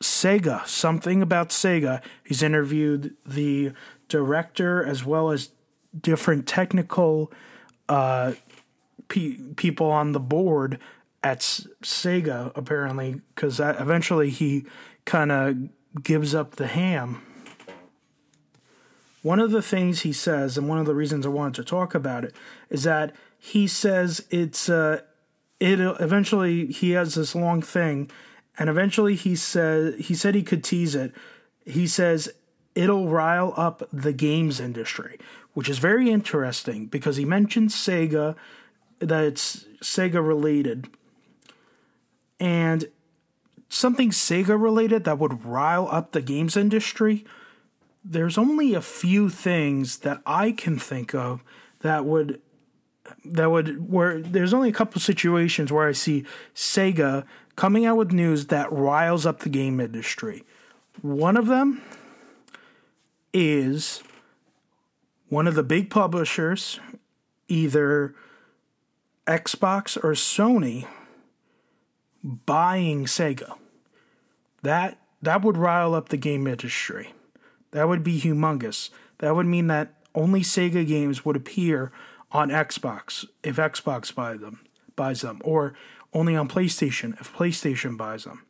Sega, 0.02 0.66
something 0.66 1.22
about 1.22 1.50
Sega. 1.50 2.02
He's 2.24 2.42
interviewed 2.42 3.16
the 3.24 3.74
director 4.10 4.84
as 4.84 5.06
well 5.06 5.30
as 5.30 5.50
different 6.00 6.48
technical 6.48 7.32
uh, 7.88 8.34
pe- 9.10 9.38
people 9.56 9.92
on 9.92 10.14
the 10.14 10.20
board 10.20 10.80
at 11.22 11.38
S- 11.38 11.68
Sega, 11.84 12.52
apparently, 12.56 13.22
because 13.36 13.60
eventually 13.60 14.32
he 14.32 14.66
kind 15.06 15.32
of 15.32 15.56
gives 16.04 16.34
up 16.34 16.56
the 16.56 16.68
ham 16.68 17.22
one 19.26 19.40
of 19.40 19.50
the 19.50 19.64
things 19.64 20.02
he 20.02 20.14
says, 20.14 20.56
and 20.56 20.70
one 20.70 20.78
of 20.78 20.86
the 20.86 20.94
reasons 20.94 21.26
I 21.26 21.30
wanted 21.30 21.56
to 21.56 21.64
talk 21.64 21.96
about 21.96 22.24
it, 22.24 22.36
is 22.70 22.84
that 22.84 23.16
he 23.40 23.66
says 23.66 24.24
it's 24.30 24.70
uh, 24.70 25.02
it 25.60 25.80
uh, 25.80 25.96
eventually 26.00 26.68
he 26.68 26.92
has 26.92 27.16
this 27.16 27.36
long 27.36 27.62
thing, 27.62 28.10
and 28.58 28.70
eventually 28.70 29.16
he 29.16 29.36
said 29.36 29.96
he 30.00 30.16
said 30.16 30.36
he 30.36 30.44
could 30.44 30.64
tease 30.64 30.96
it. 30.96 31.14
He 31.66 31.88
says 31.88 32.30
it'll 32.76 33.08
rile 33.08 33.54
up 33.56 33.88
the 33.92 34.14
games 34.14 34.60
industry, 34.60 35.18
which 35.54 35.70
is 35.70 35.80
very 35.80 36.10
interesting 36.10 36.88
because 36.88 37.16
he 37.16 37.26
mentions 37.26 37.74
Sega, 37.74 38.36
that 39.00 39.24
it's 39.24 39.66
Sega 39.82 40.26
related. 40.26 40.90
And 42.40 42.90
something 43.70 44.10
Sega 44.10 44.62
related 44.62 45.06
that 45.06 45.20
would 45.20 45.46
rile 45.46 45.88
up 45.90 46.12
the 46.12 46.22
games 46.22 46.58
industry, 46.58 47.26
there's 48.04 48.38
only 48.38 48.74
a 48.74 48.82
few 48.82 49.30
things 49.30 50.00
that 50.00 50.22
I 50.26 50.52
can 50.52 50.78
think 50.78 51.16
of 51.16 51.44
that 51.80 52.06
would 52.06 52.42
that 53.24 53.50
would 53.50 53.92
where 53.92 54.22
there's 54.22 54.54
only 54.54 54.70
a 54.70 54.74
couple 54.74 55.00
situations 55.02 55.72
where 55.72 55.88
I 55.88 55.92
see 55.92 56.26
Sega 56.54 57.26
coming 57.56 57.86
out 57.86 57.98
with 57.98 58.12
news 58.12 58.48
that 58.48 58.72
riles 58.72 59.26
up 59.26 59.40
the 59.40 59.50
game 59.50 59.80
industry. 59.80 60.44
One 61.02 61.38
of 61.38 61.48
them 61.48 61.82
is 63.34 64.02
one 65.30 65.48
of 65.48 65.56
the 65.56 65.64
big 65.64 65.90
publishers, 65.90 66.80
either 67.48 68.16
Xbox 69.28 69.98
or 69.98 70.14
Sony, 70.14 70.88
buying 72.24 73.06
Sega. 73.06 73.58
That 74.62 75.00
that 75.22 75.44
would 75.44 75.58
rile 75.58 75.94
up 75.94 76.10
the 76.10 76.18
game 76.18 76.48
industry. 76.48 77.14
That 77.72 77.88
would 77.88 78.04
be 78.04 78.20
humongous. 78.20 78.90
That 79.20 79.36
would 79.36 79.46
mean 79.46 79.68
that 79.68 79.94
only 80.14 80.42
Sega 80.42 80.88
games 80.88 81.26
would 81.26 81.36
appear 81.36 81.92
on 82.36 82.50
Xbox 82.50 83.26
if 83.44 83.56
Xbox 83.56 84.14
buy 84.14 84.36
them, 84.36 84.60
buys 84.96 85.22
them, 85.22 85.42
or 85.44 85.74
only 86.14 86.36
on 86.36 86.48
PlayStation 86.48 87.20
if 87.20 87.34
PlayStation 87.34 87.98
buys 87.98 88.26
them. 88.26 88.44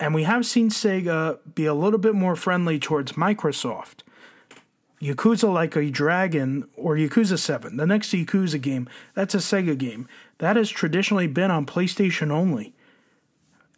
And 0.00 0.14
we 0.14 0.22
have 0.22 0.46
seen 0.46 0.70
Sega 0.70 1.38
be 1.54 1.66
a 1.66 1.74
little 1.74 1.98
bit 1.98 2.14
more 2.14 2.36
friendly 2.36 2.78
towards 2.78 3.12
Microsoft. 3.12 4.02
Yakuza 5.02 5.52
Like 5.52 5.76
a 5.76 5.90
Dragon 5.90 6.68
or 6.76 6.96
Yakuza 6.96 7.38
7, 7.38 7.76
the 7.76 7.86
next 7.86 8.10
Yakuza 8.10 8.60
game, 8.60 8.88
that's 9.14 9.34
a 9.34 9.38
Sega 9.38 9.76
game. 9.76 10.08
That 10.38 10.56
has 10.56 10.70
traditionally 10.70 11.26
been 11.26 11.50
on 11.50 11.66
PlayStation 11.66 12.30
only. 12.30 12.74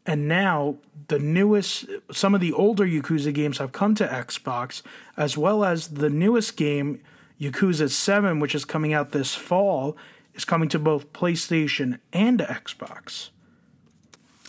And 0.07 0.29
now 0.29 0.77
the 1.09 1.19
newest, 1.19 1.87
some 2.11 2.35
of 2.35 2.41
the 2.41 2.53
older 2.53 2.87
Yakuza 2.87 3.35
games 3.35 3.59
have 3.59 3.73
come 3.73 3.95
to 3.97 4.07
Xbox, 4.07 4.83
as 5.17 5.37
well 5.37 5.63
as 5.65 5.89
the 5.89 6.11
newest 6.11 6.57
game, 6.57 7.03
Yakuza 7.41 7.89
7, 7.89 8.39
which 8.39 8.55
is 8.55 8.65
coming 8.65 8.93
out 8.93 9.13
this 9.13 9.35
fall, 9.35 9.97
is 10.35 10.45
coming 10.45 10.69
to 10.69 10.79
both 10.79 11.13
PlayStation 11.13 11.99
and 12.13 12.41
Xbox. 12.41 13.31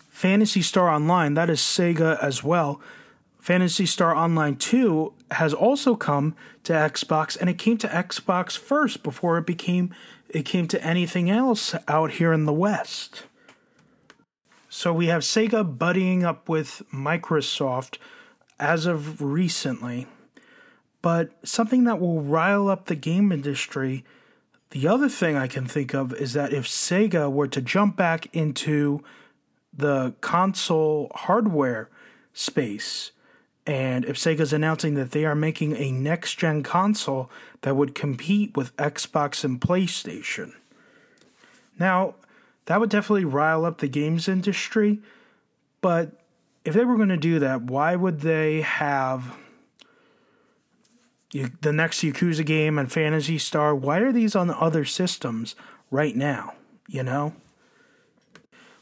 Phantasy 0.09 0.61
Star 0.61 0.89
Online, 0.89 1.33
that 1.33 1.49
is 1.49 1.59
Sega 1.59 2.21
as 2.21 2.43
well. 2.43 2.81
Phantasy 3.39 3.87
Star 3.87 4.15
Online 4.15 4.55
2 4.55 5.13
has 5.31 5.53
also 5.53 5.95
come 5.95 6.35
to 6.63 6.73
Xbox 6.73 7.35
and 7.39 7.49
it 7.49 7.57
came 7.57 7.77
to 7.79 7.87
Xbox 7.87 8.55
first 8.55 9.01
before 9.01 9.39
it 9.39 9.47
became 9.47 9.93
it 10.29 10.45
came 10.45 10.67
to 10.67 10.81
anything 10.85 11.29
else 11.29 11.75
out 11.87 12.11
here 12.11 12.31
in 12.31 12.45
the 12.45 12.53
West. 12.53 13.23
So 14.69 14.93
we 14.93 15.07
have 15.07 15.23
Sega 15.23 15.77
buddying 15.77 16.23
up 16.23 16.47
with 16.47 16.83
Microsoft 16.93 17.97
as 18.59 18.85
of 18.85 19.21
recently. 19.21 20.07
But 21.01 21.31
something 21.43 21.85
that 21.85 21.99
will 21.99 22.21
rile 22.21 22.69
up 22.69 22.85
the 22.85 22.95
game 22.95 23.31
industry, 23.31 24.03
the 24.69 24.87
other 24.87 25.09
thing 25.09 25.35
I 25.35 25.47
can 25.47 25.65
think 25.65 25.93
of 25.93 26.13
is 26.13 26.33
that 26.33 26.53
if 26.53 26.67
Sega 26.67 27.31
were 27.31 27.47
to 27.47 27.61
jump 27.61 27.95
back 27.95 28.27
into 28.33 29.03
the 29.73 30.13
console 30.21 31.11
hardware 31.15 31.89
space. 32.33 33.11
And 33.65 34.05
if 34.05 34.17
Sega's 34.17 34.53
announcing 34.53 34.95
that 34.95 35.11
they 35.11 35.25
are 35.25 35.35
making 35.35 35.75
a 35.75 35.91
next 35.91 36.35
gen 36.35 36.63
console 36.63 37.29
that 37.61 37.75
would 37.75 37.95
compete 37.95 38.55
with 38.55 38.75
Xbox 38.77 39.43
and 39.43 39.61
PlayStation. 39.61 40.53
Now, 41.79 42.15
that 42.65 42.79
would 42.79 42.89
definitely 42.89 43.25
rile 43.25 43.65
up 43.65 43.79
the 43.79 43.87
games 43.87 44.27
industry, 44.27 44.99
but 45.81 46.11
if 46.63 46.73
they 46.73 46.85
were 46.85 46.95
going 46.95 47.09
to 47.09 47.17
do 47.17 47.39
that, 47.39 47.63
why 47.63 47.95
would 47.95 48.21
they 48.21 48.61
have 48.61 49.35
the 51.33 51.73
next 51.73 52.01
Yakuza 52.01 52.45
game 52.45 52.77
and 52.77 52.91
Phantasy 52.91 53.37
Star? 53.37 53.73
Why 53.75 53.99
are 53.99 54.11
these 54.11 54.35
on 54.35 54.49
other 54.49 54.85
systems 54.85 55.55
right 55.89 56.15
now? 56.15 56.53
You 56.87 57.03
know? 57.03 57.33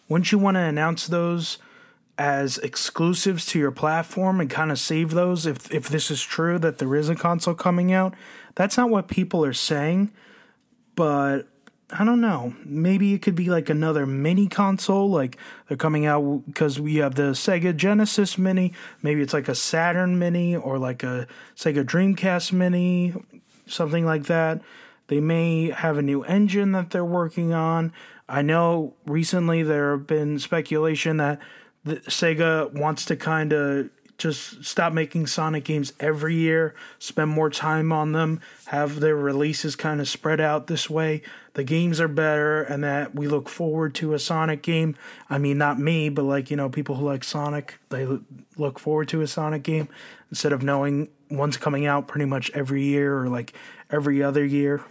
Wouldn't 0.07 0.31
you 0.31 0.39
want 0.39 0.55
to 0.55 0.61
announce 0.61 1.07
those 1.07 1.59
as 2.17 2.57
exclusives 2.57 3.45
to 3.45 3.59
your 3.59 3.71
platform 3.71 4.41
and 4.41 4.49
kind 4.49 4.71
of 4.71 4.79
save 4.79 5.11
those 5.11 5.45
if 5.45 5.71
if 5.73 5.87
this 5.87 6.11
is 6.11 6.21
true 6.21 6.59
that 6.59 6.79
there 6.79 6.95
is 6.95 7.09
a 7.09 7.15
console 7.15 7.53
coming 7.53 7.93
out? 7.93 8.15
That's 8.55 8.77
not 8.77 8.89
what 8.89 9.07
people 9.07 9.45
are 9.45 9.53
saying, 9.53 10.11
but 10.95 11.43
I 11.91 12.05
don't 12.05 12.21
know. 12.21 12.53
Maybe 12.65 13.13
it 13.15 13.23
could 13.23 13.33
be 13.35 13.49
like 13.49 13.69
another 13.69 14.05
mini 14.05 14.47
console, 14.47 15.09
like 15.09 15.37
they're 15.67 15.77
coming 15.77 16.05
out 16.05 16.43
because 16.45 16.79
we 16.79 16.97
have 16.97 17.15
the 17.15 17.31
Sega 17.31 17.75
Genesis 17.75 18.37
Mini. 18.37 18.73
Maybe 19.01 19.21
it's 19.21 19.33
like 19.33 19.47
a 19.47 19.55
Saturn 19.55 20.19
Mini 20.19 20.55
or 20.55 20.77
like 20.77 21.01
a 21.01 21.27
Sega 21.55 21.83
Dreamcast 21.83 22.53
Mini, 22.53 23.15
something 23.65 24.05
like 24.05 24.25
that. 24.25 24.61
They 25.07 25.19
may 25.19 25.71
have 25.71 25.97
a 25.97 26.03
new 26.03 26.23
engine 26.23 26.73
that 26.73 26.91
they're 26.91 27.03
working 27.03 27.53
on. 27.53 27.91
I 28.27 28.43
know 28.43 28.93
recently 29.07 29.63
there 29.63 29.91
have 29.91 30.05
been 30.05 30.37
speculation 30.37 31.17
that 31.17 31.39
Sega 31.85 32.71
wants 32.71 33.05
to 33.05 33.15
kind 33.15 33.51
of 33.51 33.89
just 34.19 34.63
stop 34.63 34.93
making 34.93 35.25
Sonic 35.25 35.63
games 35.63 35.93
every 35.99 36.35
year, 36.35 36.75
spend 36.99 37.31
more 37.31 37.49
time 37.49 37.91
on 37.91 38.11
them, 38.11 38.41
have 38.65 38.99
their 38.99 39.15
releases 39.15 39.75
kind 39.75 39.99
of 40.01 40.07
spread 40.07 40.39
out 40.39 40.67
this 40.67 40.89
way. 40.89 41.23
The 41.59 41.65
games 41.65 41.99
are 41.99 42.07
better, 42.07 42.63
and 42.63 42.85
that 42.85 43.13
we 43.13 43.27
look 43.27 43.49
forward 43.49 43.93
to 43.95 44.13
a 44.13 44.19
Sonic 44.19 44.61
game. 44.61 44.95
I 45.29 45.39
mean, 45.39 45.57
not 45.57 45.77
me, 45.77 46.07
but 46.07 46.23
like, 46.23 46.49
you 46.49 46.55
know, 46.55 46.69
people 46.69 46.95
who 46.95 47.05
like 47.05 47.21
Sonic, 47.21 47.77
they 47.89 48.07
look 48.55 48.79
forward 48.79 49.09
to 49.09 49.19
a 49.19 49.27
Sonic 49.27 49.63
game 49.63 49.89
instead 50.29 50.53
of 50.53 50.63
knowing 50.63 51.09
one's 51.29 51.57
coming 51.57 51.85
out 51.85 52.07
pretty 52.07 52.23
much 52.23 52.49
every 52.51 52.83
year 52.85 53.19
or 53.19 53.27
like 53.27 53.51
every 53.91 54.23
other 54.23 54.45
year. 54.45 54.81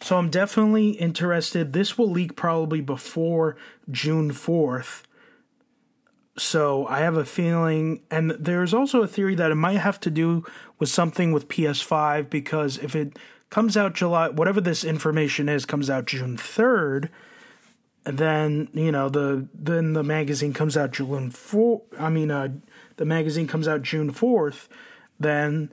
So 0.00 0.16
I'm 0.16 0.30
definitely 0.30 0.92
interested. 0.92 1.74
This 1.74 1.98
will 1.98 2.08
leak 2.08 2.36
probably 2.36 2.80
before 2.80 3.58
June 3.90 4.30
4th. 4.30 5.02
So 6.38 6.86
I 6.86 7.00
have 7.00 7.18
a 7.18 7.26
feeling, 7.26 8.00
and 8.10 8.30
there's 8.30 8.72
also 8.72 9.02
a 9.02 9.06
theory 9.06 9.34
that 9.34 9.50
it 9.50 9.56
might 9.56 9.76
have 9.76 10.00
to 10.00 10.10
do 10.10 10.46
with 10.78 10.88
something 10.88 11.32
with 11.32 11.48
PS5 11.48 12.30
because 12.30 12.78
if 12.78 12.96
it 12.96 13.18
comes 13.54 13.76
out 13.76 13.94
July, 13.94 14.30
whatever 14.30 14.60
this 14.60 14.82
information 14.82 15.48
is, 15.48 15.64
comes 15.64 15.88
out 15.88 16.06
June 16.06 16.36
3rd, 16.36 17.08
then 18.02 18.68
you 18.74 18.90
know 18.90 19.08
the 19.08 19.46
then 19.54 19.92
the 19.92 20.02
magazine 20.02 20.52
comes 20.52 20.76
out 20.76 20.90
June 20.90 21.30
4. 21.30 21.82
I 22.00 22.08
mean, 22.08 22.32
uh, 22.32 22.48
the 22.96 23.04
magazine 23.04 23.46
comes 23.46 23.68
out 23.68 23.82
June 23.82 24.12
4th. 24.12 24.66
Then 25.20 25.70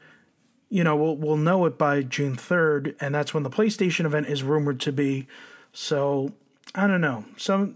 you 0.69 0.83
know, 0.83 0.95
we'll 0.95 1.17
we'll 1.17 1.37
know 1.37 1.65
it 1.65 1.79
by 1.79 2.03
June 2.03 2.35
third, 2.35 2.95
and 2.99 3.15
that's 3.15 3.33
when 3.33 3.41
the 3.41 3.49
PlayStation 3.49 4.05
event 4.05 4.27
is 4.27 4.43
rumored 4.43 4.79
to 4.81 4.91
be. 4.91 5.25
So 5.73 6.33
I 6.75 6.85
don't 6.85 7.01
know. 7.01 7.25
So 7.35 7.73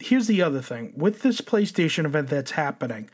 here's 0.00 0.26
the 0.26 0.42
other 0.42 0.62
thing 0.62 0.94
with 0.96 1.22
this 1.22 1.40
PlayStation 1.40 2.06
event 2.06 2.28
that's 2.28 2.50
happening. 2.50 3.08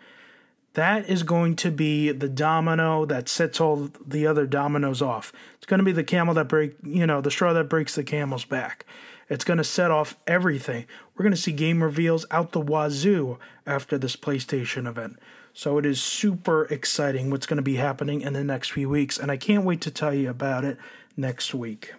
That 0.74 1.08
is 1.08 1.24
going 1.24 1.56
to 1.56 1.70
be 1.70 2.12
the 2.12 2.28
domino 2.28 3.04
that 3.06 3.28
sets 3.28 3.60
all 3.60 3.90
the 4.06 4.26
other 4.26 4.46
dominoes 4.46 5.02
off. 5.02 5.32
It's 5.56 5.66
going 5.66 5.78
to 5.78 5.84
be 5.84 5.92
the 5.92 6.04
camel 6.04 6.34
that 6.34 6.48
break, 6.48 6.76
you 6.84 7.06
know, 7.06 7.20
the 7.20 7.30
straw 7.30 7.52
that 7.52 7.68
breaks 7.68 7.96
the 7.96 8.04
camel's 8.04 8.44
back. 8.44 8.86
It's 9.28 9.44
going 9.44 9.58
to 9.58 9.64
set 9.64 9.90
off 9.90 10.16
everything. 10.26 10.86
We're 11.14 11.24
going 11.24 11.34
to 11.34 11.40
see 11.40 11.52
game 11.52 11.82
reveals 11.82 12.24
out 12.30 12.52
the 12.52 12.60
wazoo 12.60 13.38
after 13.66 13.98
this 13.98 14.16
PlayStation 14.16 14.88
event. 14.88 15.18
So 15.52 15.78
it 15.78 15.86
is 15.86 16.00
super 16.00 16.64
exciting 16.64 17.30
what's 17.30 17.46
going 17.46 17.56
to 17.56 17.62
be 17.62 17.76
happening 17.76 18.20
in 18.20 18.32
the 18.32 18.44
next 18.44 18.70
few 18.72 18.88
weeks, 18.88 19.18
and 19.18 19.30
I 19.30 19.36
can't 19.36 19.64
wait 19.64 19.80
to 19.82 19.90
tell 19.90 20.14
you 20.14 20.30
about 20.30 20.64
it 20.64 20.78
next 21.16 21.52
week. 21.54 21.94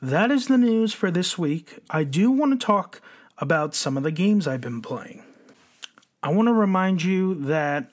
That 0.00 0.32
is 0.32 0.48
the 0.48 0.58
news 0.58 0.92
for 0.92 1.12
this 1.12 1.38
week. 1.38 1.78
I 1.88 2.02
do 2.02 2.30
want 2.30 2.58
to 2.58 2.66
talk 2.66 3.00
about 3.38 3.74
some 3.74 3.96
of 3.96 4.02
the 4.02 4.10
games 4.10 4.48
I've 4.48 4.60
been 4.60 4.82
playing. 4.82 5.22
I 6.22 6.30
want 6.30 6.48
to 6.48 6.52
remind 6.52 7.02
you 7.02 7.34
that 7.34 7.90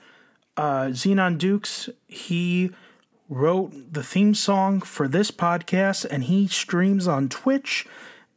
uh, 0.56 0.88
Xenon 0.88 1.38
Dukes, 1.38 1.89
he 2.07 2.72
wrote 3.27 3.93
the 3.93 4.03
theme 4.03 4.34
song 4.34 4.81
for 4.81 5.07
this 5.07 5.31
podcast 5.31 6.06
and 6.10 6.26
he 6.26 6.47
streams 6.47 7.07
on 7.07 7.30
Twitch 7.30 7.88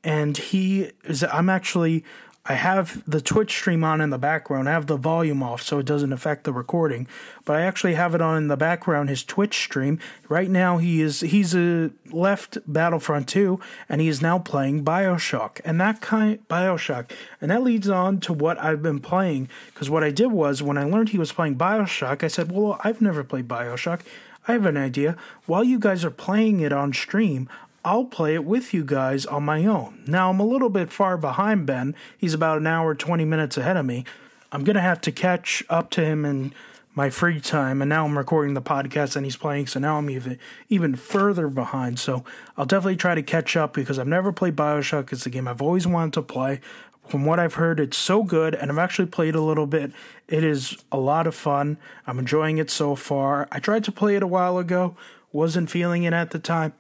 and 0.05 0.37
he 0.37 0.91
is 1.05 1.25
I'm 1.25 1.49
actually 1.49 2.05
I 2.45 2.55
have 2.55 3.09
the 3.09 3.21
Twitch 3.21 3.53
stream 3.53 3.85
on 3.85 4.01
in 4.01 4.11
the 4.11 4.19
background. 4.19 4.69
I 4.69 4.73
have 4.73 4.89
the 4.89 4.97
volume 4.97 5.45
off 5.45 5.63
so 5.63 5.79
it 5.79 5.87
doesn't 5.87 6.13
affect 6.13 6.43
the 6.43 6.53
recording, 6.53 7.07
but 7.45 7.55
I 7.55 7.63
actually 7.63 7.95
have 7.95 8.17
it 8.17 8.21
on 8.21 8.37
in 8.37 8.49
the 8.49 8.57
background. 8.57 9.09
His 9.09 9.23
Twitch 9.23 9.57
stream 9.57 10.01
right 10.29 10.51
now. 10.51 10.79
He 10.79 11.01
is 11.01 11.21
he's 11.21 11.55
a 11.55 11.93
left 12.11 12.59
Battlefront 12.67 13.29
2, 13.29 13.61
and 13.89 14.01
he 14.01 14.09
is 14.09 14.21
now 14.21 14.41
playing 14.41 14.85
Bioshock, 14.85 15.61
and 15.65 15.81
that 15.81 16.01
kind 16.01 16.41
Bioshock, 16.49 17.13
and 17.41 17.53
that 17.53 17.63
leads 17.63 17.89
on 17.89 18.19
to 18.21 18.33
what 18.33 18.59
I've 18.59 18.83
been 18.83 18.99
playing. 18.99 19.49
Because 19.67 19.89
what 19.89 20.03
I 20.03 20.11
did 20.11 20.33
was 20.33 20.65
when 20.65 20.79
I 20.79 20.83
learned 20.83 21.11
he 21.11 21.19
was 21.19 21.31
playing 21.31 21.57
Bioshock, 21.57 22.25
I 22.25 22.29
said, 22.29 22.51
"Well, 22.51 22.81
I've 22.83 23.01
never 23.01 23.23
played 23.23 23.47
Bioshock. 23.47 24.01
I 24.49 24.53
have 24.53 24.67
an 24.67 24.77
idea. 24.77 25.17
While 25.47 25.63
you 25.63 25.79
guys 25.79 26.05
are 26.05 26.11
playing 26.11 26.59
it 26.59 26.73
on 26.73 26.93
stream, 26.93 27.49
I'll 27.85 28.05
play 28.05 28.35
it 28.35 28.45
with 28.45 28.73
you 28.73 28.85
guys 28.85 29.27
on 29.27 29.43
my 29.43 29.65
own. 29.67 30.05
Now, 30.07 30.31
I'm 30.31 30.39
a 30.39 30.47
little 30.47 30.69
bit 30.69 30.93
far 30.93 31.17
behind 31.17 31.67
Ben. 31.67 31.97
He's 32.17 32.35
about 32.35 32.59
an 32.59 32.67
hour, 32.67 32.95
20 32.95 33.25
minutes 33.25 33.57
ahead 33.57 33.77
of 33.77 33.85
me. 33.85 34.05
I'm 34.53 34.63
going 34.63 34.77
to 34.77 34.83
have 34.83 35.01
to 35.03 35.13
catch 35.13 35.65
up 35.69 35.91
to 35.91 36.05
him 36.05 36.25
in 36.25 36.53
my 36.95 37.09
free 37.09 37.41
time 37.41 37.81
and 37.81 37.89
now 37.89 38.05
I'm 38.05 38.19
recording 38.19 38.53
the 38.53 38.61
podcast 38.61 39.17
and 39.17 39.25
he's 39.25 39.37
playing 39.37 39.67
so 39.67 39.81
now 39.81 39.97
I'm 39.97 40.11
even 40.11 40.39
even 40.69 40.95
further 40.95 41.49
behind. 41.49 41.99
So 41.99 42.23
I'll 42.57 42.67
definitely 42.67 42.97
try 42.97 43.15
to 43.15 43.23
catch 43.23 43.57
up 43.57 43.73
because 43.73 43.99
I've 43.99 44.07
never 44.07 44.31
played 44.31 44.57
BioShock. 44.57 45.11
It's 45.11 45.25
a 45.25 45.31
game 45.31 45.49
I've 45.49 45.63
always 45.63 45.87
wanted 45.87 46.13
to 46.15 46.23
play. 46.23 46.61
From 47.09 47.25
what 47.25 47.41
I've 47.41 47.55
heard 47.55 47.81
it's 47.81 47.97
so 47.97 48.23
good 48.23 48.55
and 48.55 48.71
I've 48.71 48.79
actually 48.79 49.07
played 49.07 49.35
a 49.35 49.41
little 49.41 49.67
bit. 49.67 49.93
It 50.29 50.45
is 50.45 50.85
a 50.93 50.99
lot 50.99 51.27
of 51.27 51.35
fun. 51.35 51.79
I'm 52.07 52.19
enjoying 52.19 52.59
it 52.59 52.71
so 52.71 52.95
far. 52.95 53.49
I 53.51 53.59
tried 53.59 53.85
to 53.85 53.93
play 53.93 54.15
it 54.15 54.23
a 54.23 54.27
while 54.27 54.59
ago. 54.59 54.95
Wasn't 55.33 55.71
feeling 55.71 56.03
it 56.03 56.13
at 56.13 56.31
the 56.31 56.39
time 56.39 56.75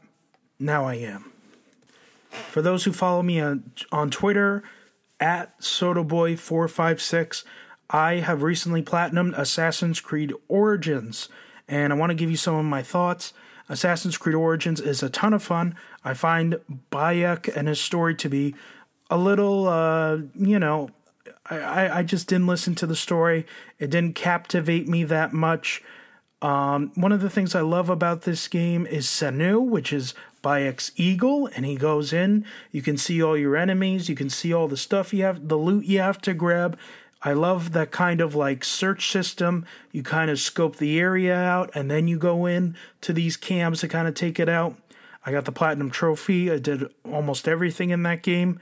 now 0.62 0.86
I 0.86 0.94
am 0.94 1.32
for 2.30 2.62
those 2.62 2.84
who 2.84 2.92
follow 2.92 3.22
me 3.22 3.40
on, 3.40 3.72
on 3.90 4.10
Twitter 4.10 4.62
at 5.20 5.58
SodaBoy456 5.60 7.44
I 7.92 8.14
have 8.14 8.42
recently 8.42 8.82
platinumed 8.82 9.36
Assassin's 9.36 10.00
Creed 10.00 10.32
Origins, 10.48 11.28
and 11.68 11.92
I 11.92 11.96
want 11.96 12.08
to 12.08 12.14
give 12.14 12.30
you 12.30 12.38
some 12.38 12.54
of 12.54 12.64
my 12.64 12.82
thoughts. 12.82 13.34
Assassin's 13.68 14.16
Creed 14.16 14.34
Origins 14.34 14.80
is 14.80 15.02
a 15.02 15.10
ton 15.10 15.34
of 15.34 15.42
fun. 15.42 15.76
I 16.02 16.14
find 16.14 16.58
Bayek 16.90 17.54
and 17.54 17.68
his 17.68 17.80
story 17.80 18.14
to 18.16 18.30
be 18.30 18.54
a 19.10 19.18
little, 19.18 19.68
uh, 19.68 20.18
you 20.34 20.58
know, 20.58 20.90
I, 21.50 21.98
I 21.98 22.02
just 22.02 22.28
didn't 22.28 22.46
listen 22.46 22.74
to 22.76 22.86
the 22.86 22.96
story. 22.96 23.46
It 23.78 23.90
didn't 23.90 24.14
captivate 24.14 24.88
me 24.88 25.04
that 25.04 25.34
much. 25.34 25.82
Um, 26.40 26.92
one 26.94 27.12
of 27.12 27.20
the 27.20 27.30
things 27.30 27.54
I 27.54 27.60
love 27.60 27.90
about 27.90 28.22
this 28.22 28.48
game 28.48 28.86
is 28.86 29.06
Senu, 29.06 29.62
which 29.62 29.92
is 29.92 30.14
Bayek's 30.42 30.92
eagle, 30.96 31.48
and 31.54 31.64
he 31.64 31.76
goes 31.76 32.12
in. 32.12 32.44
You 32.70 32.82
can 32.82 32.96
see 32.96 33.22
all 33.22 33.36
your 33.36 33.56
enemies. 33.56 34.08
You 34.08 34.14
can 34.14 34.30
see 34.30 34.52
all 34.52 34.68
the 34.68 34.76
stuff 34.76 35.14
you 35.14 35.24
have, 35.24 35.48
the 35.48 35.56
loot 35.56 35.84
you 35.84 36.00
have 36.00 36.20
to 36.22 36.34
grab. 36.34 36.78
I 37.24 37.34
love 37.34 37.72
that 37.72 37.92
kind 37.92 38.20
of 38.20 38.34
like 38.34 38.64
search 38.64 39.10
system. 39.10 39.64
You 39.92 40.02
kind 40.02 40.30
of 40.30 40.40
scope 40.40 40.76
the 40.76 40.98
area 40.98 41.36
out 41.36 41.70
and 41.74 41.88
then 41.90 42.08
you 42.08 42.18
go 42.18 42.46
in 42.46 42.76
to 43.02 43.12
these 43.12 43.36
cams 43.36 43.80
to 43.80 43.88
kind 43.88 44.08
of 44.08 44.14
take 44.14 44.40
it 44.40 44.48
out. 44.48 44.76
I 45.24 45.30
got 45.30 45.44
the 45.44 45.52
platinum 45.52 45.90
trophy. 45.90 46.50
I 46.50 46.58
did 46.58 46.92
almost 47.04 47.46
everything 47.46 47.90
in 47.90 48.02
that 48.02 48.22
game. 48.22 48.60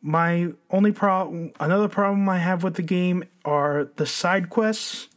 My 0.00 0.52
only 0.70 0.90
problem, 0.90 1.52
another 1.60 1.88
problem 1.88 2.28
I 2.28 2.38
have 2.38 2.64
with 2.64 2.74
the 2.74 2.82
game 2.82 3.24
are 3.44 3.90
the 3.96 4.06
side 4.06 4.48
quests. 4.48 5.08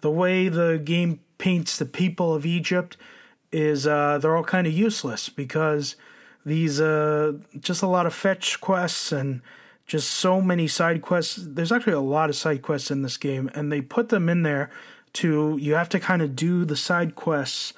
The 0.00 0.10
way 0.10 0.48
the 0.48 0.80
game 0.82 1.20
paints 1.38 1.78
the 1.78 1.86
people 1.86 2.34
of 2.34 2.44
Egypt 2.44 2.96
is 3.52 3.86
uh, 3.86 4.18
they're 4.18 4.36
all 4.36 4.44
kind 4.44 4.66
of 4.66 4.72
useless 4.72 5.28
because 5.28 5.96
these 6.44 6.80
uh, 6.80 7.32
just 7.58 7.82
a 7.82 7.86
lot 7.86 8.06
of 8.06 8.14
fetch 8.14 8.60
quests 8.60 9.12
and 9.12 9.42
just 9.86 10.10
so 10.10 10.40
many 10.40 10.68
side 10.68 11.02
quests. 11.02 11.38
There's 11.40 11.72
actually 11.72 11.94
a 11.94 12.00
lot 12.00 12.30
of 12.30 12.36
side 12.36 12.62
quests 12.62 12.90
in 12.90 13.02
this 13.02 13.16
game, 13.16 13.50
and 13.54 13.72
they 13.72 13.80
put 13.80 14.08
them 14.08 14.28
in 14.28 14.42
there 14.42 14.70
to 15.14 15.56
you 15.60 15.74
have 15.74 15.88
to 15.90 16.00
kind 16.00 16.22
of 16.22 16.36
do 16.36 16.64
the 16.64 16.76
side 16.76 17.14
quests 17.14 17.72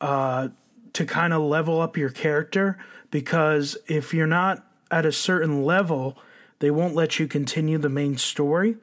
uh, 0.00 0.48
to 0.94 1.04
kind 1.04 1.32
of 1.32 1.42
level 1.42 1.80
up 1.80 1.96
your 1.96 2.10
character 2.10 2.78
because 3.10 3.76
if 3.86 4.14
you're 4.14 4.26
not 4.26 4.66
at 4.90 5.04
a 5.04 5.12
certain 5.12 5.62
level, 5.62 6.18
they 6.58 6.70
won't 6.70 6.94
let 6.94 7.18
you 7.18 7.28
continue 7.28 7.78
the 7.78 7.88
main 7.88 8.16
story. 8.16 8.76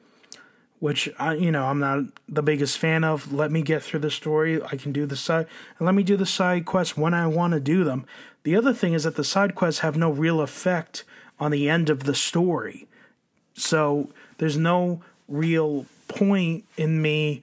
Which 0.80 1.08
I, 1.18 1.34
you 1.34 1.50
know, 1.50 1.64
I'm 1.64 1.80
not 1.80 2.04
the 2.28 2.42
biggest 2.42 2.78
fan 2.78 3.02
of. 3.02 3.32
Let 3.32 3.50
me 3.50 3.62
get 3.62 3.82
through 3.82 4.00
the 4.00 4.10
story. 4.10 4.62
I 4.62 4.76
can 4.76 4.92
do 4.92 5.06
the 5.06 5.16
side, 5.16 5.46
and 5.78 5.86
let 5.86 5.94
me 5.94 6.04
do 6.04 6.16
the 6.16 6.26
side 6.26 6.66
quests 6.66 6.96
when 6.96 7.14
I 7.14 7.26
want 7.26 7.52
to 7.54 7.60
do 7.60 7.82
them. 7.82 8.06
The 8.44 8.54
other 8.54 8.72
thing 8.72 8.92
is 8.92 9.02
that 9.02 9.16
the 9.16 9.24
side 9.24 9.54
quests 9.54 9.80
have 9.80 9.96
no 9.96 10.10
real 10.10 10.40
effect 10.40 11.04
on 11.40 11.50
the 11.50 11.68
end 11.68 11.90
of 11.90 12.04
the 12.04 12.14
story. 12.14 12.86
So 13.54 14.10
there's 14.38 14.56
no 14.56 15.02
real 15.26 15.86
point 16.06 16.64
in 16.76 17.02
me 17.02 17.42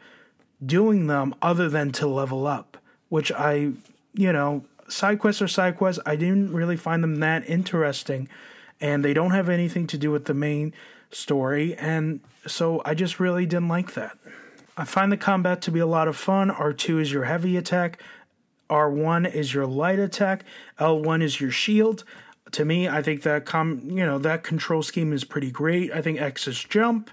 doing 0.66 1.08
them 1.08 1.36
other 1.42 1.70
than 1.70 1.92
to 1.92 2.08
level 2.08 2.48
up, 2.48 2.78
which 3.10 3.32
I, 3.32 3.74
you 4.14 4.32
know, 4.32 4.64
side 4.88 5.20
quests 5.20 5.42
are 5.42 5.48
side 5.48 5.78
quests. 5.78 6.02
I 6.06 6.16
didn't 6.16 6.54
really 6.54 6.78
find 6.78 7.04
them 7.04 7.18
that 7.18 7.48
interesting, 7.50 8.30
and 8.80 9.04
they 9.04 9.14
don't 9.14 9.32
have 9.32 9.50
anything 9.50 9.88
to 9.88 9.98
do 9.98 10.10
with 10.10 10.26
the 10.26 10.34
main 10.34 10.74
story, 11.16 11.76
and 11.76 12.20
so 12.48 12.82
I 12.86 12.94
just 12.94 13.20
really 13.20 13.46
didn't 13.46 13.70
like 13.70 13.94
that. 13.94 14.18
I 14.78 14.84
find 14.84 15.12
the 15.12 15.18
combat 15.18 15.62
to 15.64 15.72
be 15.72 15.80
a 15.80 15.86
lot 15.86 16.08
of 16.08 16.18
fun. 16.18 16.50
R2 16.50 17.02
is 17.02 17.12
your 17.12 17.24
heavy 17.24 17.58
attack, 17.58 18.02
R1 18.70 19.34
is 19.34 19.54
your 19.54 19.66
light 19.66 20.00
attack, 20.00 20.44
L1 20.80 21.22
is 21.22 21.40
your 21.40 21.52
shield 21.52 22.04
to 22.52 22.66
me, 22.66 22.88
I 22.88 23.02
think 23.02 23.24
that 23.24 23.46
com 23.46 23.82
you 23.86 24.06
know 24.06 24.18
that 24.20 24.44
control 24.44 24.84
scheme 24.84 25.12
is 25.14 25.24
pretty 25.24 25.52
great. 25.52 25.92
I 25.92 26.02
think 26.02 26.22
X 26.22 26.48
is 26.48 26.64
jump, 26.64 27.10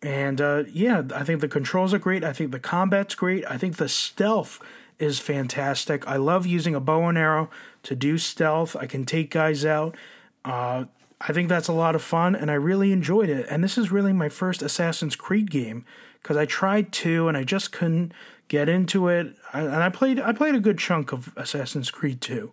and 0.00 0.40
uh, 0.40 0.64
yeah, 0.72 1.02
I 1.14 1.24
think 1.24 1.40
the 1.40 1.48
controls 1.48 1.92
are 1.92 1.98
great. 1.98 2.24
I 2.24 2.32
think 2.32 2.50
the 2.50 2.60
combat's 2.60 3.14
great. 3.14 3.44
I 3.46 3.58
think 3.58 3.76
the 3.76 3.88
stealth 3.88 4.60
is 4.98 5.18
fantastic. 5.18 6.06
I 6.06 6.16
love 6.16 6.46
using 6.46 6.74
a 6.74 6.80
bow 6.80 7.08
and 7.08 7.18
arrow 7.18 7.50
to 7.82 7.96
do 7.96 8.16
stealth. 8.16 8.76
I 8.76 8.86
can 8.86 9.04
take 9.04 9.30
guys 9.30 9.64
out. 9.64 9.96
Uh, 10.44 10.84
I 11.26 11.32
think 11.32 11.48
that's 11.48 11.68
a 11.68 11.72
lot 11.72 11.94
of 11.94 12.02
fun, 12.02 12.34
and 12.34 12.50
I 12.50 12.54
really 12.54 12.92
enjoyed 12.92 13.30
it. 13.30 13.46
And 13.48 13.64
this 13.64 13.78
is 13.78 13.90
really 13.90 14.12
my 14.12 14.28
first 14.28 14.62
Assassin's 14.62 15.16
Creed 15.16 15.50
game 15.50 15.86
because 16.22 16.36
I 16.36 16.44
tried 16.44 16.92
to, 16.92 17.28
and 17.28 17.36
I 17.36 17.44
just 17.44 17.72
couldn't 17.72 18.12
get 18.48 18.68
into 18.68 19.08
it. 19.08 19.34
I, 19.52 19.60
and 19.60 19.76
I 19.76 19.88
played 19.88 20.20
I 20.20 20.32
played 20.32 20.54
a 20.54 20.60
good 20.60 20.78
chunk 20.78 21.12
of 21.12 21.32
Assassin's 21.36 21.90
Creed 21.90 22.20
2. 22.20 22.52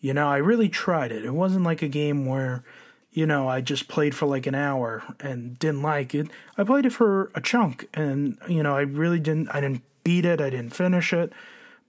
You 0.00 0.14
know, 0.14 0.28
I 0.28 0.36
really 0.36 0.68
tried 0.68 1.12
it. 1.12 1.24
It 1.24 1.34
wasn't 1.34 1.64
like 1.64 1.82
a 1.82 1.88
game 1.88 2.26
where, 2.26 2.62
you 3.12 3.26
know, 3.26 3.48
I 3.48 3.60
just 3.60 3.88
played 3.88 4.14
for 4.14 4.26
like 4.26 4.46
an 4.46 4.54
hour 4.54 5.02
and 5.20 5.58
didn't 5.58 5.82
like 5.82 6.14
it. 6.14 6.28
I 6.58 6.64
played 6.64 6.86
it 6.86 6.92
for 6.92 7.30
a 7.34 7.40
chunk 7.40 7.88
and, 7.94 8.38
you 8.48 8.62
know, 8.62 8.76
I 8.76 8.82
really 8.82 9.18
didn't 9.18 9.48
I 9.48 9.60
didn't 9.60 9.82
beat 10.04 10.24
it, 10.24 10.40
I 10.40 10.50
didn't 10.50 10.74
finish 10.74 11.12
it. 11.12 11.32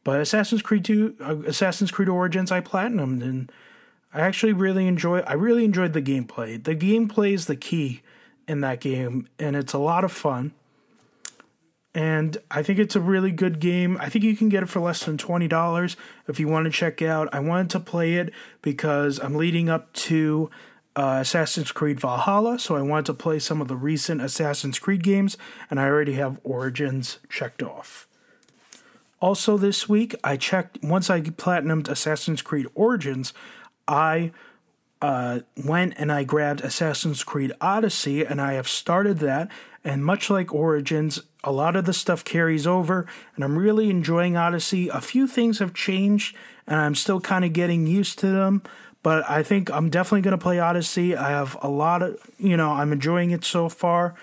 But 0.04 0.22
Assassin's 0.22 0.62
Creed 0.62 0.86
2 0.86 1.16
uh, 1.20 1.36
Assassin's 1.46 1.92
Creed 1.92 2.10
Origins 2.10 2.52
I 2.52 2.62
platinumed 2.62 3.22
and 3.22 3.52
I 4.16 4.22
actually 4.22 4.54
really 4.54 4.88
enjoy 4.88 5.20
I 5.20 5.34
really 5.34 5.66
enjoyed 5.66 5.92
the 5.92 6.02
gameplay. 6.02 6.64
The 6.64 6.76
gameplay 6.76 7.34
is 7.34 7.48
the 7.48 7.58
key 7.58 8.02
in 8.48 8.62
that 8.62 8.80
game 8.80 9.28
and 9.38 9.58
it's 9.58 9.74
a 9.74 9.78
lot 9.78 10.06
of 10.06 10.12
fun 10.12 10.54
and 11.94 12.38
I 12.50 12.64
think 12.64 12.80
it's 12.80 12.96
a 12.96 13.02
really 13.02 13.32
good 13.32 13.60
game. 13.60 13.98
I 14.00 14.08
think 14.08 14.24
you 14.24 14.38
can 14.38 14.48
get 14.48 14.64
it 14.64 14.70
for 14.70 14.80
less 14.80 15.04
than 15.04 15.18
$20 15.18 15.96
if 16.30 16.40
you 16.40 16.48
want 16.48 16.66
to 16.66 16.72
check 16.72 17.02
out. 17.02 17.28
I 17.34 17.40
wanted 17.40 17.70
to 17.72 17.80
play 17.82 18.16
it 18.16 18.34
because 18.62 19.20
I'm 19.20 19.36
leading 19.36 19.70
up 19.70 19.92
to 19.94 20.50
uh, 20.96 21.20
Assassin's 21.22 21.72
Creed 21.74 22.00
Valhalla, 22.00 22.58
so 22.58 22.76
I 22.76 22.82
wanted 22.82 23.06
to 23.08 23.14
play 23.14 23.40
some 23.40 23.62
of 23.62 23.68
the 23.68 23.76
recent 23.76 24.22
Assassin's 24.22 24.80
Creed 24.80 25.04
games, 25.04 25.38
and 25.70 25.80
I 25.80 25.86
already 25.86 26.14
have 26.14 26.40
Origins 26.44 27.20
checked 27.30 27.62
off. 27.62 28.08
Also, 29.22 29.58
this 29.58 29.90
week, 29.90 30.16
I 30.24 30.38
checked, 30.38 30.80
once 30.84 31.10
I 31.10 31.22
platinumed 31.22 31.90
Assassin's 31.90 32.42
Creed 32.42 32.68
Origins, 32.76 33.34
I 33.88 34.32
uh, 35.02 35.40
went 35.64 35.94
and 35.98 36.12
I 36.12 36.24
grabbed 36.24 36.62
Assassin's 36.62 37.24
Creed 37.24 37.52
Odyssey, 37.62 38.26
and 38.26 38.42
I 38.42 38.54
have 38.54 38.68
started 38.68 39.20
that. 39.20 39.50
And 39.84 40.04
much 40.04 40.32
like 40.32 40.54
Origins, 40.54 41.22
a 41.44 41.52
lot 41.52 41.76
of 41.76 41.86
the 41.86 41.94
stuff 41.94 42.26
carries 42.26 42.66
over, 42.66 43.06
and 43.36 43.44
I'm 43.44 43.58
really 43.58 43.92
enjoying 43.92 44.36
Odyssey. 44.36 44.90
A 44.90 45.00
few 45.00 45.28
things 45.28 45.60
have 45.60 45.76
changed, 45.76 46.36
and 46.66 46.80
I'm 46.80 46.96
still 46.96 47.22
kind 47.22 47.46
of 47.46 47.54
getting 47.54 47.86
used 47.86 48.18
to 48.20 48.28
them. 48.28 48.64
But 49.04 49.30
I 49.30 49.44
think 49.44 49.70
I'm 49.70 49.92
definitely 49.92 50.22
going 50.22 50.36
to 50.36 50.42
play 50.42 50.58
Odyssey. 50.58 51.16
I 51.16 51.30
have 51.30 51.56
a 51.62 51.70
lot 51.70 52.02
of, 52.02 52.18
you 52.40 52.58
know, 52.58 52.72
I'm 52.72 52.92
enjoying 52.92 53.30
it 53.30 53.44
so 53.44 53.70
far. 53.70 54.16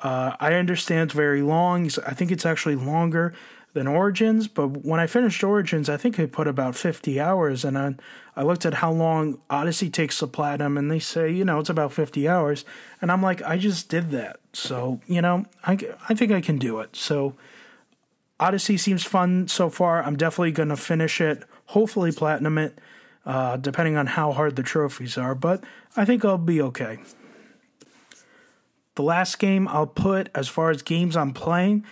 Uh, 0.00 0.34
I 0.40 0.54
understand 0.54 1.10
it's 1.10 1.14
very 1.14 1.42
long. 1.42 1.90
I 2.06 2.14
think 2.14 2.30
it's 2.30 2.46
actually 2.46 2.76
longer 2.76 3.34
than 3.74 3.86
Origins, 3.86 4.48
but 4.48 4.68
when 4.84 4.98
I 4.98 5.06
finished 5.06 5.44
Origins, 5.44 5.88
I 5.88 5.96
think 5.96 6.18
I 6.18 6.26
put 6.26 6.48
about 6.48 6.74
50 6.74 7.20
hours, 7.20 7.64
and 7.64 7.78
I, 7.78 7.94
I 8.36 8.42
looked 8.42 8.64
at 8.64 8.74
how 8.74 8.92
long 8.92 9.38
Odyssey 9.50 9.90
takes 9.90 10.18
to 10.18 10.26
platinum, 10.26 10.78
and 10.78 10.90
they 10.90 10.98
say, 10.98 11.30
you 11.30 11.44
know, 11.44 11.58
it's 11.58 11.70
about 11.70 11.92
50 11.92 12.28
hours, 12.28 12.64
and 13.00 13.10
I'm 13.10 13.22
like, 13.22 13.42
I 13.42 13.58
just 13.58 13.88
did 13.88 14.10
that, 14.10 14.40
so, 14.52 15.00
you 15.06 15.20
know, 15.20 15.46
I, 15.64 15.78
I 16.08 16.14
think 16.14 16.32
I 16.32 16.40
can 16.40 16.58
do 16.58 16.80
it. 16.80 16.96
So, 16.96 17.34
Odyssey 18.38 18.78
seems 18.78 19.04
fun 19.04 19.48
so 19.48 19.68
far. 19.68 20.02
I'm 20.02 20.16
definitely 20.16 20.52
going 20.52 20.70
to 20.70 20.76
finish 20.76 21.20
it, 21.20 21.44
hopefully 21.66 22.10
platinum 22.10 22.56
it, 22.56 22.78
uh, 23.26 23.56
depending 23.58 23.96
on 23.96 24.06
how 24.06 24.32
hard 24.32 24.56
the 24.56 24.62
trophies 24.62 25.18
are, 25.18 25.34
but 25.34 25.62
I 25.96 26.04
think 26.04 26.24
I'll 26.24 26.38
be 26.38 26.62
okay. 26.62 26.98
The 28.94 29.02
last 29.02 29.38
game 29.38 29.68
I'll 29.68 29.86
put 29.86 30.30
as 30.34 30.48
far 30.48 30.70
as 30.70 30.82
games 30.82 31.16
I'm 31.16 31.32
playing 31.32 31.84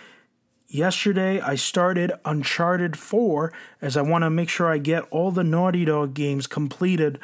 Yesterday, 0.71 1.41
I 1.41 1.55
started 1.55 2.11
Uncharted 2.25 2.95
4 2.95 3.51
as 3.81 3.97
I 3.97 4.03
want 4.03 4.23
to 4.23 4.29
make 4.29 4.49
sure 4.49 4.67
I 4.67 4.77
get 4.77 5.03
all 5.09 5.31
the 5.31 5.43
Naughty 5.43 5.83
Dog 5.83 6.13
games 6.13 6.45
completed 6.45 7.17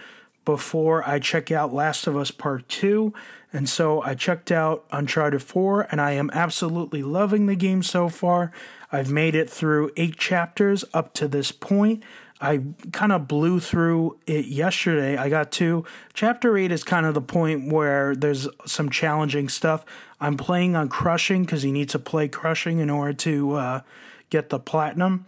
before 0.45 1.07
I 1.07 1.19
check 1.19 1.51
out 1.51 1.71
Last 1.71 2.07
of 2.07 2.17
Us 2.17 2.31
Part 2.31 2.67
2. 2.67 3.13
And 3.53 3.69
so 3.69 4.01
I 4.01 4.15
checked 4.15 4.51
out 4.51 4.85
Uncharted 4.91 5.43
4 5.43 5.89
and 5.91 6.01
I 6.01 6.13
am 6.13 6.31
absolutely 6.33 7.03
loving 7.03 7.45
the 7.45 7.55
game 7.55 7.83
so 7.83 8.09
far. 8.09 8.51
I've 8.91 9.11
made 9.11 9.35
it 9.35 9.47
through 9.47 9.91
eight 9.95 10.17
chapters 10.17 10.83
up 10.91 11.13
to 11.13 11.27
this 11.27 11.51
point. 11.51 12.01
I 12.41 12.61
kind 12.91 13.11
of 13.11 13.27
blew 13.27 13.59
through 13.59 14.19
it 14.27 14.45
yesterday. 14.45 15.15
I 15.15 15.29
got 15.29 15.51
to 15.53 15.85
chapter 16.13 16.57
8 16.57 16.71
is 16.71 16.83
kind 16.83 17.05
of 17.05 17.13
the 17.13 17.21
point 17.21 17.71
where 17.71 18.13
there's 18.15 18.47
some 18.65 18.89
challenging 18.89 19.47
stuff. 19.47 19.85
I'm 20.19 20.35
playing 20.35 20.75
on 20.75 20.89
crushing 20.89 21.45
because 21.45 21.63
you 21.63 21.71
need 21.71 21.89
to 21.89 21.99
play 21.99 22.27
crushing 22.27 22.79
in 22.79 22.89
order 22.89 23.13
to 23.13 23.53
uh, 23.53 23.81
get 24.29 24.49
the 24.49 24.59
platinum. 24.59 25.25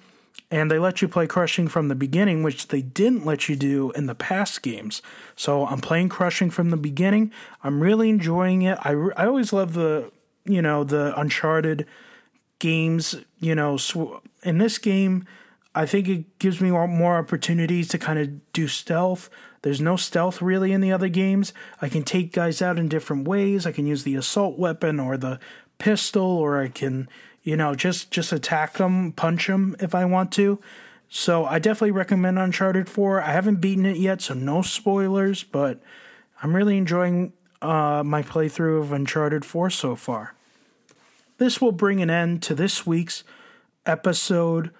And 0.49 0.71
they 0.71 0.79
let 0.79 1.01
you 1.01 1.07
play 1.07 1.27
crushing 1.27 1.67
from 1.67 1.87
the 1.87 1.95
beginning, 1.95 2.41
which 2.41 2.69
they 2.69 2.81
didn't 2.81 3.25
let 3.25 3.49
you 3.49 3.55
do 3.55 3.91
in 3.91 4.05
the 4.05 4.15
past 4.15 4.61
games. 4.61 5.01
So 5.35 5.65
I'm 5.65 5.81
playing 5.81 6.09
crushing 6.09 6.49
from 6.49 6.69
the 6.69 6.77
beginning. 6.77 7.31
I'm 7.63 7.81
really 7.81 8.09
enjoying 8.09 8.61
it. 8.61 8.77
I, 8.81 8.91
I 9.17 9.25
always 9.27 9.51
love 9.51 9.73
the, 9.73 10.11
you 10.45 10.61
know, 10.61 10.85
the 10.85 11.17
Uncharted 11.19 11.85
games. 12.59 13.15
You 13.39 13.55
know, 13.55 13.77
in 14.43 14.57
this 14.57 14.77
game, 14.77 15.25
I 15.77 15.85
think 15.85 16.09
it 16.09 16.39
gives 16.39 16.59
me 16.59 16.71
more 16.71 17.17
opportunities 17.17 17.87
to 17.89 17.99
kind 17.99 18.17
of 18.17 18.51
do 18.51 18.67
stealth. 18.67 19.29
There's 19.61 19.79
no 19.79 19.95
stealth 19.95 20.41
really 20.41 20.71
in 20.71 20.81
the 20.81 20.91
other 20.91 21.07
games. 21.07 21.53
I 21.79 21.87
can 21.87 22.01
take 22.01 22.33
guys 22.33 22.63
out 22.63 22.79
in 22.79 22.89
different 22.89 23.27
ways. 23.27 23.67
I 23.67 23.71
can 23.71 23.85
use 23.85 24.01
the 24.01 24.15
assault 24.15 24.57
weapon 24.57 24.99
or 24.99 25.17
the 25.17 25.39
pistol, 25.77 26.23
or 26.23 26.59
I 26.59 26.69
can, 26.69 27.07
you 27.43 27.55
know, 27.55 27.75
just 27.75 28.09
just 28.09 28.31
attack 28.31 28.73
them, 28.73 29.11
punch 29.11 29.45
them 29.45 29.75
if 29.79 29.93
I 29.93 30.03
want 30.05 30.31
to. 30.33 30.59
So 31.09 31.45
I 31.45 31.59
definitely 31.59 31.91
recommend 31.91 32.39
Uncharted 32.39 32.89
4. 32.89 33.21
I 33.21 33.31
haven't 33.31 33.61
beaten 33.61 33.85
it 33.85 33.97
yet, 33.97 34.23
so 34.23 34.33
no 34.33 34.63
spoilers, 34.63 35.43
but 35.43 35.79
I'm 36.41 36.55
really 36.55 36.77
enjoying 36.77 37.33
uh, 37.61 38.01
my 38.03 38.23
playthrough 38.23 38.81
of 38.81 38.91
Uncharted 38.91 39.45
4 39.45 39.69
so 39.69 39.95
far. 39.95 40.33
This 41.37 41.61
will 41.61 41.71
bring 41.71 42.01
an 42.01 42.09
end 42.09 42.41
to 42.43 42.55
this 42.55 42.87
week's 42.87 43.23
episode 43.85 44.71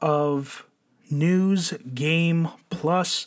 of 0.00 0.66
News 1.10 1.72
Game 1.94 2.48
Plus. 2.70 3.26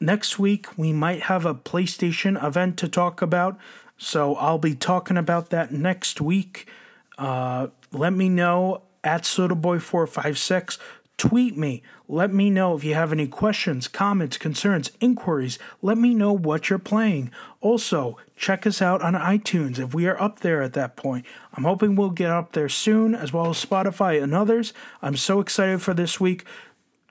Next 0.00 0.38
week, 0.38 0.76
we 0.76 0.92
might 0.92 1.22
have 1.22 1.46
a 1.46 1.54
PlayStation 1.54 2.42
event 2.42 2.76
to 2.78 2.88
talk 2.88 3.22
about, 3.22 3.58
so 3.96 4.34
I'll 4.36 4.58
be 4.58 4.74
talking 4.74 5.16
about 5.16 5.50
that 5.50 5.72
next 5.72 6.20
week. 6.20 6.68
Uh, 7.16 7.68
let 7.92 8.12
me 8.12 8.28
know 8.28 8.82
at 9.02 9.22
SodaBoy456 9.22 10.78
Tweet 11.16 11.56
me. 11.56 11.82
Let 12.08 12.32
me 12.32 12.50
know 12.50 12.74
if 12.76 12.82
you 12.82 12.94
have 12.94 13.12
any 13.12 13.28
questions, 13.28 13.86
comments, 13.86 14.36
concerns, 14.36 14.90
inquiries. 15.00 15.58
Let 15.80 15.96
me 15.96 16.12
know 16.12 16.32
what 16.32 16.68
you're 16.68 16.78
playing. 16.78 17.30
Also, 17.60 18.18
check 18.36 18.66
us 18.66 18.82
out 18.82 19.00
on 19.00 19.14
iTunes 19.14 19.78
if 19.78 19.94
we 19.94 20.06
are 20.06 20.20
up 20.20 20.40
there 20.40 20.60
at 20.60 20.72
that 20.72 20.96
point. 20.96 21.24
I'm 21.54 21.64
hoping 21.64 21.94
we'll 21.94 22.10
get 22.10 22.30
up 22.30 22.52
there 22.52 22.68
soon, 22.68 23.14
as 23.14 23.32
well 23.32 23.48
as 23.48 23.64
Spotify 23.64 24.20
and 24.20 24.34
others. 24.34 24.72
I'm 25.02 25.16
so 25.16 25.40
excited 25.40 25.80
for 25.80 25.94
this 25.94 26.18
week. 26.18 26.44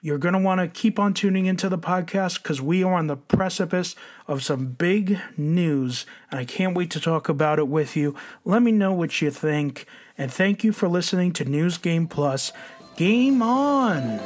You're 0.02 0.18
going 0.18 0.34
to 0.34 0.40
want 0.40 0.60
to 0.60 0.68
keep 0.68 1.00
on 1.00 1.14
tuning 1.14 1.46
into 1.46 1.70
the 1.70 1.78
podcast 1.78 2.44
because 2.44 2.62
we 2.62 2.84
are 2.84 2.96
on 2.96 3.08
the 3.08 3.16
precipice 3.16 3.96
of 4.28 4.44
some 4.44 4.66
big 4.74 5.18
news, 5.38 6.06
and 6.30 6.42
I 6.42 6.46
can't 6.46 6.76
wait 6.76 6.90
to 6.92 7.00
talk 7.00 7.30
about 7.30 7.58
it 7.58 7.70
with 7.70 7.96
you. 7.96 8.14
Let 8.44 8.64
me 8.64 8.74
know 8.74 8.92
what 8.92 9.22
you 9.22 9.32
think, 9.32 9.86
and 10.18 10.32
thank 10.32 10.62
you 10.62 10.74
for 10.74 10.90
listening 10.90 11.32
to 11.34 11.46
News 11.46 11.78
Game 11.78 12.08
Plus. 12.08 12.52
Game 12.96 13.42
on! 13.42 14.20